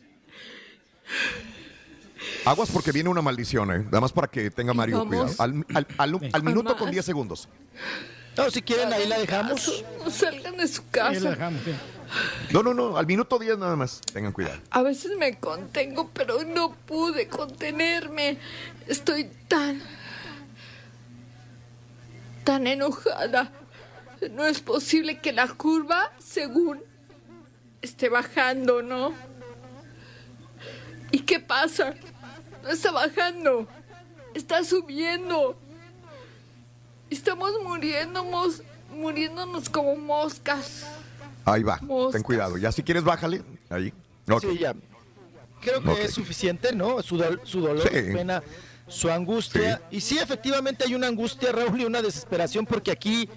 [2.44, 3.78] Aguas porque viene una maldición, ¿eh?
[3.84, 5.36] Nada más para que tenga Mario Vamos.
[5.36, 5.42] cuidado.
[5.42, 6.92] Al, al- al- al minuto con Jamás.
[6.92, 7.48] 10 segundos.
[8.36, 9.84] No, si quieren ahí la dejamos.
[10.04, 11.36] No salgan de su casa.
[12.52, 14.00] No, no, no, al minuto 10 nada más.
[14.12, 14.60] Tengan cuidado.
[14.70, 18.38] A veces me contengo, pero no pude contenerme.
[18.86, 19.82] Estoy tan...
[22.44, 23.50] tan enojada.
[24.30, 26.82] No es posible que la curva, según,
[27.80, 29.14] esté bajando, ¿no?
[31.10, 31.94] ¿Y qué pasa?
[32.62, 33.66] No está bajando.
[34.34, 35.56] Está subiendo.
[37.08, 38.62] Estamos muriéndonos,
[38.94, 40.86] muriéndonos como moscas.
[41.44, 41.78] Ahí va.
[41.82, 42.12] Moscas.
[42.12, 42.58] Ten cuidado.
[42.58, 43.42] Ya si quieres, bájale.
[43.70, 43.92] Ahí.
[44.30, 44.42] Ok.
[44.42, 44.74] Sí, ya.
[45.60, 47.02] Creo que es suficiente, ¿no?
[47.02, 48.06] Su, su dolor, Sí.
[48.06, 48.42] su pena,
[48.86, 49.82] su angustia.
[49.90, 53.28] Y sí, efectivamente hay una angustia, Raúl, y una desesperación, porque aquí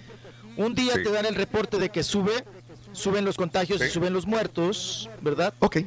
[0.56, 1.02] un día Sí.
[1.04, 2.44] te dan el reporte de que sube,
[2.92, 5.52] suben los contagios y suben los muertos, ¿verdad?
[5.58, 5.78] Ok.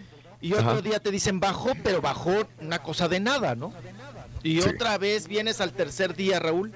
[0.41, 0.81] Y otro Ajá.
[0.81, 3.73] día te dicen bajó, pero bajó una cosa de nada, ¿no?
[4.43, 4.69] Y Sí.
[4.69, 6.71] otra vez vienes al tercer día, Raúl,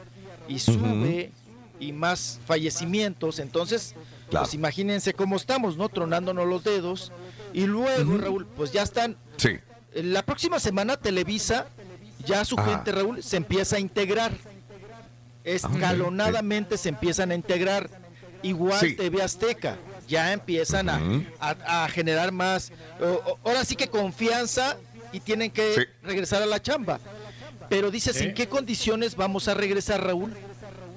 [0.48, 1.32] y sube
[1.80, 3.40] y más fallecimientos.
[3.40, 3.94] Entonces,
[4.30, 4.46] Claro.
[4.46, 5.90] pues imagínense cómo estamos, ¿no?
[5.90, 7.12] Tronándonos los dedos.
[7.54, 9.16] Y luego, Raúl, pues ya están.
[9.38, 9.60] Sí.
[9.94, 11.68] La próxima semana Televisa,
[12.26, 12.72] ya su Ajá.
[12.78, 14.32] gente, Raúl, se empieza a integrar.
[15.44, 17.90] Escalonadamente se empiezan a integrar.
[18.44, 18.96] Igual Sí.
[18.96, 19.78] TV Azteca.
[20.08, 21.00] Ya empiezan a-
[21.40, 22.72] a, a generar más.
[23.00, 24.78] o- ahora sí que confianza
[25.14, 25.82] y tienen que Sí.
[26.04, 27.00] regresar a la chamba.
[27.70, 28.20] Pero dices.
[28.22, 30.34] ¿en qué condiciones vamos a regresar, Raúl?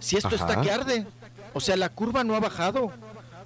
[0.00, 1.06] Si esto está que arde.
[1.52, 2.92] O sea, la curva no ha bajado.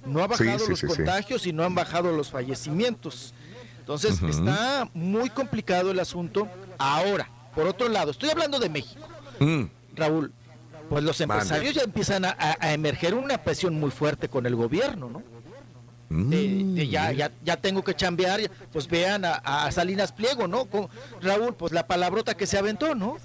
[0.05, 3.33] No ha bajado sí, los contagios y no han bajado los fallecimientos.
[3.79, 6.47] Entonces, está muy complicado el asunto.
[6.77, 9.07] Ahora, por otro lado, estoy hablando de México.
[9.39, 9.63] Mm.
[9.95, 10.31] Raúl,
[10.89, 11.33] pues los Mande.
[11.43, 15.23] empresarios ya empiezan a, a- a emerger una presión muy fuerte con el gobierno, ¿no?
[16.09, 16.29] Mm.
[16.29, 18.41] De- de ya, ya, ya tengo que chambear,
[18.73, 20.65] pues vean a, a Salinas Pliego, ¿no?
[20.65, 20.87] Con
[21.21, 23.17] Raúl, pues la palabrota que se aventó, ¿no?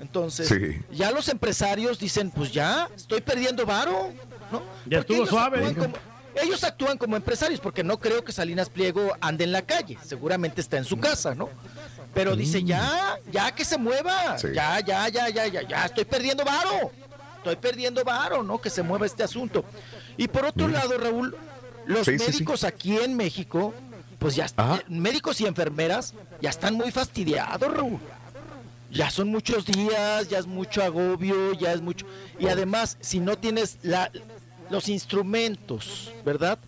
[0.00, 0.80] Entonces, Sí.
[0.92, 4.12] ya los empresarios dicen, pues ya, estoy perdiendo varo,
[4.52, 4.62] ¿no?
[4.86, 5.86] Ya Porque estuvo suave, actúan dijo.
[5.86, 6.10] como-
[6.42, 10.60] ellos actúan como empresarios, porque no creo que Salinas Pliego ande en la calle, seguramente
[10.60, 11.48] está en su casa, ¿no?
[12.14, 14.36] Pero dice, ya, ya que se mueva.
[14.38, 14.48] Sí.
[14.54, 16.90] ya, ya, ya, ya, ya, ya, estoy perdiendo varo,
[17.38, 18.60] estoy perdiendo varo, ¿no?
[18.60, 19.64] Que se mueva este asunto.
[20.16, 21.36] Y por otro lado, Raúl,
[21.86, 22.32] los Sí, sí, sí.
[22.32, 23.72] médicos aquí en México,
[24.18, 24.78] pues ya, Ajá.
[24.78, 27.98] ya- médicos y enfermeras ya están muy fastidiados, Raúl.
[28.90, 32.06] Ya son muchos días, ya es mucho agobio, ya es mucho.
[32.40, 34.10] Y además, si no tienes la,
[34.68, 36.58] los instrumentos, ¿verdad?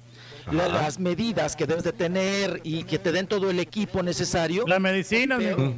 [0.51, 4.65] La- las medidas que debes de tener y que te den todo el equipo necesario.
[4.67, 5.75] La medicina, peor- amigo.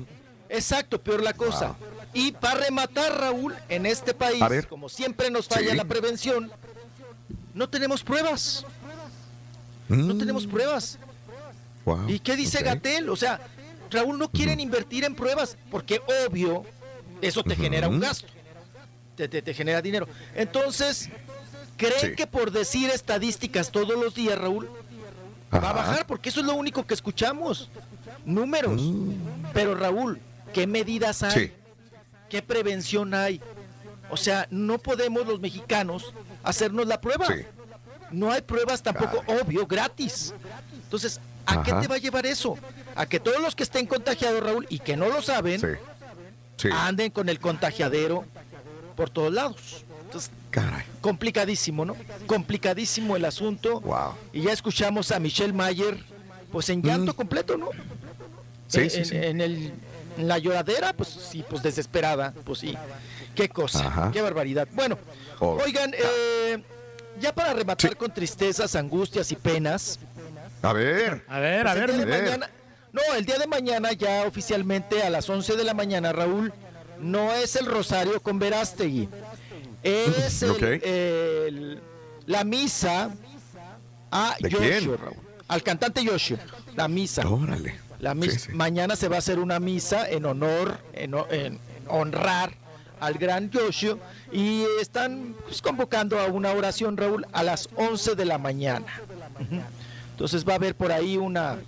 [0.49, 1.76] Exacto, peor la cosa.
[2.12, 5.76] Y para rematar, Raúl, en este país, como siempre nos falla Sí.
[5.76, 6.51] la prevención,
[7.52, 8.65] no tenemos pruebas.
[9.89, 10.07] Mm.
[10.09, 10.99] No tenemos pruebas.
[11.84, 12.62] Wow, ¿Y qué dice.
[12.62, 13.10] Gatel?
[13.10, 13.41] O sea,
[13.91, 16.65] Raúl, no quieren invertir en pruebas porque obvio,
[17.20, 18.26] eso te genera un gasto.
[19.17, 20.09] Te, te- te genera dinero.
[20.34, 21.10] Entonces,
[21.77, 22.15] ¿creen Sí.
[22.17, 24.69] que por decir estadísticas todos los días, Raúl,
[25.53, 26.07] va a bajar?
[26.07, 27.70] Porque eso es lo único que escuchamos.
[28.25, 28.81] Números.
[29.53, 30.20] Pero Raúl,
[30.53, 31.31] ¿qué medidas hay?
[31.36, 31.41] Mm.
[31.41, 31.53] Sí.
[32.31, 33.41] ¿Qué prevención hay?
[34.11, 36.12] O sea, no podemos los mexicanos
[36.43, 37.27] hacernos la prueba.
[37.27, 37.43] Sí.
[38.11, 40.35] No hay pruebas tampoco, obvio, gratis.
[40.85, 42.57] Entonces, ¿a qué te va a llevar eso?
[42.94, 45.61] A que todos los que estén contagiados, Raúl, y que no lo saben,
[46.73, 48.25] anden con el contagiadero
[48.97, 49.85] por todos lados.
[50.05, 50.84] Entonces, Caray.
[51.00, 51.97] complicadísimo, ¿no?
[52.26, 53.81] Complicadísimo el asunto.
[53.81, 54.15] Wow.
[54.33, 55.99] Y ya escuchamos a Michelle Mayer,
[56.52, 57.66] pues en llanto completo, ¿no?
[57.66, 57.70] Mm.
[58.68, 59.16] Sí, en, sí, en- sí.
[59.16, 59.73] en el,
[60.18, 62.76] en la lloradera, pues sí, pues desesperada, pues sí.
[63.34, 64.10] Qué cosa, Ajá.
[64.12, 64.68] qué barbaridad.
[64.73, 64.97] Bueno,
[65.41, 65.58] Oh.
[65.65, 66.62] oigan, eh,
[67.20, 69.99] ya para rematar con tristezas, angustias y penas.
[70.62, 71.24] A ver.
[71.28, 71.97] A ver, pues a el ver.
[71.97, 72.24] día de a ver.
[72.24, 72.50] mañana-
[72.92, 76.52] no, el día de mañana ya oficialmente a las 11 de la mañana, Raúl,
[77.00, 79.08] no es el rosario con Verástegui.
[79.85, 80.63] Es el- Ok.
[80.63, 81.81] el-
[82.27, 83.11] la misa
[84.11, 84.97] a ¿De Yoshio, quién?
[84.99, 85.17] Raúl.
[85.49, 86.39] Al cantante Yoshio.
[86.75, 87.29] La misa.
[87.29, 87.79] Órale.
[88.01, 88.53] La mis- Sí, sí.
[88.53, 91.15] Mañana se va a hacer una misa en honor, en,
[91.89, 92.55] honrar
[93.01, 93.99] al gran Yoshio
[94.33, 98.87] y están pues, convocando a una oración, Raúl, a las 11 de la mañana.
[100.13, 101.59] Entonces va a haber por ahí una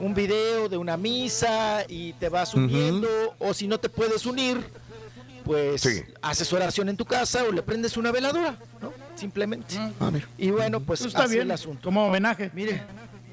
[0.00, 3.08] un video de una misa y te vas uniendo
[3.40, 4.64] o si no te puedes unir,
[5.48, 6.02] pues Sí.
[6.20, 8.92] haces oración en tu casa o le prendes una veladora, ¿no?
[9.14, 9.76] Simplemente.
[9.98, 10.28] A ver.
[10.36, 11.80] Y bueno, pues Eso está así bien, el asunto.
[11.84, 12.50] como homenaje.
[12.52, 12.82] Mire,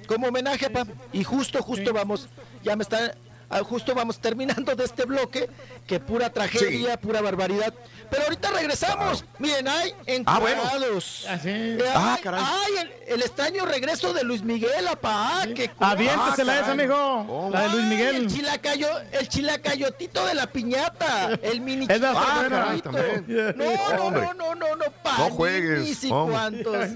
[0.08, 0.88] como homenaje, pa.
[1.12, 2.30] Y justo, justo vamos,
[2.64, 3.16] ya me está, ah,
[3.64, 5.50] justo vamos terminando de este bloque,
[5.88, 7.74] que pura tragedia, pura barbaridad.
[8.10, 9.26] Pero ahorita regresamos.
[9.40, 9.94] Miren, hay
[10.26, 10.62] Ah, bueno.
[10.62, 11.26] encuadrados.
[11.28, 11.50] Ah, sí.
[11.50, 12.42] Eh, Ah, ay, caray.
[12.44, 15.42] ay, el, el extraño regreso de Luis Miguel, apa.
[15.42, 15.92] ah, qué cosa.
[15.92, 17.50] Aviéntesela Ah, esa, amigo.
[17.52, 18.16] La de Luis Ay, Miguel.
[18.16, 21.32] El chilacayo, el chilacayotito de la piñata.
[21.42, 23.26] El mini Es caray, también.
[23.56, 23.66] No,
[23.96, 24.22] no, Hombre.
[24.22, 26.34] no, no, no, no, pa, No juegues, ni si hombre.
[26.36, 26.88] cuántos.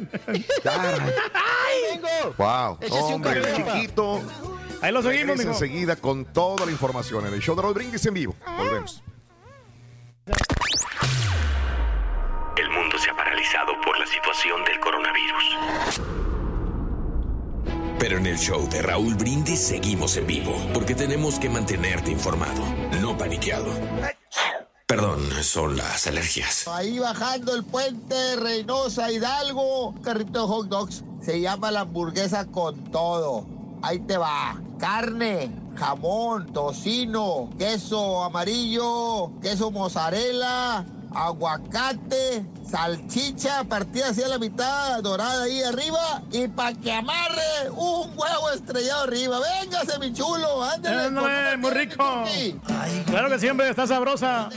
[0.64, 1.00] Caray.
[1.34, 2.34] ¡Ay, vengo!
[2.38, 2.78] Wow.
[2.82, 3.74] Échese un Hombre, el café, pa.
[3.74, 4.22] chiquito.
[4.82, 5.52] Ahí lo seguimos, mijo.
[5.52, 8.36] enseguida con toda la información en el show de Raúl Brindis en vivo.
[8.58, 9.04] Volvemos.
[12.56, 15.58] El mundo se ha paralizado por la situación del coronavirus.
[18.00, 22.64] Pero en el show de Raúl Brindis seguimos en vivo, porque tenemos que mantenerte informado,
[23.02, 23.68] no paniqueado.
[24.88, 26.68] Perdón, son las alergias.
[26.68, 31.04] Ahí bajando el puente Reynosa Hidalgo, carrito de hot dogs.
[31.22, 33.46] Se llama la hamburguesa con todo.
[33.82, 34.60] Ahí te va.
[34.80, 45.44] Carne, jamón, tocino, queso amarillo, queso mozzarella, aguacate, salchicha partida así a la mitad, dorada
[45.44, 46.22] ahí arriba.
[46.32, 49.40] Y para que amarre un huevo estrellado arriba.
[49.40, 50.64] Véngase, mi chulo.
[50.64, 51.58] Ándale.
[51.58, 52.04] Muy rico.
[52.24, 52.60] Turqui.
[53.06, 54.50] Claro que siempre está sabrosa.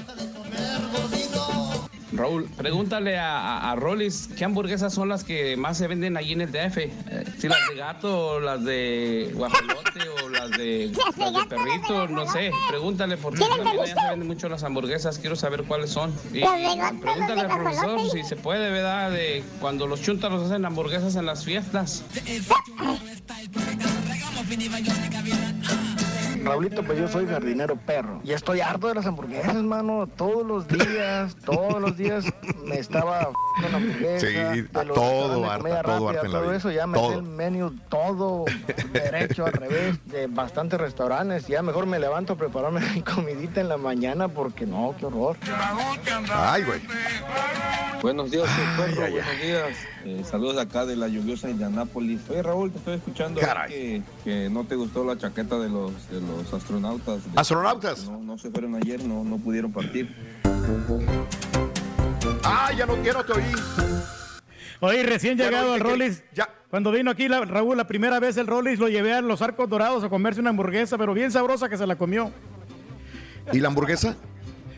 [2.12, 6.32] Raúl, pregúntale a, a, a Rollis qué hamburguesas son las que más se venden allí
[6.32, 6.78] en el DF.
[6.78, 6.92] Eh,
[7.38, 11.38] si las de gato, o las de guajolote o las de, Las de las de
[11.38, 12.50] gato, perrito, las de no sé.
[12.68, 15.18] Pregúntale porque ¿Sí las también de allá se venden mucho las hamburguesas.
[15.18, 16.12] Quiero saber cuáles son.
[16.32, 18.22] Y Las de gato, pregúntale las de al profesor guajolote.
[18.22, 19.10] si se puede, ¿verdad?
[19.10, 22.04] De cuando los chuntaros hacen hamburguesas en las fiestas.
[26.44, 28.20] Raulito, pues yo soy jardinero perro.
[28.24, 30.06] Y estoy harto de las hamburguesas, mano.
[30.06, 32.24] Todos los días, todos los días
[32.64, 34.26] me estaba una hamburguesa.
[34.26, 36.98] Sí, de a los todo harta, todo rápida, harta en la todo eso, ya me
[36.98, 37.14] sé Todo.
[37.14, 38.44] el menú todo
[38.92, 41.46] derecho, al revés, de bastantes restaurantes.
[41.46, 45.36] Ya mejor me levanto a prepararme mi comidita en la mañana porque no, qué horror.
[46.34, 46.80] Ay, güey.
[48.02, 49.76] Buenos días, Ay, Perro, ay, buenos días.
[50.04, 52.20] Eh, saludos acá de la lluviosa Indianápolis.
[52.28, 56.20] Oye, Raúl, te estoy escuchando que, que no te gustó la chaqueta de los, de
[56.20, 57.22] los astronautas.
[57.24, 58.04] de- ¿Astronautas?
[58.08, 60.12] No, no se fueron ayer, no, no pudieron partir.
[62.44, 63.42] Ah, ya no quiero te oí.
[64.80, 66.22] Oye, recién Ya llegado no, el que- Rollis.
[66.34, 66.48] ya.
[66.68, 69.68] Cuando vino aquí la- Raúl la primera vez el Rollis lo llevé a los Arcos
[69.68, 72.32] Dorados a comerse una hamburguesa, pero bien sabrosa que se la comió.
[73.52, 74.16] ¿Y la hamburguesa?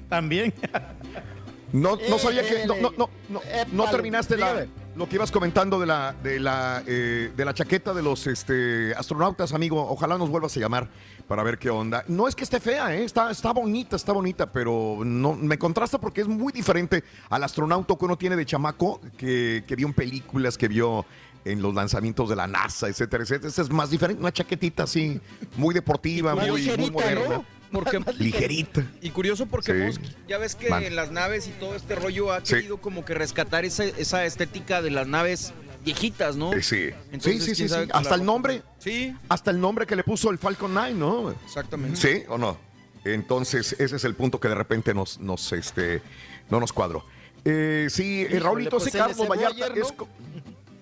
[0.08, 0.52] También.
[1.74, 2.66] No, no sabía que.
[2.66, 3.40] No, no, no, no,
[3.72, 7.52] no Épale, terminaste la, lo que ibas comentando de la, de la, eh, de la
[7.52, 9.84] chaqueta de los este, astronautas, amigo.
[9.90, 10.88] Ojalá nos vuelvas a llamar
[11.26, 12.04] para ver qué onda.
[12.06, 13.02] No es que esté fea, ¿eh?
[13.02, 17.96] está, está bonita, está bonita, pero no me contrasta porque es muy diferente al astronauta
[17.96, 21.04] que uno tiene de chamaco, que, que vio en películas, que vio
[21.44, 23.48] en los lanzamientos de la NASA, etcétera, etcétera.
[23.48, 25.20] Esta es más diferente, una chaquetita así,
[25.56, 27.28] muy deportiva, muy, moderna.
[27.28, 27.44] ¿no?
[27.80, 28.84] Porque, Ligerita.
[29.02, 29.78] Y curioso porque Sí.
[29.78, 30.84] Musk, ya ves que Man.
[30.84, 32.54] en las naves y todo este rollo ha Sí.
[32.56, 35.52] querido como que rescatar esa, esa estética de las naves
[35.84, 36.52] viejitas, ¿no?
[36.54, 36.90] Eh, sí.
[37.12, 38.62] Entonces, sí, sí, sí, Hasta el nombre.
[38.78, 39.14] Sí.
[39.28, 41.30] Hasta el nombre que le puso el Falcon 9, ¿no?
[41.44, 41.96] Exactamente.
[42.00, 42.56] ¿Sí o no?
[43.04, 46.00] Entonces, ese es el punto que de repente nos, nos este,
[46.48, 47.04] no nos cuadró.
[47.44, 49.86] Eh, sí, eh, Híjole, Raulito, pues sí, Carlos Vallarta ayer, ¿no?
[49.86, 49.92] es,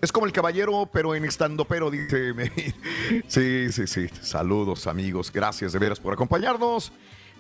[0.03, 2.35] es como el caballero, pero en estando pero, dice.
[3.29, 4.09] sí, sí, sí.
[4.21, 5.31] Saludos, amigos.
[5.33, 6.93] Gracias de veras por acompañarnos.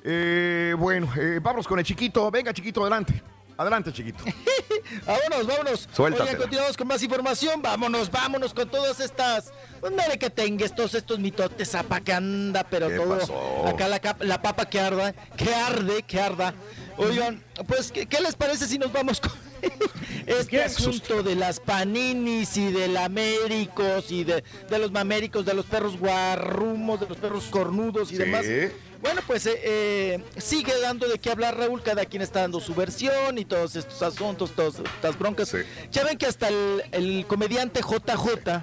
[0.04, 2.30] Eh, bueno, eh, vámonos con el chiquito.
[2.30, 3.20] Venga, chiquito, adelante.
[3.56, 4.24] Adelante, chiquito.
[5.06, 5.88] Vámonos, vámonos.
[5.92, 6.30] Suéltatela.
[6.30, 7.62] Oye, continuamos con más información.
[7.62, 9.52] Vámonos, vámonos con todas estas.
[9.80, 13.18] Pues madre que tengas todos estos mitotes, zapa que anda, pero ¿Qué todo.
[13.18, 13.66] pasó?
[13.66, 13.88] Acá
[14.20, 16.54] la, papa que arda, que arde, que arda.
[16.96, 19.30] Oigan, pues, ¿qué, qué les parece si nos vamos con
[20.26, 25.66] este asunto de las paninis y del Américos y de, de los maméricos, de los
[25.66, 28.22] perros guarrumos, de los perros cornudos y Sí.
[28.22, 28.44] demás?
[29.00, 32.72] Bueno, pues eh, eh, sigue dando de qué hablar Raúl, cada quien está dando su
[32.74, 35.52] versión y todos estos asuntos, todas estas broncas.
[35.90, 38.62] Ya ven que hasta el, el comediante JJ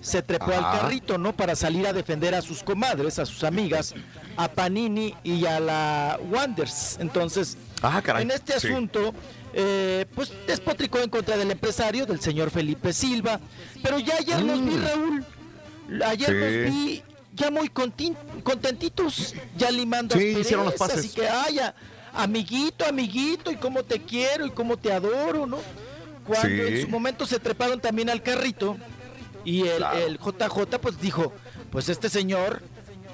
[0.00, 0.70] se trepó Ajá.
[0.74, 1.34] al carrito, ¿no?
[1.34, 3.92] Para salir a defender a sus comadres, a sus amigas,
[4.36, 6.96] a Panini y a la Wonders.
[7.00, 8.22] Entonces, Ah, caray.
[8.22, 8.68] en este Sí.
[9.52, 13.40] Eh, pues despotricó en contra del empresario, del señor Felipe Silva.
[13.82, 14.84] Pero ya ayer los vi, Mm.
[14.84, 15.24] Raúl.
[16.06, 16.34] Ayer Sí.
[16.34, 17.02] los vi
[17.34, 17.68] ya muy
[18.44, 21.12] contentitos, ya limando Sí, hicieron asperezas, paces.
[21.12, 21.74] Y que, ay, a-
[22.12, 25.58] amiguito, amiguito, y cómo te quiero y cómo te adoro, ¿no?
[26.26, 26.74] Cuando Sí.
[26.74, 28.76] en su momento se treparon también al carrito
[29.44, 31.32] y el, el JJ pues dijo,
[31.72, 32.62] pues este señor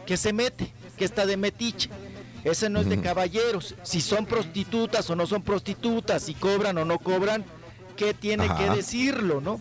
[0.06, 1.88] que se mete, que está de metiche.
[2.46, 3.74] Ese no es de caballeros.
[3.82, 7.44] Si son prostitutas o no son prostitutas, si cobran o no cobran,
[7.96, 8.56] ¿qué tiene Ajá.
[8.56, 9.60] que decirlo, no?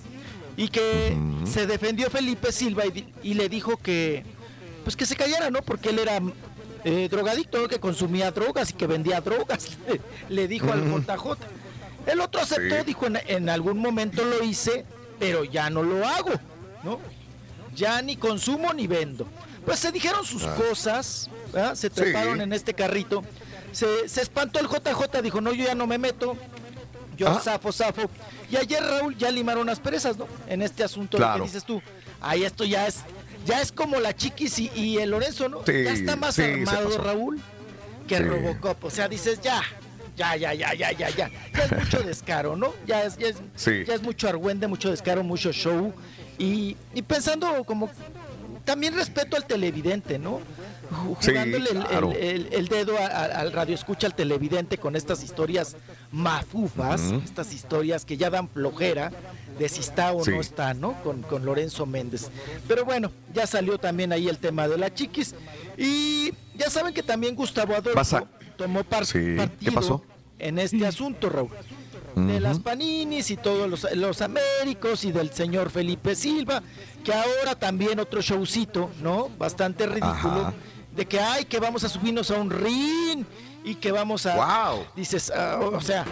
[0.55, 2.83] Y que se defendió Felipe Silva
[3.23, 4.23] y, le dijo que,
[4.83, 5.63] pues que se callara, ¿no?
[5.63, 6.21] Porque él era
[6.83, 9.69] eh, drogadicto, que consumía drogas y que vendía drogas,
[10.29, 10.99] le dijo al Ujú.
[11.01, 11.37] JJ.
[12.05, 12.83] El otro aceptó, Sí.
[12.85, 14.85] dijo, en, en algún momento lo hice,
[15.19, 16.33] pero ya no lo hago,
[16.83, 16.99] ¿no?
[17.75, 19.25] Ya ni consumo ni vendo.
[19.65, 20.55] Pues se dijeron sus Ah.
[20.55, 21.75] cosas, ¿verdad?
[21.75, 22.43] se treparon Sí.
[22.43, 23.23] en este carrito.
[23.71, 26.37] Se, se espantó el JJ, dijo, no, yo ya no me meto,
[27.17, 27.41] yo Ah.
[27.43, 28.09] zafo, zafo.
[28.49, 30.27] Y ayer, Raúl, ya limaron las perezas, ¿no?
[30.47, 31.43] En este asunto Claro.
[31.43, 31.81] que dices tú.
[32.21, 32.99] Ahí esto ya es,
[33.45, 35.59] ya es como la Chiquis y, y el Lorenzo, ¿no?
[35.65, 36.97] Sí, ya está más sí, armado.
[36.97, 37.41] Raúl,
[38.07, 38.19] que.
[38.19, 38.83] Robocop.
[38.85, 39.61] O sea, dices, ya,
[40.15, 41.29] ya, ya, ya, ya, ya, ya.
[41.53, 42.73] Ya es mucho descaro, ¿no?
[42.85, 43.83] Ya es, ya es, Sí.
[43.85, 45.93] ya es mucho argüende, mucho descaro, mucho show.
[46.37, 47.89] Y, y pensando como
[48.65, 50.39] también respeto al televidente, ¿no?
[51.19, 52.11] Sí, Jugándole el- claro.
[52.11, 55.75] el, el- el dedo a- a- al radio escucha al televidente con estas historias
[56.11, 59.11] mafufas, estas historias que ya dan flojera
[59.57, 60.31] de si está o Sí.
[60.31, 61.01] no está, ¿no?
[61.03, 62.29] Con, con Lorenzo Méndez.
[62.67, 65.33] Pero bueno, ya salió también ahí el tema de la chiquis.
[65.77, 68.27] Y ya saben que también Gustavo Adolfo a-
[68.57, 70.03] tomó par- Sí, ¿qué partido pasó?
[70.39, 71.49] en este asunto, Raúl.
[72.15, 76.63] De las Paninis y todos los, los Américos y del señor Felipe Silva,
[77.03, 79.29] que ahora también otro showcito, ¿no?
[79.37, 80.11] Bastante ridículo,
[80.41, 80.53] Ajá.
[80.95, 83.25] de que, ay, que vamos a subirnos a un ring
[83.65, 84.35] y que vamos a...
[84.71, 84.85] Wow.
[84.95, 86.05] Dices, ah, o sea,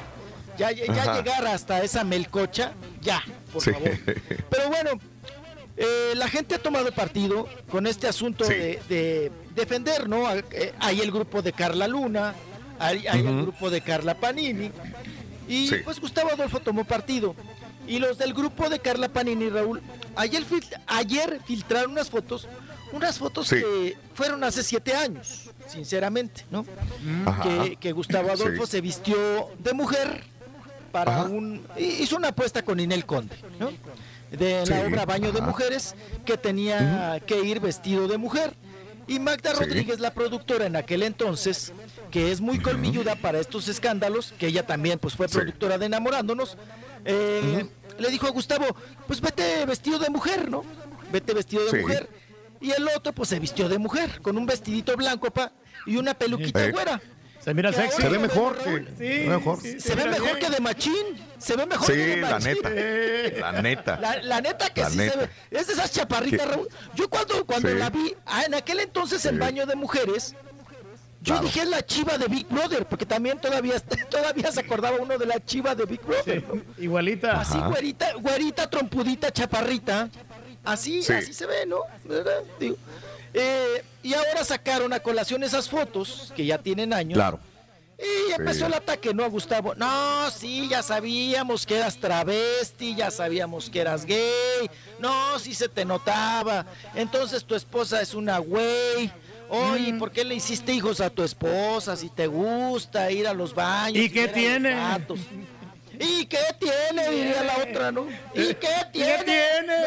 [0.58, 3.24] ya, ya llegar hasta esa melcocha, ya,
[3.54, 3.72] por Sí.
[3.72, 3.90] favor.
[4.50, 4.92] Pero bueno,
[5.78, 8.54] eh, la gente ha tomado partido con este asunto Sí.
[8.54, 10.30] de, de defender, ¿no?
[10.32, 12.34] Eh, Hay el grupo de Carla Luna,
[12.80, 14.70] hay, hay el grupo de Carla Panini,
[15.48, 15.76] y Sí.
[15.84, 17.36] pues Gustavo Adolfo tomó partido.
[17.88, 19.82] Y los del grupo de Carla Panini, Raúl,
[20.16, 22.48] ayer, fil- ayer filtraron unas fotos,
[22.94, 23.56] unas fotos Sí.
[23.58, 26.66] que fueron hace siete años, sinceramente, ¿no?
[27.26, 27.44] Ajá.
[27.44, 28.72] Que, que Gustavo Adolfo Sí.
[28.72, 30.24] se vistió de mujer
[30.94, 31.24] para Ajá.
[31.30, 31.66] un...
[31.78, 33.72] Hizo una apuesta con Inel Conde, ¿no?
[34.32, 35.42] De la obra Baño de.
[35.42, 35.94] Mujeres,
[36.26, 38.56] que tenía que ir vestido de mujer.
[39.06, 39.54] Y Magda.
[39.54, 41.72] Rodríguez, la productora en aquel entonces,
[42.14, 45.34] que es muy colmilluda para estos escándalos, que ella también pues fue Sí.
[45.34, 46.58] productora de Enamorándonos,
[47.06, 47.66] eh,
[47.98, 48.68] le dijo a Gustavo,
[49.08, 50.64] pues vete vestido de mujer, ¿no?
[51.12, 51.78] Vete vestido de Sí.
[51.78, 52.08] mujer.
[52.62, 55.52] Y el otro pues se vistió de mujer, con un vestidito blanco, pa,
[55.88, 56.72] y una peluquita Eh.
[56.72, 57.02] güera.
[57.44, 58.02] Se mira Que sexy.
[58.04, 59.60] Se ve mejor que- ve mejor.
[59.60, 60.40] sí, Se ve mejor bien.
[60.40, 60.94] que de machín.
[61.40, 62.54] Se ve mejor Sí, que de la machín.
[62.54, 63.52] neta.
[63.52, 64.00] La neta.
[64.00, 65.12] La, la neta que La sí neta.
[65.14, 65.30] se ve.
[65.52, 66.70] Es de esas chaparritas, Raúl.
[66.96, 67.76] Yo cuando, cuando Sí.
[67.76, 69.40] la vi, ah, en aquel entonces en Sí.
[69.40, 70.36] baño de mujeres,
[71.24, 71.44] yo Claro.
[71.44, 73.80] dije "Es la chiva de Big Brother, porque también todavía,
[74.10, 76.44] todavía se acordaba uno de la chiva de Big Brother.
[76.78, 77.40] Igualita.
[77.40, 77.68] Así, Ajá.
[77.70, 80.10] güerita, güerita, trompudita, chaparrita.
[80.64, 81.14] Así, Sí.
[81.14, 81.78] así se ve, ¿no?
[82.06, 82.42] ¿Verdad?
[82.60, 82.76] Digo,
[83.34, 87.16] eh, y ahora sacaron a colación esas fotos, que ya tienen años.
[87.16, 87.40] Claro.
[88.00, 88.66] Y empezó Sí.
[88.66, 89.76] el ataque, ¿no, Gustavo?
[89.76, 94.70] No, sí, ya sabíamos que eras travesti, ya sabíamos que eras gay.
[95.00, 96.66] No, sí se te notaba.
[96.96, 99.10] Entonces tu esposa es una güey.
[99.56, 103.54] Oye, ¿por qué le hiciste hijos a tu esposa si te gusta ir a los
[103.54, 104.04] baños?
[104.04, 104.76] ¿Y qué tiene?
[106.00, 107.10] ¿Y qué tiene?
[107.12, 108.08] Diría la otra, ¿no?
[108.34, 109.24] ¿Y qué tiene?
[109.24, 109.78] tiene?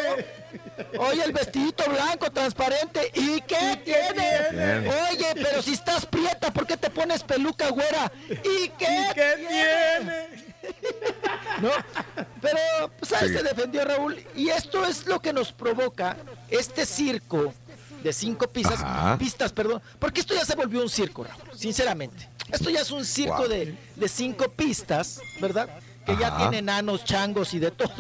[0.95, 1.03] ¿No?
[1.03, 3.11] Oye, el vestidito blanco, transparente.
[3.15, 4.47] ¿Y qué tiene?
[4.51, 4.89] tiene?
[5.11, 8.13] Oye, pero si estás prieta, ¿por qué te pones peluca güera?
[8.31, 9.13] ¿Y qué,
[9.49, 10.47] tiene?
[11.61, 11.71] ¿No?
[12.41, 13.35] Pero, pues ahí Sí.
[13.35, 14.25] se defendió Raúl.
[14.37, 16.17] Y esto es lo que nos provoca
[16.51, 17.53] este circo
[18.03, 19.19] de cinco pistas, Ajá.
[19.19, 19.83] pistas, perdón.
[19.99, 22.29] Porque esto ya se volvió un circo, Raúl, sinceramente.
[22.51, 23.49] Esto ya es un circo Wow.
[23.49, 25.69] de, de cinco pistas, ¿verdad?
[26.05, 27.93] Que ya tiene nanos, changos y de todo.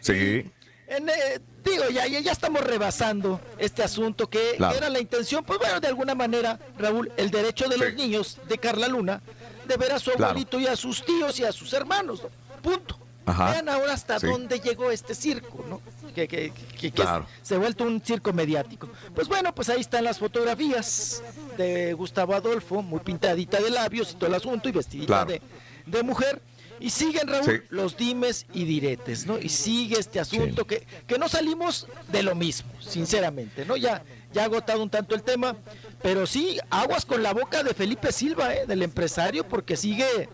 [0.00, 0.50] Sí.
[0.86, 4.76] En, eh, digo, ya, ya, estamos rebasando este asunto que Claro.
[4.76, 8.58] era la intención, pues bueno, de alguna manera, Raúl, el derecho de los niños de
[8.58, 9.22] Carla Luna
[9.66, 10.26] de ver a su Claro.
[10.32, 12.28] abuelito y a sus tíos y a sus hermanos, ¿no?
[12.60, 12.98] punto.
[13.24, 13.52] Ajá.
[13.52, 14.26] Vean ahora hasta Sí.
[14.26, 15.80] dónde llegó este circo, ¿no?
[16.14, 17.26] Que, que- que- que Claro.
[17.42, 18.88] se ha vuelto un circo mediático.
[19.14, 21.22] Pues bueno, pues ahí están las fotografías
[21.58, 25.30] de Gustavo Adolfo, muy pintadita de labios y todo el asunto, y vestidita Claro.
[25.30, 25.42] de,
[25.86, 26.40] de mujer.
[26.80, 27.66] Y siguen, Raúl, Sí.
[27.70, 29.38] los dimes y diretes, ¿no?
[29.38, 33.76] Y sigue este asunto que, que no salimos de lo mismo, sinceramente, ¿no?
[33.76, 34.02] Ya,
[34.32, 35.56] ya ha agotado un tanto el tema,
[36.02, 38.66] pero sí, aguas con la boca de Felipe Silva, ¿eh?
[38.66, 40.28] Del empresario, porque sigue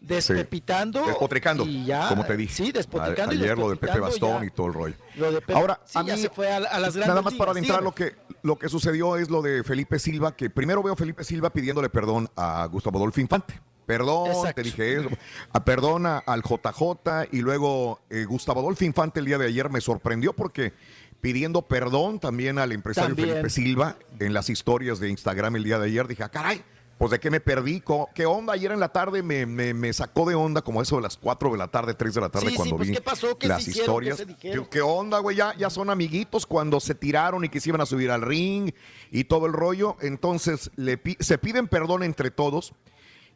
[0.00, 1.04] despepitando.
[1.06, 2.54] Despotricando, y ya, como te dije.
[2.54, 3.34] Sí, despotricando.
[3.34, 4.46] y Ayer lo de Pepe Bastón ya.
[4.46, 4.94] y todo el rollo.
[5.16, 7.34] Lo de Pepe- Ahora, sí, a ya mí, se fue a, a las Nada más
[7.34, 10.94] para adentrar lo que, lo que sucedió es lo de Felipe Silva, que primero veo
[10.94, 13.60] a Felipe Silva pidiéndole perdón a Gustavo Adolfo Infante.
[13.86, 14.54] Perdón, Exacto.
[14.56, 15.08] te dije eso.
[15.52, 19.80] A perdona al JJ y luego eh, Gustavo Adolfo Infante el día de ayer me
[19.80, 20.74] sorprendió porque
[21.22, 23.30] pidiendo perdón también al empresario También.
[23.30, 26.06] Felipe Silva en las historias de Instagram el día de ayer.
[26.06, 26.62] Dije, ah, caray,
[26.98, 27.80] pues de qué me perdí,
[28.14, 28.54] qué onda.
[28.54, 31.52] Ayer en la tarde me, me- me sacó de onda como eso de las 4
[31.52, 33.38] de la tarde, 3 de la tarde Sí, sí, cuando pues, vi ¿qué pasó?
[33.38, 34.00] ¿Qué las se hicieron?
[34.00, 34.36] ¿Qué historias.
[34.64, 35.36] se ¿Qué onda, güey?
[35.36, 38.72] Ya, ya son amiguitos cuando se tiraron y que se iban a subir al ring
[39.12, 39.96] y todo el rollo.
[40.00, 42.72] Entonces le se piden perdón entre todos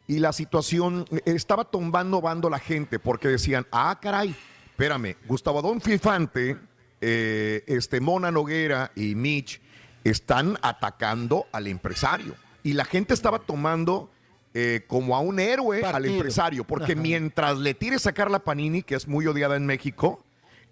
[0.07, 4.35] y la situación eh, estaba tombando bando la gente porque decían, ah, caray,
[4.71, 6.57] espérame, Gustavo Adolfo Infante,
[6.99, 9.61] eh, este, Mona Noguera y Mitch
[10.03, 12.35] están atacando al empresario.
[12.63, 14.09] Y la gente estaba tomando
[14.53, 17.01] eh, como a un héroe al empresario, porque Ajá.
[17.01, 20.23] mientras le tire a Carla Panini, que es muy odiada en México,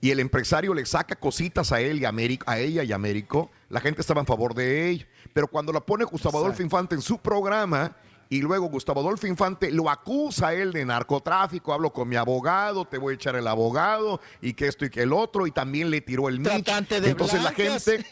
[0.01, 2.95] y el empresario le saca cositas a él y a, Américo, a ella y a
[2.95, 5.07] Américo, la gente estaba en favor de ella.
[5.33, 7.95] Pero cuando la pone Gustavo Adolfo Infante en su programa
[8.29, 12.85] y luego Gustavo Adolfo Infante lo acusa a él de narcotráfico, hablo con mi abogado,
[12.85, 15.89] te voy a echar el abogado y que esto y que el otro, y también
[15.89, 16.41] le tiró el.
[16.41, 18.05] Tratante de Entonces la gente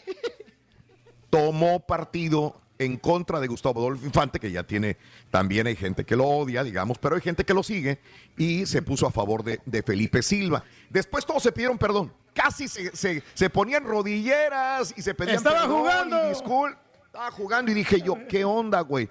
[1.30, 4.96] tomó partido en contra de Gustavo Adolfo Infante, que ya tiene,
[5.30, 8.00] también hay gente que lo odia, digamos, pero hay gente que lo sigue,
[8.38, 10.64] y se puso a favor de, de Felipe Silva.
[10.88, 15.60] Después todos se pidieron perdón, casi se, se- se ponían rodilleras y se pedían Estaba
[15.62, 16.16] perdón jugando.
[16.16, 16.76] y discul-
[17.06, 19.08] Estaba jugando y dije yo, ¿qué onda, güey?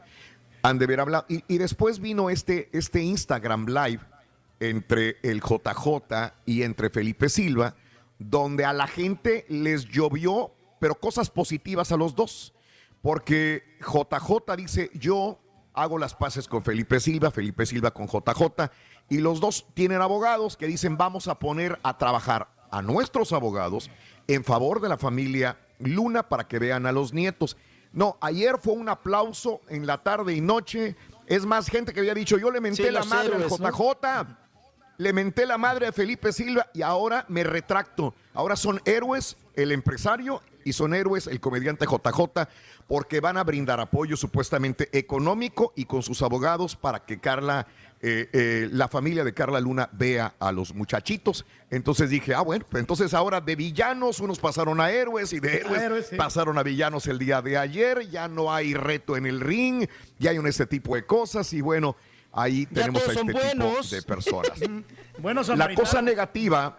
[0.64, 1.26] Han de haber hablado.
[1.30, 4.00] Y, y después vino este, este Instagram Live
[4.60, 7.76] entre el JJ y entre Felipe Silva,
[8.18, 12.54] donde a la gente les llovió, pero cosas positivas a los dos.
[13.02, 15.40] Porque JJ dice, yo
[15.74, 18.70] hago las paces con Felipe Silva, Felipe Silva con JJ,
[19.10, 23.90] y los dos tienen abogados que dicen, vamos a poner a trabajar a nuestros abogados
[24.28, 27.58] en favor de la familia Luna para que vean a los nietos.
[27.92, 30.96] No, ayer fue un aplauso en la tarde y noche.
[31.26, 33.72] Es más, gente que había dicho, yo le menté Sí, la madre héroes, al ¿no?
[33.72, 34.38] JJ.
[34.98, 38.14] Le menté la madre a Felipe Silva y ahora me retracto.
[38.34, 42.48] Ahora son héroes el empresario y son héroes el comediante JJ
[42.88, 47.68] porque van a brindar apoyo supuestamente económico y con sus abogados para que Carla,
[48.02, 51.46] eh, eh, la familia de Carla Luna vea a los muchachitos.
[51.70, 55.58] Entonces dije, ah, bueno, pues entonces ahora de villanos unos pasaron a héroes y de
[55.58, 56.16] héroes, héroes, sí.
[56.16, 58.10] pasaron a villanos el día de ayer.
[58.10, 59.88] Ya no hay reto en el ring,
[60.20, 61.96] ya hay un este tipo de cosas y bueno.
[62.32, 63.40] Ahí Ya tenemos a este tipo
[63.90, 64.52] de personas.
[65.18, 66.78] Buenos La cosa negativa,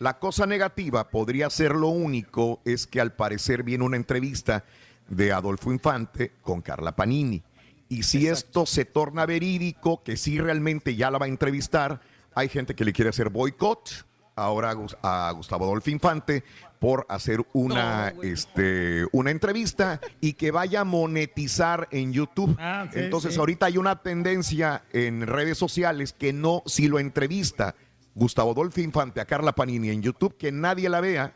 [0.00, 4.64] la cosa negativa podría ser lo único, es que al parecer viene una entrevista
[5.08, 7.42] de Adolfo Infante con Carla Panini.
[7.88, 12.00] Y si esto se torna verídico, que sí realmente ya la va a entrevistar,
[12.34, 14.06] hay gente que le quiere hacer boicot
[14.36, 16.44] ahora a Gus- a Gustavo Adolfo Infante
[16.78, 22.56] por hacer una, este, una entrevista y que vaya a monetizar en YouTube.
[22.58, 23.38] Ah, sí, Entonces sí.
[23.38, 27.74] ahorita hay una tendencia en redes sociales que no, si lo entrevista
[28.14, 31.34] Gustavo Adolfo Infante a Carla Panini en YouTube, que nadie la vea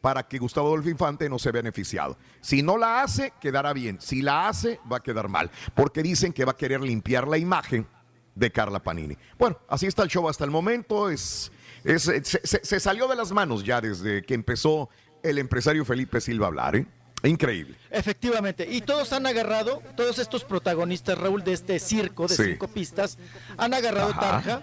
[0.00, 2.16] para que Gustavo Adolfo Infante no se beneficiado.
[2.40, 4.00] Si no la hace, quedará bien.
[4.00, 5.50] Si la hace, va a quedar mal.
[5.74, 7.86] Porque dicen que va a querer limpiar la imagen
[8.34, 9.16] de Carla Panini.
[9.38, 11.10] Bueno, así está el show hasta el momento.
[11.10, 11.50] Es,
[11.84, 14.88] es- se, se- se salió de las manos ya desde que empezó
[15.22, 16.76] el empresario Felipe Silva a hablar.
[16.76, 16.86] ¿eh?
[17.24, 17.76] Increíble.
[17.90, 22.44] Efectivamente, y todos han agarrado, todos estos protagonistas, Raúl, de este circo de Sí.
[22.52, 23.18] cinco pistas,
[23.58, 24.20] han agarrado Ajá.
[24.20, 24.62] tarja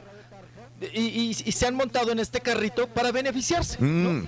[0.82, 3.78] y, y- y se han montado en este carrito para beneficiarse.
[3.84, 4.28] Mm,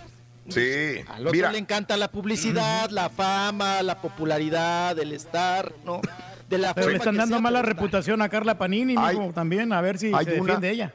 [0.49, 1.01] sí.
[1.07, 6.01] Al otro Mira, le encanta la publicidad, la fama, la popularidad, el estar, ¿no?
[6.49, 9.81] De la Pero le están dando sea, mala reputación a Carla Panini, mijo, también, a
[9.81, 10.93] ver si hay se una- defiende ella.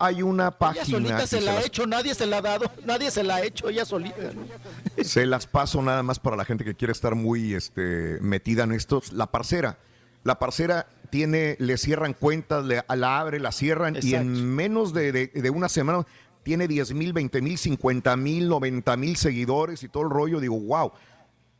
[0.00, 0.84] hay una Ella página.
[0.84, 3.36] solita y se la ha las- hecho, nadie se la ha dado, nadie se la
[3.36, 4.16] ha hecho, ella solita.
[4.34, 5.04] ¿no?
[5.04, 8.72] Se las paso nada más para la gente que quiere estar muy este, metida en
[8.72, 9.00] esto.
[9.12, 9.78] La parcera.
[10.24, 15.12] La parcera tiene, le cierran cuentas, le, la abre, la cierran y en menos de,
[15.12, 16.06] de- de una semana
[16.42, 20.40] tiene 10 mil, 20 mil, 50 mil, 90 mil seguidores y todo el rollo.
[20.40, 20.92] Digo, wow.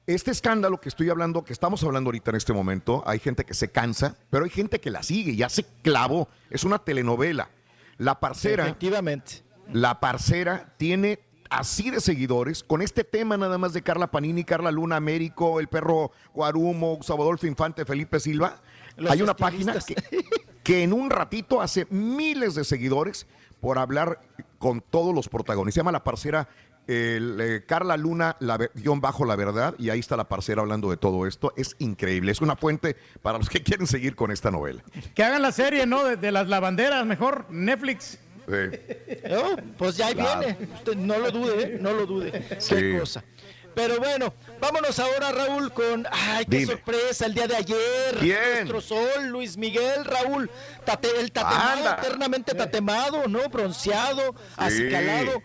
[0.06, 3.52] Este escándalo que estoy hablando, que estamos hablando ahorita en este momento, hay gente que
[3.52, 6.28] se cansa, pero hay gente que la sigue, ya se clavó.
[6.50, 7.50] Es una telenovela.
[7.98, 8.64] La parcera.
[8.64, 9.42] Efectivamente.
[9.70, 11.18] La parcera tiene
[11.50, 15.68] así de seguidores, con este tema nada más de Carla Panini, Carla Luna, Américo, el
[15.68, 18.60] perro Guarumo, Gustavo Adolfo Infante, Felipe Silva.
[18.96, 19.94] Los Hay una página que,
[20.62, 23.26] que en un ratito hace miles de seguidores
[23.60, 24.20] por hablar
[24.58, 25.74] con todos los protagonistas.
[25.74, 26.48] Se llama La Parcera
[26.88, 30.90] el, eh, Carla Luna, la, guion bajo la verdad, y ahí está la parcera hablando
[30.90, 31.52] de todo esto.
[31.56, 34.82] Es increíble, es una fuente para los que quieren seguir con esta novela.
[35.14, 36.02] Que hagan la serie, ¿no?
[36.02, 38.18] De, de las lavanderas, mejor, Netflix.
[38.48, 39.18] Sí.
[39.28, 40.40] No, pues ya ahí Claro.
[40.40, 40.58] viene.
[40.74, 41.78] Usted no lo dude, ¿eh?
[41.80, 42.56] no lo dude.
[42.60, 42.74] Sí.
[42.74, 43.22] Qué cosa.
[43.74, 46.04] Pero bueno, vámonos ahora, Raúl, con.
[46.10, 46.72] ¡Ay, qué Dime.
[46.72, 47.26] sorpresa!
[47.26, 48.16] El día de ayer.
[48.18, 48.38] ¿Quién?
[48.68, 50.50] Nuestro sol, Luis Miguel, Raúl.
[50.84, 51.98] Tate- el tatemado, Anda.
[52.02, 53.48] eternamente tatemado, ¿no?
[53.48, 55.42] Bronceado, acicalado.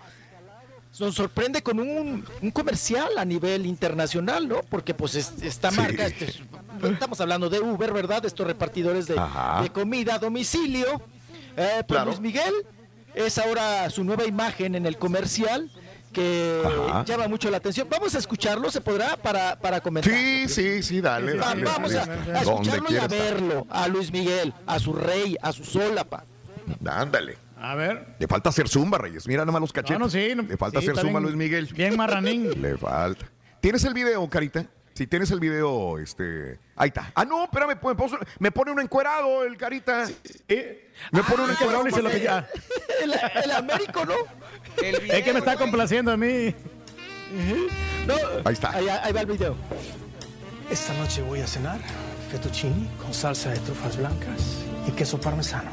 [0.99, 4.61] Nos sorprende con un, un comercial a nivel internacional, ¿no?
[4.64, 5.77] Porque, pues, es- esta Sí.
[5.77, 6.06] marca.
[6.06, 6.40] este es-
[6.83, 8.25] estamos hablando de Uber, ¿verdad?
[8.25, 9.15] Estos repartidores de,
[9.73, 11.01] comida a domicilio.
[11.56, 12.06] Eh, pues Claro.
[12.06, 12.53] Luis Miguel
[13.16, 15.69] es ahora su nueva imagen en el comercial
[16.11, 17.03] que Ajá.
[17.06, 17.88] llama mucho la atención.
[17.90, 19.17] Vamos a escucharlo, ¿se podrá?
[19.17, 20.14] Para, para comentar.
[20.14, 21.33] Sí, sí, sí, dale.
[21.35, 22.38] Va- dale, vamos a, dale.
[22.38, 23.09] a Donde escucharlo y a estar.
[23.19, 26.24] verlo, a Luis Miguel, a su rey, a su solapa.
[26.85, 27.38] Ándale.
[27.59, 28.16] A ver.
[28.19, 29.25] Le falta hacer zumba, Reyes.
[29.25, 29.98] Mira nomás los cachetes.
[29.98, 31.66] No, no, sí, no- Le falta sí, hacer zumba a bien- Luis Miguel.
[31.74, 32.50] Bien marranín.
[32.61, 33.25] Le falta.
[33.61, 34.66] ¿Tienes el video, Carita?
[34.93, 36.59] Si tienes el video, este.
[36.75, 37.11] Ahí está.
[37.15, 40.05] Ah, no, espérame, me pone, me pone un encuerado, el Carita.
[41.11, 41.72] Me pone un Ah, encuerado.
[41.72, 42.47] Raúl dice lo que ya.
[43.01, 43.13] El,
[43.43, 44.13] el Américo, ¿no?
[44.83, 46.53] Es que me está complaciendo a mí.
[48.05, 48.13] No,
[48.45, 48.69] Ahí está.
[48.72, 49.55] Ahí, ahí va el video.
[50.69, 51.80] Esta noche voy a cenar
[52.31, 55.72] fettuccini con salsa de trufas blancas y queso parmesano.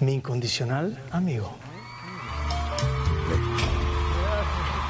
[0.00, 1.56] Mi incondicional amigo.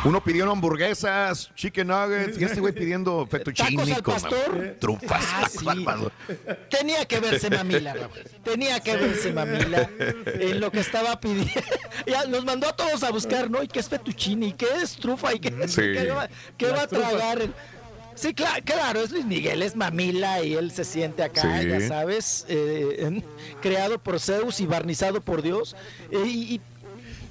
[0.05, 4.77] Uno pidió hamburguesas, chicken nuggets, y este güey pidiendo fettuccini Tacos al con pastor.
[4.81, 5.25] trufas.
[5.33, 5.69] Ah, tacos sí.
[5.69, 6.13] al pastor.
[6.69, 8.11] Tenía que verse mamila, Raúl.
[8.43, 9.89] Tenía que verse mamila
[10.27, 11.53] en lo que estaba pidiendo.
[12.07, 13.63] Ya nos mandó a todos a buscar, ¿no?
[13.63, 14.49] ¿Y qué es fettuccini?
[14.49, 15.33] ¿Y qué es trufa?
[15.35, 15.83] ¿Y qué, es- Sí.
[15.83, 17.39] qué va, qué va a tragar?
[18.17, 21.69] Sí, claro, claro, es Luis Miguel, es mamila y él se siente acá, Sí.
[21.69, 23.25] ya sabes, eh, en-
[23.63, 25.77] creado por Zeus y barnizado por Dios.
[26.11, 26.61] Eh, y, y-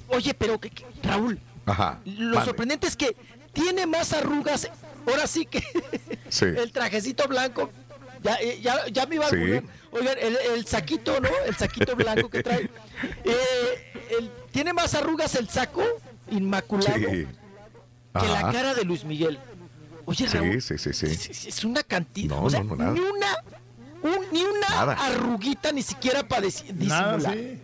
[0.08, 1.99] oye, pero que- que- Raúl, Ajá.
[2.06, 3.15] lo sorprendente es que
[3.53, 4.69] tiene más arrugas,
[5.07, 5.61] ahora sí que
[6.30, 6.45] Sí.
[6.45, 7.69] el trajecito blanco.
[8.23, 9.35] Ya, eh, ya, ya me iba a Sí.
[9.93, 11.30] Oigan, el, el saquito, ¿no?
[11.45, 12.69] El saquito blanco que trae.
[13.23, 15.81] Eh, el- tiene más arrugas el saco
[16.30, 17.27] inmaculado Sí.
[18.19, 19.40] que la cara de Luis Miguel.
[20.06, 21.30] Oye, Raúl, Sí, sí, sí, sí.
[21.31, 22.35] es, es una cantidad.
[22.35, 22.91] No, o sea, no, no, nada.
[22.93, 23.38] ni una,
[24.03, 24.93] un- ni una Nada.
[24.93, 27.33] arruguita ni siquiera para Nada, disimular.
[27.33, 27.59] sí.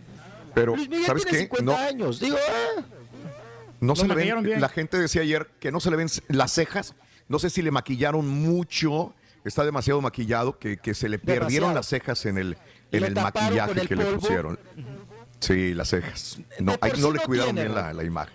[0.56, 1.44] Pero, Luis Miguel ¿sabes tiene qué?
[1.44, 2.20] 50 No, años.
[2.20, 2.82] Digo, ah,
[3.80, 4.44] no se le ven.
[4.44, 4.62] bien.
[4.62, 6.96] La gente decía ayer que no se le ven las cejas.
[7.28, 9.14] No sé si le maquillaron mucho.
[9.44, 12.58] Está demasiado maquillado que, que se le perdieron las cejas en el,
[12.92, 14.60] en el maquillaje el que le pusieron.
[15.40, 16.40] Sí, las cejas.
[16.60, 18.34] No, no le cuidaron tiene, bien la, la imagen.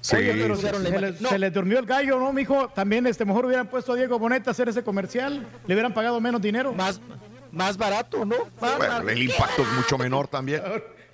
[0.00, 0.92] Sí, Oye, sí, se, sí.
[1.00, 1.28] le, No.
[1.28, 2.68] se le durmió el gallo, ¿no, mijo?
[2.68, 5.44] También, este, mejor hubieran puesto a Diego Boneta a hacer ese comercial.
[5.66, 6.72] Le hubieran pagado menos dinero.
[6.72, 7.00] más,
[7.50, 8.36] más barato, ¿no?
[8.60, 9.08] Más Bueno, barato.
[9.08, 10.62] el impacto es mucho menor también.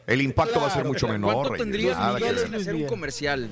[0.07, 1.18] El impacto va a ser mucho claro.
[1.20, 1.34] menor.
[1.49, 2.60] ¿Cuánto tendrías, Nada Miguel, que en ver.
[2.60, 3.50] hacer un comercial?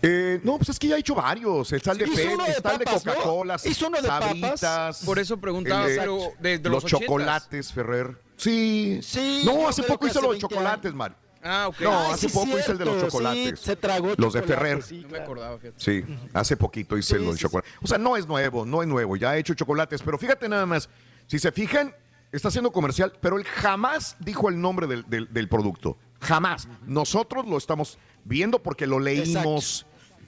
[0.00, 1.72] Eh, no, pues es que ya ha hecho varios.
[1.72, 3.14] El de Pepsi, uno de está el de papas, ¿no?
[3.14, 4.28] Coca-Cola, Hizo uno de papas.
[4.28, 7.00] Sabritas, Por eso preguntaba, el de- pero desde los los, 80s.
[7.00, 8.16] chocolates, Ferrer.
[8.36, 9.00] Sí.
[9.02, 11.16] Sí, No, hace poco hizo los 20 chocolates, Mario.
[11.42, 11.80] Ah, ok.
[11.80, 13.58] No, Ay, hace sí, poco hice el de los chocolates.
[13.60, 14.82] sí, se tragó Los de Ferrer.
[14.82, 15.80] sí, No me acordaba, fíjate.
[15.80, 17.68] Sí, hace poquito hice el Sí, del sí, chocolate.
[17.82, 19.16] O sea, no es nuevo, no es nuevo.
[19.16, 20.88] Ya ha hecho chocolates, pero fíjate nada más.
[21.26, 21.92] Si se fijan,
[22.32, 25.96] está haciendo comercial, pero él jamás dijo el nombre del, del- del producto.
[26.20, 26.68] Jamás.
[26.86, 29.86] Nosotros lo estamos viendo porque lo leímos.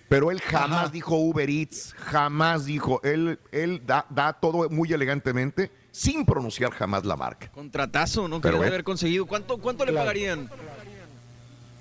[0.08, 0.88] Pero él jamás Ajá.
[0.88, 3.00] dijo Uber Eats, jamás dijo.
[3.04, 7.48] Él, él da, da todo muy elegantemente, sin pronunciar jamás la marca.
[7.52, 8.40] Contratazo, ¿no?
[8.40, 8.66] Ve.
[8.66, 9.24] haber conseguido.
[9.26, 10.50] ¿Cuánto, cuánto le pagarían?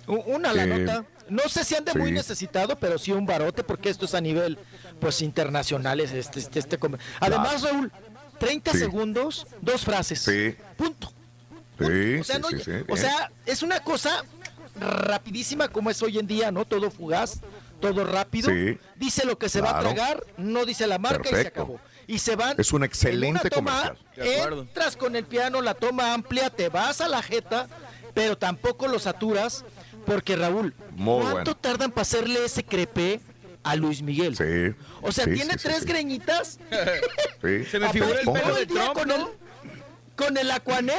[0.07, 1.05] Una la Eh, nota.
[1.29, 2.13] No sé si ande muy sí.
[2.13, 4.57] necesitado, pero sí un barote, porque esto es a nivel
[4.99, 5.99] pues internacional.
[5.99, 6.79] es Este, este, este
[7.19, 7.91] Además, Raúl,
[8.39, 8.79] 30 Sí.
[8.79, 10.19] segundos, dos frases.
[10.21, 10.55] Sí.
[10.77, 11.11] Punto.
[11.79, 12.97] Sí, O sea, sí, no- sí, sí, o bien.
[12.97, 14.23] sea, es una cosa
[14.79, 16.65] rapidísima como es hoy en día, ¿no?
[16.65, 17.39] Todo fugaz,
[17.79, 18.49] todo rápido.
[18.49, 18.77] Sí.
[18.95, 21.79] Dice lo que se va a tragar, no dice la marca y se acabó.
[22.07, 22.55] Y se van.
[22.59, 24.53] Es un en excelente una toma, comercial.
[24.59, 27.67] Entras con el piano, la toma amplia, te vas a la jeta,
[28.13, 29.63] pero tampoco lo saturas,
[30.05, 31.55] porque Raúl, Muy ¿cuánto bueno.
[31.57, 33.21] tardan para hacerle ese crepe
[33.63, 34.35] a Luis Miguel?
[34.37, 34.75] Sí.
[35.01, 35.85] O sea, sí, tiene sí, tres sí.
[35.85, 36.59] greñitas.
[37.41, 37.63] Sí.
[37.65, 39.15] Se me figura el pelo de Trump, con ¿no?
[39.15, 39.23] el,
[40.17, 40.93] con el Aquané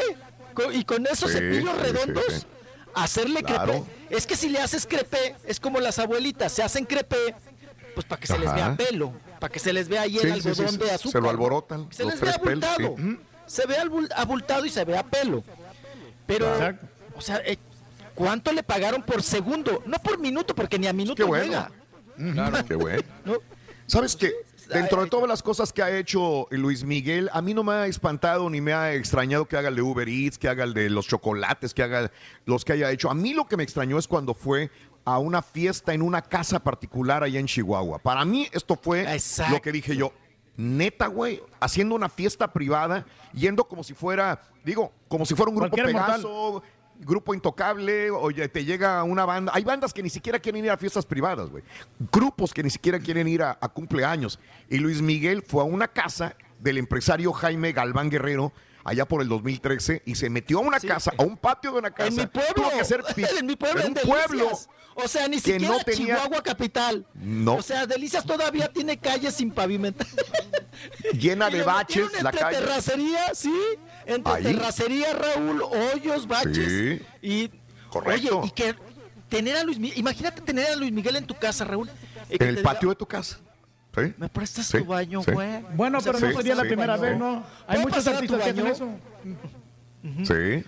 [0.54, 2.24] co- y con esos Sí, cepillos redondos.
[2.30, 2.46] sí.
[2.94, 3.84] Hacerle Claro.
[3.84, 4.16] crepe.
[4.16, 7.34] Es que si le haces crepe, es como las abuelitas, se hacen crepe,
[7.94, 10.30] pues para que se les vea pelo, para que se les vea ahí el Sí,
[10.48, 11.12] algodón sí, de azúcar.
[11.12, 12.82] Se lo alborotan Se los les vea tres pelos, sí.
[12.84, 13.18] abultado.
[13.46, 13.76] Se ve
[14.16, 15.44] abultado y se vea pelo.
[16.26, 16.86] Pero, Exacto.
[17.16, 17.58] o sea, eh,
[18.14, 19.82] ¿cuánto le pagaron por segundo?
[19.86, 21.44] No por minuto, porque ni a minuto Qué bueno.
[21.44, 21.70] llega.
[22.32, 22.64] Claro.
[22.66, 23.02] Qué bueno.
[23.24, 23.38] ¿no?
[23.86, 24.32] ¿Sabes qué?
[24.72, 27.86] Dentro de todas las cosas que ha hecho Luis Miguel, a mí no me ha
[27.86, 30.88] espantado ni me ha extrañado que haga el de Uber Eats, que haga el de
[30.90, 32.12] los chocolates, que haga
[32.44, 33.10] los que haya hecho.
[33.10, 34.70] A mí lo que me extrañó es cuando fue
[35.04, 37.98] a una fiesta en una casa particular allá en Chihuahua.
[37.98, 39.54] Para mí esto fue Exacto.
[39.54, 40.12] lo que dije yo.
[40.56, 45.56] Neta, güey, haciendo una fiesta privada, yendo como si fuera, digo, como si fuera un
[45.56, 46.22] grupo mortal.
[47.02, 49.52] Grupo intocable, oye, te llega una banda.
[49.54, 51.64] Hay bandas que ni siquiera quieren ir a fiestas privadas, güey.
[52.12, 54.38] Grupos que ni siquiera quieren ir a, a cumpleaños.
[54.68, 58.52] Y Luis Miguel fue a una casa del empresario Jaime Galván Guerrero
[58.84, 61.90] allá por el 2013 y se metió a una casa, a un patio de una
[61.90, 62.08] casa.
[62.10, 62.70] En mi pueblo,
[63.38, 64.50] en mi pueblo, en un pueblo.
[64.94, 67.06] O sea, ni siquiera no tenía- Chihuahua capital.
[67.14, 67.54] No.
[67.56, 70.06] O sea, Delicias todavía tiene calles sin pavimentar.
[71.12, 72.58] llena de baches la calle.
[72.58, 73.52] terracería, sí.
[74.06, 74.42] Entre Ahí.
[74.42, 76.66] terracería, Raúl, hoyos, baches.
[76.66, 77.02] Sí.
[77.22, 77.50] Y,
[77.90, 78.38] Correcto.
[78.40, 78.74] Oye, y que
[79.28, 81.88] tener a Luis Miguel, imagínate tener a Luis Miguel en tu casa, Raúl.
[82.30, 83.38] y que En el patio diga, de tu casa.
[83.94, 84.14] ¿Sí?
[84.18, 85.32] ¿Me prestas Sí, tu baño, sí.
[85.32, 85.64] güey?
[85.74, 86.68] Bueno, O sea, pero no Sí, sería la sí.
[86.68, 87.44] primera vez, ¿no?
[87.66, 88.88] Hay ¿Puedo muchos artistas que hacen eso.
[90.22, 90.64] Sí.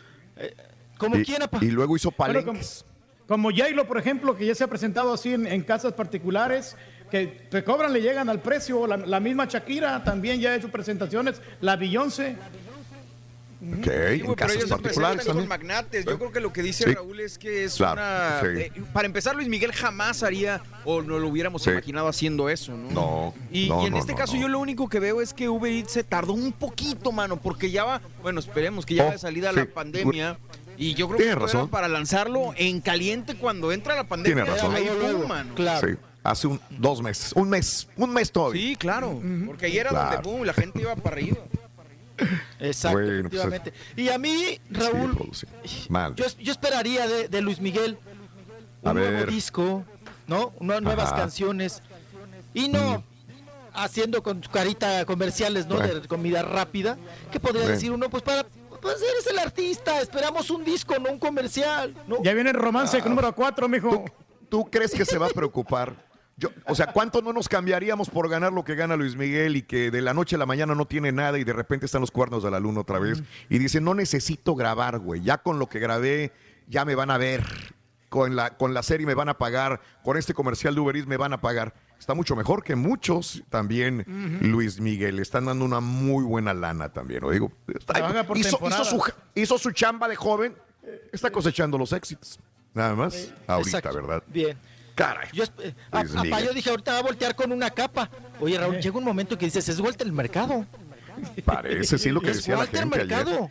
[0.98, 1.58] ¿Cómo y, quién, apa?
[1.60, 2.84] y luego hizo palenques.
[3.26, 6.76] Como Jailo, por ejemplo, que ya se ha presentado así en, en casas particulares,
[7.10, 8.86] que te cobran, le llegan al precio.
[8.86, 11.40] La, la misma Shakira también ya ha hecho presentaciones.
[11.60, 12.36] La Beyoncé.
[13.62, 15.48] Ok, Sí, en ellos se particulares con también.
[15.48, 16.04] magnates.
[16.04, 16.94] Yo creo que lo que dice Sí.
[16.94, 18.40] Raúl es que es Claro, una.
[18.40, 18.60] sí.
[18.60, 21.70] eh, para empezar, Luis Miguel jamás haría o no lo hubiéramos Sí.
[21.70, 22.90] imaginado haciendo eso, ¿no?
[22.90, 23.34] No.
[23.52, 24.40] Y, no, y en no, este no, caso no.
[24.40, 27.70] yo lo único que veo es que Uber Eats se tardó un poquito, mano, porque
[27.70, 29.56] ya va, bueno, esperemos que ya Oh, va de salida sí.
[29.56, 30.38] la pandemia.
[30.76, 31.68] Y yo creo Tienes que razón.
[31.68, 34.42] para lanzarlo en caliente cuando entra la pandemia.
[34.44, 34.74] Tienes razón.
[34.74, 35.28] Ahí, luego.
[35.28, 35.54] mano.
[35.54, 35.86] Claro.
[35.86, 37.32] Sí, hace un, dos meses.
[37.34, 37.86] Un mes.
[37.96, 38.60] Un mes todavía.
[38.60, 39.20] Sí, claro.
[39.46, 40.16] Porque ahí era Claro.
[40.16, 41.36] donde pum, la gente iba para arriba.
[42.60, 43.72] Exacto, Bueno, pues, efectivamente.
[43.96, 45.30] y a mí, Raúl.
[45.88, 46.14] Mal.
[46.14, 47.98] yo, yo esperaría de, de Luis Miguel
[48.82, 49.30] un A nuevo ver.
[49.30, 49.84] disco,
[50.26, 50.52] ¿no?
[50.58, 51.16] Una- nuevas Ajá.
[51.16, 51.82] canciones.
[52.54, 53.02] Y no Mm.
[53.74, 55.76] haciendo con su carita comerciales, ¿no?
[55.76, 55.94] Bueno.
[56.00, 56.98] De comida rápida.
[57.30, 57.74] ¿Qué podría Bueno.
[57.74, 58.08] decir uno?
[58.10, 58.44] Pues para.
[58.80, 61.94] Pues eres el artista, esperamos un disco, no un comercial.
[62.08, 62.20] ¿no?
[62.24, 63.08] Ya viene el romance Ah.
[63.08, 64.04] número 4, mijo.
[64.48, 65.94] ¿Tú crees que se va a preocupar?
[66.42, 69.62] Yo, o sea, ¿cuánto no nos cambiaríamos por ganar lo que gana Luis Miguel y
[69.62, 72.10] que de la noche a la mañana no tiene nada y de repente están los
[72.10, 73.22] cuernos de la luna otra vez?
[73.48, 75.22] Y dice, no necesito grabar, güey.
[75.22, 76.32] Ya con lo que grabé,
[76.66, 77.44] ya me van a ver.
[78.08, 79.80] Con la, con la serie me van a pagar.
[80.02, 81.74] Con este comercial de Uber Eats me van a pagar.
[81.96, 84.04] Está mucho mejor que muchos también,
[84.42, 85.20] Luis Miguel.
[85.20, 87.20] Están dando una muy buena lana también.
[87.22, 87.52] Lo digo.
[87.68, 89.02] Está- Trabaja por hizo, su,
[89.36, 90.56] hizo su chamba de joven.
[91.12, 92.40] Está cosechando los éxitos.
[92.74, 93.32] Nada más.
[93.46, 93.94] Ahorita, Exacto.
[94.02, 94.22] ¿verdad?
[94.26, 94.58] Bien.
[94.94, 95.28] Caray.
[95.32, 98.10] Yo, eh, a- yo dije, ahorita va a voltear con una capa.
[98.40, 100.66] Oye, Raúl, llega un momento que dices, es vuelta el mercado.
[101.44, 103.30] Parece, sí, lo que decía la Walter gente Mercado.
[103.30, 103.50] ayer.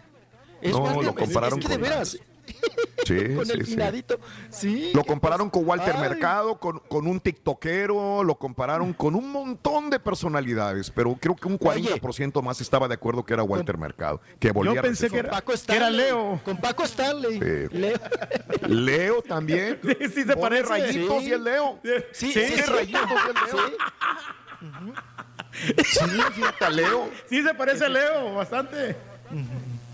[0.62, 2.18] Es No, Walter- lo compararon es que de veras.
[3.04, 4.20] Sí, con sí, el finadito.
[4.52, 4.92] Sí.
[4.94, 6.02] Lo compararon con Walter Ay.
[6.02, 11.48] Mercado, con, con un tiktokero, lo compararon con un montón de personalidades, pero creo que
[11.48, 15.10] un 40% más estaba de acuerdo que era Walter Mercado, que volvía Yo a pensé
[15.10, 15.98] que era, Paco que era Stanley.
[16.06, 16.42] Leo.
[16.46, 17.40] Con Paco Stanley.
[17.40, 17.76] Sí.
[17.78, 17.98] Leo.
[18.68, 19.80] Leo también.
[19.84, 20.70] Sí, sí se Pone parece.
[20.70, 21.30] rayitos Sí.
[21.30, 21.80] y el Leo.
[21.84, 22.62] Sí, Sí, sí, sí.
[22.62, 23.78] rayitos y el Leo.
[25.84, 27.10] Sí, fíjate, Leo.
[27.28, 28.96] Sí, se parece a Leo, bastante.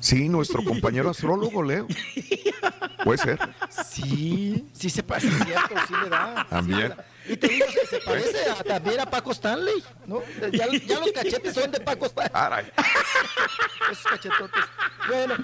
[0.08, 1.86] Sí, nuestro compañero astrólogo, Leo.
[3.04, 3.40] Puede ser.
[3.90, 6.44] Sí, sí se parece, es cierto, sí le da.
[6.44, 6.80] sí También.
[6.80, 7.06] le da.
[7.30, 10.22] Y te digo que se parece a- también a Paco Stanley, ¿no?
[10.52, 12.32] Ya, ya los cachetes son de Paco Stanley.
[12.32, 12.72] Caray.
[13.92, 14.64] Esos cachetotes.
[15.08, 15.36] Bueno,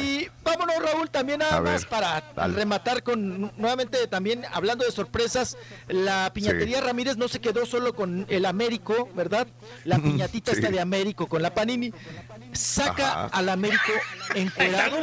[0.00, 2.54] y vámonos, Raúl, también nada A ver, más para dale.
[2.54, 5.56] rematar con nuevamente también hablando de sorpresas.
[5.88, 9.46] La piñatería Ramírez no se quedó solo con el Américo, ¿verdad?
[9.84, 10.58] La piñatita Sí.
[10.58, 11.92] está de Américo con la Panini.
[12.52, 13.26] Saca Ajá.
[13.32, 13.92] al Américo
[14.34, 14.98] encuerado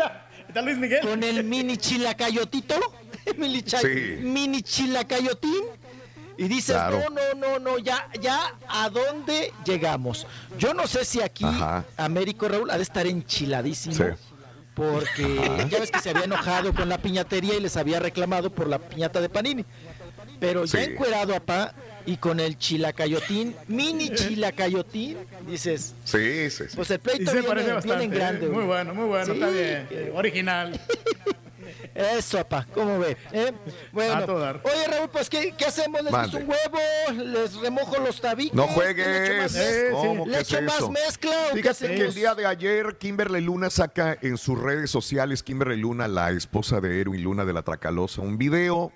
[0.48, 1.02] Está Luis Miguel.
[1.02, 2.76] con el mini chilacayotito.
[3.38, 4.18] mini, Sí.
[4.22, 5.64] mini chilacayotín.
[6.40, 7.02] Y dices, Claro.
[7.10, 10.26] no, no, no, no, ya, ya, ¿a dónde llegamos?
[10.58, 11.84] Yo no sé si aquí Ajá.
[11.98, 13.94] Américo Raúl ha de estar enchiladísimo.
[13.96, 14.04] Sí.
[14.74, 15.68] Porque Ajá.
[15.68, 18.80] ya ves que se había enojado con la piñatería y les había reclamado por la
[18.80, 19.66] piñata de Panini.
[20.40, 21.74] Pero ya encuerado a pa
[22.06, 26.76] y con el chilacayotín, mini chilacayotín, dices, Sí, sí, sí.
[26.78, 28.46] pues el pleito viene, en grande.
[28.46, 28.50] ¿eh?
[28.50, 28.68] Muy güey.
[28.68, 29.32] bueno, muy bueno, Sí.
[29.34, 29.88] está bien.
[29.92, 30.80] Eh, Original.
[32.00, 33.18] Eso, papá, ¿cómo ve?
[33.34, 33.52] ¿Eh?
[33.92, 34.26] Bueno,
[34.64, 36.02] oye Raúl, pues ¿qué, qué hacemos?
[36.02, 36.38] ¿Les Mande.
[36.38, 37.24] un huevo?
[37.26, 38.54] ¿Les remojo los tabiques?
[38.54, 39.42] No ¿Le echo juegues.
[39.42, 40.92] más mez- ¿Cómo ¿Le echo es más eso?
[40.92, 44.90] mezcla o qué Fíjate que el día de ayer Kimberly Luna saca en sus redes
[44.90, 48.92] sociales, Kimberly Luna, la esposa de Erwin Luna de la Tracalosa, un video,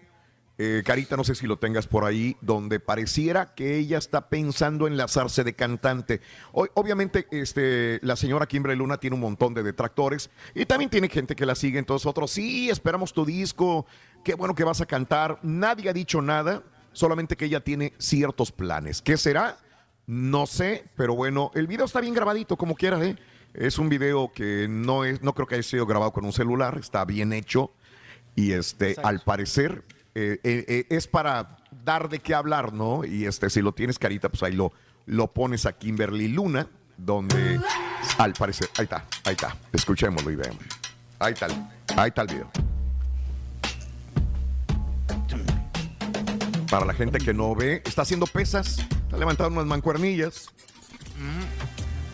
[0.58, 4.86] eh, Carita, no sé si lo tengas por ahí, donde pareciera que ella está pensando
[4.88, 6.22] en lanzarse de cantante.
[6.52, 11.10] O- obviamente, este, la señora Kimberly Luna tiene un montón de detractores y también tiene
[11.10, 13.86] gente que la sigue, entonces otros, sí, esperamos tu disco,
[14.24, 15.40] qué bueno que vas a cantar.
[15.42, 19.02] Nadie ha dicho nada, solamente que ella tiene ciertos planes.
[19.02, 19.58] ¿Qué será?
[20.06, 23.16] No sé, pero bueno, el video está bien grabadito, como quieras, ¿eh?
[23.54, 26.78] Es un video que no es, no creo que haya sido grabado con un celular,
[26.80, 27.72] está bien hecho
[28.36, 29.84] y este, al parecer
[30.16, 33.04] eh, eh, eh, es para dar de qué hablar, ¿no?
[33.04, 34.72] Y este, si lo tienes carita, pues ahí lo,
[35.06, 36.68] lo pones a Kimberly Luna,
[36.98, 37.60] donde
[38.20, 40.64] al parecer, ahí está, ahí está, escuchémoslo y veamos.
[41.20, 41.48] Ahí está,
[41.96, 42.52] ahí está el video.
[46.70, 50.50] Para la gente que no ve, está haciendo pesas, está levantando unas mancuernillas.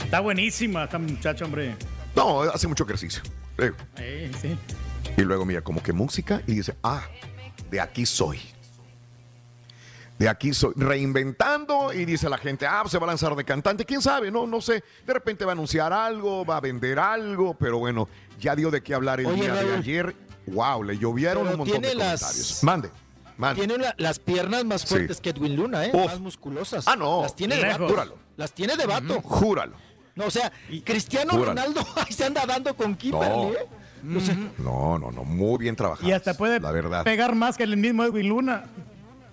[0.03, 1.75] Está buenísima esta muchacha, hombre.
[2.15, 3.21] No, hace mucho ejercicio.
[3.97, 4.57] Eh, sí.
[5.17, 7.03] Y luego mira, como que música y dice, ah,
[7.69, 8.39] de aquí soy.
[10.17, 10.73] De aquí soy.
[10.75, 13.85] Reinventando y dice la gente, ah, se va a lanzar de cantante.
[13.85, 14.29] ¿Quién sabe?
[14.31, 14.83] No, no sé.
[15.05, 18.81] De repente va a anunciar algo, va a vender algo, pero bueno, ya dio de
[18.83, 20.15] qué hablar el Oye, día de ayer.
[20.47, 22.63] Wow, le llovieron un montón de las- comentarios.
[22.63, 22.89] Mande.
[23.55, 24.87] Tiene la- las piernas más Sí.
[24.87, 25.91] fuertes que Edwin Luna, ¿eh?
[25.93, 26.05] Uf.
[26.07, 26.85] Más musculosas.
[26.87, 27.21] Ah, no.
[27.21, 27.87] Las tiene de vato.
[27.87, 28.17] Júralo.
[28.35, 29.21] Las tiene de vato.
[29.21, 29.75] Júralo.
[30.15, 30.51] No, o sea,
[30.83, 31.45] Cristiano Júralo.
[31.51, 33.51] Ronaldo ahí se anda dando con Kimberly, No.
[33.53, 33.67] ¿eh?
[34.15, 36.07] O sea, No, no, no, muy bien trabajado.
[36.07, 37.03] Y hasta puede la verdad.
[37.03, 38.65] pegar más que el mismo Edwin Luna.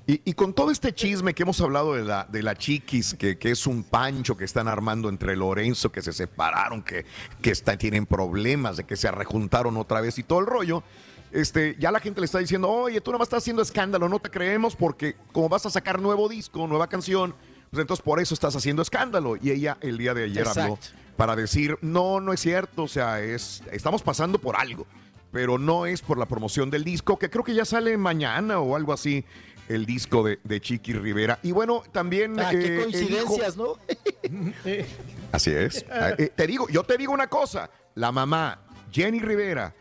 [0.09, 3.39] Y, y con todo este chisme que hemos hablado de la, de la chiquis, que,
[3.39, 7.05] que es un pancho que están armando entre Lorenzo, que se separaron, que,
[7.43, 10.85] que está- tienen problemas, de que se rejuntaron otra vez y todo el rollo,
[11.33, 14.21] este, ya la gente le está diciendo, oye, tú nada más estás haciendo escándalo, no
[14.21, 17.35] te creemos porque como vas a sacar nuevo disco, nueva canción,
[17.71, 19.37] pues entonces por eso estás haciendo escándalo.
[19.37, 20.79] Y ella el día de ayer habló
[21.17, 24.87] para decir, no, no es cierto, o sea, es, estamos pasando por algo,
[25.33, 28.77] pero no es por la promoción del disco, que creo que ya sale mañana o
[28.77, 29.25] algo así,
[29.69, 31.39] el disco de, de Chiqui Rivera.
[31.43, 32.39] Y bueno, también...
[32.39, 33.75] ah, eh, qué hijo- coincidencias, ¿no?
[35.33, 35.85] Así es.
[36.19, 38.61] Eh, te digo, yo te digo una cosa, la mamá,
[38.93, 39.75] Jenny Rivera,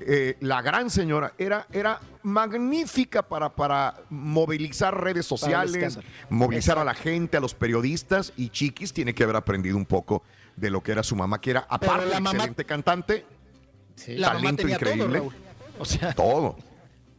[0.00, 5.98] eh, la gran señora, era, era magnífica para, para movilizar redes sociales,
[6.28, 10.22] movilizar a la gente, a los periodistas, y Chiquis tiene que haber aprendido un poco
[10.56, 13.24] de lo que era su mamá, que era aparte la de mamá- excelente cantante,
[14.08, 15.34] La mamá talento tenía todo, increíble, Raúl.
[15.78, 16.56] O sea, todo.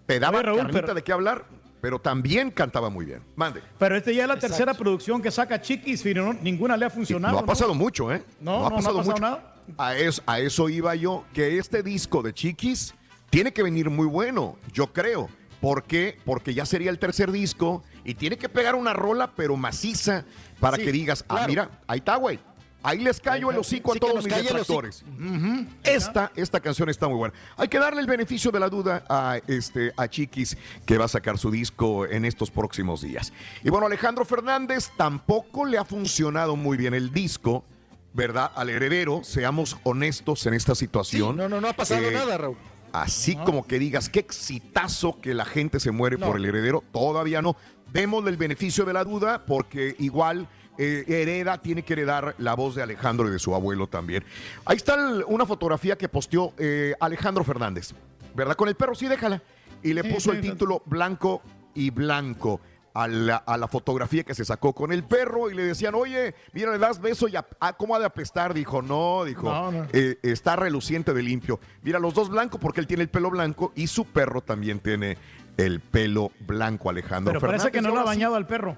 [0.05, 1.45] Te daba Oye, Raúl, carnita pero- de qué hablar,
[1.81, 3.21] pero también cantaba muy bien.
[3.35, 3.61] Mande.
[3.77, 4.47] Pero esta ya es la Exacto.
[4.55, 7.33] tercera producción que saca Chiquis, no- ninguna le ha funcionado.
[7.33, 8.23] no ha pasado mucho, ¿eh?
[8.39, 9.52] No, no, no ha pasado nada.
[9.77, 12.93] A eso, a eso iba yo, que este disco de Chiquis
[13.29, 15.29] tiene que venir muy bueno, yo creo.
[15.61, 16.17] ¿Por qué?
[16.25, 20.25] Porque ya sería el tercer disco y tiene que pegar una rola, pero maciza,
[20.59, 21.47] para Sí, que digas, ah, claro.
[21.47, 22.39] mira, ahí está, güey.
[22.85, 25.05] Ahí les callo el hocico Sí, a todos mis detractores.
[25.83, 27.33] Esta, esta canción está muy buena.
[27.55, 31.07] Hay que darle el beneficio de la duda a, este, a Chiquis, que va a
[31.07, 33.31] sacar su disco en estos próximos días.
[33.63, 37.63] Y bueno, Alejandro Fernández tampoco le ha funcionado muy bien el disco,
[38.13, 38.51] ¿verdad?
[38.55, 41.35] Al heredero, seamos honestos en esta sí, situación.
[41.37, 42.57] no, no, no ha pasado Eh, nada, Raúl.
[42.91, 46.27] Así como que digas, qué exitazo que la gente se muere No.
[46.27, 47.55] por el heredero, todavía no.
[47.91, 52.73] Démosle el beneficio de la duda porque igual eh, hereda, tiene que heredar la voz
[52.75, 54.23] de Alejandro y de su abuelo también.
[54.65, 57.93] Ahí está el- una fotografía que posteó eh, Alejandro Fernández,
[58.35, 58.55] ¿verdad?
[58.55, 59.41] Con el perro, sí, déjala.
[59.83, 61.41] Y le Sí, puso sí, el título Blanco
[61.75, 62.59] y Blanco.
[62.95, 66.35] A la, a la fotografía que se sacó con el perro y le decían, oye,
[66.51, 68.53] mira, le das beso y ap- ah, ¿cómo ha de apestar?
[68.53, 69.87] Dijo, no, dijo, No, no.
[69.93, 71.59] eh, está reluciente de limpio.
[71.81, 75.17] Mira, los dos blancos porque él tiene el pelo blanco y su perro también tiene
[75.57, 77.63] el pelo blanco, Alejandro Pero Fernández.
[77.63, 78.77] parece que no lo ha sí, bañado al perro.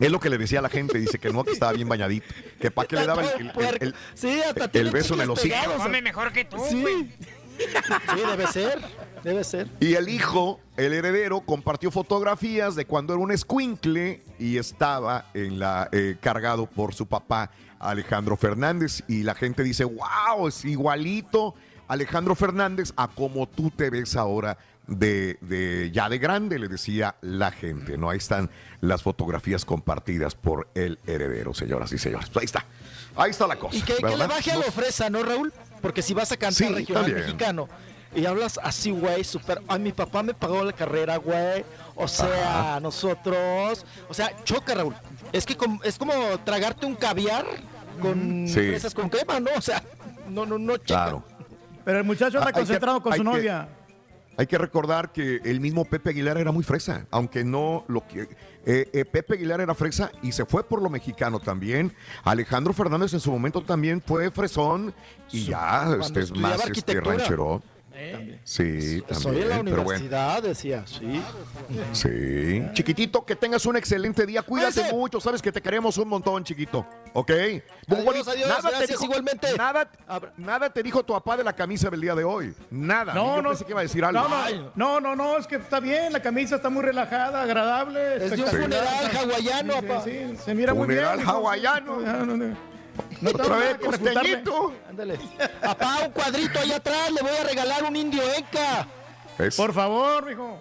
[0.00, 2.26] Es lo que le decía a la gente, dice que no, que estaba bien bañadito.
[2.60, 5.54] Que para qué le daban el, el- el- Sí, hasta el beso en el hocico.
[5.78, 6.84] Come mejor que tú, Sí.
[7.56, 8.78] Sí, debe ser,
[9.26, 9.68] debe ser.
[9.80, 15.58] Y el hijo, el heredero, compartió fotografías de cuando era un escuincle y estaba en
[15.58, 19.02] la, eh, cargado por su papá Alejandro Fernández.
[19.08, 21.54] Y la gente dice, wow, es igualito
[21.88, 27.16] Alejandro Fernández a como tú te ves ahora de, de ya de grande, le decía
[27.20, 28.10] la gente, ¿no?
[28.10, 32.30] Ahí están las fotografías compartidas por el heredero, señoras y señores.
[32.36, 32.64] Ahí está.
[33.16, 33.76] Ahí está la cosa.
[33.76, 35.52] Y que, que le baje a lo fresa, ¿no, Raúl?
[35.82, 37.24] Porque si vas a cantar Sí, regional también.
[37.24, 37.68] mexicano
[38.16, 39.62] y hablas así, güey, súper.
[39.68, 41.64] Ay, mi papá me pagó la carrera, güey.
[41.94, 43.84] O sea, nosotros.
[44.08, 44.94] O sea, choca, Raúl.
[45.32, 46.12] Es que com- es como
[46.44, 47.44] tragarte un caviar
[48.00, 48.54] con Sí.
[48.54, 49.50] fresas con crema, ¿no?
[49.56, 49.82] O sea,
[50.28, 50.86] no, no, no checa.
[51.04, 51.22] Claro.
[51.84, 53.68] Pero el muchacho anda Ah, que- concentrado con su que- novia.
[54.38, 58.28] Hay que recordar que el mismo Pepe Aguilar era muy fresa, aunque no lo que
[58.66, 61.94] eh, eh, Pepe Aguilar era fresa y se fue por lo mexicano también.
[62.22, 64.92] Alejandro Fernández en su momento también fue fresón
[65.32, 67.62] y ya este es más este ranchero.
[67.98, 69.74] Eh, Sí, Soy en la también.
[69.74, 71.22] Pero bueno, universidad, decía, sí.
[71.92, 72.62] sí.
[72.74, 74.42] Chiquitito, que tengas un excelente día.
[74.42, 75.20] Cuídate mucho.
[75.20, 76.86] Sabes que te queremos un montón, chiquito.
[77.14, 77.30] ¿Ok?
[77.30, 79.56] Adiós, adiós, nada, te dijo, igualmente.
[79.56, 79.90] Nada,
[80.36, 82.54] nada te dijo tu papá de la camisa del día de hoy.
[82.70, 83.14] Nada.
[83.14, 83.48] No, Yo no.
[83.50, 84.20] pensé que iba a decir algo.
[84.20, 88.16] No, no, no, no, no, es que está bien, la camisa está muy relajada, agradable.
[88.16, 90.02] Es de un funeral hawaiano, papá.
[90.04, 91.00] sí, se mira muy bien.
[91.00, 91.96] Funeral hawaiano.
[93.20, 93.38] No, no, no.
[93.38, 94.72] No Otra vez costeñito.
[94.88, 95.18] Ándale.
[95.60, 98.86] Papá, un cuadrito allá atrás, le voy a regalar un indio enca.
[99.38, 100.58] Es- Por favor, mijo.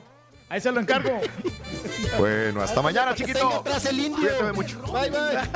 [0.50, 1.20] Ahí se lo encargo.
[2.20, 3.60] Bueno, hasta mañana, chiquito.
[3.60, 4.30] atrás el indio.
[4.30, 4.80] Cuídate mucho.
[4.84, 5.50] Bye, bye.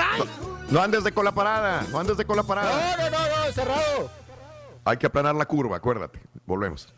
[0.69, 2.97] No andes de cola parada, no andes de cola parada.
[2.97, 4.11] No, no, no, no, cerrado.
[4.83, 6.19] Hay que aplanar la curva, acuérdate.
[6.45, 6.93] Volvemos.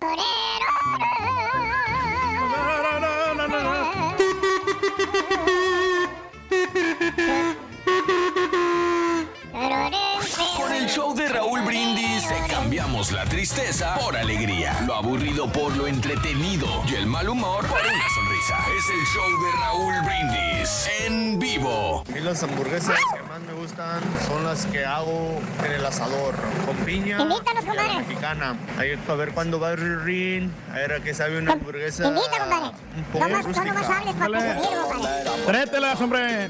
[11.65, 17.65] Brindis cambiamos la tristeza por alegría, lo aburrido por lo entretenido y el mal humor
[17.67, 18.30] por una sonrisa.
[18.41, 22.03] Es el show de Raúl Brindis en vivo.
[22.09, 26.33] Y las hamburguesas que más me gustan son las que hago en el asador,
[26.65, 27.99] con piña Invítanos, y a la compadre.
[28.07, 28.55] mexicana.
[28.79, 32.39] Ahí, a ver cuándo va el rin, a ver a qué sabe una hamburguesa Invita,
[32.39, 32.71] compadre.
[32.97, 33.69] un poco No más, no rústica.
[33.69, 35.31] hables para conseguir, compadre.
[35.45, 36.49] Trételas, hombre.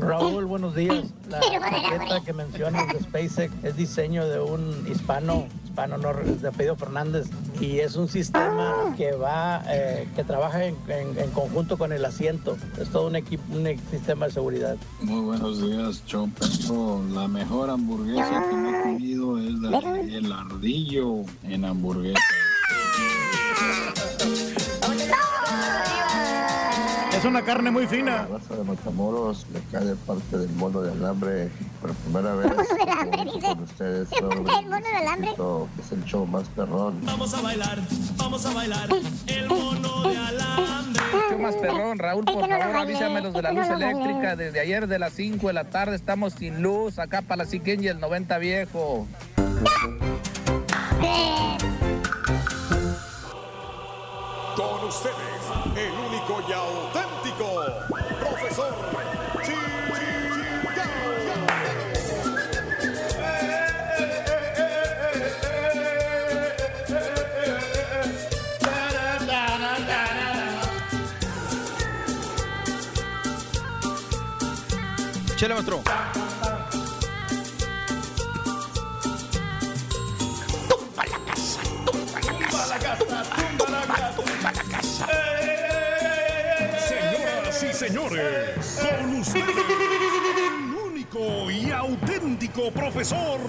[0.00, 1.04] Raúl, buenos días.
[1.28, 2.24] La Quiero comer tarjeta hamburguesa.
[2.24, 7.26] que mencionas de SpaceX es diseño de un hispano, hispano no, de apellido Fernández,
[7.60, 12.04] y es un sistema que va, eh, que trabaja en, en- en conjunto con el
[12.04, 12.56] asiento.
[12.80, 14.76] Es todo un equipo, un sistema de seguridad.
[15.00, 17.02] Muy buenos días, Chopeto.
[17.12, 22.20] La mejor hamburguesa que me he comido es la del ardillo en hamburguesa.
[27.22, 28.26] Es una carne muy fina.
[28.28, 32.48] La raza de Matamoros me cae de parte del mono de alambre por primera vez.
[32.56, 33.46] Mono de alambre, dice.
[33.46, 35.30] Con ustedes, ¿Qué parte del mono de alambre?
[35.78, 36.98] Es el show más perrón.
[37.04, 37.78] Vamos a bailar,
[38.16, 38.88] vamos a bailar.
[39.28, 41.02] El mono de alambre.
[41.12, 44.00] Mucho más perrón, Raúl, por favor, avísame los de la luz no lo bailé.
[44.00, 44.34] eléctrica.
[44.34, 47.84] Desde ayer de las 5 de la tarde estamos sin luz, acá para la Siquén
[47.84, 49.06] y el 90 viejo.
[54.56, 55.14] Con ustedes,
[55.76, 57.64] el único y auténtico
[58.20, 58.74] profesor
[75.36, 75.82] Chele, maestro.
[86.88, 93.40] Señoras y señores, con ustedes, el único y auténtico profesor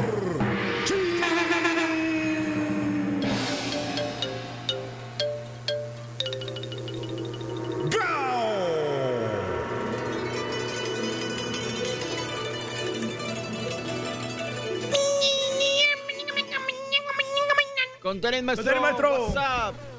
[18.02, 18.66] Con tenis, maestro.
[18.66, 19.28] tenis, maestro.
[19.28, 19.93] WhatsApp.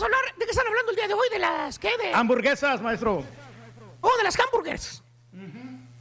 [0.00, 1.28] Vamos a hablar, ¿de qué están hablando el día de hoy?
[1.28, 1.90] ¿De las qué?
[1.98, 3.24] De, Hamburguesas, maestro.
[4.00, 5.02] oh, de las hamburgers.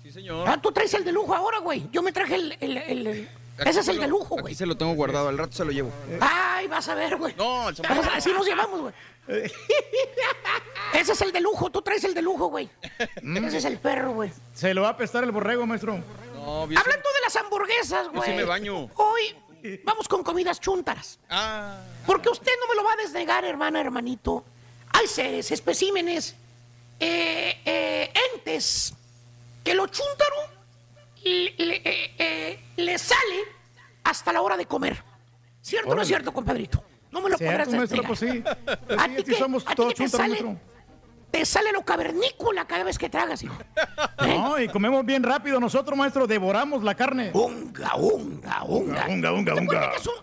[0.03, 0.47] Sí, señor.
[0.47, 1.89] Ah, tú traes el de lujo ahora, güey.
[1.91, 2.55] Yo me traje el...
[2.59, 4.53] el- el- el- Aquí ese es el lo- de lujo, Aquí güey.
[4.55, 5.91] se lo tengo guardado, al rato se lo llevo.
[6.21, 7.33] Ay, vas a ver, güey.
[7.35, 7.75] No, el
[8.13, 8.93] Así nos llevamos, güey.
[10.93, 12.69] Ese es el de lujo, tú traes el de lujo, güey.
[12.99, 14.31] Ese es el perro, güey.
[14.53, 15.97] Se lo va a apestar el borrego, maestro.
[16.35, 16.79] No, bien.
[16.79, 18.29] Hablando de las hamburguesas, Yo güey.
[18.29, 18.89] sí me baño.
[18.95, 19.35] Hoy
[19.83, 21.19] vamos con comidas chuntaras.
[21.29, 21.79] Ah.
[22.05, 24.43] Porque usted no me lo va a desnegar, hermana, hermanito.
[24.91, 26.35] Hay seres, especímenes,
[26.99, 28.93] eh, eh, entes,
[29.63, 30.35] que lo chuntaro
[31.23, 33.39] le, le- eh, eh, le sale
[34.03, 35.03] hasta la hora de comer.
[35.61, 36.83] ¿Cierto o no es cierto, compadrito?
[37.11, 38.07] No me lo podrás maestro, desnegar.
[38.07, 38.43] pues sí.
[38.85, 39.37] Pues ¿A sí, ti así qué?
[39.37, 40.57] somos ¿A ti todos te sale?
[41.31, 43.57] Te sale lo cavernícola cada vez que tragas, hijo.
[44.27, 46.25] No, y comemos bien rápido nosotros, maestro.
[46.27, 47.31] Devoramos la carne.
[47.33, 49.05] Unga, unga, unga.
[49.07, 49.91] Unga, unga, unga.
[49.91, 50.13] que es un,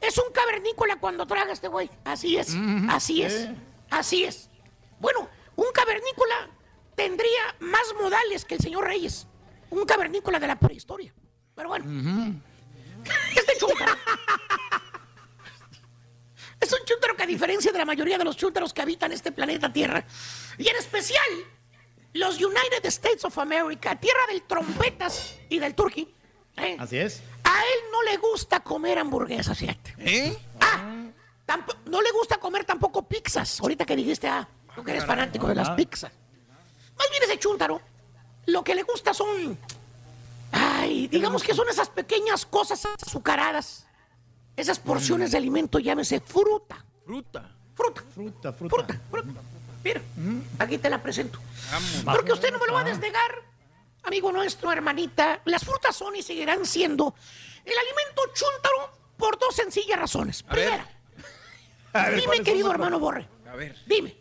[0.00, 1.90] es un cavernícola cuando traga este güey.
[2.04, 2.56] Así es,
[2.88, 3.54] así es, Eh.
[3.90, 4.48] así es.
[4.98, 6.48] Bueno, un cavernícola
[6.94, 9.26] tendría más modales que el señor Reyes.
[9.70, 11.12] Un cavernícola de la prehistoria.
[11.54, 11.84] Pero bueno,
[13.36, 13.92] este chúntaro.
[16.60, 19.32] Es un chúntaro que a diferencia de la mayoría de los chúntaros que habitan este
[19.32, 20.04] planeta Tierra,
[20.62, 21.24] y en especial
[22.14, 26.14] los United States of America, tierra del trompetas y del turkey,
[26.56, 26.76] ¿eh?
[26.78, 27.22] Así es.
[27.44, 29.94] a él no le gusta comer hamburguesas, fíjate.
[29.98, 30.36] ¿Eh?
[30.60, 31.06] Ah,
[31.86, 33.60] no le gusta comer tampoco pizzas.
[33.60, 36.12] Ahorita que dijiste, ah, tú que eres fanático de las pizzas.
[36.96, 37.80] Más bien ese chúntaro,
[38.46, 39.58] lo que le gusta son,
[40.52, 43.86] ay, digamos que son esas pequeñas cosas azucaradas.
[44.54, 46.84] Esas porciones de alimento, llámese fruta.
[47.06, 47.50] Fruta.
[47.74, 48.02] Fruta.
[48.12, 49.00] Fruta, fruta.
[49.84, 50.00] Mira,
[50.58, 51.38] aquí te la presento.
[52.04, 53.42] Porque usted no me lo va a desnegar,
[54.04, 55.40] amigo nuestro, hermanita.
[55.44, 57.14] Las frutas son y seguirán siendo
[57.64, 60.44] el alimento chúntaro por dos sencillas razones.
[60.46, 60.52] A.
[60.52, 60.88] Primera,
[61.94, 63.76] A ver, dime, ¿cuáles son, querido hermano Borre, A ver.
[63.86, 64.16] dime,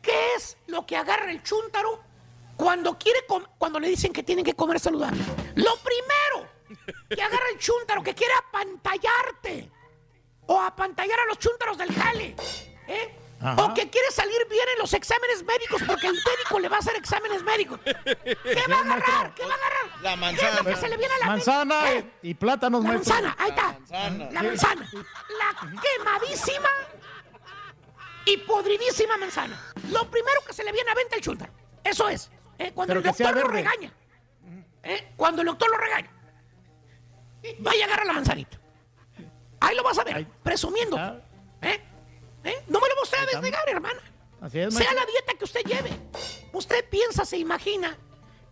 [0.00, 2.02] ¿qué es lo que agarra el chúntaro
[2.56, 3.20] cuando quiere
[3.58, 5.20] cuando le dicen que tienen que comer saludable?
[5.56, 6.48] Lo primero
[7.08, 9.70] que agarra el chúntaro que quiere apantallarte
[10.46, 12.34] o apantallar a los chúntaros del jale,
[12.88, 13.16] ¿eh?
[13.42, 13.62] Ajá.
[13.64, 16.78] O que quiere salir bien en los exámenes médicos porque el médico le va a
[16.78, 17.80] hacer exámenes médicos.
[17.84, 19.34] ¿Qué va a agarrar?
[19.34, 19.86] ¿Qué va a agarrar?
[20.00, 20.56] La ¿Qué es manzana.
[20.58, 21.26] lo que se le viene a la?
[21.26, 22.04] Manzana ¿Eh?
[22.22, 23.14] y plátanos, La maestro.
[23.14, 23.62] manzana, ahí está.
[23.72, 24.30] manzana.
[24.30, 24.90] La manzana.
[24.92, 26.68] La quemadísima
[28.26, 29.58] y podridísima manzana.
[29.90, 31.52] Lo primero que se le viene a venta el chúntaro.
[31.82, 32.30] Eso es.
[32.58, 32.70] ¿eh?
[32.72, 33.92] Cuando Pero el doctor lo regaña.
[34.84, 35.12] ¿eh?
[35.16, 36.10] Cuando el doctor lo regaña.
[37.58, 38.58] Vaya a agarrar la manzanita.
[39.60, 40.26] Ahí lo vas a ver.
[40.44, 40.96] Presumiendo.
[40.96, 41.16] Ah.
[41.62, 41.82] ¿eh?
[42.44, 42.62] ¿Eh?
[42.68, 44.00] No me lo va usted a desnegar, hermana.
[44.40, 45.90] Así es, Sea la dieta que usted lleve.
[46.52, 47.96] Usted piensa, se imagina,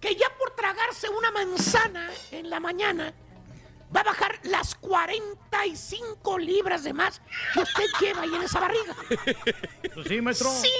[0.00, 3.12] que ya por tragarse una manzana en la mañana
[3.94, 7.20] va a bajar las 45 libras de más
[7.52, 8.96] que usted lleva ahí en esa barriga.
[9.94, 10.48] Pues sí, maestro.
[10.50, 10.70] Sí,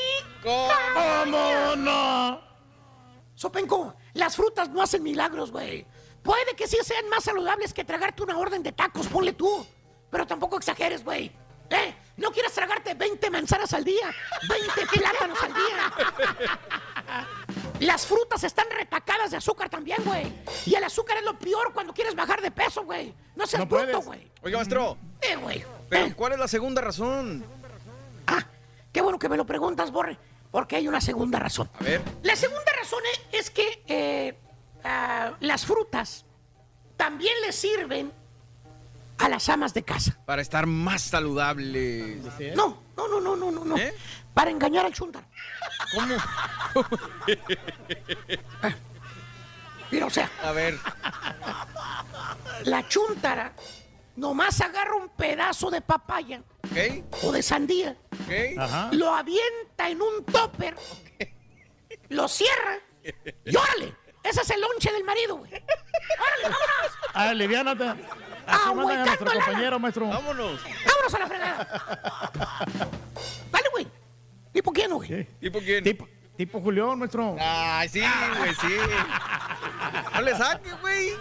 [0.43, 2.41] ¿Cómo no?
[3.35, 5.85] Sopenco, las frutas no hacen milagros, güey.
[6.23, 9.67] Puede que sí sean más saludables que tragarte una orden de tacos, ponle tú.
[10.11, 11.33] Pero tampoco exageres, güey.
[11.71, 11.95] ¿Eh?
[12.17, 14.15] No quieras tragarte 20 manzanas al día,
[14.49, 17.27] 20 plátanos al día.
[17.81, 20.31] Las frutas están retacadas de azúcar también, güey.
[20.67, 23.15] Y el azúcar es lo peor cuando quieres bajar de peso, güey.
[23.37, 24.31] No seas No bruto, güey.
[24.43, 24.99] Oiga, maestro.
[25.23, 25.65] Eh, güey.
[25.89, 27.43] Pero, Eh, ¿cuál es la segunda razón?
[28.27, 28.45] Ah,
[28.93, 30.19] qué bueno que me lo preguntas, Borre.
[30.51, 31.71] Porque hay una segunda razón.
[31.81, 32.03] A ver.
[32.23, 33.01] La segunda razón
[33.33, 34.39] es que eh,
[34.85, 36.27] ah, las frutas
[36.99, 38.13] también le sirven
[39.21, 40.17] a las amas de casa.
[40.27, 42.17] Para estar más saludable.
[42.55, 43.77] No, no, no, no, no, no, no.
[43.77, 43.95] ¿Eh?
[44.35, 45.27] Para engañar al chúntaro.
[45.95, 46.15] ¿Cómo?
[49.91, 50.79] Mira, o sea, A ver.
[52.65, 53.53] la chúntara
[54.17, 57.05] nomás agarra un pedazo de papaya ¿Ok?
[57.23, 57.97] o de sandía,
[58.93, 60.77] lo avienta en un topper,
[62.09, 62.79] lo cierra
[63.45, 63.95] y órale.
[64.23, 65.51] Ese es el lonche del marido, güey.
[65.53, 66.99] Órale, vámonos.
[67.15, 67.85] Ah, aliviánate.
[68.47, 70.09] Ah, mandan a nuestro compañero, maestro.
[70.09, 70.61] Vámonos.
[70.87, 72.71] Vámonos a la fregada.
[73.51, 73.89] Dale, güey.
[74.53, 75.09] ¿Tipo quién, güey?
[75.09, 75.29] Sí.
[75.41, 75.85] ¿Tipo quién?
[75.85, 77.37] Tipo, tipo Julián, maestro.
[77.41, 78.03] Ay, sí,
[78.39, 78.77] güey, sí.
[80.15, 81.13] No le saques, güey.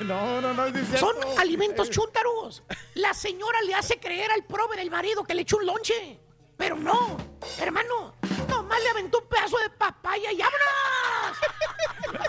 [0.00, 0.98] No, no, no, es cierto.
[0.98, 2.62] Son alimentos chúntaros.
[2.94, 6.18] La señora le hace creer al prove del marido que le echó un lonche.
[6.56, 7.16] Pero no,
[7.60, 8.14] hermano.
[8.48, 11.38] Nomás le aventó un pedazo de papaya y vámonos.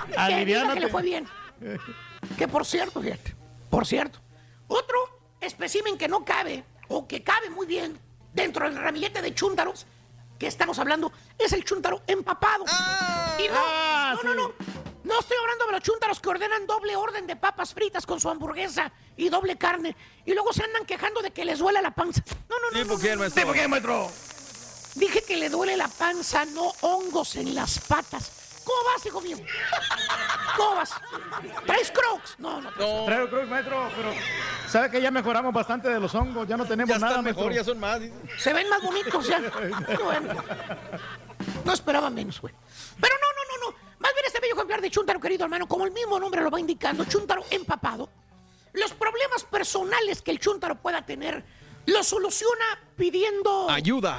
[0.17, 0.73] Aliviánate.
[0.75, 1.27] que le fue bien.
[2.38, 3.35] Que por cierto, fíjate.
[3.69, 4.19] Por cierto.
[4.67, 4.98] Otro
[5.41, 7.99] espécimen que no cabe, o que cabe muy bien,
[8.33, 9.85] dentro del ramillete de chúntaros
[10.38, 12.64] que estamos hablando, es el chúntaro empapado.
[13.38, 14.53] y no, Ah, no, no, sí.
[14.59, 14.80] no.
[15.01, 18.30] No estoy hablando de los chúntaros que ordenan doble orden de papas fritas con su
[18.30, 19.95] hamburguesa y doble carne.
[20.25, 22.22] Y luego se andan quejando de que les duele la panza.
[22.49, 22.80] No, no, no.
[22.80, 23.19] ¿Tipo no, quién, no.
[23.22, 23.41] maestro?
[23.41, 24.11] ¿Tipo qué, maestro?
[24.95, 28.32] Dije que le duele la panza, no hongos en las patas.
[28.64, 29.38] ¿Cómo vas, hijo mío?
[30.56, 30.92] ¿Cómo vas?
[31.66, 32.35] ¿Traes crocs?
[32.38, 32.69] No, no.
[32.72, 34.14] No, Traigo cruz, maestro, pero
[34.68, 37.64] sabe que ya mejoramos bastante de los hongos, ya no tenemos ya nada, mejor, ya
[37.64, 38.00] son más.
[38.38, 39.40] Se ven más bonitos ya.
[40.03, 40.35] Bueno.
[41.66, 42.53] No esperaba menos, güey.
[43.00, 43.77] Pero no, no, no, no.
[44.00, 46.59] Más bien este bello ejemplar de Chuntaro, querido hermano, como el mismo nombre lo va
[46.59, 48.09] indicando, Chuntaro empapado.
[48.74, 51.43] Los problemas personales que el Chuntaro pueda tener,
[51.85, 53.69] los soluciona pidiendo.
[53.69, 54.18] Ayuda.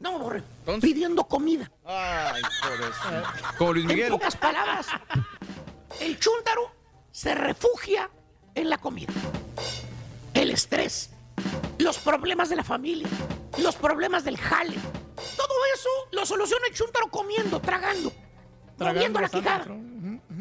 [0.00, 0.42] No, borre.
[0.60, 1.70] Entonces- Pidiendo comida.
[1.84, 3.28] Ay, por eso.
[3.58, 4.10] Como Luis En Miguel.
[4.10, 4.86] pocas palabras,
[6.00, 6.70] el chúntaro
[7.12, 8.10] se refugia
[8.54, 9.12] en la comida.
[10.34, 11.10] El estrés,
[11.78, 13.08] los problemas de la familia,
[13.58, 14.76] los problemas del jale.
[15.36, 18.10] Todo eso lo soluciona el chúntaro comiendo, tragando,
[18.78, 19.64] Tragando moviendo la quijada.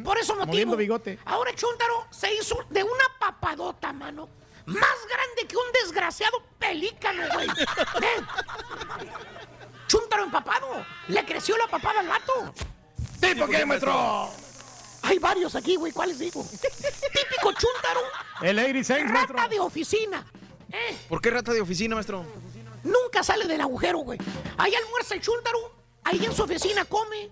[0.03, 0.47] Por eso motivo.
[0.53, 1.19] Moviendo bigote.
[1.25, 4.29] Ahora el chúntaro se hizo de una papadota, mano.
[4.69, 7.47] Más grande que desgraciado pelícano, güey.
[8.01, 8.21] ¿Eh?
[9.87, 10.85] Chúntaro empapado.
[11.07, 12.53] Le creció la papada al vato.
[13.19, 14.29] ¿Tipo maestro?
[15.01, 15.91] Hay varios aquí, güey.
[15.91, 16.45] ¿Cuáles digo?
[16.51, 18.01] Típico chúntaro.
[18.41, 19.35] El 86, maestro.
[19.35, 20.25] Rata de oficina.
[20.71, 20.97] ¿Eh?
[21.07, 22.25] ¿Por qué rata de oficina, maestro?
[22.83, 24.19] Nunca sale del agujero, güey.
[24.57, 25.73] Ahí almuerza el chúntaro.
[26.03, 27.31] Ahí en su oficina come.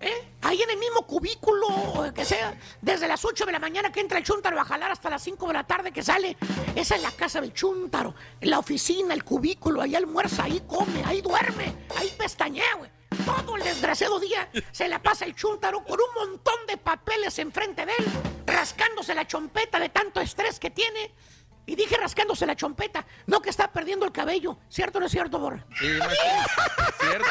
[0.00, 0.32] ¿Eh?
[0.42, 4.18] Ahí en el mismo cubículo, que sea, desde las 8 de la mañana que entra
[4.18, 6.36] el chúntaro a jalar hasta las 5 de la tarde que sale.
[6.76, 8.14] Esa es la casa del chúntaro.
[8.42, 12.64] La oficina, el cubículo, ahí almuerza, ahí come, ahí duerme, ahí pestañea.
[13.24, 17.84] Todo el desgraciado día se la pasa el chúntaro con un montón de papeles enfrente
[17.84, 18.04] de él,
[18.46, 21.12] rascándose la chompeta de tanto estrés que tiene.
[21.68, 24.58] Y dije rascándose la chompeta, no que está perdiendo el cabello.
[24.70, 25.66] ¿Cierto o no es cierto, Borra?
[25.78, 26.26] Sí, maestro.
[26.98, 27.28] Cierto.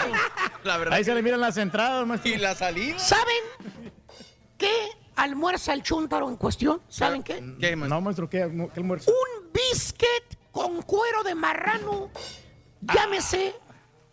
[0.64, 0.93] La verdad.
[0.93, 2.32] Ahí se le miran las entradas, maestro.
[2.32, 2.99] Y la salida.
[2.99, 3.75] ¿Saben
[4.56, 4.72] qué
[5.16, 6.83] almuerza el chúntaro en cuestión?
[6.88, 7.43] ¿Saben qué?
[7.59, 7.95] ¿Qué, maestro?
[7.95, 8.38] No, maestro, ¿qué,
[8.74, 9.09] qué almuerzo?
[9.11, 12.11] Un biscuit con cuero de marrano.
[12.82, 13.56] Llámese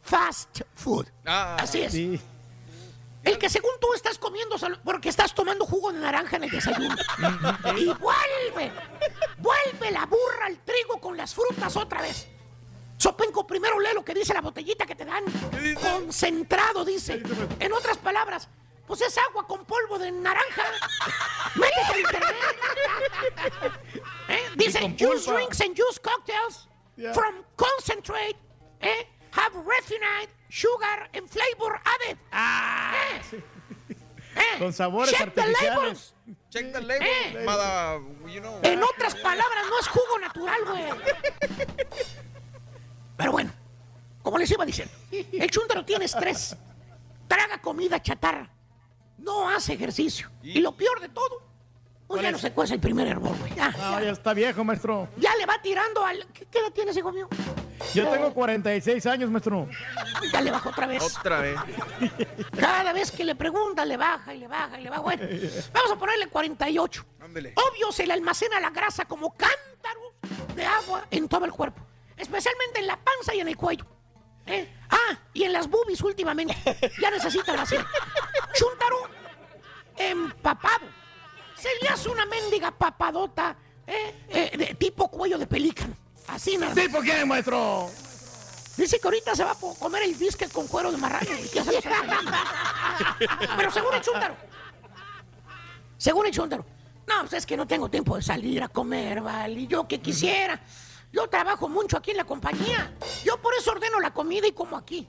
[0.00, 1.06] fast food.
[1.26, 1.92] Ah, Así es.
[1.92, 2.18] Sí.
[3.24, 6.94] El que según tú estás comiendo porque estás tomando jugo de naranja en el desayuno.
[7.76, 8.72] y vuelve,
[9.38, 12.28] vuelve la burra al trigo con las frutas otra vez.
[12.98, 15.24] Sopenco, primero lee lo que dice la botellita que te dan.
[15.80, 17.22] Concentrado, dice.
[17.60, 18.48] En otras palabras,
[18.86, 20.62] pues es agua con polvo de naranja.
[21.54, 22.36] Métete al internet.
[24.28, 24.50] ¿Eh?
[24.56, 27.12] Dice, juice drinks and juice cocktails Yeah.
[27.12, 28.36] from concentrate
[28.80, 32.18] eh, have refined sugar and flavor added.
[32.32, 33.42] Eh,
[34.36, 36.14] eh, Con sabores check the labels.
[36.50, 37.42] Check the label, Eh.
[37.44, 38.58] mada, you know.
[38.62, 40.84] En otras palabras, no es jugo natural, güey.
[43.16, 43.52] Pero bueno,
[44.22, 46.56] como les iba diciendo, el chúntaro tiene estrés,
[47.28, 48.48] traga comida chatarra,
[49.18, 50.30] no hace ejercicio.
[50.42, 51.42] Y lo peor de todo,
[52.06, 53.54] pues ya no sé cuál es el primer hervor, güey.
[53.54, 55.08] Ya, No, ya, ya está viejo, maestro.
[55.16, 56.26] ya le va tirando al...
[56.32, 57.28] ¿Qué, qué edad tienes, hijo mío?
[57.94, 59.68] Yo tengo 46 años, maestro.
[60.32, 61.02] Ya le bajó otra vez.
[61.02, 61.56] Otra vez.
[62.58, 65.02] Cada vez que le pregunta, le baja y le baja y le baja.
[65.02, 65.22] Bueno,
[65.72, 67.06] vamos a ponerle 48.
[67.20, 67.54] Ándele.
[67.56, 70.12] Obvio, se le almacena la grasa como cántaros
[70.54, 71.82] de agua en todo el cuerpo,
[72.16, 73.86] especialmente en la panza y en el cuello.
[74.46, 74.68] ¿Eh?
[74.90, 76.54] Ah, y en las boobies últimamente.
[77.00, 77.76] Ya necesita grasa.
[78.54, 79.08] Chuntaro
[79.96, 80.86] empapado.
[81.56, 84.14] Se le hace una mendiga papadota ¿eh?
[84.28, 85.96] Eh, de tipo cuello de pelícano.
[86.28, 86.74] Así nada.
[86.74, 87.90] ¿Tipo qué, maestro?
[88.76, 91.30] Dice que ahorita se va a comer el biscuit con cuero de marrano.
[93.56, 94.36] Pero según el chúntaro.
[95.96, 96.66] Según el chúntaro.
[97.06, 99.60] No, pues es que no tengo tiempo de salir a comer, ¿vale?
[99.60, 100.60] Y yo que quisiera.
[101.12, 102.92] Yo trabajo mucho aquí en la compañía.
[103.24, 105.06] Yo por eso ordeno la comida y como aquí.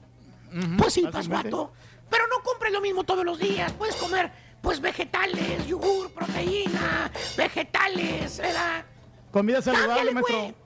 [0.78, 1.72] Pues sí, pasguato.
[2.08, 3.72] Pero no compres lo mismo todos los días.
[3.72, 4.30] Puedes comer,
[4.62, 8.84] pues, vegetales, yogur, proteína, vegetales, ¿verdad?
[9.32, 10.65] Comida saludable, Cámbiale, maestro.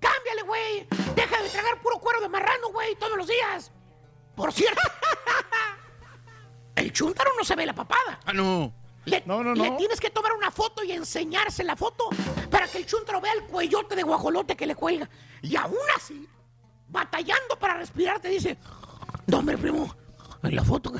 [0.00, 0.86] Cámbiale, güey.
[1.14, 3.70] Deja de tragar puro cuero de marrano, güey, todos los días.
[4.36, 4.80] Por cierto,
[6.76, 8.20] el chúntaro no se ve la papada.
[8.24, 8.72] Ah, no.
[9.04, 9.76] Le, No, no, le no.
[9.76, 12.08] tienes que tomar una foto y enseñarse la foto
[12.50, 15.08] para que el chúntaro vea el cuellote de guajolote que le cuelga.
[15.42, 16.28] Y aún así,
[16.88, 18.58] batallando para respirar, te dice:
[19.26, 19.94] No, hombre, primo,
[20.42, 20.92] en la foto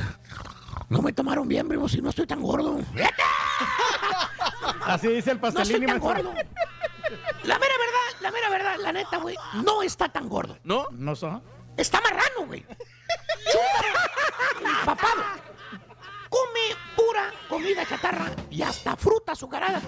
[0.88, 2.80] no me tomaron bien, primo, si no estoy tan gordo.
[4.86, 6.24] Así dice el No pastelini, tan maestro.
[6.30, 6.34] gordo.
[7.44, 7.97] La mera verdad,
[8.28, 10.58] la mera verdad, la neta, güey, no está tan gordo.
[10.62, 10.86] ¿No?
[10.90, 11.42] No son.
[11.78, 12.64] Está marrano, güey.
[13.50, 15.22] Chúntaro, empapado.
[16.28, 19.80] Come pura comida chatarra y hasta fruta azucarada.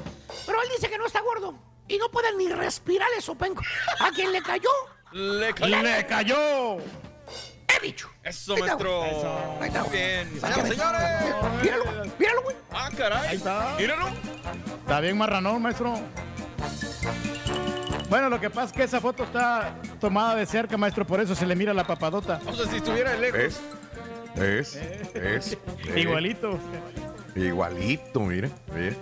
[0.47, 1.55] Pero él dice que no está gordo
[1.86, 3.62] y no puede ni respirar el sopenco.
[3.99, 4.70] A quien le cayó,
[5.12, 6.78] Le ¡Le cayó!
[6.78, 8.10] he dicho.
[8.23, 9.02] Eso, Ahí está, maestro.
[9.60, 10.41] Ahí está, Muy bien.
[10.41, 11.62] Señoras, señores.
[11.62, 11.85] Míralo,
[12.19, 12.57] míralo, güey.
[12.73, 13.28] Ah, caray.
[13.28, 13.75] Ahí está.
[13.77, 14.09] Míralo.
[14.81, 16.01] Está bien marranón, maestro.
[18.10, 21.34] Bueno, lo que pasa es que esa foto está tomada de cerca, maestro, por eso
[21.34, 22.40] se le mira la papadota.
[22.44, 23.39] O sea, si estuviera de lejos.
[24.36, 24.74] ¿Ves?
[24.74, 24.78] ¿Ves?
[25.14, 25.58] ¿Ves?
[25.97, 26.58] Igualito.
[27.36, 28.50] Igualito, mire.
[28.74, 28.97] mire.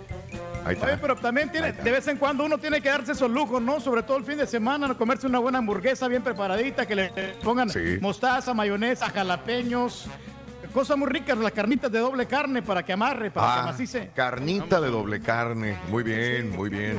[0.63, 0.85] Ahí está.
[0.87, 3.79] Oye, pero también tiene, de vez en cuando uno tiene que darse esos lujos, ¿no?
[3.79, 7.09] Sobre todo el fin de semana, comerse una buena hamburguesa bien preparadita, que le
[7.43, 7.97] pongan Sí.
[8.01, 10.05] mostaza, mayonesa, jalapeños,
[10.71, 14.11] cosas muy ricas, las carnitas de doble carne para que amarre, para que Ah, macice.
[14.13, 15.79] carnita de doble carne.
[15.89, 16.97] Muy bien, muy bien.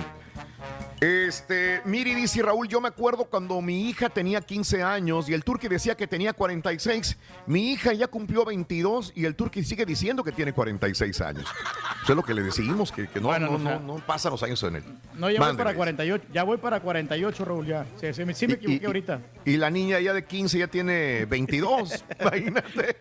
[1.01, 5.43] Este, Miri dice Raúl, yo me acuerdo cuando mi hija tenía 15 años y el
[5.45, 7.17] turqui decía que tenía 46.
[7.47, 11.47] Mi hija ya cumplió 22 y el turqui sigue diciendo que tiene 46 años.
[12.03, 14.07] Eso es lo que le decimos, que, que no, Bueno, no, o sea- no, no
[14.07, 14.85] pasan los años en él.
[15.15, 17.87] No, ya voy para 48, ya voy para 48, Raúl, ya.
[17.99, 19.21] Sí, sí, me- sí me Y- equivoqué y- ahorita.
[19.47, 22.05] Y la niña ya de 15 ya tiene 22.
[22.21, 22.99] Imagínate.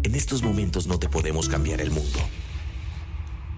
[0.04, 2.20] En estos momentos no te podemos cambiar el mundo.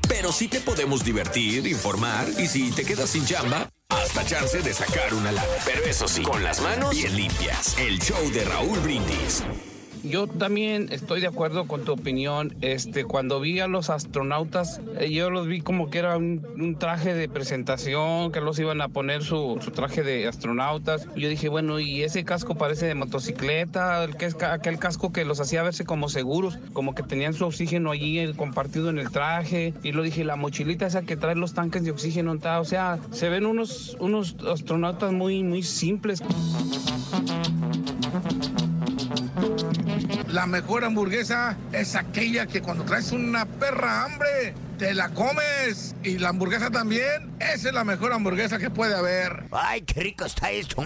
[0.07, 4.73] Pero sí te podemos divertir, informar y si te quedas sin chamba, hasta chance de
[4.73, 5.47] sacar una lana.
[5.65, 7.77] Pero eso sí, con las manos bien limpias.
[7.79, 9.43] El show de Raúl Brindis.
[10.09, 12.55] Yo también estoy de acuerdo con tu opinión.
[12.61, 17.13] Este, cuando vi a los astronautas, eh, yo los vi como que era un, traje
[17.13, 21.07] de presentación, que los iban a poner su, traje de astronautas.
[21.15, 25.25] Yo dije, bueno, y ese casco parece de motocicleta, el que es aquel casco que
[25.25, 29.09] los hacía verse como seguros, como que tenían su oxígeno allí eh, compartido en el
[29.09, 29.73] traje.
[29.81, 33.29] Y lo dije, la mochilita esa que trae los tanques de oxígeno, o sea, se
[33.29, 36.21] ven unos, unos astronautas muy, muy simples.
[40.35, 45.95] La mejor hamburguesa es aquella que cuando traes una perra hambre, te la comes.
[46.03, 49.45] Y la hamburguesa también, esa es la mejor hamburguesa que puede haber.
[49.53, 50.83] Ay, qué rico está esto.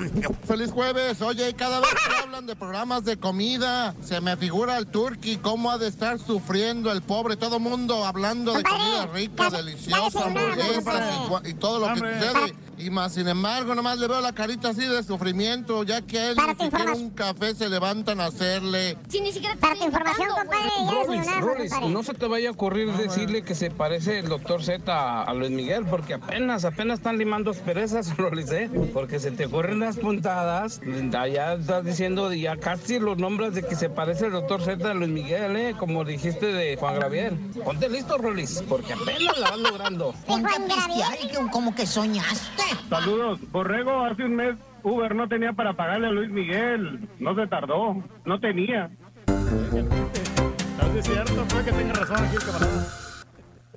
[0.47, 1.19] Feliz jueves.
[1.23, 5.71] Oye, cada vez que hablan de programas de comida, se me figura el turkey, cómo
[5.71, 7.35] ha de estar sufriendo el pobre.
[7.35, 12.68] Todo mundo hablando de comida rica, deliciosa, desayunaron, y, y todo lo que sucede.
[12.79, 16.35] Y más, sin embargo, nomás le veo la carita así de sufrimiento, ya que él
[16.35, 18.97] Para ni siquiera un café se levantan a hacerle.
[19.09, 22.47] Si ni siquiera te Para tu información, compadre, ya Rolis, Rolis, no se te vaya
[22.47, 26.63] a ocurrir decirle que se parece el doctor Z a, a Luis Miguel, porque apenas,
[26.63, 28.69] apenas están limando asperezas, Rolis, ¿eh?
[28.93, 30.79] Porque se te ocurren las puntadas,
[31.11, 34.93] ya estás diciendo, ya casi los nombres de que se parece el doctor Z a
[34.93, 35.75] Luis Miguel, ¿eh?
[35.77, 37.37] Como dijiste de Juan Gabriel.
[37.65, 40.13] Ponte listo, Rolis, porque apenas la vas logrando.
[40.25, 42.68] Ponte a pistear y como que soñaste.
[42.89, 43.39] Saludos.
[43.51, 47.07] Borrego, hace un mes Uber no tenía para pagarle a Luis Miguel.
[47.19, 48.03] No se tardó.
[48.25, 48.89] No tenía.
[49.27, 52.87] No es cierto, puede que tenga razón aquí el camarada.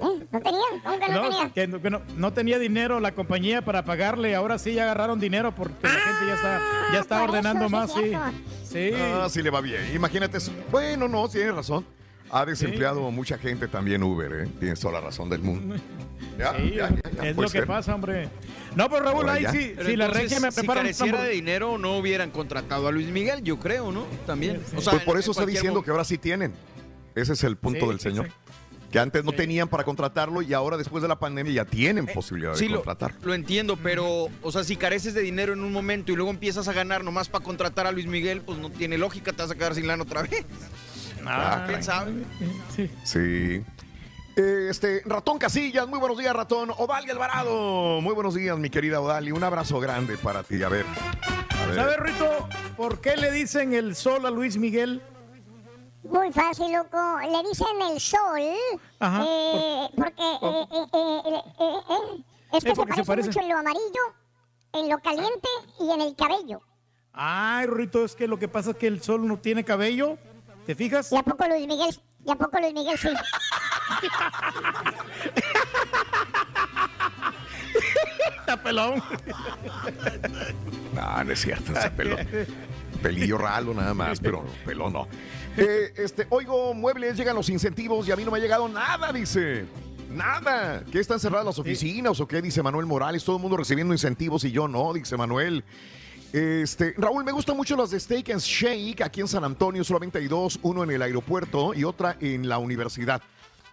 [0.01, 0.27] ¿Eh?
[0.33, 0.61] ¿No tenía?
[0.83, 1.51] ¿Cómo que no, No, tenía?
[1.53, 5.21] que no, que no- no tenía dinero la compañía para pagarle, ahora sí ya agarraron
[5.21, 6.61] dinero porque la gente ya está,
[6.93, 8.13] ya está por ordenando más, sí.
[8.65, 8.91] Sí.
[8.97, 9.95] Ah, sí le va bien.
[9.95, 10.39] Imagínate.
[10.39, 10.51] eso.
[10.71, 11.85] Bueno, no, tienes razón.
[12.35, 14.49] Ha desempleado mucha gente también Uber, ¿eh?
[14.59, 15.77] Tienes toda la razón del mundo.
[16.39, 18.27] Ya, Sí, ya, ya, ya, es lo que pasa, hombre.
[18.75, 21.31] No, pues Raúl, ahí sí, Pero si la regia me si prepara un careciera de
[21.33, 24.07] dinero, no hubieran contratado a Luis Miguel, yo creo, ¿no?
[24.27, 24.63] También.
[24.75, 26.55] O sea, Pues por eso está diciendo que ahora sí tienen.
[27.15, 28.27] Ese es el punto Sí, del señor.
[28.29, 28.33] sí.
[28.91, 32.13] Que antes no tenían para contratarlo y ahora después de la pandemia ya tienen Eh,
[32.15, 33.19] posibilidad Sí, de lo, contratarlo.
[33.25, 36.67] lo entiendo, pero, o sea, si careces de dinero en un momento y luego empiezas
[36.67, 39.55] a ganar nomás para contratar a Luis Miguel, pues no tiene lógica, te vas a
[39.55, 40.47] quedar sin lana otra vez.
[41.27, 42.25] Ah, ¿Quién sabe?
[42.75, 42.91] Sí.
[43.05, 43.65] Sí.
[44.37, 46.71] Eh, Este, Ratón Casillas, muy buenos días, Ratón.
[46.77, 49.35] Odalia Alvarado, muy buenos días, mi querida Odalia.
[49.35, 50.63] Un abrazo grande para ti.
[50.63, 50.87] A ver.
[51.61, 51.75] A ver.
[51.77, 55.03] ¿Sabes, Rito, por qué le dicen el sol a Luis Miguel?
[56.05, 57.19] Muy fácil, loco.
[57.21, 58.41] Le dicen el sol.
[58.99, 63.07] Ajá, eh, porque eh, eh, eh, eh, eh, eh, es que se porque se parece,
[63.07, 63.29] parece.
[63.29, 64.03] mucho en lo amarillo,
[64.73, 66.61] en lo caliente y en el cabello.
[67.13, 70.19] Ay, Rorrito, es que lo que pasa es que el sol no tiene cabello.
[70.67, 71.11] ¿Te fijas?
[71.13, 71.95] ¿Y a poco Luis Miguel?
[72.25, 73.09] ¿Y a poco Luis Miguel sí?
[78.39, 79.03] Está pelón.
[80.95, 82.17] No, no es cierto, ese pelo.
[83.03, 85.09] Pelillo ralo nada más, pero pelo no.
[85.57, 89.13] Eh, este, oigo, muebles, llegan los incentivos y a mí no me ha llegado nada,
[89.13, 89.67] dice.
[90.11, 90.85] Nada.
[90.93, 92.43] ¿Qué están cerradas las oficinas o qué?
[92.43, 93.25] Dice Manuel Morales.
[93.25, 95.65] Todo el mundo recibiendo incentivos y yo no, dice Manuel.
[96.33, 99.85] Este, Raúl, me gustan mucho las de Steak and Shake aquí en San Antonio.
[99.85, 103.21] Solamente hay dos, uno en el aeropuerto y otra en la universidad.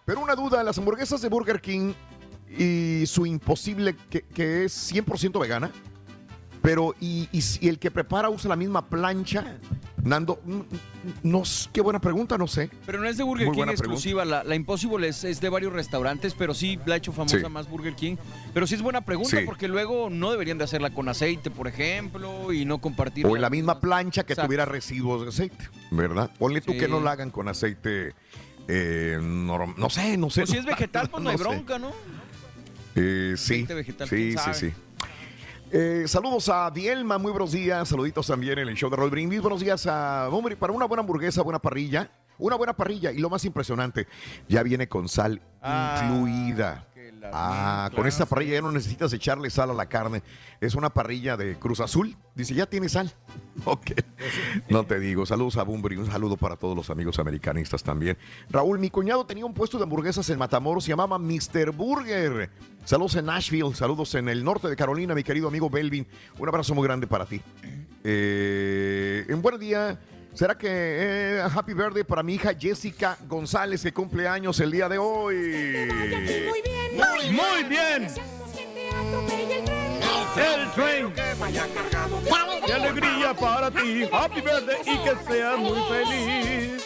[0.06, 1.94] Pero una duda, las hamburguesas de Burger King
[2.58, 5.72] y su imposible, que, que es 100% vegana,
[6.62, 9.58] pero y, y si el que prepara usa la misma plancha,
[10.04, 10.64] Nando, mm, mm,
[11.24, 12.70] no, qué buena pregunta, no sé.
[12.86, 14.24] Pero no es de Burger Muy King exclusiva.
[14.26, 17.46] La, la Impossible es, es de varios restaurantes, pero sí la ha hecho famosa Sí.
[17.50, 18.16] más Burger King.
[18.54, 19.44] Pero sí es buena pregunta Sí.
[19.46, 23.26] porque luego no deberían de hacerla con aceite, por ejemplo, y no compartir.
[23.26, 24.48] O en la misma plancha que Exacto.
[24.48, 26.32] tuviera residuos de aceite, ¿verdad?
[26.40, 26.78] Ponle tú Sí.
[26.80, 28.14] que no la hagan con aceite,
[28.68, 30.42] eh, norm- no sé, no sé.
[30.42, 31.44] Pues si es vegetal, pues no, hay sé.
[31.44, 31.92] bronca, ¿no?
[32.96, 34.74] Eh, sí, Aceite vegetal, sí, sí, sí.
[35.72, 37.88] Eh, saludos a Dielma, muy buenos días.
[37.88, 39.40] Saluditos también en el show de Roll Brindis.
[39.40, 42.10] Buenos días a hombre, para una buena hamburguesa, buena parrilla.
[42.40, 44.08] Una buena parrilla y lo más impresionante,
[44.48, 46.88] ya viene con sal incluida.
[47.32, 50.24] Ah, con esta parrilla ya no necesitas echarle sal a la carne.
[50.62, 52.16] Es una parrilla de Cruz Azul.
[52.36, 53.12] Dice, ya tiene sal.
[53.66, 53.92] Ok.
[54.70, 55.26] No te digo.
[55.26, 55.98] Saludos a Bumbri.
[55.98, 58.18] Un saludo para todos los amigos americanistas también.
[58.50, 60.86] Raúl, mi cuñado tenía un puesto de hamburguesas en Matamoros.
[60.86, 61.72] Se llamaba Mr.
[61.74, 62.50] Burger.
[62.86, 63.76] Saludos en Nashville.
[63.76, 66.08] Saludos en el norte de Carolina, mi querido amigo Belvin.
[66.38, 67.42] Un abrazo muy grande para ti.
[68.04, 70.00] Eh, en buen día.
[70.34, 74.88] ¿Será que eh, happy birthday para mi hija Jessica González que cumple años el día
[74.88, 75.36] de hoy?
[75.36, 78.08] Muy bien, muy, muy bien.
[80.38, 81.14] El tren
[82.66, 84.08] de alegría para ti.
[84.12, 86.84] Happy birthday y que seas muy feliz.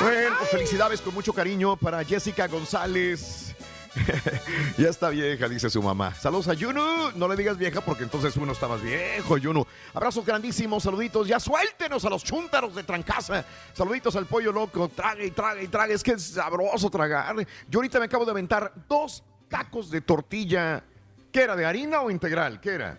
[0.00, 3.55] Bueno, felicidades con mucho cariño para Jessica González.
[4.78, 6.14] ya está vieja, dice su mamá.
[6.14, 7.10] Saludos a Yunu.
[7.14, 9.64] No le digas vieja porque entonces uno está más viejo, Yunu.
[9.94, 11.26] Abrazos grandísimos, saluditos.
[11.26, 13.44] Ya suéltenos a los chúntaros de Trancasa.
[13.72, 14.88] Saluditos al pollo loco.
[14.88, 15.94] Trague y trague y trague.
[15.94, 17.34] Es que es sabroso tragar.
[17.68, 20.84] Yo ahorita me acabo de aventar dos tacos de tortilla.
[21.32, 21.56] ¿Qué era?
[21.56, 22.60] ¿De harina o integral?
[22.60, 22.98] ¿Qué era?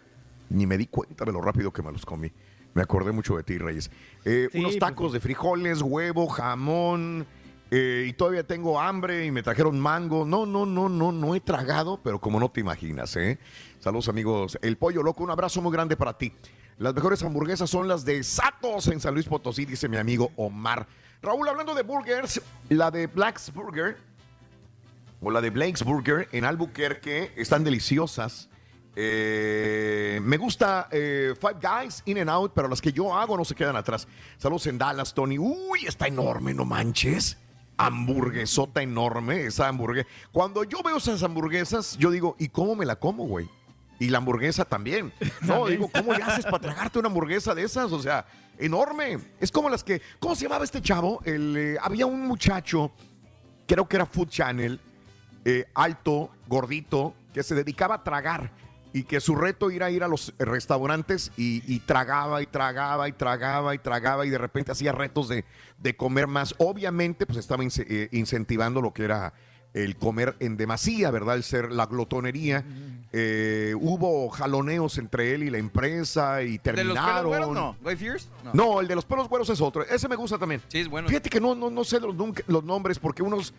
[0.49, 2.31] Ni me di cuenta de lo rápido que me los comí.
[2.73, 3.89] Me acordé mucho de ti, Reyes.
[4.23, 7.25] Eh, Sí, unos pues, tacos de frijoles, huevo, jamón.
[7.71, 10.25] Eh, y todavía tengo hambre y me trajeron mango.
[10.25, 13.39] No, no, no, no, no he tragado, pero como no te imaginas, ¿eh?
[13.79, 14.57] Saludos, amigos.
[14.61, 16.33] El pollo loco, un abrazo muy grande para ti.
[16.77, 20.87] Las mejores hamburguesas son las de Satos en San Luis Potosí, dice mi amigo Omar.
[21.21, 23.97] Raúl, hablando de burgers, la de Black's Burger
[25.21, 28.49] o la de Blake's Burger en Albuquerque están deliciosas.
[28.95, 33.45] Eh, me gusta eh, Five Guys, In and Out, pero las que yo hago no
[33.45, 34.07] se quedan atrás.
[34.37, 35.37] Saludos en Dallas, Tony.
[35.37, 37.37] Uy, está enorme, no manches.
[37.77, 40.07] Hamburguesota enorme, esa hamburguesa.
[40.31, 43.47] Cuando yo veo esas hamburguesas, yo digo, ¿y cómo me la como, güey?
[43.99, 45.13] Y la hamburguesa también.
[45.41, 47.91] No, digo, ¿cómo le haces para tragarte una hamburguesa de esas?
[47.91, 48.25] O sea,
[48.57, 49.19] enorme.
[49.39, 50.01] Es como las que.
[50.19, 51.21] ¿Cómo se llamaba este chavo?
[51.23, 52.91] El, eh, había un muchacho,
[53.67, 54.79] creo que era Food Channel,
[55.45, 58.51] eh, alto, gordito, que se dedicaba a tragar
[58.97, 63.11] y que su reto era ir a los restaurantes y, y tragaba y tragaba y
[63.11, 65.45] tragaba y tragaba y de repente hacía retos de,
[65.77, 66.55] de comer más.
[66.57, 69.33] Obviamente, pues estaba eh, incentivando lo que era
[69.73, 71.35] el comer en demasía, ¿verdad?
[71.35, 72.65] El ser la glotonería.
[73.11, 77.27] Eh, hubo jaloneos entre él y la empresa y ¿De los pelos terminaron.
[77.27, 77.77] güeros no?
[77.83, 78.27] ¿Guy Fierce?
[78.53, 79.83] No, el de los pelos güeros es otro.
[79.83, 80.61] Ese me gusta también.
[80.69, 81.07] Sí, es bueno.
[81.07, 83.53] Fíjate que no, no, no sé los nombres porque unos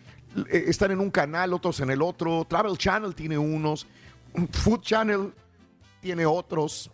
[0.51, 2.45] eh, están en un canal, otros en el otro.
[2.49, 3.87] Travel Channel tiene unos.
[4.51, 5.33] Food Channel
[6.01, 6.89] tiene otros.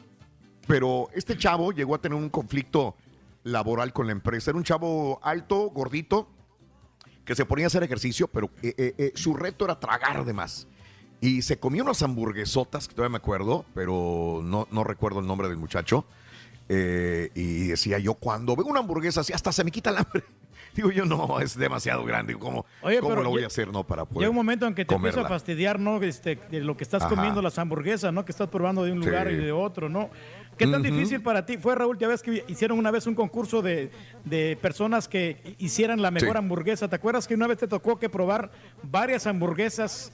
[0.68, 2.96] Pero este chavo llegó a tener un conflicto
[3.44, 4.52] laboral con la empresa.
[4.52, 6.28] Era un chavo alto, gordito,
[7.24, 10.34] que se ponía a hacer ejercicio, pero eh, eh, eh, su reto era tragar de
[10.34, 10.68] más.
[11.22, 15.48] Y se comió unas hamburguesotas, que todavía me acuerdo, pero no, no recuerdo el nombre
[15.48, 16.06] del muchacho.
[16.68, 20.24] Y decía yo, cuando veo una hamburguesa así, hasta se me quita el hambre.
[20.76, 22.36] Digo yo, no, es demasiado grande.
[22.38, 24.76] ¿Cómo, Oye, cómo lo voy ya- a hacer, no, para poder Llega un momento en
[24.76, 25.36] que te empieza a comerla?
[25.40, 26.02] fastidiar, ¿no?
[26.04, 27.16] Este, de lo que estás Ajá.
[27.16, 28.26] comiendo, las hamburguesas, ¿no?
[28.26, 29.08] Que estás probando de un Sí.
[29.10, 30.10] lugar y de otro, ¿no?
[30.58, 31.98] ¿Qué tan difícil para ti fue, Raúl?
[31.98, 33.90] Ya ves que hicieron una vez un concurso de,
[34.26, 36.38] de personas que hicieran la mejor Sí.
[36.38, 36.88] hamburguesa.
[36.90, 38.52] ¿Te acuerdas que una vez te tocó que probar
[38.84, 40.12] varias hamburguesas?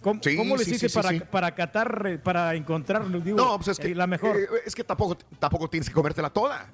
[0.00, 3.68] ¿Cómo, Sí, cómo sí, hiciste sí, para, para catar, eh, para encontrar, digo, No, pues
[3.68, 4.36] es que, eh, la mejor?
[4.36, 6.70] eh, es que tampoco, tampoco tienes que comértela toda.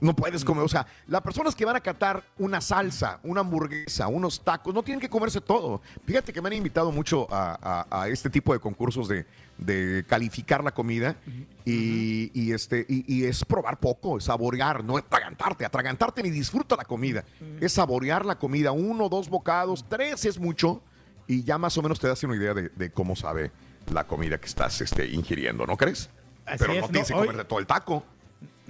[0.00, 4.08] No puedes comer, o sea, las personas que van a catar una salsa, una hamburguesa,
[4.08, 5.80] unos tacos, no tienen que comerse todo.
[6.06, 9.24] Fíjate que me han invitado mucho a, a- a este tipo de concursos de,
[9.58, 11.16] de calificar la comida
[11.64, 16.76] y, y este, y, y es probar poco, es saborear, no atragantarte, atragantarte ni disfruta
[16.76, 17.24] la comida,
[17.60, 20.82] es saborear la comida, uno, dos bocados, tres es mucho
[21.26, 23.50] y ya más o menos te das una idea de, de cómo sabe
[23.92, 26.10] la comida que estás este, ingiriendo, ¿no crees?
[26.46, 28.04] Así Pero es, no tienes no, que hoy- comerte todo el taco.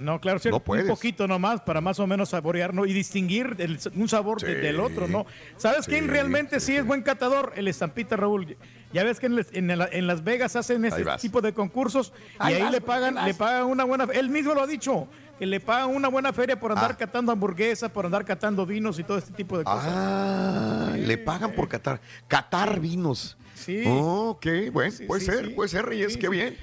[0.01, 0.57] No, claro, cierto.
[0.59, 0.85] No puedes.
[0.85, 2.85] Un poquito nomás para más o menos saborear ¿no?
[2.85, 4.47] y distinguir el- un sabor Sí.
[4.47, 5.25] del otro, ¿no?
[5.57, 7.53] ¿Sabes quién Sí, realmente sí, es buen catador?
[7.55, 8.57] El estampita Raúl.
[8.93, 12.61] Ya ves que en, la- en Las Vegas hacen ese tipo de concursos y Ahí
[12.61, 15.07] vas, le pagan, le pagan una buena, él mismo lo ha dicho,
[15.39, 16.97] que le pagan una buena feria por andar Ah.
[16.97, 19.85] catando hamburguesas, por andar catando vinos y todo este tipo de cosas.
[19.87, 22.01] Ah, le pagan por catar.
[22.27, 23.37] Catar vinos.
[23.55, 23.83] Sí.
[23.85, 26.57] Ok, bueno, puede ser, puede ser, Reyes, qué bien.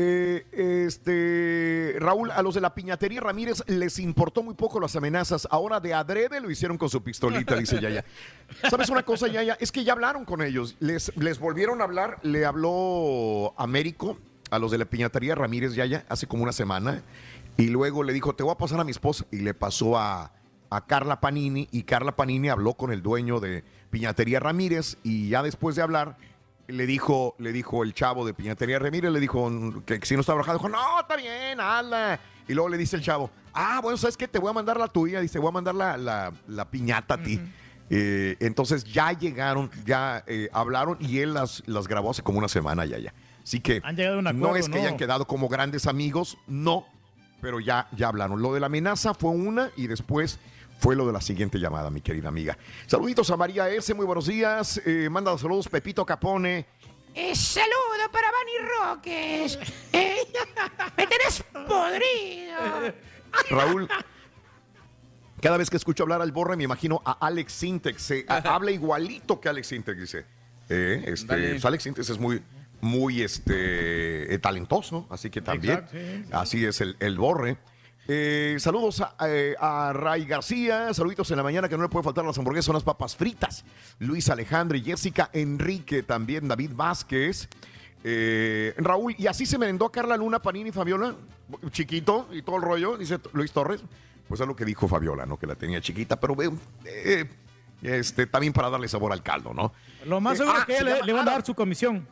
[0.00, 5.48] Eh, este Raúl, a los de la piñatería Ramírez les importó muy poco las amenazas.
[5.50, 8.04] Ahora de adrede lo hicieron con su pistolita, dice Yaya.
[8.70, 9.56] ¿Sabes una cosa, Yaya?
[9.58, 10.76] Es que ya hablaron con ellos.
[10.78, 12.20] Les, les volvieron a hablar.
[12.22, 14.16] Le habló Américo
[14.52, 17.02] a los de la piñatería Ramírez Yaya hace como una semana.
[17.56, 19.26] Y luego le dijo, te voy a pasar a mi esposa.
[19.32, 20.30] Y le pasó a,
[20.70, 21.66] a Carla Panini.
[21.72, 24.96] Y Carla Panini habló con el dueño de Piñatería Ramírez.
[25.02, 26.16] Y ya después de hablar,
[26.68, 29.50] le dijo, le dijo el chavo de Piñatería Ramírez, le dijo
[29.84, 32.20] que, que si no estaba enojado, dijo, no, está bien, hazla.
[32.46, 34.28] Y luego le dice el chavo, ah, bueno, ¿sabes qué?
[34.28, 37.22] Te voy a mandar la tuya, dice, voy a mandar la, la- la piñata a
[37.22, 37.40] ti.
[37.90, 42.48] Eh, entonces ya llegaron, ya eh, hablaron y él las, las grabó hace como una
[42.48, 43.14] semana ya, ya.
[43.42, 44.80] Así que Han llegado a un no acuerdo, es que ¿no?
[44.82, 46.84] hayan quedado como grandes amigos, no,
[47.40, 48.42] pero ya, ya hablaron.
[48.42, 50.38] Lo de la amenaza fue una y después
[50.78, 52.56] fue lo de la siguiente llamada, mi querida amiga.
[52.86, 54.80] Saluditos a María S., muy buenos días.
[54.86, 56.66] Eh, manda saludos Pepito Capone.
[57.14, 59.58] Eh, saludo para Bunny Roques.
[59.92, 60.18] Eh,
[60.96, 62.94] me tenés podrido.
[63.50, 63.88] Raúl.
[65.40, 68.02] Cada vez que escucho hablar al borre me imagino a Alex Sintex.
[68.02, 70.26] Se habla igualito que Alex Sintex, dice.
[70.68, 72.42] Eh, este, pues Alex Sintex es muy,
[72.80, 75.74] muy este, eh, talentoso, así que también.
[75.74, 76.30] Exacto, sí, sí.
[76.32, 77.58] Así es el, el borre.
[78.10, 82.04] Eh, saludos a, eh, a Ray García, saluditos en la mañana que no le puede
[82.04, 83.66] faltar las hamburguesas, unas papas fritas.
[83.98, 87.50] Luis Alejandro y Jessica Enrique, también David Vázquez.
[88.02, 91.14] Eh, Raúl, y así se merendó a Carla Luna, Panini y Fabiola,
[91.70, 93.82] chiquito y todo el rollo, dice Luis Torres.
[94.26, 95.38] Pues es lo que dijo Fabiola, ¿no?
[95.38, 96.56] Que la tenía chiquita, pero veo,
[97.82, 99.74] este, también para darle sabor al caldo, ¿no?
[100.06, 102.08] Lo más seguro ah, es que se le, le van a dar su comisión.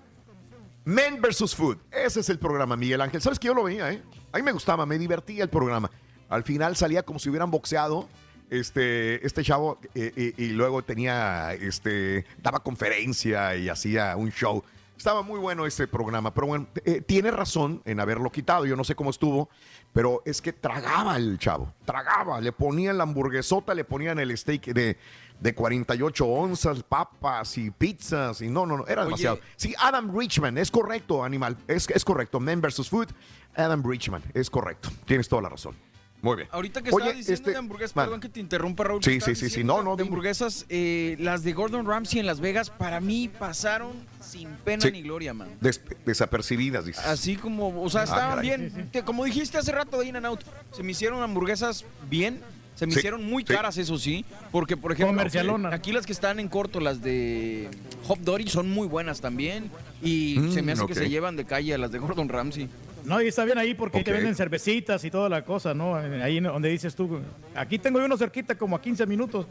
[0.84, 1.55] Men vs.
[1.55, 1.78] Food.
[1.91, 3.23] Ese es el programa, Miguel Ángel.
[3.23, 4.02] ¿Sabes que yo lo veía, eh?
[4.33, 5.91] A mí me gustaba, me divertía el programa.
[6.29, 8.09] Al final salía como si hubieran boxeado
[8.51, 14.63] este, este chavo eh, y luego tenía, este, daba conferencia y hacía un show.
[14.97, 18.65] Estaba muy bueno ese programa, pero bueno, eh, tiene razón en haberlo quitado.
[18.65, 19.51] Yo no sé cómo estuvo,
[19.93, 22.41] pero es que tragaba el chavo, tragaba.
[22.41, 24.97] Le ponían la hamburguesota, le ponían el steak de,
[25.41, 29.07] de 48 onzas, papas y pizzas y no, no, no, era Oye.
[29.11, 29.41] demasiado.
[29.57, 32.41] Sí, Adam Richman, es correcto, animal, es, es correcto.
[32.41, 32.89] Men vs.
[32.89, 33.09] Food,
[33.55, 34.91] Adam Richman, es correcto.
[35.05, 35.75] Tienes toda la razón.
[36.23, 36.49] Muy bien.
[36.51, 38.07] Ahorita que Oye, estaba diciendo este, de hamburguesas, man.
[38.07, 39.05] perdón que te interrumpa, Raúl.
[39.05, 39.63] Sí, sí, sí, sí.
[39.63, 43.93] No, no, De hamburguesas, eh, las de Gordon Ramsay en Las Vegas, para mí pasaron
[44.21, 44.91] sin pena Sí.
[44.91, 45.49] ni gloria, man.
[45.61, 47.05] Des- desapercibidas, dices.
[47.05, 48.89] Así como, o sea, Ah, estaban bien.
[48.91, 50.41] Te- como dijiste hace rato de In and Out,
[50.73, 52.41] se me hicieron hamburguesas bien.
[52.77, 53.53] Se me Sí, hicieron muy sí.
[53.53, 54.25] caras, eso sí.
[54.53, 55.75] Porque, por ejemplo, Comercialona.
[55.75, 57.69] aquí las que están en corto, las de
[58.07, 59.71] Hop Dory, son muy buenas también.
[60.03, 60.89] Y Mm, se me hace ok.
[60.89, 62.69] que se llevan de calle a las de Gordon Ramsay.
[63.05, 65.95] No, y está bien ahí porque ahí te venden cervecitas y toda la cosa, ¿no?
[65.97, 67.21] Ahí donde dices tú,
[67.55, 69.47] aquí tengo yo uno cerquita como a 15 minutos.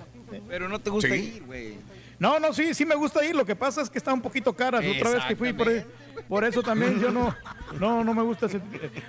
[0.48, 1.34] Pero no te gusta Sí.
[1.38, 1.74] ir, güey.
[2.20, 3.36] No, no, sí, sí me gusta ir.
[3.36, 4.84] Lo que pasa es que está un poquito caras.
[4.86, 5.68] Otra vez que fui, por,
[6.30, 7.36] por eso también yo no,
[7.80, 8.46] no, no me gusta.
[8.46, 8.62] ese-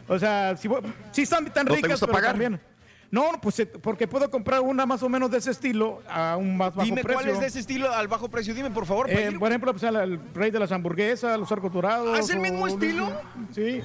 [0.08, 0.80] o sea, si, voy-
[1.12, 2.30] sí están tan ¿No te ricas, gusta pero pagar?
[2.32, 2.60] también.
[3.10, 6.56] No, pues eh, porque puedo comprar una más o menos de ese estilo a un
[6.56, 7.20] más bajo Dime precio.
[7.22, 8.54] cuál es de ese estilo al bajo precio.
[8.54, 9.10] Dime, por favor.
[9.10, 12.16] Eh, ir, por ejemplo, pues, el, rey de las hamburguesas, los arcos dorados.
[12.16, 13.10] ¿Ah, es el o- mismo estilo?
[13.52, 13.80] Sí.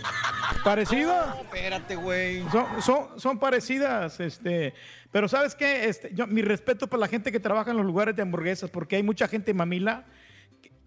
[0.63, 1.13] Parecido.
[1.13, 2.43] No, espérate, güey.
[2.49, 4.73] Son, son, son parecidas, este,
[5.11, 5.87] pero ¿sabes qué?
[5.87, 8.95] Este, yo, mi respeto para la gente que trabaja en los lugares de hamburguesas, porque
[8.97, 10.05] hay mucha gente mamila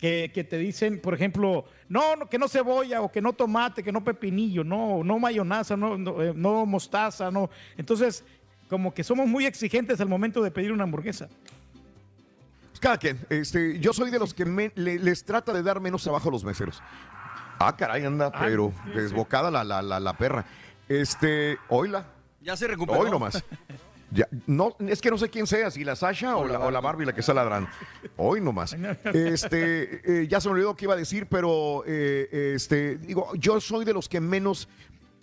[0.05, 3.83] que, que te dicen, por ejemplo, no, no, que no cebolla, o que no tomate,
[3.83, 7.49] que no pepinillo, no, no mayonesa, no, no, eh, no mostaza, no.
[7.79, 8.23] Entonces,
[8.69, 11.27] como que somos muy exigentes al momento de pedir una hamburguesa.
[12.69, 13.19] Pues cada quien.
[13.31, 16.33] Este, yo soy de los que me- le- les trata de dar menos trabajo a
[16.33, 16.83] los meseros.
[17.59, 18.99] Ah, caray, anda, Ay, pero sí, sí.
[19.01, 20.45] desbocada la, la, la, la perra.
[20.87, 22.05] Este, oíla.
[22.43, 22.99] Ya se recuperó.
[23.01, 23.43] Hoy nomás.
[24.15, 26.81] Ya, no, es que no sé quién sea, si la Sasha o la, o la
[26.81, 27.69] Barbie la que está ladrando.
[28.17, 28.77] Hoy nomás.
[29.13, 33.61] Este, eh, ya se me olvidó qué iba a decir, pero eh, este, digo, yo
[33.61, 34.69] soy de los que menos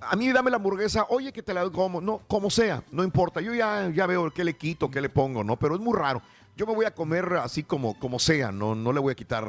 [0.01, 3.03] a mí dame la hamburguesa, oye que te la doy como, no, como sea, no
[3.03, 3.39] importa.
[3.39, 5.57] Yo ya, ya veo qué le quito, qué le pongo, ¿no?
[5.57, 6.21] Pero es muy raro.
[6.57, 9.47] Yo me voy a comer así como, como sea, no, no le voy a quitar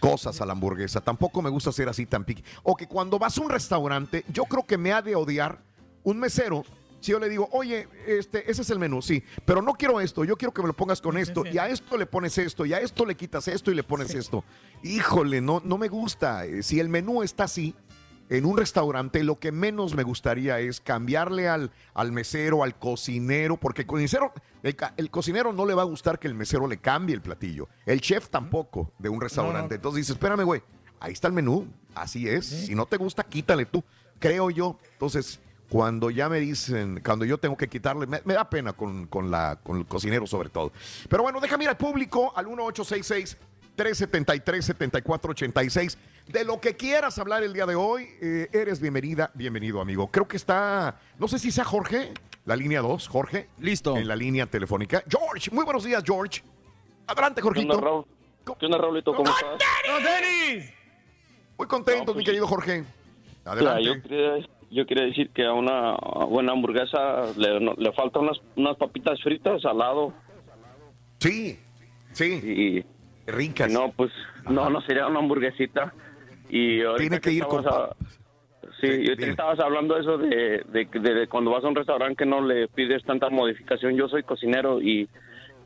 [0.00, 1.00] cosas a la hamburguesa.
[1.00, 2.44] Tampoco me gusta ser así tan piqui.
[2.62, 5.60] O que cuando vas a un restaurante, yo creo que me ha de odiar
[6.02, 6.64] un mesero.
[7.04, 10.24] Si yo le digo, oye, este, ese es el menú, sí, pero no quiero esto,
[10.24, 12.72] yo quiero que me lo pongas con esto, y a esto le pones esto, y
[12.72, 14.42] a esto le quitas esto y le pones esto.
[14.82, 16.46] Híjole, no, no me gusta.
[16.46, 17.74] Eh, Si el menú está así,
[18.30, 23.58] en un restaurante, lo que menos me gustaría es cambiarle al, al mesero, al cocinero,
[23.58, 27.14] porque el cocinero, el, cocinero no le va a gustar que el mesero le cambie
[27.14, 27.68] el platillo.
[27.84, 29.74] El chef tampoco de un restaurante.
[29.74, 30.62] Entonces dice, espérame, güey,
[31.00, 32.46] ahí está el menú, así es.
[32.46, 33.84] Si no te gusta, quítale tú,
[34.18, 34.78] creo yo.
[34.92, 39.06] Entonces, cuando ya me dicen, cuando yo tengo que quitarle, me, me da pena con,
[39.06, 40.72] con la, con el cocinero sobre todo.
[41.08, 43.36] Pero bueno, déjame ir al público al 1866
[43.76, 45.96] 373-7486.
[46.28, 50.08] De lo que quieras hablar el día de hoy, eh, eres bienvenida, bienvenido, amigo.
[50.10, 52.12] Creo que está, no sé si sea Jorge,
[52.46, 53.48] la línea 2, Jorge.
[53.58, 53.96] Listo.
[53.96, 55.02] En la línea telefónica.
[55.08, 56.42] George, muy buenos días, George.
[57.06, 57.68] Adelante, Jorgito.
[57.68, 58.06] ¿Qué onda, Raúl?
[58.58, 59.14] ¿Qué onda, Raulito?
[59.14, 59.62] ¿Cómo estás?
[61.58, 62.84] Muy contento, mi querido Jorge.
[63.44, 63.80] Adelante.
[63.80, 64.36] Mira, yo, quería,
[64.70, 65.94] yo quería decir que a una
[66.28, 70.12] buena hamburguesa le, no- le faltan unas, unas papitas fritas al lado.
[71.18, 71.58] Sí,
[72.12, 72.84] sí.
[73.26, 73.70] Y ricas.
[73.70, 74.10] No, pues
[74.48, 75.92] no, no sería una hamburguesita.
[76.48, 77.90] Y Tiene que ir con a-
[78.80, 82.16] Sí, y ahorita estabas hablando eso de, de, de- de cuando vas a un restaurante
[82.16, 83.96] que no le pides tanta modificación.
[83.96, 85.08] Yo soy cocinero y,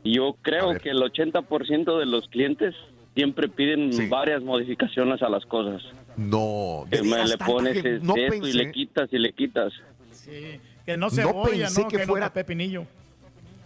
[0.03, 2.75] y yo creo que el 80% de los clientes
[3.15, 5.83] siempre piden varias modificaciones a las cosas.
[6.17, 8.53] No, Que de me veras, le tanta pones que es- no esto y pensé.
[8.57, 9.73] le quitas y le quitas.
[10.13, 11.87] Sí, que no pensé ¿no?
[11.87, 12.85] que Que, fuera- no pepinillo.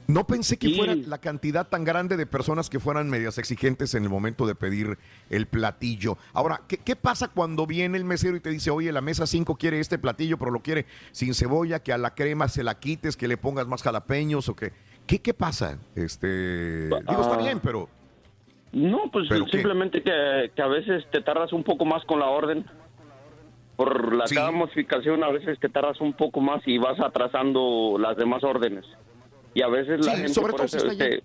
[0.05, 0.75] No pensé que Sí.
[0.75, 4.53] fuera la cantidad tan grande de personas que fueran medias exigentes en el momento de
[4.53, 4.97] pedir
[5.29, 6.17] el platillo.
[6.33, 9.55] Ahora, ¿qué, qué pasa cuando viene el mesero y te dice, oye, la mesa 5
[9.55, 13.15] quiere este platillo, pero lo quiere sin cebolla, que a la crema se la quites,
[13.15, 14.73] que le pongas más jalapeños o que...
[15.07, 15.77] ¿Qué, qué pasa?
[15.95, 17.37] Este, digo, está Ah.
[17.41, 17.89] bien, pero...
[18.73, 22.65] No, pues simplemente que, que a veces te tardas un poco más con la orden.
[23.75, 28.17] Por la cada modificación a veces te tardas un poco más y vas atrasando las
[28.17, 28.85] demás órdenes.
[29.53, 31.23] Y a veces la Sí, gente sobre todo eso, este,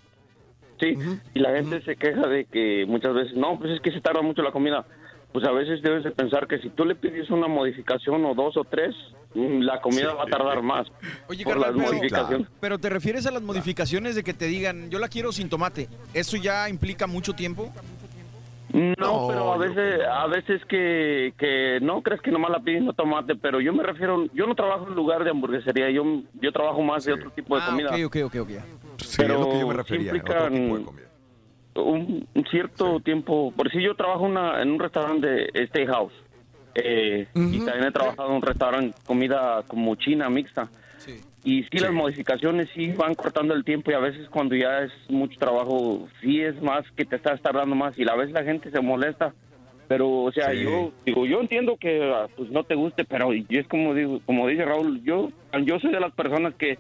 [0.81, 0.97] Sí,
[1.35, 4.23] y la gente se queja de que muchas veces, no, pues es que se tarda
[4.23, 4.87] mucho la comida.
[5.33, 8.57] Pues a veces debes de pensar que si tú le pides una modificación o dos
[8.57, 8.95] o tres,
[9.35, 10.87] mm, la comida va a tardar más.
[11.29, 12.49] Oye, por las pero- modificaciones.
[12.61, 15.89] Pero te refieres a las modificaciones de que te digan, yo la quiero sin tomate.
[16.15, 17.71] ¿Eso ya implica mucho tiempo?
[18.73, 22.93] No, pero a veces, a veces que, que no crees que nomás la pides no
[22.93, 26.05] tomate, pero yo me refiero, yo no trabajo en lugar de hamburguesería, yo,
[26.41, 27.89] yo trabajo más de otro tipo de Ah, comida.
[27.91, 28.51] ok, ok, ok, ok.
[28.99, 31.08] Sí, es lo que yo me refería, otro implican tipo de comida.
[31.85, 36.13] Un, un cierto tiempo, por si yo trabajo una- en un restaurante de steakhouse
[36.75, 40.71] eh, y también he trabajado en un restaurante comida como china mixta.
[41.45, 44.93] Y sí, las modificaciones sí van cortando el tiempo y a veces cuando ya es
[45.09, 48.71] mucho trabajo, sí es más que te estás tardando más y a veces la gente
[48.71, 49.33] se molesta.
[49.87, 50.63] Pero, o sea, Sí.
[50.65, 54.21] yo digo, yo entiendo que ah, pues no te guste, pero yo es como digo,
[54.27, 55.31] como dice Raúl, yo
[55.65, 56.79] yo soy de las personas que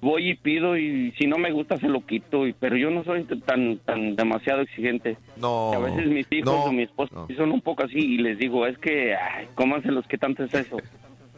[0.00, 3.02] voy y pido y si no me gusta se lo quito, y, pero yo no
[3.04, 5.16] soy tan tan demasiado exigente.
[5.40, 5.72] No.
[5.72, 8.38] A veces mis hijos no, o mi esposa sí son un poco así y les
[8.38, 10.76] digo, es que, ay, cómanselos, ¿qué tanto es eso?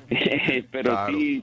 [0.70, 1.16] pero Claro.
[1.18, 1.42] sí,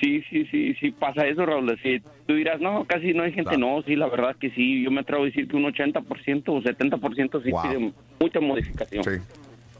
[0.00, 1.78] sí, sí, sí, sí pasa eso, Raúl.
[1.82, 4.82] Si tú dirás, no, casi no hay gente, no, sí, la verdad que sí.
[4.82, 7.62] Yo me atrevo a decir que un 80% o 70% sí Wow.
[7.62, 9.04] pide mucha modificación.
[9.04, 9.10] Sí.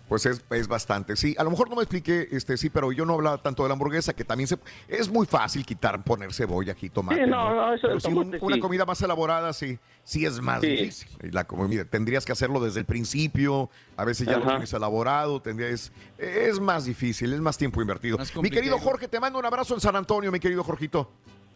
[0.09, 1.35] Pues es, es bastante, sí.
[1.37, 3.73] A lo mejor no me expliqué, este, sí, pero yo no hablaba tanto de la
[3.73, 7.25] hamburguesa, que también se, es muy fácil quitar, poner cebolla, jitomate.
[7.25, 8.61] Sí, no, no, eso Pero sí, un- tomate, una sí.
[8.61, 10.69] comida más elaborada, sí, sí es más Sí.
[10.69, 11.09] difícil.
[11.25, 15.43] Y la comida, tendrías que hacerlo desde el principio, a veces ya lo tienes elaborado,
[15.43, 18.17] tendrías, es más difícil, es más tiempo invertido.
[18.41, 21.11] mi querido Jorge, te mando un abrazo en San Antonio, mi querido Jorgito.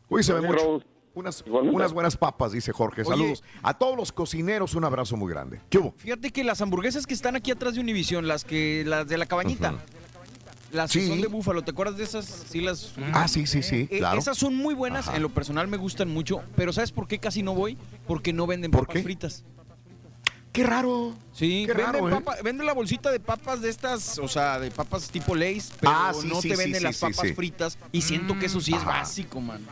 [0.09, 0.71] Uy, se ve Gracias, mucho.
[0.71, 0.87] Raúl.
[1.15, 1.43] Unas,
[1.93, 3.03] buenas papas, dice Jorge.
[3.03, 3.11] Oye.
[3.11, 3.43] Saludos.
[3.63, 5.61] A todos los cocineros, un abrazo muy grande.
[5.69, 5.93] ¿Qué hubo?
[5.99, 9.27] Fíjate que las hamburguesas que están aquí atrás de Univision, las que las de la
[9.27, 9.75] cabañita,
[10.73, 12.25] las que son de búfalo, ¿te acuerdas de esas?
[12.49, 12.93] Sí, las.
[13.13, 14.19] Ah, sí, sí, sí, Eh, claro.
[14.21, 15.17] Esas son muy buenas, Ajá.
[15.17, 17.77] en lo personal me gustan mucho, pero ¿sabes por qué casi no voy?
[18.07, 19.45] Porque no venden papas fritas.
[20.53, 21.15] Qué raro.
[21.33, 22.13] Sí, Qué venden, raro, ¿eh?
[22.13, 25.93] papa- venden la bolsita de papas de estas, o sea, de papas tipo Lay's, pero
[25.95, 27.35] Ah, sí, no sí, te venden sí, las sí, papas sí.
[27.35, 28.91] fritas y siento que eso sí es Ajá.
[29.01, 29.65] básico, man.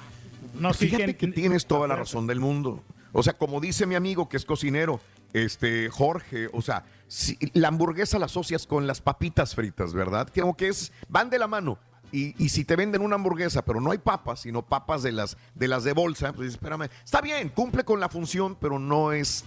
[0.54, 2.82] No, sí, Fíjate que tienes toda la razón del mundo.
[3.12, 5.00] O sea, como dice mi amigo que es cocinero,
[5.32, 10.28] este Jorge, o sea, si- la hamburguesa la asocias con las papitas fritas, ¿verdad?
[10.34, 11.78] Como que es, van de la mano.
[12.10, 15.36] Y, y si te venden una hamburguesa, pero no hay papas, sino papas de las
[15.54, 19.44] de las de bolsa, pues espérame, está bien, cumple con la función, pero no es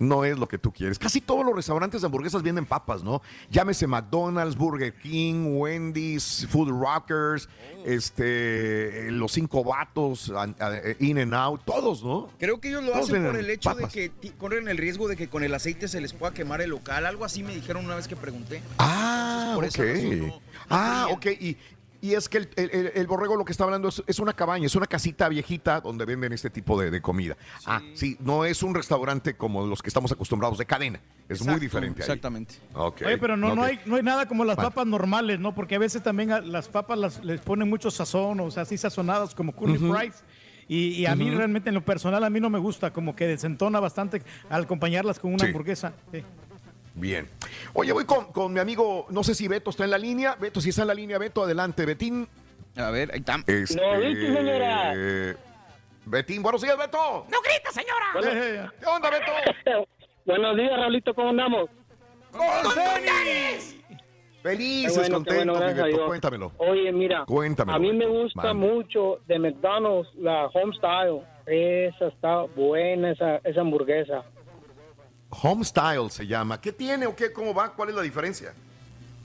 [0.00, 0.98] no es lo que tú quieres.
[0.98, 3.22] Casi todos los restaurantes de hamburguesas venden papas, ¿no?
[3.50, 7.48] Llámese McDonald's, Burger King, Wendy's, Food Rockers,
[7.84, 12.28] este, eh, los cinco vatos, eh, In and Out, todos, ¿no?
[12.38, 13.92] Creo que ellos lo Todos hacen por el hecho papas.
[13.92, 16.70] de que corren el riesgo de que con el aceite se les pueda quemar el
[16.70, 17.04] local.
[17.06, 18.62] Algo así me dijeron una vez que pregunté.
[18.78, 19.78] Ah, por ok.
[19.78, 21.26] no- ah, ok.
[21.40, 21.56] Y,
[22.02, 24.66] y es que el, el- el- borrego lo que está hablando es, es una cabaña,
[24.66, 27.36] es una casita viejita donde venden este tipo de, de comida.
[27.66, 31.00] Ah, sí, no es un restaurante como los que estamos acostumbrados de cadena.
[31.28, 32.02] Es muy diferente.
[32.02, 32.06] ahí.
[32.08, 32.54] Exactamente.
[32.74, 35.54] Ok, Oye, pero no, no, hay, no hay nada como las papas normales, ¿no?
[35.54, 38.76] Porque a veces también a las papas las, les ponen mucho sazón, o sea, así
[38.78, 39.94] sazonadas como curly Ujú.
[39.94, 40.24] fries.
[40.68, 41.36] Y, y a mí Ujú.
[41.38, 45.18] realmente en lo personal a mí no me gusta, como que desentona bastante al acompañarlas
[45.18, 45.46] con una Sí.
[45.48, 45.92] hamburguesa.
[46.12, 46.22] Sí.
[46.94, 47.28] Bien.
[47.72, 50.34] Oye, voy con, con mi amigo, no sé si Beto está en la línea.
[50.34, 51.86] Beto, si está en la línea, Beto, adelante.
[51.86, 52.28] Betín.
[52.76, 53.36] A ver, ahí está.
[53.46, 54.92] Este, No, Vicky, señora.
[56.06, 57.26] Betín, buenos días, Beto.
[57.30, 58.70] ¡No grita, señora!
[58.80, 59.86] ¿Qué onda, Beto?
[60.26, 61.70] Buenos días, Raulito, ¿cómo andamos?
[64.42, 66.06] Felices, Qué bueno, contentos, bueno, mi Beto.
[66.06, 66.52] Cuéntamelo.
[66.58, 71.22] Oye, mira, Cuéntamelo, a mí me gusta mucho de McDonald's la Homestyle.
[71.46, 74.22] Esa está buena, esa, esa hamburguesa.
[75.30, 76.60] Homestyle se llama.
[76.60, 77.32] ¿Qué tiene o qué?
[77.32, 77.72] ¿Cómo va?
[77.72, 78.52] ¿Cuál es la diferencia?